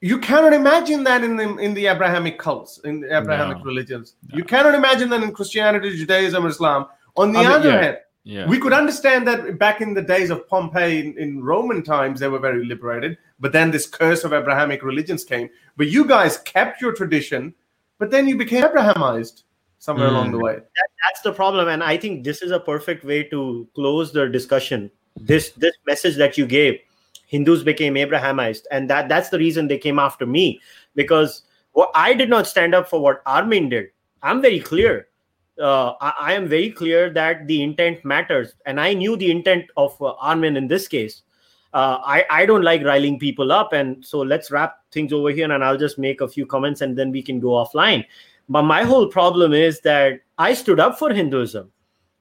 you 0.00 0.18
cannot 0.18 0.52
imagine 0.52 1.02
that 1.04 1.24
in 1.24 1.36
the 1.36 1.56
in 1.56 1.74
the 1.74 1.86
Abrahamic 1.86 2.38
cults, 2.38 2.78
in 2.84 3.00
the 3.00 3.16
Abrahamic 3.16 3.58
No. 3.58 3.64
religions. 3.64 4.14
You 4.32 4.44
cannot 4.44 4.74
imagine 4.74 5.08
that 5.10 5.22
in 5.22 5.32
Christianity, 5.32 5.96
Judaism, 5.96 6.46
Islam. 6.46 6.86
On 7.16 7.32
the 7.32 7.40
I 7.40 7.42
mean, 7.42 7.52
other 7.52 7.68
yeah. 7.70 7.82
hand, 7.82 7.98
Yeah. 8.24 8.46
we 8.46 8.58
could 8.58 8.72
understand 8.72 9.26
that 9.26 9.58
back 9.58 9.80
in 9.80 9.94
the 9.94 10.02
days 10.02 10.30
of 10.30 10.46
Pompeii 10.48 11.00
in, 11.00 11.18
in 11.18 11.42
Roman 11.42 11.82
times, 11.82 12.20
they 12.20 12.28
were 12.28 12.38
very 12.38 12.64
liberated. 12.64 13.18
But 13.40 13.52
then 13.52 13.70
this 13.70 13.86
curse 13.86 14.22
of 14.24 14.32
Abrahamic 14.32 14.82
religions 14.82 15.24
came. 15.24 15.48
But 15.76 15.88
you 15.88 16.04
guys 16.06 16.38
kept 16.38 16.80
your 16.80 16.92
tradition, 16.92 17.54
but 17.98 18.10
then 18.10 18.28
you 18.28 18.36
became 18.36 18.64
Abrahamized 18.64 19.42
somewhere 19.80 20.08
Mm. 20.08 20.12
along 20.12 20.30
the 20.32 20.38
way. 20.38 20.54
that, 20.54 20.88
that's 21.02 21.22
the 21.22 21.32
problem 21.32 21.66
and 21.68 21.82
i 21.82 21.96
think 21.96 22.22
this 22.24 22.42
is 22.42 22.52
a 22.52 22.60
perfect 22.60 23.04
way 23.04 23.22
to 23.24 23.66
close 23.74 24.12
the 24.12 24.28
discussion. 24.28 24.90
This 25.16 25.50
this 25.64 25.74
message 25.86 26.16
that 26.22 26.38
you 26.38 26.46
gave 26.46 26.78
hindus 27.26 27.64
became 27.64 27.94
abrahamized 27.94 28.66
and 28.70 28.88
that 28.90 29.08
that's 29.08 29.28
the 29.30 29.38
reason 29.38 29.66
they 29.68 29.78
came 29.78 29.98
after 29.98 30.26
me 30.26 30.60
because 30.94 31.42
what 31.72 31.90
i 31.94 32.12
did 32.14 32.28
not 32.28 32.46
stand 32.46 32.74
up 32.74 32.88
for 32.88 33.00
what 33.00 33.22
armin 33.26 33.68
did. 33.68 33.86
I'm 34.22 34.40
very 34.42 34.60
clear. 34.60 35.08
Uh, 35.58 35.94
I, 36.00 36.12
I 36.20 36.32
am 36.34 36.46
very 36.48 36.70
clear 36.70 37.10
that 37.10 37.46
the 37.46 37.62
intent 37.62 38.04
matters 38.04 38.54
and 38.66 38.80
i 38.80 38.92
knew 38.94 39.16
the 39.16 39.30
intent 39.30 39.66
of 39.76 40.00
uh, 40.00 40.12
armin 40.20 40.56
in 40.56 40.68
this 40.68 40.86
case. 40.88 41.22
Uh, 41.72 41.98
I, 42.04 42.24
I 42.30 42.46
don't 42.46 42.62
like 42.66 42.82
riling 42.84 43.18
people 43.18 43.52
up 43.52 43.72
and 43.72 44.04
so 44.04 44.20
let's 44.20 44.50
wrap 44.50 44.78
things 44.90 45.12
over 45.12 45.30
here 45.30 45.50
and 45.50 45.62
i'll 45.64 45.78
just 45.78 45.98
make 45.98 46.20
a 46.20 46.26
few 46.28 46.44
comments 46.44 46.80
and 46.80 46.98
then 46.98 47.12
we 47.12 47.22
can 47.22 47.38
go 47.40 47.50
offline 47.50 48.04
but 48.50 48.62
my 48.64 48.82
whole 48.82 49.06
problem 49.06 49.54
is 49.54 49.80
that 49.80 50.20
I 50.36 50.52
stood 50.54 50.80
up 50.80 50.98
for 50.98 51.12
Hinduism. 51.14 51.70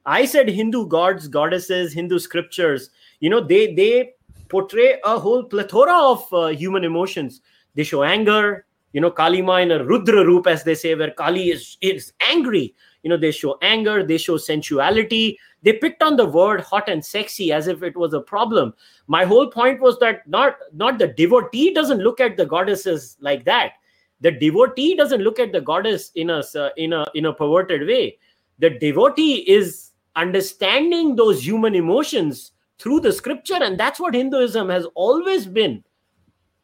I 0.05 0.25
said 0.25 0.47
Hindu 0.47 0.87
gods, 0.87 1.27
goddesses, 1.27 1.91
Hindu 1.91 2.19
scriptures, 2.19 2.91
you 3.19 3.29
know, 3.29 3.41
they 3.41 3.73
they 3.73 4.13
portray 4.47 5.01
a 5.03 5.19
whole 5.19 5.43
plethora 5.43 5.93
of 5.93 6.25
uh, 6.31 6.47
human 6.47 6.85
emotions. 6.85 7.41
They 7.75 7.83
show 7.83 8.03
anger, 8.03 8.65
you 8.93 9.01
know, 9.01 9.11
Kali 9.11 9.41
Ma 9.41 9.57
in 9.57 9.71
a 9.71 9.83
Rudra 9.83 10.25
roop, 10.25 10.47
as 10.47 10.63
they 10.63 10.75
say, 10.75 10.95
where 10.95 11.11
Kali 11.11 11.49
is 11.49 11.77
is 11.81 12.13
angry. 12.21 12.73
you 13.03 13.09
know 13.09 13.17
they 13.17 13.31
show 13.31 13.57
anger 13.61 14.03
they 14.03 14.17
show 14.17 14.37
sensuality 14.37 15.37
they 15.63 15.73
picked 15.73 16.03
on 16.03 16.15
the 16.15 16.25
word 16.25 16.61
hot 16.61 16.89
and 16.89 17.03
sexy 17.03 17.51
as 17.51 17.67
if 17.67 17.83
it 17.83 17.95
was 17.95 18.13
a 18.13 18.21
problem 18.21 18.73
my 19.07 19.23
whole 19.25 19.49
point 19.49 19.79
was 19.79 19.97
that 19.99 20.27
not 20.27 20.57
not 20.73 20.99
the 20.99 21.07
devotee 21.07 21.73
doesn't 21.73 21.99
look 22.07 22.19
at 22.19 22.37
the 22.37 22.45
goddesses 22.45 23.17
like 23.19 23.45
that 23.45 23.73
the 24.21 24.31
devotee 24.31 24.95
doesn't 24.95 25.21
look 25.21 25.39
at 25.39 25.51
the 25.51 25.61
goddess 25.61 26.11
in 26.15 26.29
a 26.29 26.43
uh, 26.55 26.69
in 26.77 26.93
a 26.93 27.05
in 27.15 27.25
a 27.25 27.33
perverted 27.33 27.87
way. 27.87 28.17
The 28.59 28.71
devotee 28.71 29.49
is 29.49 29.91
understanding 30.15 31.15
those 31.15 31.45
human 31.45 31.75
emotions 31.75 32.51
through 32.77 32.99
the 33.01 33.13
scripture 33.13 33.61
and 33.61 33.79
that's 33.79 33.99
what 33.99 34.13
hinduism 34.13 34.69
has 34.69 34.85
always 34.95 35.45
been. 35.45 35.83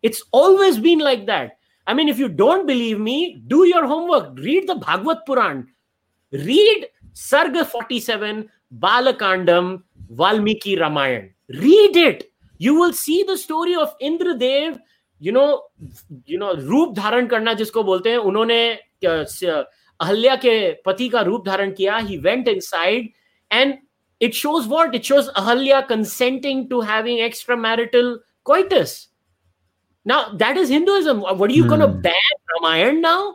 It's 0.02 0.23
always 0.32 0.77
been 0.77 0.99
like 0.99 1.26
that. 1.27 1.57
I 1.88 1.94
mean 1.94 2.10
if 2.10 2.19
you 2.19 2.27
don't 2.27 2.68
believe 2.68 2.99
me 2.99 3.41
do 3.48 3.65
your 3.65 3.86
homework. 3.86 4.38
Read 4.38 4.68
the 4.68 4.76
bhagavad 4.76 5.19
puran. 5.26 5.68
Read 6.32 6.88
sarga 7.14 7.65
47 7.65 8.49
balakandam 8.80 9.84
valmiki 10.10 10.76
ramayan. 10.76 11.32
Read 11.49 11.95
it. 11.95 12.32
You 12.57 12.76
will 12.76 12.94
see 12.94 13.23
the 13.23 13.38
story 13.38 13.76
of 13.76 13.98
indradev 13.99 14.80
you 15.26 15.31
know 15.34 15.45
you 16.30 16.38
know 16.39 16.52
रूप 16.60 16.95
धारण 16.95 17.27
करना 17.27 17.53
जिसको 17.53 17.84
बोलते 17.84 18.10
हैं 18.10 18.18
उन्होंने 18.31 18.60
अहल्या 19.03 20.35
के 20.35 20.56
पति 20.85 21.07
का 21.10 21.22
रूप 21.22 21.45
धारण 21.45 21.72
किया। 21.72 21.97
He 21.97 22.18
went 22.18 22.47
inside 22.60 23.10
and 23.52 23.73
it 24.22 24.34
shows 24.34 24.68
what 24.69 24.95
it 24.95 25.03
shows 25.03 25.30
Ahalya 25.38 25.81
consenting 25.89 26.68
to 26.69 26.81
having 26.81 27.19
extra 27.19 27.56
marital 27.56 28.14
coitus 28.45 28.97
now 30.06 30.34
that 30.38 30.57
is 30.57 30.72
Hinduism 30.73 31.19
what 31.19 31.41
are 31.41 31.52
you 31.52 31.64
gonna 31.69 31.85
ban 32.07 32.35
Ramayan 32.52 32.99
now 32.99 33.31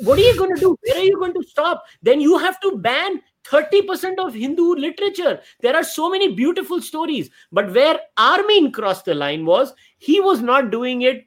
what 0.00 0.18
are 0.18 0.22
you 0.22 0.36
going 0.36 0.54
to 0.54 0.60
do? 0.60 0.76
Where 0.82 0.96
are 0.98 1.04
you 1.04 1.18
going 1.18 1.34
to 1.34 1.42
stop? 1.42 1.84
Then 2.02 2.20
you 2.20 2.38
have 2.38 2.60
to 2.60 2.78
ban 2.78 3.20
30% 3.44 4.18
of 4.18 4.34
hindu 4.34 4.74
literature. 4.74 5.40
There 5.60 5.74
are 5.74 5.84
so 5.84 6.10
many 6.10 6.34
beautiful 6.34 6.80
stories. 6.80 7.30
But 7.50 7.72
where 7.72 7.98
armin 8.16 8.72
crossed 8.72 9.06
the 9.06 9.14
line 9.14 9.44
was 9.44 9.72
he 9.98 10.20
was 10.20 10.40
not 10.40 10.70
doing 10.70 11.02
it 11.02 11.26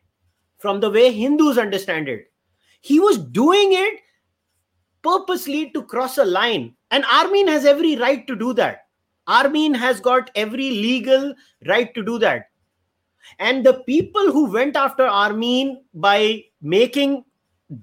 from 0.60 0.80
the 0.80 0.90
way 0.90 1.12
hindus 1.12 1.58
understand 1.58 2.08
it. 2.08 2.32
He 2.82 3.00
was 3.00 3.18
doing 3.18 3.74
it 3.74 4.00
purposely 5.02 5.72
to 5.72 5.84
cross 5.84 6.18
a 6.18 6.26
line. 6.26 6.76
And 6.92 7.04
Armin 7.06 7.48
has 7.48 7.66
every 7.66 7.96
right 7.96 8.26
to 8.28 8.36
do 8.36 8.54
that. 8.54 8.86
Armin 9.28 9.74
has 9.74 10.00
got 10.00 10.30
every 10.36 10.70
legal 10.70 11.34
right 11.68 11.94
to 11.96 12.04
do 12.04 12.20
that. 12.20 12.46
And 13.40 13.66
the 13.66 13.84
people 13.86 14.32
who 14.32 14.52
went 14.52 14.76
after 14.76 15.06
Armin 15.06 15.84
by 15.94 16.44
making 16.62 17.24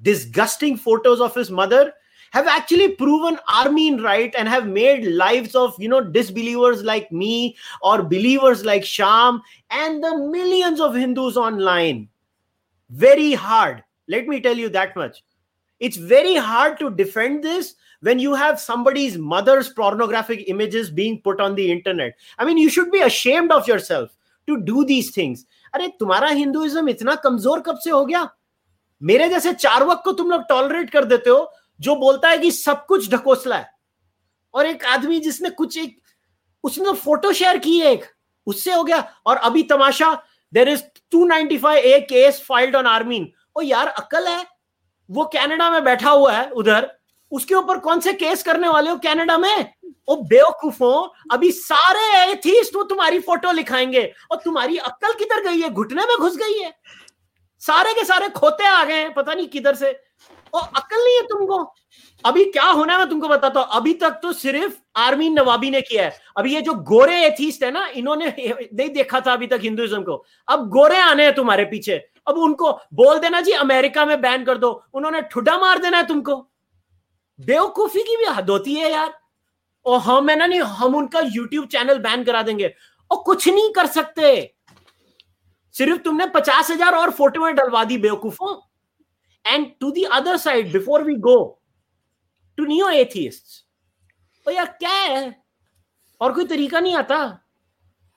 disgusting 0.01 0.77
photos 0.77 1.19
of 1.19 1.35
his 1.35 1.51
mother 1.51 1.93
have 2.31 2.47
actually 2.47 2.89
proven 2.95 3.38
Armin 3.47 4.01
right 4.01 4.34
and 4.38 4.47
have 4.47 4.68
made 4.68 5.05
lives 5.05 5.55
of 5.55 5.76
you 5.77 5.89
know 5.89 6.01
disbelievers 6.01 6.84
like 6.84 7.11
me 7.11 7.55
or 7.81 8.01
believers 8.01 8.65
like 8.65 8.84
Sham 8.84 9.41
and 9.69 10.03
the 10.03 10.18
millions 10.18 10.80
of 10.80 10.95
Hindus 10.95 11.38
online 11.38 12.07
very 12.89 13.34
hard. 13.34 13.84
Let 14.07 14.27
me 14.27 14.39
tell 14.39 14.55
you 14.55 14.69
that 14.69 14.95
much. 14.95 15.23
It's 15.80 15.97
very 15.97 16.35
hard 16.35 16.77
to 16.80 16.89
defend 16.91 17.43
this 17.43 17.76
when 18.01 18.19
you 18.19 18.35
have 18.35 18.60
somebody's 18.60 19.18
mother's 19.18 19.69
pornographic 19.69 20.43
images 20.47 20.89
being 20.91 21.22
put 21.22 21.39
on 21.39 21.55
the 21.55 21.72
internet 21.72 22.14
i 22.38 22.45
mean 22.45 22.57
you 22.57 22.69
should 22.69 22.91
be 22.91 22.99
ashamed 22.99 23.51
of 23.51 23.68
yourself 23.68 24.15
to 24.47 24.60
do 24.69 24.85
these 24.85 25.11
things 25.11 25.45
अरे 25.76 25.88
तुम्हारा 25.99 26.30
Hinduism 26.39 26.89
इतना 26.89 27.15
कमजोर 27.23 27.61
कब 27.68 27.77
से 27.84 27.89
हो 27.89 28.05
गया 28.05 28.27
मेरे 29.02 29.28
जैसे 29.28 29.52
चारवक 29.52 30.02
को 30.04 30.12
तुम 30.12 30.30
लोग 30.30 30.42
टॉलरेट 30.48 30.90
कर 30.90 31.04
देते 31.04 31.30
हो, 31.30 31.52
जो 31.80 31.96
बोलता 31.96 32.28
है 32.28 32.38
कि 32.38 32.50
सब 32.50 32.86
कुछ 32.86 33.10
ढकोसला 33.10 33.56
है। 33.56 33.70
और 34.54 34.66
एक 34.66 34.84
आदमी 34.84 35.20
जिसने 35.20 35.50
कुछ 35.50 35.78
एक, 35.78 36.00
उसने 36.64 36.84
तो 36.84 36.92
फ़ोटो 36.92 37.32
शेयर 37.32 37.58
की 37.58 37.80
एक, 37.80 38.04
उससे 38.46 38.72
हो 38.72 38.84
गया। 38.84 39.14
और 39.26 39.36
अभी 39.36 39.62
तमाशा 39.62 40.22
there 40.54 40.68
is 40.68 40.82
295 41.10 41.74
A 41.74 42.00
case 42.00 42.42
filed 42.48 42.76
on 42.76 42.86
Armeen 42.86 43.32
ओ 43.56 43.60
यार, 43.60 43.86
अकल 43.86 44.26
है? 44.26 44.46
वो 45.10 45.24
कनाडा 45.24 45.70
में 45.70 45.84
बैठा 45.84 46.10
हुआ 46.10 46.32
है, 46.32 46.50
उधर। 46.50 46.98
उसके 47.30 47.54
ऊपर 47.54 47.78
कौन 47.78 48.00
से 48.00 48.12
केस 48.12 48.42
करने 48.42 48.68
वाले 48.68 48.90
हो 48.90 48.96
कनाडा 48.96 49.38
में? 49.38 49.74
ओ 50.08 50.16
बेवकूफो 50.16 51.14
अभी 51.32 51.52
सारे 51.52 52.32
एथीस्ट 52.32 52.76
वो 52.76 52.82
तुम्हारी 52.82 53.20
फ़ोटो 53.20 53.52
लिखाएँगे। 53.52 54.12
और 54.30 54.36
तुम्हारी 54.36 54.76
अक्कल 54.76 55.12
किधर 55.12 55.50
गई 55.50 55.60
है? 55.60 55.70
घुटने 55.70 56.02
में 56.02 56.16
घुस 56.16 56.36
गई 56.36 56.58
है। 56.58 56.78
सारे 57.60 57.93
के 57.94 58.05
सारे 58.05 58.28
खोते 58.28 58.66
आ 58.66 58.85
गए 58.85 58.94
हैं, 58.94 59.14
पता 59.14 59.35
नहीं 59.35 59.48
किधर 59.48 59.74
से। 59.74 60.01
और 60.55 60.62
अक्ल 60.76 60.97
नहीं 61.05 61.16
है 61.16 61.22
तुमको? 61.22 61.74
अभी 62.24 62.44
क्या 62.44 62.64
होना 62.64 62.93
है 62.93 62.98
मैं 62.98 63.09
तुमको 63.10 63.28
बताता 63.28 63.60
हूँ। 63.60 63.68
अभी 63.72 63.94
तक 63.94 64.10
तो 64.10 64.32
सिर्फ़ 64.32 64.74
आर्मी 64.97 65.30
नवाबी 65.30 65.70
ने 65.70 65.80
किया 65.80 66.05
है। 66.05 66.20
अभी 66.36 66.55
ये 66.55 66.60
जो 66.62 66.74
गोरे 66.74 67.26
एथीस्ट 67.26 67.64
है 67.64 67.70
ना, 67.70 67.86
इन्होंने 67.86 68.26
नहीं 68.74 68.90
देखा 68.90 69.20
था 69.20 69.32
अभी 69.32 69.47
तक 69.47 69.60
हिंदुइज्म 69.62 70.02
को। 70.02 70.24
अब 70.48 70.68
गोरे 70.68 70.98
आने 70.98 71.24
हैं 71.24 71.35
तुम्हारे 71.35 71.64
पीछे। 71.64 71.94
अब 72.26 72.39
उनको 72.39 72.72
बोल 72.94 73.18
देना 73.18 73.40
जी, 73.40 73.52
अमेरिका 73.52 74.06
में 74.06 74.20
बैन 74.20 74.44
कर 74.44 74.59
दो। 74.59 74.85
उन्होंने 74.94 75.22
ठुडा 75.22 75.59
मार 75.59 75.78
देना 75.78 75.97
है 75.98 76.06
तुमको। 76.06 76.51
बेवकूफ़ी 77.40 78.02
की 78.02 78.16
भी 78.16 78.24
हद 78.24 78.51
होती 78.51 78.74
है 78.74 78.93
यार। 78.93 79.18
और 79.86 80.01
हम 80.01 80.28
है 80.30 80.36
ना 80.36 80.47
नहीं, 80.47 80.60
हम 80.60 80.94
उनका 80.94 81.20
यूट्यूब 81.20 81.66
चैनल 81.66 81.98
बैन 81.98 82.24
करा 82.24 82.43
देंगे। 82.43 82.74
और 83.10 83.22
कुछ 83.26 83.48
नहीं 83.48 83.72
कर 83.72 83.86
सकते। 83.86 84.55
सिर्फ़ 85.78 85.98
तुमने 86.02 86.26
पचास 86.26 86.70
हज़ार 86.70 86.94
और 86.94 87.10
फ़ोटो 87.10 87.40
में 87.40 87.55
डलवा 87.55 87.84
दी 87.84 87.98
बेवकूफों। 87.98 88.55
And 89.44 89.66
to 89.80 89.90
the 89.90 90.05
other 90.12 90.36
side 90.36 90.72
before 90.72 91.02
we 91.02 91.14
go 91.26 91.36
to 92.59 92.64
new 92.64 92.88
atheist 92.88 93.64
तो 94.46 94.50
यार 94.50 94.66
क्या 94.78 94.90
है? 94.90 95.34
और 96.20 96.32
कोई 96.32 96.44
तरीका 96.44 96.80
नहीं 96.80 96.96
आता। 96.96 97.18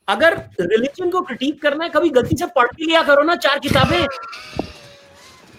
अगर 0.07 0.37
रिलीजन 0.61 1.09
को 1.09 1.21
क्रिटिक 1.21 1.61
करना 1.61 1.83
है 1.83 1.89
कभी 1.89 2.09
गलती 2.09 2.37
से 2.37 2.45
पढ़ 2.45 2.67
भी 2.75 2.85
लिया 2.85 3.03
करो 3.03 3.23
ना 3.23 3.35
चार 3.35 3.59
किताबें। 3.59 4.05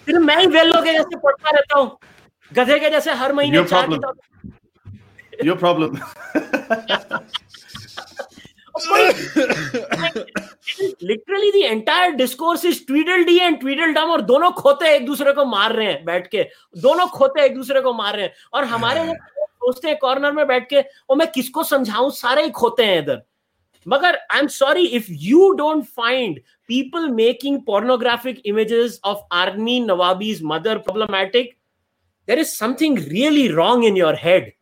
फिर 0.05 0.19
मैं 0.19 0.37
ही 0.37 0.47
वेल 0.47 0.71
के 0.73 0.91
जैसे 0.91 1.17
पढ़ता 1.17 1.49
रहता 1.49 1.79
हूँ। 1.79 1.97
गधे 2.51 2.79
के 2.79 2.89
जैसे 2.89 3.13
हर 3.13 3.33
महीने 3.33 3.63
चार 3.63 3.87
किताब। 3.87 4.19
Your 5.43 5.55
problem. 5.57 5.97
Literally 11.13 11.51
the 11.51 11.61
entire 11.61 12.11
discourse 12.21 12.65
is 12.65 12.85
Tweedledee 13.23 13.37
and 13.39 13.59
Tweedledum 13.93 14.11
और 14.11 14.21
दोनों 14.31 14.51
खोते 14.61 14.95
एक 14.95 15.05
दूसरे 15.05 15.33
को 15.33 15.45
मार 15.45 15.73
रहे 15.75 15.87
हैं 15.87 16.03
बैठ 16.05 16.27
के 16.27 16.43
दोनों 16.81 17.07
खोते 17.17 17.45
एक 17.45 17.55
दूसरे 17.55 17.81
को 17.81 17.93
मार 17.93 18.15
रहे 18.15 18.25
हैं 18.25 18.33
और 18.53 18.65
हमारे 18.73 19.11
सोचते 19.11 19.87
हैं 19.87 19.97
कॉर्नर 19.97 20.31
में 20.31 20.45
बैठ 20.47 20.69
के 20.69 20.81
और 20.81 21.17
मैं 21.17 21.31
किसको 21.31 21.63
समझाऊं 21.63 22.09
सारे 22.13 22.43
ही 22.43 22.49
खोते 22.61 22.85
हैं 22.85 23.01
इधर 23.01 23.21
मगर 23.87 24.19
I 24.31 24.39
am 24.39 24.47
sorry 24.47 24.85
if 24.99 25.11
you 25.27 25.51
don't 25.63 25.83
find 26.01 26.39
people 26.69 27.05
making 27.15 27.55
pornographic 27.65 28.37
images 28.49 28.93
of 29.09 29.17
Armin 29.39 29.87
Nawabi's 29.87 30.41
mother 30.51 30.75
problematic 30.79 31.49
there 32.27 32.39
is 32.39 32.55
something 32.55 32.95
really 32.95 33.51
wrong 33.51 33.83
in 33.83 33.95
your 33.95 34.15
head. 34.15 34.53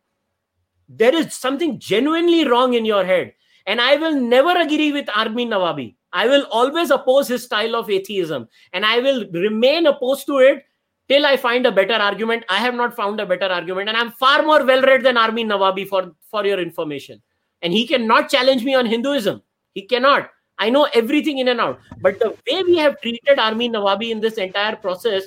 There 0.90 1.14
is 1.14 1.34
something 1.34 1.78
genuinely 1.78 2.46
wrong 2.46 2.74
in 2.74 2.84
your 2.84 3.04
head. 3.04 3.34
And 3.66 3.80
I 3.80 3.96
will 3.96 4.20
never 4.20 4.50
agree 4.58 4.92
with 4.92 5.08
Armin 5.08 5.50
Nawabi. 5.50 5.94
I 6.12 6.26
will 6.26 6.46
always 6.50 6.90
oppose 6.90 7.28
his 7.28 7.44
style 7.44 7.74
of 7.74 7.90
atheism 7.90 8.48
and 8.72 8.84
I 8.84 8.98
will 9.00 9.26
remain 9.32 9.86
opposed 9.86 10.26
to 10.26 10.38
it 10.38 10.64
till 11.08 11.24
I 11.26 11.36
find 11.36 11.66
a 11.66 11.72
better 11.72 11.94
argument. 11.94 12.44
I 12.48 12.58
have 12.58 12.74
not 12.74 12.94
found 12.94 13.20
a 13.20 13.26
better 13.26 13.46
argument 13.46 13.88
and 13.88 13.96
I'm 13.96 14.12
far 14.12 14.42
more 14.42 14.64
well 14.64 14.82
read 14.82 15.02
than 15.02 15.16
Armin 15.16 15.48
Navabi 15.48 15.86
for, 15.88 16.12
for 16.30 16.44
your 16.46 16.60
information. 16.60 17.22
And 17.62 17.72
he 17.72 17.86
cannot 17.86 18.28
challenge 18.28 18.64
me 18.64 18.74
on 18.74 18.86
Hinduism. 18.86 19.42
He 19.74 19.82
cannot. 19.82 20.30
I 20.58 20.70
know 20.70 20.88
everything 20.94 21.38
in 21.38 21.48
and 21.48 21.60
out. 21.60 21.80
But 22.00 22.18
the 22.18 22.30
way 22.30 22.62
we 22.62 22.76
have 22.76 23.00
treated 23.00 23.38
Armin 23.38 23.72
Navabi 23.72 24.10
in 24.10 24.20
this 24.20 24.34
entire 24.34 24.76
process 24.76 25.26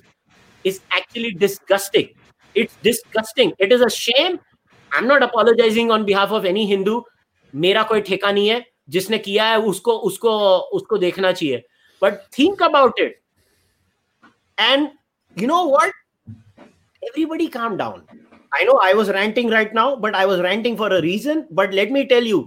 is 0.63 0.81
actually 0.91 1.31
disgusting. 1.33 2.09
It's 2.53 2.75
disgusting. 2.83 3.53
It 3.59 3.71
is 3.71 3.81
a 3.81 3.89
shame. 3.89 4.39
I'm 4.91 5.07
not 5.07 5.23
apologizing 5.23 5.91
on 5.91 6.05
behalf 6.05 6.31
of 6.31 6.45
any 6.45 6.65
Hindu. 6.65 7.01
मेरा 7.55 7.83
कोई 7.89 8.01
ठेका 8.01 8.31
नहीं 8.31 8.47
है 8.49 8.63
जिसने 8.89 9.17
किया 9.17 9.45
है 9.45 9.59
उसको 9.71 9.97
उसको 10.09 10.37
उसको 10.79 10.97
देखना 10.97 11.31
चाहिए 11.31 11.63
but 12.01 12.19
think 12.39 12.63
about 12.63 12.99
it 12.99 13.19
and 14.57 14.89
you 15.35 15.47
know 15.47 15.63
what 15.69 15.93
everybody 17.01 17.45
calm 17.53 17.73
down 17.79 17.97
i 18.51 18.63
know 18.67 18.75
i 18.83 18.93
was 18.99 19.09
ranting 19.15 19.49
right 19.49 19.73
now 19.77 19.83
but 20.05 20.15
i 20.19 20.21
was 20.29 20.39
ranting 20.45 20.77
for 20.77 20.87
a 20.93 21.01
reason 21.01 21.43
but 21.59 21.75
let 21.79 21.91
me 21.91 22.01
tell 22.13 22.29
you 22.29 22.39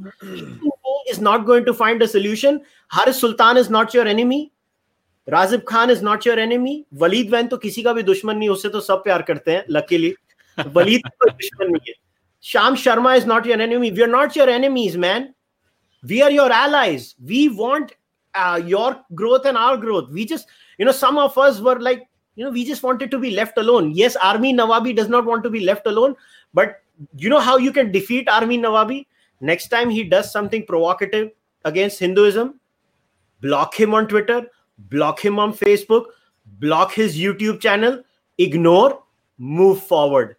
is 1.13 1.21
not 1.21 1.45
going 1.47 1.67
to 1.67 1.75
find 1.75 2.03
a 2.03 2.09
solution 2.09 2.59
haris 2.91 3.21
sultan 3.25 3.61
is 3.61 3.71
not 3.71 3.95
your 3.95 4.07
enemy 4.15 4.41
Rajib 5.29 5.63
Khan 5.69 5.91
is 5.91 6.03
not 6.05 6.27
your 6.27 6.39
enemy 6.39 6.73
Waleed 7.01 7.31
van 7.31 7.47
तो 7.47 7.57
किसी 7.57 7.83
का 7.83 7.93
भी 7.93 8.03
दुश्मन 8.03 8.37
नहीं 8.37 8.49
उससे 8.49 8.69
तो 8.69 8.81
सब 8.81 9.03
प्यार 9.05 9.23
करते 9.23 9.53
हैं 9.53 9.65
वलीद 10.75 11.01
तो 11.07 11.11
कोई 11.19 11.31
दुश्मन 11.33 11.67
नहीं 11.67 11.81
है 11.89 11.95
Shyam 12.45 12.77
Sharma 12.83 13.15
is 13.15 13.27
not 13.27 13.47
your 13.47 13.61
enemy 13.61 13.91
we 13.91 14.03
are 14.03 14.09
not 14.09 14.37
your 14.37 14.51
enemies 14.51 14.97
man 14.97 15.29
we 16.09 16.23
are 16.23 16.31
your 16.31 16.51
allies. 16.51 17.15
We 17.25 17.49
want 17.49 17.93
uh, 18.35 18.61
your 18.65 19.01
growth 19.15 19.47
and 19.47 19.57
our 19.57 19.77
growth. 19.77 20.11
We 20.11 20.25
just 20.25 20.49
you 20.79 20.85
know 20.85 20.93
some 20.93 21.19
of 21.19 21.37
us 21.39 21.61
were 21.61 21.79
like 21.79 22.07
you 22.37 22.45
know 22.45 22.51
we 22.51 22.65
just 22.65 22.83
wanted 22.83 23.11
to 23.11 23.19
be 23.19 23.31
left 23.31 23.59
alone. 23.59 23.93
Yes 23.93 24.17
Armin 24.17 24.57
Navabi 24.57 24.95
does 24.95 25.09
not 25.09 25.25
want 25.25 25.45
to 25.45 25.51
be 25.51 25.61
left 25.61 25.87
alone 25.87 26.15
but 26.55 26.83
you 27.17 27.29
know 27.29 27.41
how 27.41 27.57
you 27.57 27.73
can 27.73 27.93
defeat 27.93 28.29
Armin 28.29 28.63
Navabi? 28.63 29.07
Next 29.41 29.69
time 29.69 29.91
he 29.91 30.05
does 30.05 30.33
something 30.33 30.65
provocative 30.67 31.31
against 31.65 31.99
hinduism 31.99 32.61
block 33.41 33.75
him 33.79 33.95
on 33.95 34.07
twitter 34.09 34.47
block 34.91 35.21
him 35.25 35.39
on 35.39 35.53
facebook 35.53 36.07
block 36.61 36.93
his 36.93 37.17
youtube 37.17 37.61
channel 37.61 38.03
ignore 38.39 39.03
move 39.39 39.83
forward. 39.83 40.37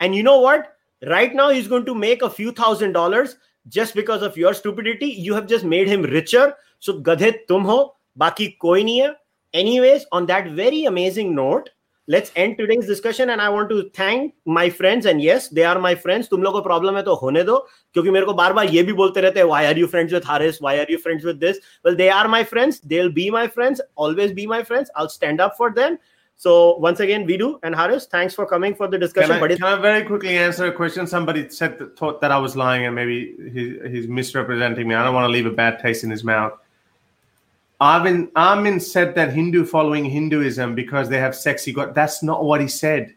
And 0.00 0.14
you 0.14 0.22
know 0.22 0.40
what? 0.40 0.76
Right 1.08 1.34
now 1.34 1.50
he's 1.50 1.68
going 1.68 1.86
to 1.86 1.94
make 1.94 2.22
a 2.22 2.30
few 2.30 2.52
thousand 2.52 2.92
dollars 2.92 3.36
just 3.68 3.94
because 3.94 4.22
of 4.22 4.36
your 4.36 4.54
stupidity 4.54 5.06
you 5.06 5.34
have 5.34 5.46
just 5.46 5.64
made 5.64 5.88
him 5.88 6.02
richer. 6.02 6.54
So 6.78 7.00
gadhe 7.00 7.34
tum 7.48 7.64
ho 7.64 7.94
baki 8.18 8.58
koi 8.58 8.82
nahi 8.82 9.14
anyways 9.54 10.06
on 10.12 10.26
that 10.26 10.50
very 10.50 10.84
amazing 10.84 11.34
note 11.34 11.70
let's 12.08 12.32
end 12.34 12.58
today's 12.58 12.86
discussion 12.86 13.30
and 13.30 13.40
i 13.40 13.48
want 13.48 13.70
to 13.70 13.88
thank 13.90 14.34
my 14.44 14.68
friends. 14.68 15.06
And 15.06 15.22
yes 15.22 15.48
they 15.48 15.64
are 15.64 15.78
my 15.78 15.94
friends. 15.94 16.28
Tum 16.28 16.42
log 16.42 16.54
ko 16.54 16.62
problem 16.62 16.96
hai 16.96 17.02
to 17.02 17.14
hone 17.14 17.44
do 17.46 17.60
kyunki 17.94 18.12
mere 18.12 18.24
ko 18.24 18.34
baar 18.34 18.54
baar 18.54 18.64
ye 18.64 18.82
bhi 18.82 18.92
bolte 18.92 19.22
rehte 19.22 19.36
hai 19.36 19.44
why 19.44 19.66
are 19.66 19.76
you 19.76 19.86
friends 19.86 20.12
with 20.12 20.24
haris? 20.24 20.60
Why 20.60 20.78
are 20.78 20.86
you 20.88 20.98
friends 20.98 21.24
with 21.24 21.38
this? 21.40 21.58
Well 21.84 21.94
they 21.94 22.10
are 22.10 22.26
my 22.28 22.42
friends. 22.44 22.80
They'll 22.80 23.10
be 23.10 23.30
my 23.30 23.46
friends. 23.46 23.80
Always 23.94 24.32
be 24.32 24.46
my 24.46 24.62
friends. 24.64 24.90
I'll 24.96 25.08
stand 25.08 25.40
up 25.40 25.56
for 25.56 25.70
them 25.72 25.98
so 26.36 26.76
once 26.78 27.00
again 27.00 27.26
Vidu 27.26 27.58
and 27.62 27.74
Haris 27.74 28.06
thanks 28.06 28.34
for 28.34 28.46
coming 28.46 28.74
for 28.74 28.88
the 28.88 28.98
discussion 28.98 29.38
Can 29.38 29.50
I, 29.50 29.54
can 29.54 29.64
I 29.64 29.76
very 29.76 30.04
quickly 30.04 30.36
answer 30.36 30.66
a 30.66 30.72
question? 30.72 31.06
Somebody 31.06 31.48
said 31.48 31.78
that, 31.78 31.96
thought 31.96 32.20
that 32.20 32.32
I 32.32 32.38
was 32.38 32.56
lying 32.56 32.86
and 32.86 32.94
maybe 32.94 33.34
he, 33.52 33.78
he's 33.88 34.08
misrepresenting 34.08 34.88
me. 34.88 34.94
I 34.94 35.04
don't 35.04 35.14
want 35.14 35.24
to 35.24 35.32
leave 35.32 35.46
a 35.46 35.50
bad 35.50 35.78
taste 35.78 36.04
in 36.04 36.10
his 36.10 36.24
mouth. 36.24 36.52
Armin, 37.80 38.30
Armin 38.36 38.78
said 38.78 39.16
that 39.16 39.32
Hindu 39.32 39.64
following 39.64 40.04
Hinduism 40.04 40.76
because 40.76 41.08
they 41.08 41.18
have 41.18 41.34
sexy 41.34 41.72
God. 41.72 41.96
That's 41.96 42.22
not 42.22 42.44
what 42.44 42.60
he 42.60 42.68
said. 42.68 43.14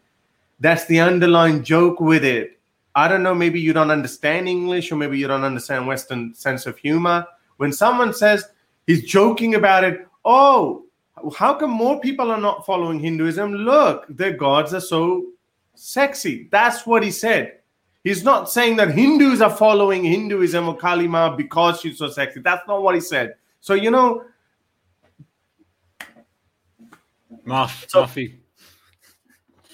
That's 0.58 0.86
the 0.86 0.98
underlying 0.98 1.62
joke 1.62 2.00
with 2.00 2.24
it. 2.24 2.58
I 2.96 3.08
don't 3.08 3.22
know, 3.22 3.34
maybe 3.34 3.60
you 3.60 3.74
don't 3.74 3.90
understand 3.90 4.48
English 4.48 4.90
or 4.90 4.96
maybe 4.96 5.18
you 5.18 5.28
don't 5.28 5.44
understand 5.44 5.86
Western 5.86 6.34
sense 6.34 6.64
of 6.64 6.78
humor. 6.78 7.26
When 7.58 7.70
someone 7.72 8.14
says 8.14 8.44
he's 8.86 9.04
joking 9.04 9.54
about 9.54 9.84
it, 9.84 10.08
oh, 10.24 10.85
how 11.36 11.54
come 11.54 11.70
more 11.70 12.00
people 12.00 12.30
are 12.30 12.40
not 12.40 12.66
following 12.66 13.00
Hinduism? 13.00 13.52
Look, 13.52 14.06
their 14.08 14.32
gods 14.32 14.74
are 14.74 14.80
so 14.80 15.26
sexy. 15.74 16.48
That's 16.50 16.86
what 16.86 17.02
he 17.02 17.10
said. 17.10 17.60
He's 18.04 18.22
not 18.22 18.50
saying 18.50 18.76
that 18.76 18.92
Hindus 18.92 19.40
are 19.40 19.50
following 19.50 20.04
Hinduism 20.04 20.68
or 20.68 20.76
Kali 20.76 21.08
Ma 21.08 21.34
because 21.34 21.80
she's 21.80 21.98
so 21.98 22.08
sexy. 22.08 22.40
That's 22.40 22.66
not 22.68 22.82
what 22.82 22.94
he 22.94 23.00
said. 23.00 23.34
So, 23.60 23.74
you 23.74 23.90
know, 23.90 24.24
Maaf, 27.44 27.88
So-. 27.88 28.08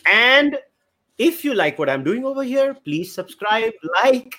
And 0.06 0.58
if 1.18 1.44
you 1.44 1.54
like 1.54 1.78
what 1.78 1.90
I'm 1.90 2.04
doing 2.04 2.24
over 2.24 2.42
here, 2.42 2.74
please 2.74 3.12
subscribe, 3.12 3.72
like. 4.02 4.34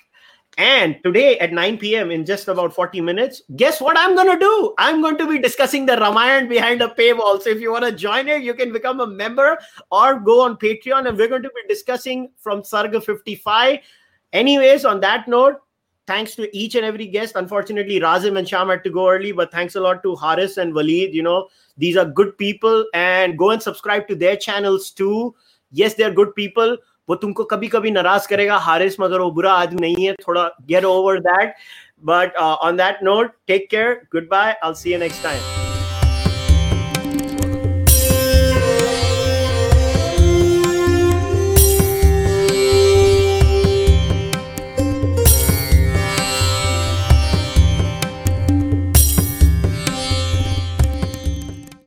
And 0.58 0.98
today 1.04 1.40
at 1.40 1.52
9 1.52 1.80
p.m., 1.80 2.12
in 2.12 2.26
just 2.26 2.48
about 2.48 2.76
40 2.76 3.02
minutes, 3.02 3.42
guess 3.56 3.82
what 3.82 3.98
I'm 3.98 4.16
going 4.16 4.32
to 4.32 4.38
do? 4.38 4.74
I'm 4.78 5.02
going 5.02 5.18
to 5.18 5.28
be 5.28 5.40
discussing 5.40 5.86
the 5.86 5.98
Ramayana 5.98 6.48
behind 6.48 6.82
a 6.82 6.90
paywall. 6.90 7.42
So 7.42 7.50
if 7.50 7.60
you 7.60 7.72
want 7.72 7.86
to 7.86 7.92
join 7.92 8.28
it, 8.28 8.44
you 8.44 8.54
can 8.54 8.72
become 8.72 9.00
a 9.00 9.08
member 9.08 9.58
or 9.92 10.20
go 10.20 10.42
on 10.42 10.58
Patreon. 10.58 11.08
And 11.08 11.18
we're 11.18 11.28
going 11.28 11.42
to 11.42 11.50
be 11.50 11.68
discussing 11.68 12.30
from 12.38 12.62
Sarga 12.62 13.04
55. 13.04 13.80
Anyways, 14.32 14.86
on 14.86 15.00
that 15.00 15.28
note, 15.28 15.56
thanks 16.06 16.36
to 16.36 16.56
each 16.56 16.76
and 16.76 16.86
every 16.86 17.08
guest. 17.08 17.36
Unfortunately, 17.36 18.00
Razib 18.00 18.38
and 18.38 18.48
Sham 18.48 18.70
had 18.70 18.84
to 18.84 18.92
go 18.92 19.10
early, 19.10 19.32
but 19.32 19.52
thanks 19.52 19.76
a 19.76 19.82
lot 19.82 20.04
to 20.04 20.16
Haris 20.16 20.58
and 20.58 20.74
Waleed. 20.74 21.14
You 21.14 21.24
know, 21.24 21.48
these 21.78 21.98
are 21.98 22.06
good 22.06 22.38
people 22.38 22.86
and 22.94 23.40
go 23.40 23.50
and 23.50 23.62
subscribe 23.62 24.08
to 24.08 24.16
their 24.16 24.38
channels 24.38 24.92
too. 24.92 25.34
Yes, 25.72 25.96
they're 25.96 26.14
good 26.14 26.36
people. 26.36 26.78
वो 27.10 27.16
तुमको 27.16 27.44
कभी 27.44 27.68
कभी 27.68 27.92
नाराज़ 27.92 28.28
करेगा, 28.28 28.58
हारिस 28.60 29.00
मगर 29.00 29.20
वो 29.20 29.32
बुरा 29.32 29.54
आदमी 29.54 29.82
नहीं 29.82 30.06
है, 30.06 30.14
थोड़ा 30.28 30.50
get 30.68 30.86
over 30.86 31.20
that 31.20 31.56
but 32.06 32.36
on 32.38 32.78
that 32.78 33.04
note 33.04 33.36
take 33.48 33.70
care 33.72 33.94
goodbye 34.32 34.58
I 34.64 34.74
see 34.74 34.94
you 34.94 35.00
next 35.00 35.24
time 35.24 35.63